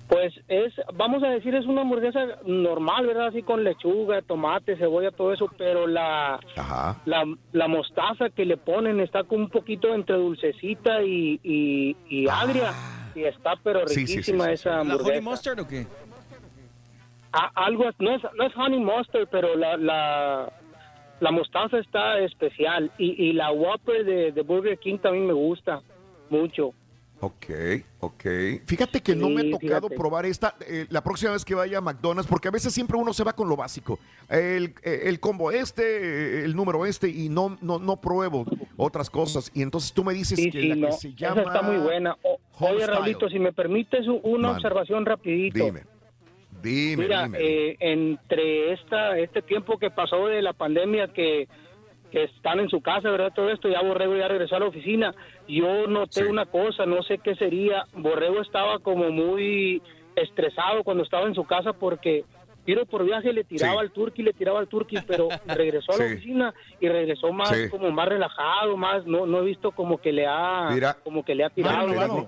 [0.07, 3.27] Pues es, vamos a decir, es una hamburguesa normal, ¿verdad?
[3.29, 7.01] Así con lechuga, tomate, cebolla, todo eso, pero la, Ajá.
[7.05, 12.27] la, la mostaza que le ponen está con un poquito entre dulcecita y, y, y
[12.29, 12.71] agria.
[13.15, 13.87] Y está pero Ah.
[13.87, 15.09] Sí, sí, sí, riquísima sí, esa ¿La hamburguesa.
[15.09, 15.87] honey mustard o qué?
[17.31, 20.53] A- algo, no es, no es honey mustard, pero la, la,
[21.19, 22.91] la mostaza está especial.
[22.99, 25.81] Y, y la Whopper de, de Burger King también me gusta
[26.29, 26.73] mucho.
[27.21, 27.45] Ok,
[28.01, 28.23] ok.
[28.65, 29.95] Fíjate que no me ha tocado fíjate.
[29.95, 33.13] probar esta eh, la próxima vez que vaya a McDonald's, porque a veces siempre uno
[33.13, 33.97] se va con lo básico.
[34.29, 38.45] El, eh, el combo este, el número este, y no, no, no pruebo
[38.75, 39.49] otras cosas.
[39.55, 40.87] Y entonces tú me dices Sí, que sí, la no.
[40.87, 41.41] que se llama...
[41.41, 42.17] Esa está muy buena.
[42.21, 42.85] O- oye.
[42.85, 45.63] Raulito, si me permites una observación rapidito.
[45.63, 45.83] Dime,
[46.61, 47.37] dime, Mira, dime.
[47.41, 51.47] eh, entre esta, este tiempo que pasó de la pandemia que,
[52.15, 53.33] que están en su casa, ¿verdad?
[53.35, 55.13] Todo esto, ya Borrego ya regresó a la oficina.
[55.49, 57.83] Yo noté una cosa, no sé qué sería.
[57.93, 59.81] Borrego estaba como muy
[60.15, 62.23] estresado cuando estaba en su casa porque
[62.63, 63.79] tiro por viaje le tiraba Sí.
[63.79, 66.13] al turqui, le tiraba al turqui, pero regresó a la Sí.
[66.13, 67.69] oficina y regresó más Sí.
[67.69, 70.95] como más relajado, más no no he visto como que le ha Mira.
[71.03, 71.87] como que le ha tirado.
[71.87, 72.27] Te-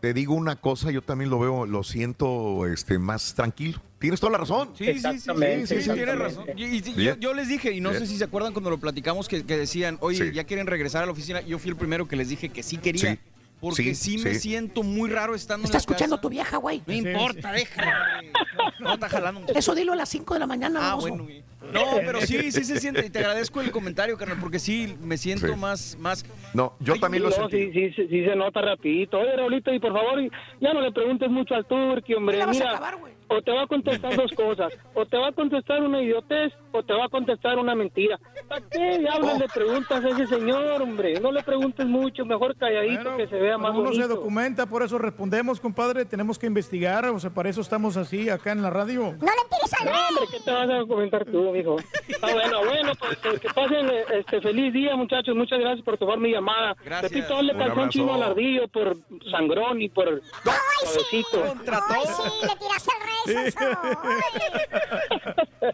[0.00, 3.80] Te digo una cosa, yo también lo veo, lo siento este, más tranquilo.
[3.98, 4.70] Tienes toda la razón.
[4.78, 6.22] Sí, sí, sí, sí, Exactamente, sí, sí, tiene exactamente.
[6.22, 6.44] razón.
[6.56, 6.64] Y-
[7.02, 8.00] y- y yo, les dije, y no Bien.
[8.02, 10.34] sé si se acuerdan cuando lo platicamos, que, que decían, oye, Sí.
[10.34, 11.40] ya quieren regresar a la oficina.
[11.40, 13.18] Yo fui el primero que les dije que sí quería.
[13.60, 14.40] Porque Sí, sí, me sí.
[14.40, 16.22] siento muy raro estando Está en la escuchando casa.
[16.22, 16.80] tu vieja, güey.
[16.86, 17.90] No importa, déjalo.
[17.90, 18.32] hombre.
[18.78, 19.52] No, está jalando.
[19.54, 21.24] Eso dilo a las 5 de la mañana, Ah, bueno.
[21.24, 21.42] güey.
[21.72, 23.04] No, pero sí, sí se siente.
[23.04, 25.56] Y te agradezco el comentario, carnal, porque sí me siento Sí.
[25.56, 26.24] más, más.
[26.54, 27.66] No, yo Ay, también lo No, sentí.
[27.66, 29.18] sí, sí, sí, sí se nota rapidito.
[29.18, 30.20] Oye, Raulito, y por favor,
[30.60, 32.36] ya no le preguntes mucho al turqui, hombre.
[32.38, 33.12] la vas a acabar, güey.
[33.28, 34.72] O te va a contestar dos cosas.
[34.94, 38.18] O te va a contestar una idiotez o te va a contestar una mentira.
[38.48, 39.38] ¿Para qué diablos Oh.
[39.38, 41.20] le preguntas a ese señor, hombre?
[41.20, 44.08] No le preguntes mucho, mejor calladito Bueno, que se vea más uno se bonito.
[44.08, 46.04] documenta, por eso respondemos, compadre.
[46.04, 49.02] Tenemos que investigar, o sea, para eso estamos así acá en la radio.
[49.20, 51.76] No le tires al No, hombre, ¿qué te vas a comentar tú, mijo?
[52.22, 55.34] Ah, bueno, bueno, pues que- que pasen eh, este feliz día, muchachos.
[55.36, 56.74] Muchas gracias por tomar mi llamada.
[56.84, 57.12] Gracias.
[57.12, 57.88] Repito, dale abrazo.
[57.90, 58.96] chino al ardillo por
[59.30, 61.44] sangrón y por suavecito.
[61.44, 63.58] Ay, sí, le tiraste al rey, Sonso.
[63.60, 64.20] Ay.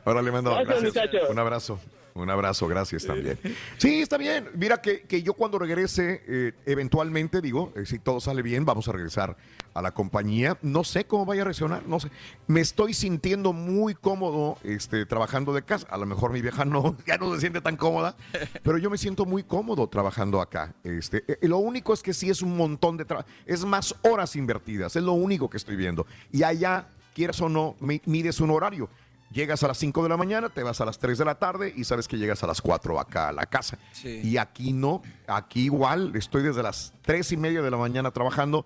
[0.05, 1.31] Ahora le mando Gracias, gracias.
[1.31, 1.79] Un abrazo.
[2.15, 3.37] Un abrazo, gracias también.
[3.77, 4.49] Sí, está bien.
[4.55, 8.87] Mira que, que yo cuando regrese, eh, eventualmente, digo, eh, si todo sale bien, vamos
[8.87, 9.37] a regresar
[9.75, 10.57] a la compañía.
[10.63, 12.13] No sé cómo vaya a reaccionar, no sé.
[12.47, 15.89] Me estoy sintiendo muy cómodo este, trabajando de casa.
[15.91, 18.15] A lo mejor mi vieja no, ya no se siente tan cómoda,
[18.63, 20.73] pero yo me siento muy cómodo trabajando acá.
[20.85, 24.37] Este, eh, lo único es que sí es un montón de trabajo, es más horas
[24.37, 26.07] invertidas, es lo único que estoy viendo.
[26.31, 28.89] Y allá, quieras o no, mi- mides un horario.
[29.33, 31.73] Llegas a las 5 de la mañana, te vas a las 3 de la tarde
[31.75, 33.79] y sabes que llegas a las 4 acá a la casa.
[33.93, 34.21] Sí.
[34.23, 38.65] Y aquí no, aquí igual, estoy desde las 3 y media de la mañana trabajando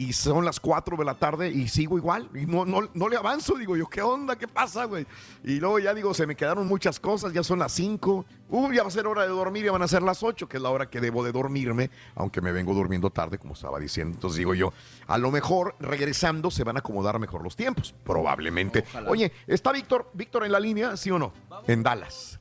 [0.00, 2.30] y son las 4 de la tarde y sigo igual.
[2.32, 4.36] Y no, no, no le avanzo, digo yo, ¿qué onda?
[4.36, 5.04] ¿Qué pasa, güey?
[5.42, 8.24] Y luego ya digo, se me quedaron muchas cosas, ya son las 5.
[8.48, 10.58] Uy, ya va a ser hora de dormir, ya van a ser las 8, que
[10.58, 14.14] es la hora que debo de dormirme, aunque me vengo durmiendo tarde, como estaba diciendo.
[14.14, 14.72] Entonces digo yo,
[15.08, 18.84] a lo mejor regresando se van a acomodar mejor los tiempos, probablemente.
[18.90, 19.10] Ojalá.
[19.10, 21.32] Oye, ¿está Víctor, Víctor en la línea, sí o no?
[21.66, 22.38] En Dallas.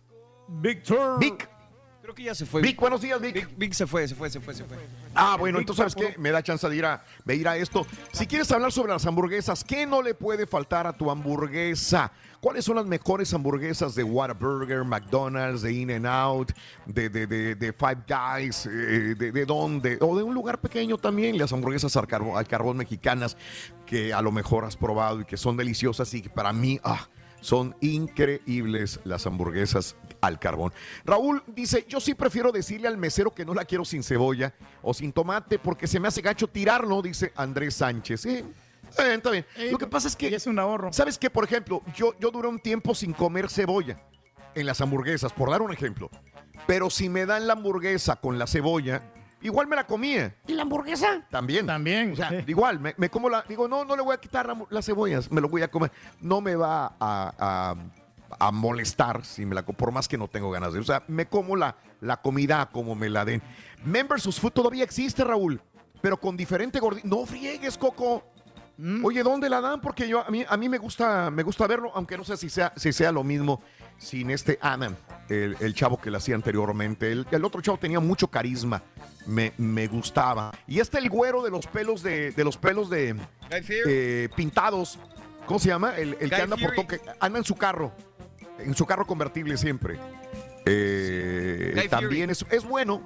[0.47, 1.19] Víctor.
[1.19, 1.56] Vic.
[2.07, 2.61] Creo que ya se fue.
[2.61, 3.33] Vic, buenos días, Vic.
[3.33, 4.77] Vic, Vic se fue, se fue, se fue, se fue.
[5.13, 6.17] Ah, bueno, entonces, ¿sabes qué?
[6.17, 7.85] Me da chance de ir, a, de ir a esto.
[8.13, 12.13] Si quieres hablar sobre las hamburguesas, ¿qué no le puede faltar a tu hamburguesa?
[12.39, 16.53] ¿Cuáles son las mejores hamburguesas de Whataburger, McDonald's, de In-N-Out,
[16.85, 18.69] de, de, de, de Five Guys, eh,
[19.17, 19.97] de, de dónde?
[19.99, 23.35] O de un lugar pequeño también, las hamburguesas al carbón, al carbón mexicanas
[23.85, 27.09] que a lo mejor has probado y que son deliciosas y que para mí ah,
[27.41, 30.73] son increíbles las hamburguesas al carbón.
[31.05, 34.93] Raúl dice, yo sí prefiero decirle al mesero que no la quiero sin cebolla o
[34.93, 38.21] sin tomate porque se me hace gacho tirarlo, dice Andrés Sánchez.
[38.21, 38.43] Sí,
[38.89, 39.45] está bien, está bien.
[39.71, 40.27] Lo que pasa es que...
[40.33, 40.91] Es un ahorro.
[40.93, 41.29] ¿Sabes qué?
[41.29, 43.97] Por ejemplo, yo, yo duré un tiempo sin comer cebolla
[44.55, 46.09] en las hamburguesas, por dar un ejemplo.
[46.65, 49.03] Pero si me dan la hamburguesa con la cebolla,
[49.41, 50.35] igual me la comía.
[50.47, 51.23] ¿Y la hamburguesa?
[51.29, 51.67] También.
[51.67, 52.13] También.
[52.13, 53.43] O sea, igual, me, me como la.
[53.47, 55.91] Digo, no, no le voy a quitar la- las cebollas, me lo voy a comer.
[56.19, 57.75] No me va a, a-
[58.39, 60.79] a molestar si me la por más que no tengo ganas de.
[60.79, 63.41] O sea, me como la, la comida como me la den.
[63.83, 65.61] Members Food todavía existe, Raúl,
[66.01, 67.07] pero con diferente gordito.
[67.07, 68.23] No friegues, Coco.
[69.03, 69.81] Oye, ¿dónde la dan?
[69.81, 72.47] Porque yo a mí, a mí me gusta me gusta verlo, aunque no sé si
[72.47, 73.59] sea, si sea lo mismo
[73.97, 74.95] sin este Adam,
[75.29, 77.11] el, el chavo que la hacía anteriormente.
[77.11, 78.83] El, el otro chavo tenía mucho carisma,
[79.25, 80.51] me, me gustaba.
[80.67, 83.15] Y este el güero de los pelos de, de los pelos de
[83.49, 84.99] eh, pintados,
[85.47, 85.95] ¿cómo se llama?
[85.97, 87.91] El, el que anda por toque, anda en su carro,
[88.59, 89.99] en su carro convertible siempre.
[90.65, 93.01] Eh, también es, es bueno.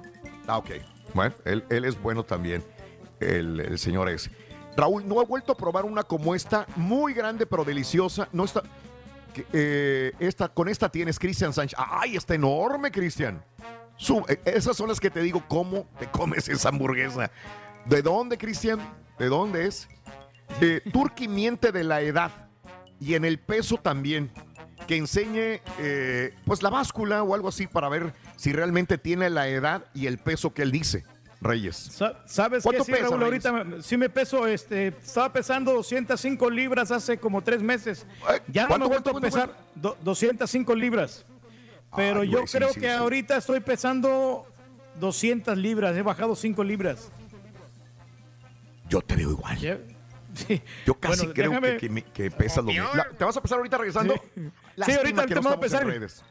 [0.46, 0.70] Ah, ok.
[1.14, 2.64] Bueno, él, él es bueno también,
[3.20, 4.30] el, el señor es.
[4.76, 8.28] Raúl, no he vuelto a probar una como esta, muy grande pero deliciosa.
[8.32, 8.62] No está.
[9.34, 11.78] que, eh, esta, con esta tienes Cristian Sánchez.
[11.78, 13.42] ¡Ay, está enorme, Cristian!
[14.28, 17.30] Eh, esas son las que te digo, ¿cómo te comes esa hamburguesa?
[17.84, 18.80] ¿De dónde, Cristian?
[19.18, 19.88] ¿De dónde es?
[20.60, 22.30] Eh, Turki miente de la edad
[22.98, 24.30] y en el peso también.
[24.86, 29.48] Que enseñe eh, pues la báscula o algo así para ver si realmente tiene la
[29.48, 31.04] edad y el peso que él dice.
[31.40, 31.74] Reyes.
[31.76, 32.68] Sa- ¿Sabes qué?
[32.68, 33.44] ¿Cuánto Sí, pesa, Raúl, Reyes?
[33.46, 38.06] ahorita sí me peso, este, estaba pesando 205 libras hace como tres meses.
[38.46, 41.24] Ya no ¿cuánto, me he vuelto a pesar do- 205 libras.
[41.96, 42.92] Pero yo güey, creo sí, que sí.
[42.92, 44.46] ahorita estoy pesando
[45.00, 47.08] 200 libras, he bajado 5 libras.
[48.88, 49.80] Yo te veo igual.
[50.34, 50.62] Sí.
[50.86, 52.88] Yo casi Bueno, creo déjame- que, que pesas lo mismo.
[52.94, 54.14] La- ¿Te vas a pesar ahorita regresando?
[54.34, 54.42] Sí,
[54.76, 55.86] Lástima ahorita que te voy a pesar.
[55.86, 56.24] redes.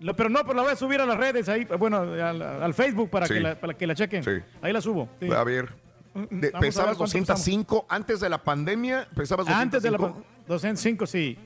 [0.00, 2.74] Lo- pero no, pero la voy a subir a las redes ahí, bueno, al, al
[2.74, 3.34] Facebook para, Sí.
[3.34, 4.24] que la, para que la chequen.
[4.24, 4.30] Sí.
[4.60, 5.08] Ahí la subo.
[5.20, 5.30] sí.
[5.30, 5.68] A ver.
[6.14, 9.60] de- Vamos a ver pesabas cuánto 205 antes de la pandemia, pesabas 205.
[9.62, 9.98] Antes de la
[10.48, 11.38] 205, sí.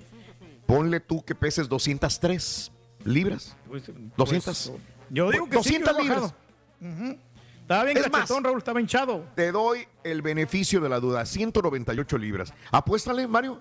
[0.66, 2.70] Ponle tú que peses 203
[3.04, 3.56] libras.
[3.68, 3.84] Pues,
[4.16, 4.68] 200.
[4.70, 6.34] pues, yo digo que 200 sí, que he libras.
[6.80, 7.18] Ujú.
[7.68, 9.26] Estaba bien Es más, cachetón, Raúl, estaba hinchado.
[9.34, 12.54] Te doy el beneficio de la duda, 198 libras.
[12.70, 13.60] Apuéstale, Mario.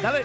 [0.00, 0.24] Dale.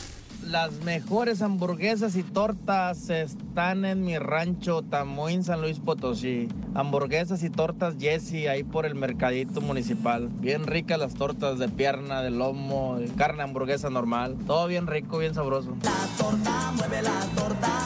[0.51, 6.49] Las mejores hamburguesas y tortas están en mi rancho Tamuín, San Luis Potosí.
[6.73, 10.27] Hamburguesas y tortas Jesse ahí por el mercadito municipal.
[10.27, 14.37] Bien ricas las tortas de pierna, de lomo, de carne hamburguesa normal.
[14.45, 15.73] Todo bien rico, bien sabroso.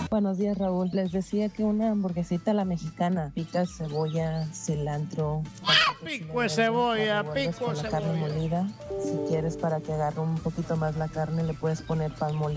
[0.10, 0.90] Buenos días, Raúl.
[0.92, 3.32] Les decía que una hamburguesita a la mexicana.
[3.36, 5.44] Pica cebolla, cilantro.
[6.04, 8.34] Pico de cebolla, pico con de la carne cebolla.
[8.34, 8.68] molida.
[9.04, 12.55] Si quieres para que agarre un poquito más la carne, le puedes poner pan molido.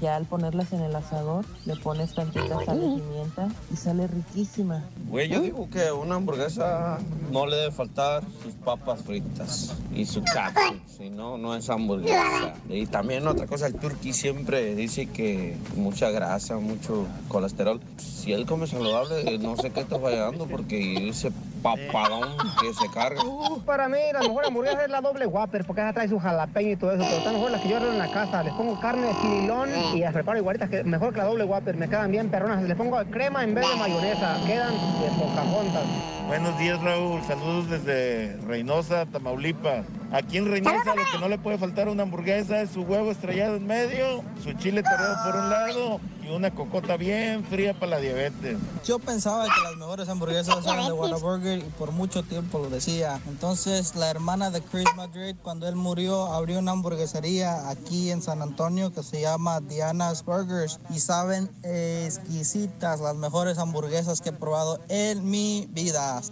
[0.00, 4.84] Ya al ponerlas en el asador, le pones tantita sal y pimienta y sale riquísima.
[5.08, 6.98] Güey, yo digo que una hamburguesa
[7.32, 12.54] no le debe faltar sus papas fritas y su capsu, si no, no es hamburguesa.
[12.68, 17.80] Y también otra cosa, el turkey siempre dice que mucha grasa, mucho colesterol.
[17.96, 23.20] Si él come saludable, no sé qué está fallando porque ese papadón que se carga.
[23.64, 26.76] Para mí, la mejor hamburguesa es la doble Whopper, porque esa trae su jalapeño y
[26.76, 28.42] todo eso, pero están mejor las que yo arreglo en la casa.
[28.42, 31.76] Les pongo carne de fililón y las preparo igualitas, que mejor que la doble Whopper,
[31.76, 32.62] me quedan bien perronas.
[32.62, 35.84] Les pongo crema en vez de mayonesa, quedan de Pocahontas.
[36.26, 37.22] Buenos días, Raúl.
[37.22, 39.86] Saludos desde Reynosa, Tamaulipas.
[40.10, 43.10] Aquí en Reynosa lo que no le puede faltar a una hamburguesa es su huevo
[43.10, 47.90] estrellado en medio, su chile torreado por un lado y una cocota bien fría para
[47.90, 48.56] la diabetes.
[48.86, 53.20] Yo pensaba que las mejores hamburguesas eran de Whataburger y por mucho tiempo lo decía.
[53.28, 58.40] Entonces la hermana de Chris Madrid, cuando él murió, abrió una hamburguesería aquí en San
[58.40, 64.80] Antonio que se llama Diana's Burgers y saben exquisitas las mejores hamburguesas que he probado
[64.88, 66.22] en mi vida.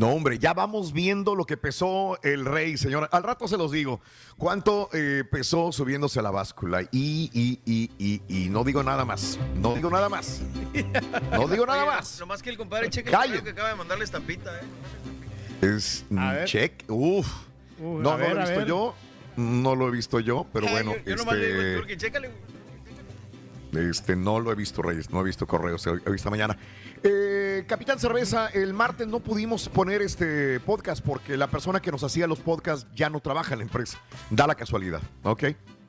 [0.00, 3.06] No, hombre, ya vamos viendo lo que pesó el rey, señora.
[3.12, 4.00] Al rato se los digo.
[4.38, 6.80] ¿Cuánto eh, pesó subiéndose a la báscula?
[6.90, 9.38] Y, y, y, y, y no digo nada más.
[9.56, 10.40] No digo nada más.
[11.32, 12.18] No digo nada Oye, más.
[12.18, 14.64] Nomás que el compadre cheque el que acaba de mandarle estampita, ¿eh?
[15.60, 16.06] Es
[16.46, 16.82] check.
[16.88, 17.26] Uf.
[17.78, 18.94] Uy, no, no ver, lo he visto yo.
[19.36, 20.94] No lo he visto yo, pero Ay, bueno.
[20.96, 22.30] yo, yo nomás le digo, este, Turki, chécale.
[23.72, 26.56] Este, no lo he visto, Reyes, no he visto correos esta mañana.
[27.02, 32.02] Eh, Capitán Cerveza, el martes no pudimos poner este podcast porque la persona que nos
[32.02, 33.98] hacía los podcasts ya no trabaja en la empresa.
[34.30, 35.44] Da la casualidad, ¿ok?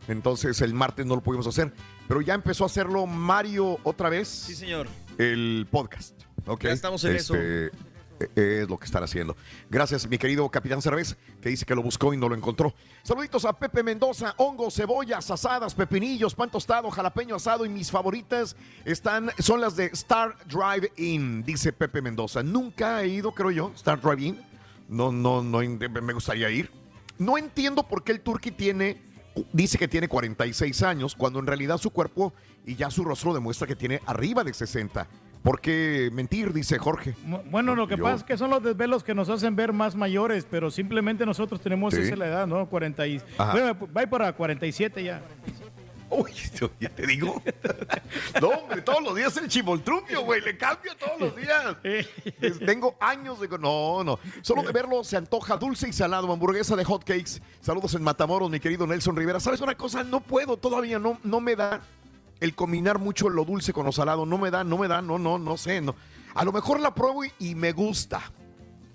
[0.07, 1.73] Entonces el martes no lo pudimos hacer,
[2.07, 4.27] pero ya empezó a hacerlo Mario otra vez.
[4.27, 4.87] Sí, señor.
[5.17, 6.63] El podcast, ¿ok?
[6.63, 7.35] Ya estamos en eso.
[8.35, 9.35] Es lo que están haciendo.
[9.69, 12.73] Gracias, mi querido Capitán Cerveza, que dice que lo buscó y no lo encontró.
[13.03, 18.55] Saluditos a Pepe Mendoza, hongos, cebollas, asadas, pepinillos, pan tostado, jalapeño asado y mis favoritas
[18.85, 22.43] están, son las de Star Drive In, dice Pepe Mendoza.
[22.43, 24.51] Nunca he ido, creo yo, Star Drive In.
[24.87, 26.69] No, no, no, me gustaría ir.
[27.17, 29.01] No entiendo por qué el Turqui tiene,
[29.53, 32.33] dice que tiene 46 años, cuando en realidad su cuerpo
[32.65, 35.07] y ya su rostro demuestra que tiene arriba de 60.
[35.43, 36.53] ¿Por qué mentir?
[36.53, 37.15] Dice Jorge.
[37.49, 39.95] Bueno, lo que Yo- pasa es que son los desvelos que nos hacen ver más
[39.95, 42.01] mayores, pero simplemente nosotros tenemos Sí.
[42.01, 42.67] esa la edad, ¿no?
[42.67, 43.21] 40 y...
[43.37, 43.51] Ajá.
[43.53, 45.21] Bueno, va para 47 ya.
[46.13, 46.29] Uy,
[46.79, 47.41] ya te digo.
[48.41, 50.41] No, hombre, todos los días el chivoltrupio, güey.
[50.41, 51.77] Le cambio todos los días.
[52.65, 53.47] Tengo años de.
[53.57, 54.19] No, no.
[54.41, 56.29] Solo de verlo se antoja dulce y salado.
[56.31, 57.41] Hamburguesa de hot cakes.
[57.61, 59.39] Saludos en Matamoros, mi querido Nelson Rivera.
[59.39, 60.03] ¿Sabes una cosa?
[60.03, 60.99] No puedo todavía.
[60.99, 61.79] No, no me da
[62.41, 64.25] el combinar mucho lo dulce con lo salado.
[64.25, 65.01] No me da, no me da.
[65.01, 65.79] No, no, no sé.
[65.79, 65.95] No.
[66.35, 68.21] A lo mejor la pruebo y, y me gusta.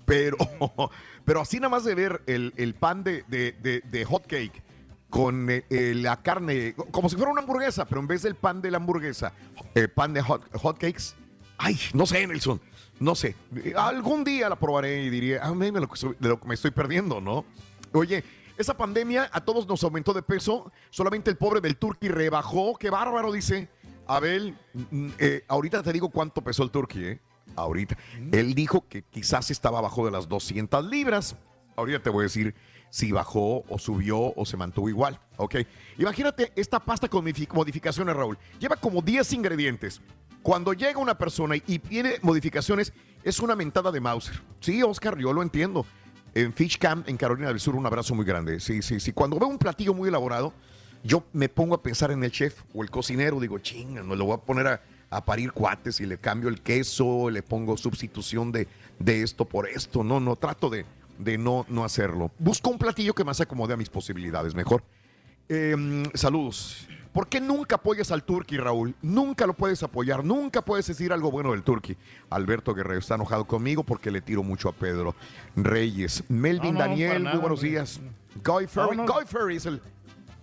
[0.05, 0.37] Pero,
[1.25, 4.63] pero así nada más de ver el, el pan de, de, de- de hot cake
[5.09, 8.61] con eh, eh, la carne, como si fuera una hamburguesa, pero en vez del pan
[8.61, 9.31] de la hamburguesa,
[9.73, 11.15] eh, pan de hot, hot cakes.
[11.57, 12.61] Ay, no sé, Nelson,
[12.99, 13.35] no sé.
[13.75, 15.87] Algún día la probaré y diré, ah, mira lo
[16.19, 17.45] de lo que me estoy perdiendo, ¿no?
[17.93, 18.23] Oye,
[18.57, 22.89] esa pandemia a todos nos aumentó de peso, solamente el pobre del turqui rebajó, qué
[22.89, 23.69] bárbaro, dice.
[24.07, 27.21] Abel, mm, eh, ahorita te digo cuánto pesó el turqui, ¿eh?
[27.55, 27.97] Ahorita.
[28.31, 31.35] Él dijo que quizás estaba abajo de las 200 libras.
[31.75, 32.55] Ahorita te voy a decir
[32.89, 35.55] si bajó o subió o se mantuvo igual, ¿ok?
[35.97, 38.37] Imagínate esta pasta con modifi- modificaciones, Raúl.
[38.59, 40.01] Lleva como 10 ingredientes.
[40.41, 44.41] Cuando llega una persona y tiene modificaciones, es una mentada de Mauser.
[44.61, 45.85] Sí, Oscar, yo lo entiendo.
[46.33, 48.59] En Fish Camp, en Carolina del Sur, un abrazo muy grande.
[48.59, 49.11] Sí, sí, sí.
[49.11, 50.53] Cuando veo un platillo muy elaborado,
[51.03, 53.39] yo me pongo a pensar en el chef o el cocinero.
[53.39, 56.61] Digo, chinga, no lo voy a poner a, a parir cuates y le cambio el
[56.61, 58.67] queso, le pongo sustitución de,
[58.99, 60.03] de esto por esto.
[60.03, 60.85] No, no, trato de,
[61.17, 62.31] de no, no hacerlo.
[62.37, 64.83] Busco un platillo que más acomode a mis posibilidades, mejor.
[65.49, 66.87] Eh, saludos.
[67.13, 68.93] ¿Por qué nunca apoyas al Turqui, Raúl?
[69.01, 71.97] Nunca lo puedes apoyar, nunca puedes decir algo bueno del Turqui.
[72.29, 75.15] Alberto Guerrero está enojado conmigo porque le tiro mucho a Pedro
[75.55, 76.23] Reyes.
[76.29, 77.99] Melvin No, no, Daniel, muy buenos días.
[78.43, 79.05] Guy Ferry, No.
[79.07, 79.81] Guy Ferry es el...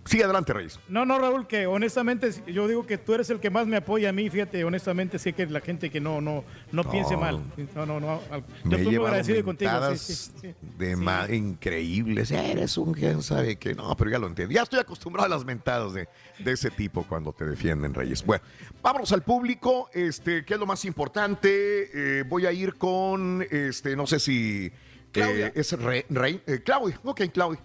[0.07, 0.79] Sí, adelante, Reyes.
[0.87, 4.09] No, no, Raúl, que honestamente yo digo que tú eres el que más me apoya
[4.09, 7.41] a mí, fíjate, honestamente sé que la gente que no, no, no, piense mal.
[7.73, 8.21] No, no, no.
[8.29, 9.71] Yo Me estoy muy agradecido contigo.
[9.71, 10.53] sí, mentadas sí, sí.
[10.77, 12.29] de ma- increíbles.
[12.29, 14.53] Eres un quién sabe que no, pero ya lo entiendo.
[14.53, 18.23] Ya estoy acostumbrado a las mentadas de, de ese tipo cuando te defienden, Reyes.
[18.23, 18.43] Bueno,
[18.83, 19.89] vámonos al público.
[19.91, 22.19] Este, ¿qué es lo más importante?
[22.19, 24.71] Eh, voy a ir con, este, no sé si
[25.15, 26.99] eh, es Rey, Rey eh, Claudia.
[27.03, 27.59] Ok, Claudia.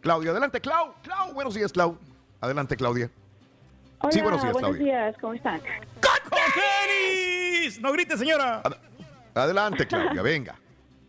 [0.00, 0.94] Claudia, adelante, Clau.
[1.02, 1.98] Clau, buenos días, Clau.
[2.40, 3.10] Adelante, Claudia.
[4.00, 4.84] Hola, sí, buenos días, Claudia.
[4.84, 5.60] días, ¿cómo están?
[5.60, 7.80] ¡Con tenis!
[7.80, 8.62] No grites, señora.
[9.34, 10.54] Adelante, Claudia, venga.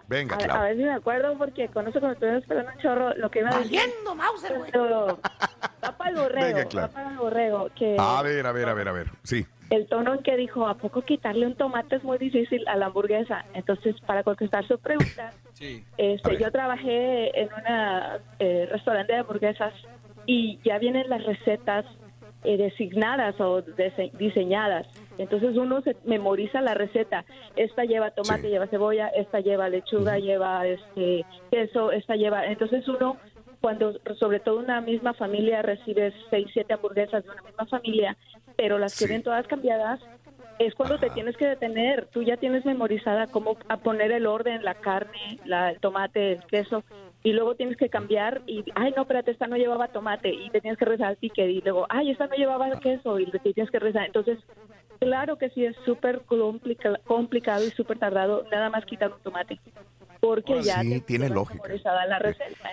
[0.08, 2.80] Venga, A, ver- a ver si me acuerdo, porque con eso cuando estuvimos esperando un
[2.80, 3.80] chorro, lo que iba a decir...
[4.16, 4.72] Mauser, güey.
[4.72, 6.88] Va para el borrego, Venga, claro.
[6.88, 9.11] va para el borrego, que A ver, a ver, a ver, a ver.
[9.24, 9.45] Sí.
[9.70, 12.88] El tono en que dijo, ¿a poco quitarle un tomate es muy difícil a la
[12.88, 13.46] hamburguesa?
[13.54, 15.84] Entonces, para contestar su pregunta, Sí.
[15.98, 19.74] este, yo trabajé en un restaurante de hamburguesas
[20.26, 21.86] y ya vienen las recetas
[22.46, 24.88] eh, designadas o dise- diseñadas.
[25.18, 27.26] Entonces uno se memoriza la receta.
[27.58, 32.46] Esta lleva tomate, lleva cebolla, esta lleva lechuga, lleva este queso, esta lleva.
[32.46, 33.18] Entonces uno
[33.62, 38.18] cuando sobre todo una misma familia recibe seis, siete hamburguesas de una misma familia,
[38.56, 40.00] pero las que vienen todas cambiadas,
[40.60, 42.08] es cuando te tienes que detener.
[42.12, 46.44] Tú ya tienes memorizada cómo a poner el orden, la carne, la, el tomate, el
[46.46, 46.84] queso,
[47.24, 50.62] y luego tienes que cambiar y, ay, no, espérate, esta no llevaba tomate, y te
[50.62, 53.72] tienes que rezar al ticket, y luego, ay, esta no llevaba queso, y te tienes
[53.72, 54.06] que rezar.
[54.06, 54.40] Entonces,
[55.00, 59.60] claro que sí, es súper complica- complicado y súper tardado nada más quitar un tomate,
[60.20, 61.62] porque ya Sí, te tiene lógica.
[61.64, 62.70] memorizada la receta.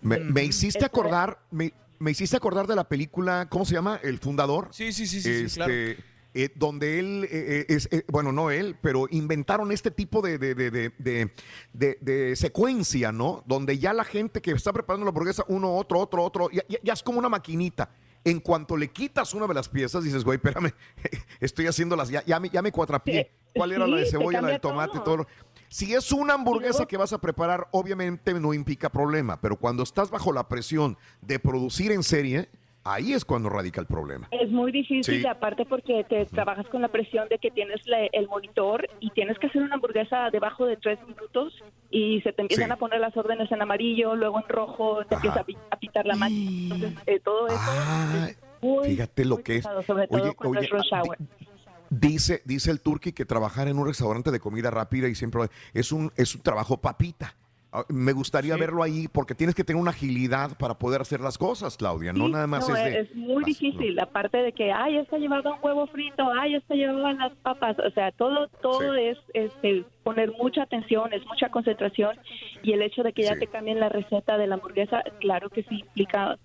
[0.00, 4.00] Me, me hiciste acordar, me, me hiciste acordar de la película, ¿cómo se llama?
[4.02, 4.68] El fundador.
[4.72, 5.72] Sí, sí, sí, sí, sí, claro.
[5.72, 10.20] Este, eh, donde él, eh, eh, es, eh, bueno, no él, pero inventaron este tipo
[10.20, 11.32] de, de, de, de, de-
[11.72, 13.42] de- de secuencia, ¿no?
[13.46, 16.78] Donde ya la gente que está preparando la hamburguesa, uno, otro, otro, otro, ya, ya-
[16.82, 17.88] ya es como una maquinita.
[18.22, 20.72] En cuanto le quitas una de las piezas, dices, güey, espérame,
[21.40, 23.30] estoy haciéndolas, ya, ya, me, ya me cuatrapié.
[23.54, 25.04] ¿Cuál era la de cebolla, la de tomate, todo.
[25.04, 25.16] todo?
[25.18, 25.26] lo-
[25.68, 30.10] Si es una hamburguesa que vas a preparar, obviamente no implica problema, pero cuando estás
[30.10, 32.48] bajo la presión de producir en serie,
[32.84, 34.28] ahí es cuando radica el problema.
[34.30, 35.26] Es muy difícil, Sí.
[35.26, 39.38] aparte porque te trabajas con la presión de que tienes la- el monitor y tienes
[39.40, 41.52] que hacer una hamburguesa debajo de tres minutos
[41.90, 42.72] y se te empiezan Sí.
[42.72, 46.06] a poner las órdenes en amarillo, luego en rojo, te empieza a, pi- a pitar
[46.06, 46.50] la máquina.
[46.74, 47.56] Entonces, eh, todo eso
[48.28, 49.58] es muy, Fíjate lo muy que es.
[49.66, 51.18] pesado, sobre todo Oye, cuando oye, es rush hour.
[51.98, 55.42] Dice, dice el turqui que trabajar en un restaurante de comida rápida y siempre
[55.72, 57.34] es un, es un trabajo papita.
[57.72, 61.38] Ah, Me gustaría verlo ahí porque tienes que tener una agilidad para poder hacer las
[61.38, 62.12] cosas, Claudia.
[62.12, 63.00] no nada más no, es de...
[63.00, 67.14] es muy difícil, aparte de que, ay, esta llevaba un huevo frito, ay, esta llevaba
[67.14, 72.16] las papas, o sea, todo todo es este, poner mucha atención, es mucha concentración
[72.62, 75.62] y el hecho de que ya te cambien la receta de la hamburguesa, claro que
[75.64, 76.38] sí implica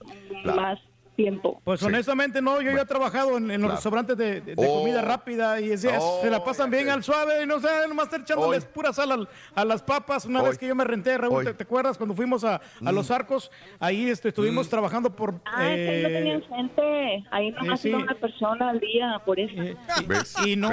[0.44, 0.80] más
[1.24, 1.62] tiempo.
[1.64, 3.76] Pues honestamente no, yo ya he trabajado en, en los Claro.
[3.76, 4.80] restaurantes de, de- de Oh.
[4.80, 7.68] comida rápida y es- es- Oh, se la pasan bien al suave y no sé,
[7.88, 10.26] nomás estar echándoles pura sal al- a, las papas.
[10.26, 11.46] Una vez que yo me renté, Raúl, Hoy.
[11.46, 12.96] ¿te, te acuerdas cuando fuimos a, a Mm.
[12.96, 13.52] Los Arcos?
[13.80, 15.36] Ahí este, estuvimos trabajando por...
[15.46, 17.90] Ah, es que ahí no eh, tenían gente, ahí nomás sí.
[17.90, 19.54] iba una persona al día, por eso.
[20.46, 20.70] Y no,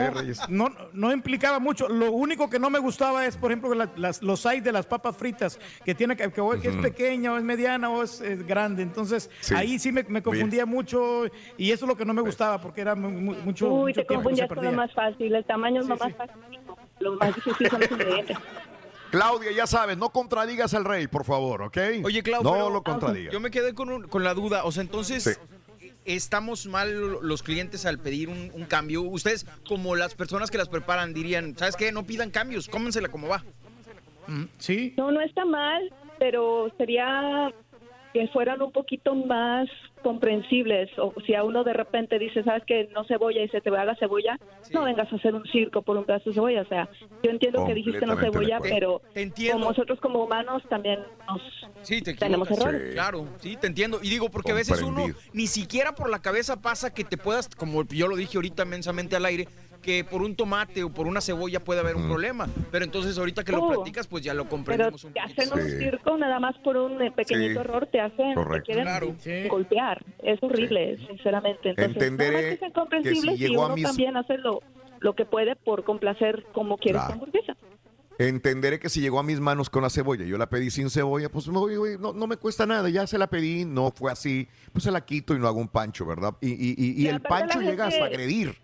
[0.49, 1.89] no, no implicaba mucho.
[1.89, 4.87] Lo único que no me gustaba es, por ejemplo, la- las, los sides de las
[4.87, 8.37] papas fritas, que tiene que, que, que es pequeña o es mediana o es, eh,
[8.47, 8.83] grande.
[8.83, 9.55] Entonces, Sí.
[9.55, 11.25] ahí sí me, me confundía mucho
[11.57, 14.01] y eso es lo que no me gustaba porque era mu- mu- mucho, Uy, mucho
[14.03, 16.37] te confundías con lo más fácil, el tamaño es lo más fácil,
[17.01, 18.37] lo más difícil son los ingredientes.
[19.11, 21.79] Claudia, ya sabes, no contradigas al rey, por favor, ¿ok?
[22.05, 23.33] Oye, Clau, no lo contradigas.
[23.33, 24.65] Yo me quedé con, un- con la duda.
[24.65, 25.41] O sea, entonces,
[25.81, 25.91] Sí.
[26.05, 29.01] ¿estamos mal los clientes al pedir un, un cambio?
[29.03, 31.91] Ustedes, como las personas que las preparan, dirían, ¿sabes qué?
[31.91, 33.43] No pidan cambios, cómensela como va.
[34.59, 34.93] Sí.
[34.99, 37.51] No, no está mal, pero sería
[38.13, 39.69] que fueran un poquito más
[40.03, 40.91] comprensibles.
[40.99, 43.85] O si a uno de repente dice, sabes que no cebolla y se te va
[43.85, 44.39] la cebolla,
[44.73, 46.63] no vengas a hacer un circo por un pedazo de cebolla.
[46.63, 46.89] O sea,
[47.23, 51.43] yo entiendo que dijiste no cebolla, pero Te como nosotros como humanos también nos
[51.83, 52.93] Sí, te tenemos errores.
[52.93, 54.01] Claro, sí, te entiendo.
[54.03, 57.49] Y digo, porque a veces uno ni siquiera por la cabeza pasa que te puedas,
[57.49, 59.49] como yo lo dije ahorita inmensamente al aire,
[59.83, 62.47] que por un tomate o por una cebolla puede haber un problema.
[62.71, 65.43] Pero entonces ahorita que lo Oh, platicas, pues ya lo Pero comprendemos un te poquito.
[65.43, 68.67] hacen un circo nada más por un eh, pequeñito Sí, error, te hacen, te correcto.
[68.67, 69.15] quieren Claro.
[69.49, 70.05] golpear.
[70.23, 71.71] Es horrible, sinceramente.
[71.71, 74.17] Entonces, Entenderé nada más que sean comprensibles que si y llegó a uno mis- también
[74.17, 74.63] hace lo,
[75.01, 77.15] lo que puede por complacer como quiere Claro.
[77.15, 77.57] hamburguesa.
[78.21, 81.29] Entenderé que si llegó a mis manos con la cebolla, yo la pedí sin cebolla,
[81.29, 81.67] pues no,
[82.01, 85.05] no, no me cuesta nada, ya se la pedí, no fue así, pues se la
[85.07, 86.35] quito y no hago un pancho, ¿verdad?
[86.41, 88.59] Y, y- y- el pancho llega hasta gente-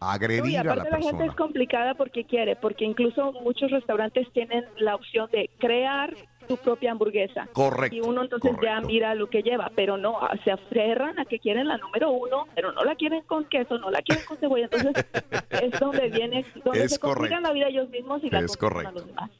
[0.00, 3.32] agredir, No, y agredir a la aparte la, gente es complicada porque quiere, porque incluso
[3.42, 6.14] muchos restaurantes tienen la opción de crear
[6.46, 7.46] su propia hamburguesa.
[7.52, 8.86] Correcto, Y uno entonces ya correcto.
[8.86, 12.46] mira lo que lleva, pero no, ah, se aferran a que quieren la número uno,
[12.54, 14.68] pero no la quieren con queso, no la quieren con cebolla.
[14.72, 15.04] Entonces
[15.50, 17.48] es donde viene, donde Es se complican correcto.
[17.48, 18.98] la vida ellos mismos y la Es complican a correcto.
[19.00, 19.30] los demás.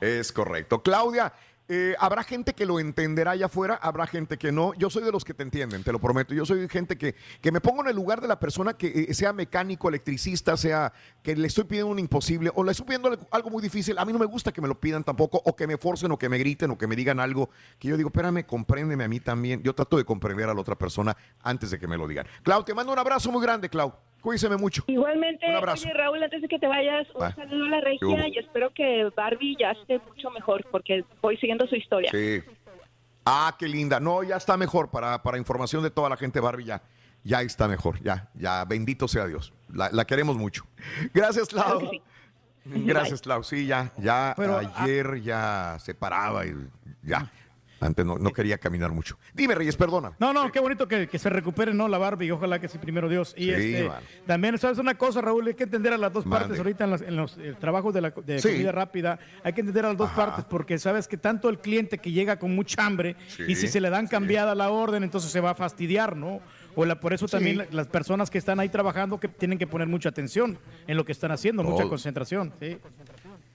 [0.00, 0.82] Es correcto.
[0.82, 1.32] Claudia,
[1.68, 4.72] eh, habrá gente que lo entenderá allá afuera, habrá gente que no.
[4.74, 6.32] Yo soy de los que te entienden, te lo prometo.
[6.34, 9.14] Yo soy gente que, que me pongo en el lugar de la persona que eh,
[9.14, 13.50] sea mecánico, electricista, sea que le estoy pidiendo un imposible o le estoy pidiendo algo-
[13.50, 13.98] muy difícil.
[13.98, 16.18] A mí no me gusta que me lo pidan tampoco o que me forcen o
[16.18, 19.20] que me griten o que me digan algo que yo digo, espérame, compréndeme a mí
[19.20, 19.62] también.
[19.62, 22.26] Yo trato de comprender a la otra persona antes de que me lo digan.
[22.42, 23.92] Clau, te mando un abrazo muy grande, Clau.
[24.20, 24.82] Cuídese mucho.
[24.86, 25.84] Igualmente, Un abrazo.
[25.86, 27.34] oye Raúl, antes de que te vayas, un Va.
[27.34, 31.66] saludo a la regia y espero que Barbie ya esté mucho mejor porque voy siguiendo
[31.66, 32.10] su historia.
[32.10, 32.42] Sí.
[33.24, 34.00] Ah, qué linda.
[34.00, 36.64] No, ya está mejor para, para información de toda la gente, Barbie.
[36.64, 36.82] Ya,
[37.24, 38.00] ya está mejor.
[38.02, 39.52] Ya, ya, bendito sea Dios.
[39.72, 40.66] La, la queremos mucho.
[41.14, 41.78] Gracias, Clau.
[41.78, 42.02] Claro que sí.
[42.84, 43.42] Gracias, Clau.
[43.44, 46.54] Sí, ya, ya Pero, ayer ya se paraba y
[47.02, 47.30] ya.
[47.80, 49.16] Antes no, no quería caminar mucho.
[49.34, 50.12] Dime, Reyes, perdona.
[50.18, 51.86] No, no, qué bonito que, que se recupere, ¿no?
[51.86, 53.34] La Barbie, ojalá que sí, primero Dios.
[53.36, 53.90] Y Sí, este,
[54.26, 55.46] también, ¿sabes una cosa, Raúl?
[55.46, 56.40] Hay que entender a las dos Mande.
[56.46, 58.48] partes ahorita en, las- en los eh, trabajos de, la, de Sí.
[58.48, 59.18] comida rápida.
[59.44, 62.38] Hay que entender a las dos partes porque sabes que tanto el cliente que llega
[62.38, 65.50] con mucha hambre Sí, y si se le dan cambiada la orden, entonces se va
[65.50, 66.40] a fastidiar, ¿no?
[66.74, 69.66] O la, por eso también la- las personas que están ahí trabajando que tienen que
[69.66, 72.52] poner mucha atención en lo que están haciendo, mucha concentración.
[72.60, 72.78] Sí.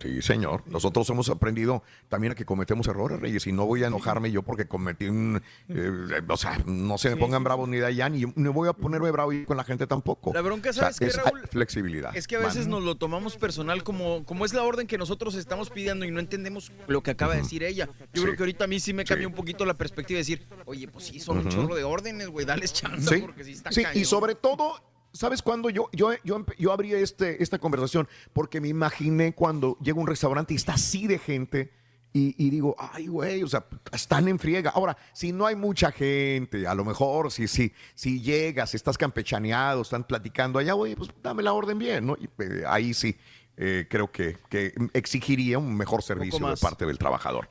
[0.04, 0.64] Sí, señor.
[0.68, 4.44] Nosotros hemos aprendido también a que cometemos errores, Reyes, y no voy a enojarme yo
[4.44, 5.42] porque cometí un...
[5.70, 8.74] eh, o sea, no se me pongan bravos ni de allá, ni no voy a
[8.74, 10.34] ponerme bravo con la gente tampoco.
[10.34, 11.48] La bronca, O sea, ¿sabes qué, es Raúl?
[11.50, 12.16] flexibilidad.
[12.18, 12.72] Es que a veces Man.
[12.72, 16.20] nos lo tomamos personal como, como es la orden que nosotros estamos pidiendo y no
[16.20, 17.88] entendemos lo que acaba de decir ella.
[18.14, 20.46] Yo creo que ahorita a mí sí me cambia un poquito la perspectiva de decir,
[20.66, 23.72] oye, pues sí, son un chorro de órdenes, güey, dales chance Sí, porque sí está
[23.72, 24.76] sí, y sobre todo,
[25.14, 28.08] ¿sabes cuándo yo, yo, yo, yo abrí este, esta conversación?
[28.34, 31.72] Porque me imaginé cuando llego a un restaurante y está así de gente
[32.12, 34.70] y, y digo, ay, güey, o sea, están en friega.
[34.72, 39.82] Ahora, si no hay mucha gente, a lo mejor si, si, si llegas, estás campechaneado,
[39.82, 42.16] están platicando allá, oye, pues dame la orden bien, ¿no?
[42.20, 43.16] Y, eh, ahí sí.
[43.58, 47.48] eh, creo que, que exigiría un mejor servicio de parte del trabajador.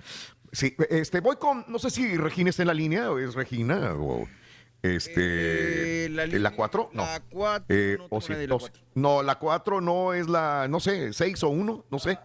[0.53, 3.95] Sí, este, voy con, no sé si Regina está en la línea, o es Regina,
[3.95, 4.29] o
[4.83, 7.03] este, Eh, la ¿eh, línea- la 4, no.
[7.03, 8.73] la cuatro, Eh, no o de la dos.
[8.95, 12.19] No, la 4 no es la, no sé, 6 o 1, no sé.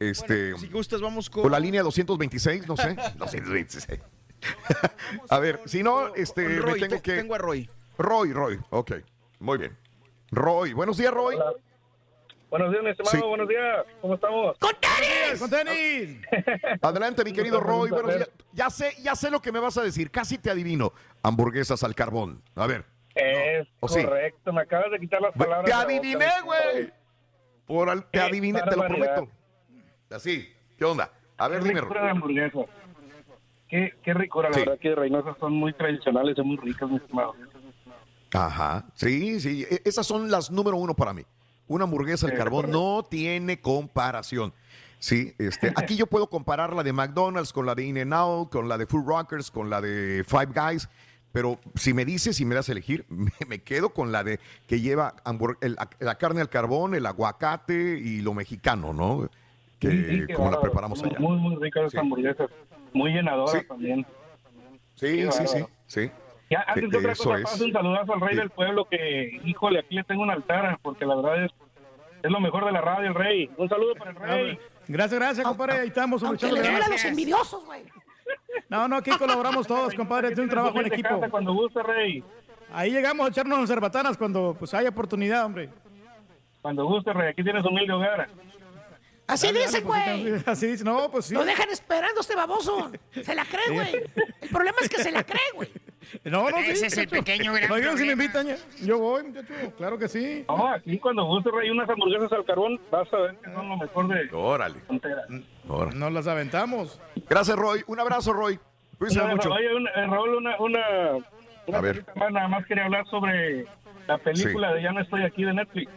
[0.00, 1.44] Este, Si gustas, vamos con...
[1.44, 2.94] o la línea 226, no sé.
[3.18, 4.00] 226.
[5.28, 7.16] a ver, si no, este, con me Roy, tengo te- que.
[7.16, 7.68] tengo a Roy.
[7.98, 8.92] Roy, Roy, ok,
[9.40, 9.76] muy bien.
[10.30, 11.36] Roy, buenos días, Roy.
[12.50, 13.22] Buenos días, mi estimado, Sí.
[13.28, 13.84] buenos días.
[14.00, 14.56] ¿Cómo estamos?
[14.58, 15.38] ¡Con tenis!
[15.40, 16.18] ¡Con tenis!
[16.82, 18.30] Adelante, mi querido Roy, buenos días.
[18.52, 20.92] Ya sé, ya sé lo que me vas a decir, casi te adivino.
[21.22, 22.42] Hamburguesas al carbón.
[22.54, 22.84] A ver.
[23.14, 25.64] Es correcto, me acabas de quitar las palabras.
[25.66, 26.90] Te adiviné, güey.
[27.66, 29.28] Por al- te adiviné, te lo prometo.
[30.10, 31.10] Así, ¿qué onda?
[31.36, 32.58] A ver, Qué dime, ricura de hamburguesa.
[33.68, 34.60] Qué, qué ricura, la Sí.
[34.60, 37.34] verdad que Reynosa son muy tradicionales y muy ricas, mi estimado.
[38.32, 41.22] Ajá, sí, sí, e- esas son las número uno para mí.
[41.68, 44.52] Una hamburguesa al Sí, carbón no tiene comparación.
[44.98, 48.76] Sí, este, aquí yo puedo comparar la de McDonald's con la de In-N-Out, con la
[48.78, 50.88] de Food Rockers, con la de Five Guys,
[51.30, 54.40] pero si me dices y me das a elegir, me, me quedo con la de
[54.66, 55.14] que lleva
[55.60, 59.28] el- la carne al carbón, el aguacate y lo mexicano, ¿no?
[59.78, 61.18] Que Sí, sí, qué como la preparamos allá.
[61.20, 62.50] Muy, muy ricas las hamburguesas.
[62.92, 64.04] Muy llenadoras también.
[64.96, 66.10] Sí, sí, sí.
[66.50, 67.42] Ya, antes de otra cosa, es.
[67.42, 68.36] paso un saludazo al rey Sí.
[68.36, 71.52] del pueblo que, híjole, aquí le tengo un altar, porque la verdad es,
[72.22, 73.50] es lo mejor de la radio, el rey.
[73.56, 74.58] Un saludo para el rey.
[74.88, 75.78] Gracias, gracias, compadre.
[75.80, 76.22] Ahí estamos.
[76.22, 77.82] Aunque le duele a los envidiosos, güey.
[78.68, 80.32] No, no, aquí colaboramos todos, compadre.
[80.32, 81.20] Es un trabajo en equipo.
[81.30, 82.24] Cuando guste, rey.
[82.72, 85.68] Ahí llegamos a echarnos las cerbatanas cuando pues haya oportunidad, hombre.
[86.62, 87.30] Cuando guste, rey.
[87.30, 88.28] Aquí tienes humilde hogar.
[89.26, 90.42] Así Dale, dale, güey.
[90.46, 91.34] Así dice, no, pues sí.
[91.34, 92.90] Lo dejan esperando este baboso.
[93.22, 94.02] Se la cree, güey.
[94.40, 95.70] El problema es que se la cree, güey.
[96.24, 97.24] No, no, sí, Ese es el muchacho.
[97.24, 98.46] pequeño gran Oigan, si me invitan,
[98.82, 99.52] yo voy, muchacho.
[99.76, 100.44] Claro que sí.
[100.48, 103.76] No, aquí cuando guste, rey, unas hamburguesas al carbón, vas a ver que son lo
[103.76, 104.80] mejor de Órale.
[104.86, 105.22] frontera.
[105.68, 105.90] Ahora.
[105.92, 107.00] Nos las aventamos.
[107.28, 107.82] Gracias, Roy.
[107.86, 108.58] Un abrazo, Roy.
[108.98, 109.50] Cuídense Oye, mucho.
[109.52, 110.80] Oye, una- eh, Raúl, una, una,
[111.66, 112.04] una A ver.
[112.16, 113.64] más, nada más quería hablar sobre
[114.06, 115.90] la película de Ya no estoy aquí de Netflix.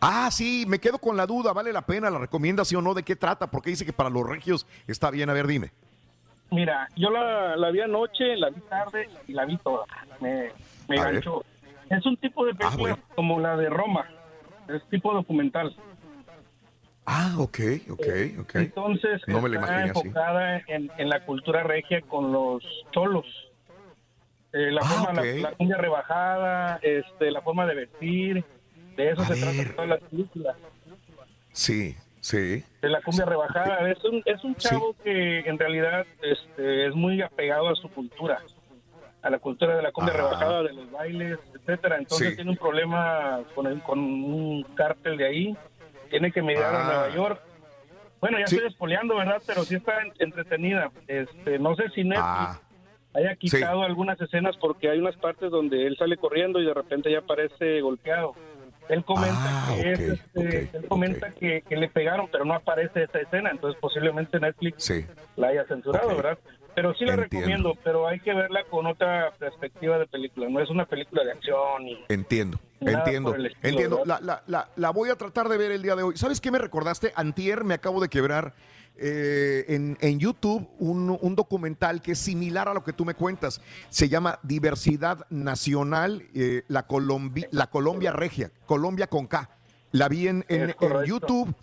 [0.00, 2.10] Ah, sí, me quedo con la duda, ¿vale la pena?
[2.10, 2.92] ¿La recomienda sí o no?
[2.94, 3.50] ¿De qué trata?
[3.50, 5.30] Porque dice que para los regios está bien.
[5.30, 5.72] A ver, dime.
[6.50, 9.84] Mira, yo la, la vi anoche, la vi tarde y la vi toda.
[10.20, 10.50] Me,
[10.88, 11.12] me A ver.
[11.14, 11.44] ganchó.
[11.90, 12.98] Es un tipo de película bueno.
[13.14, 14.08] como la de Roma.
[14.68, 15.74] Es tipo documental.
[17.06, 17.58] Ah, ok,
[17.90, 18.06] ok,
[18.40, 18.54] ok.
[18.56, 19.88] Entonces, no me la está así.
[19.88, 23.26] enfocada en, en la cultura regia con los cholos.
[24.52, 28.44] Eh, la, Ah, forma, la- la, cumbia rebajada, este, la forma de vestir.
[28.96, 30.54] De eso A se trata toda la película.
[31.52, 32.64] Sí, sí.
[32.80, 33.90] de la cumbia rebajada.
[33.90, 38.40] Es un, es un chavo que en realidad este, es muy apegado a su cultura,
[39.22, 41.98] a la cultura de la cumbia rebajada, de los bailes, etcétera.
[41.98, 42.36] Entonces Sí.
[42.36, 45.56] tiene un problema con, el- con un cártel de ahí,
[46.10, 46.42] tiene que a
[46.80, 46.84] Ah.
[46.86, 47.40] Nueva York.
[48.20, 48.54] Bueno, ya Sí.
[48.56, 49.42] estoy espoleando, ¿verdad?
[49.46, 50.90] Pero sí está en- entretenida.
[51.06, 52.60] Este, no sé si Netflix Ah,
[53.14, 57.10] haya quitado algunas escenas porque hay unas partes donde él sale corriendo y de repente
[57.12, 58.34] ya aparece golpeado.
[58.88, 63.04] Él comenta Ah, que es, este, él comenta que, que le pegaron, pero no aparece
[63.04, 65.06] esa escena, entonces posiblemente Netflix sí.
[65.36, 66.08] la haya censurado.
[66.16, 66.38] ¿verdad?
[66.74, 67.36] Pero sí la Entiendo.
[67.38, 70.48] recomiendo, pero hay que verla con otra perspectiva de película.
[70.48, 74.02] No es una película de acción y Entiendo, entiendo, estilo, entiendo.
[74.04, 76.16] La, la, la, la voy a tratar de ver el día de hoy.
[76.16, 77.12] ¿Sabes qué me recordaste?
[77.14, 78.54] Antier me acabo de quebrar
[78.96, 83.14] eh, en, en YouTube un, un documental que es similar a lo que tú me
[83.14, 83.60] cuentas.
[83.90, 89.50] Se llama Diversidad Nacional, eh, la, Colombi- la Colombia Regia, Colombia con K.
[89.92, 90.74] La vi en, en-.
[91.06, 91.54] YouTube.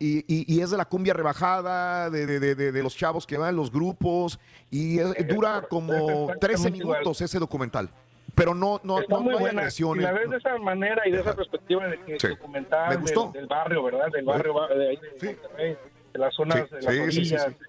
[0.00, 3.54] Y, y- y es de la cumbia rebajada, de, de- de- los chavos que van,
[3.54, 4.38] los grupos,
[4.70, 6.98] y es- dura como exactamente 13 igual.
[6.98, 7.88] minutos ese documental.
[8.34, 10.04] Pero no, no, Está no, muy no hay agresiones.
[10.04, 12.26] Si la ves de esa manera y de esa perspectiva de que Sí.
[12.26, 13.30] documental Me del- gustó.
[13.32, 14.06] Del, barrio, ¿verdad?
[14.12, 15.78] Del barrio va- de ahí de, Monterrey, de
[16.18, 17.46] las zonas, Sí, de las sí, sí, sí, orillas.
[17.48, 17.64] sí.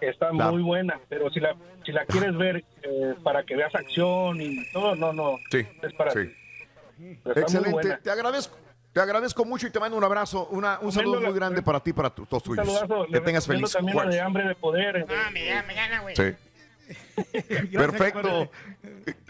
[0.00, 0.52] Está Claro.
[0.52, 4.70] muy buena, pero si la si la quieres ver eh, para que veas acción y
[4.72, 5.38] todo, no, no.
[5.50, 5.66] Sí.
[5.82, 6.20] Es para sí.
[6.98, 7.18] ti.
[7.36, 7.98] Excelente.
[8.02, 8.56] Te agradezco.
[8.92, 11.90] Te agradezco mucho y te mando un abrazo, una- un saludo muy grande para ti
[11.90, 12.78] y para tu- todos Un tuyos.
[12.80, 13.06] saludazo.
[13.12, 15.06] Que tengas feliz también de hambre de poder.
[15.08, 16.16] Ah, me gana, me gana, güey.
[16.16, 16.34] Sí.
[17.72, 18.50] Perfecto.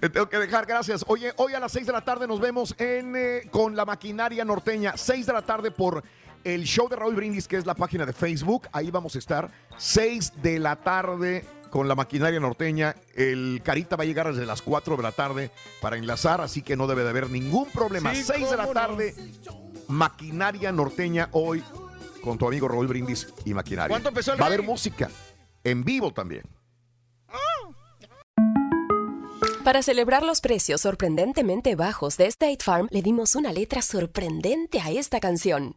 [0.01, 1.05] Te tengo que dejar, gracias.
[1.09, 4.45] Oye, hoy a las 6 de la tarde nos vemos en eh, con la maquinaria
[4.45, 4.97] norteña.
[4.97, 6.03] 6 de la tarde por
[6.45, 8.69] el show de Raúl Brindis, que es la página de Facebook.
[8.73, 9.51] Ahí vamos a estar.
[9.77, 12.97] 6 de la tarde con la maquinaria norteña.
[13.15, 16.77] El Carita va a llegar desde las 4 de la tarde para enlazar, así que
[16.77, 18.15] no debe de haber ningún problema.
[18.15, 18.73] Sí, 6 de la no.
[18.73, 19.15] tarde,
[19.89, 21.63] maquinaria norteña hoy
[22.23, 23.89] con tu amigo Raúl Brindis y maquinaria.
[23.89, 25.09] ¿Cuánto empezó el Va a haber música
[25.65, 26.43] en vivo también.
[29.65, 34.91] Para celebrar los precios sorprendentemente bajos de State Farm, le dimos una letra sorprendente a
[34.91, 35.77] esta canción.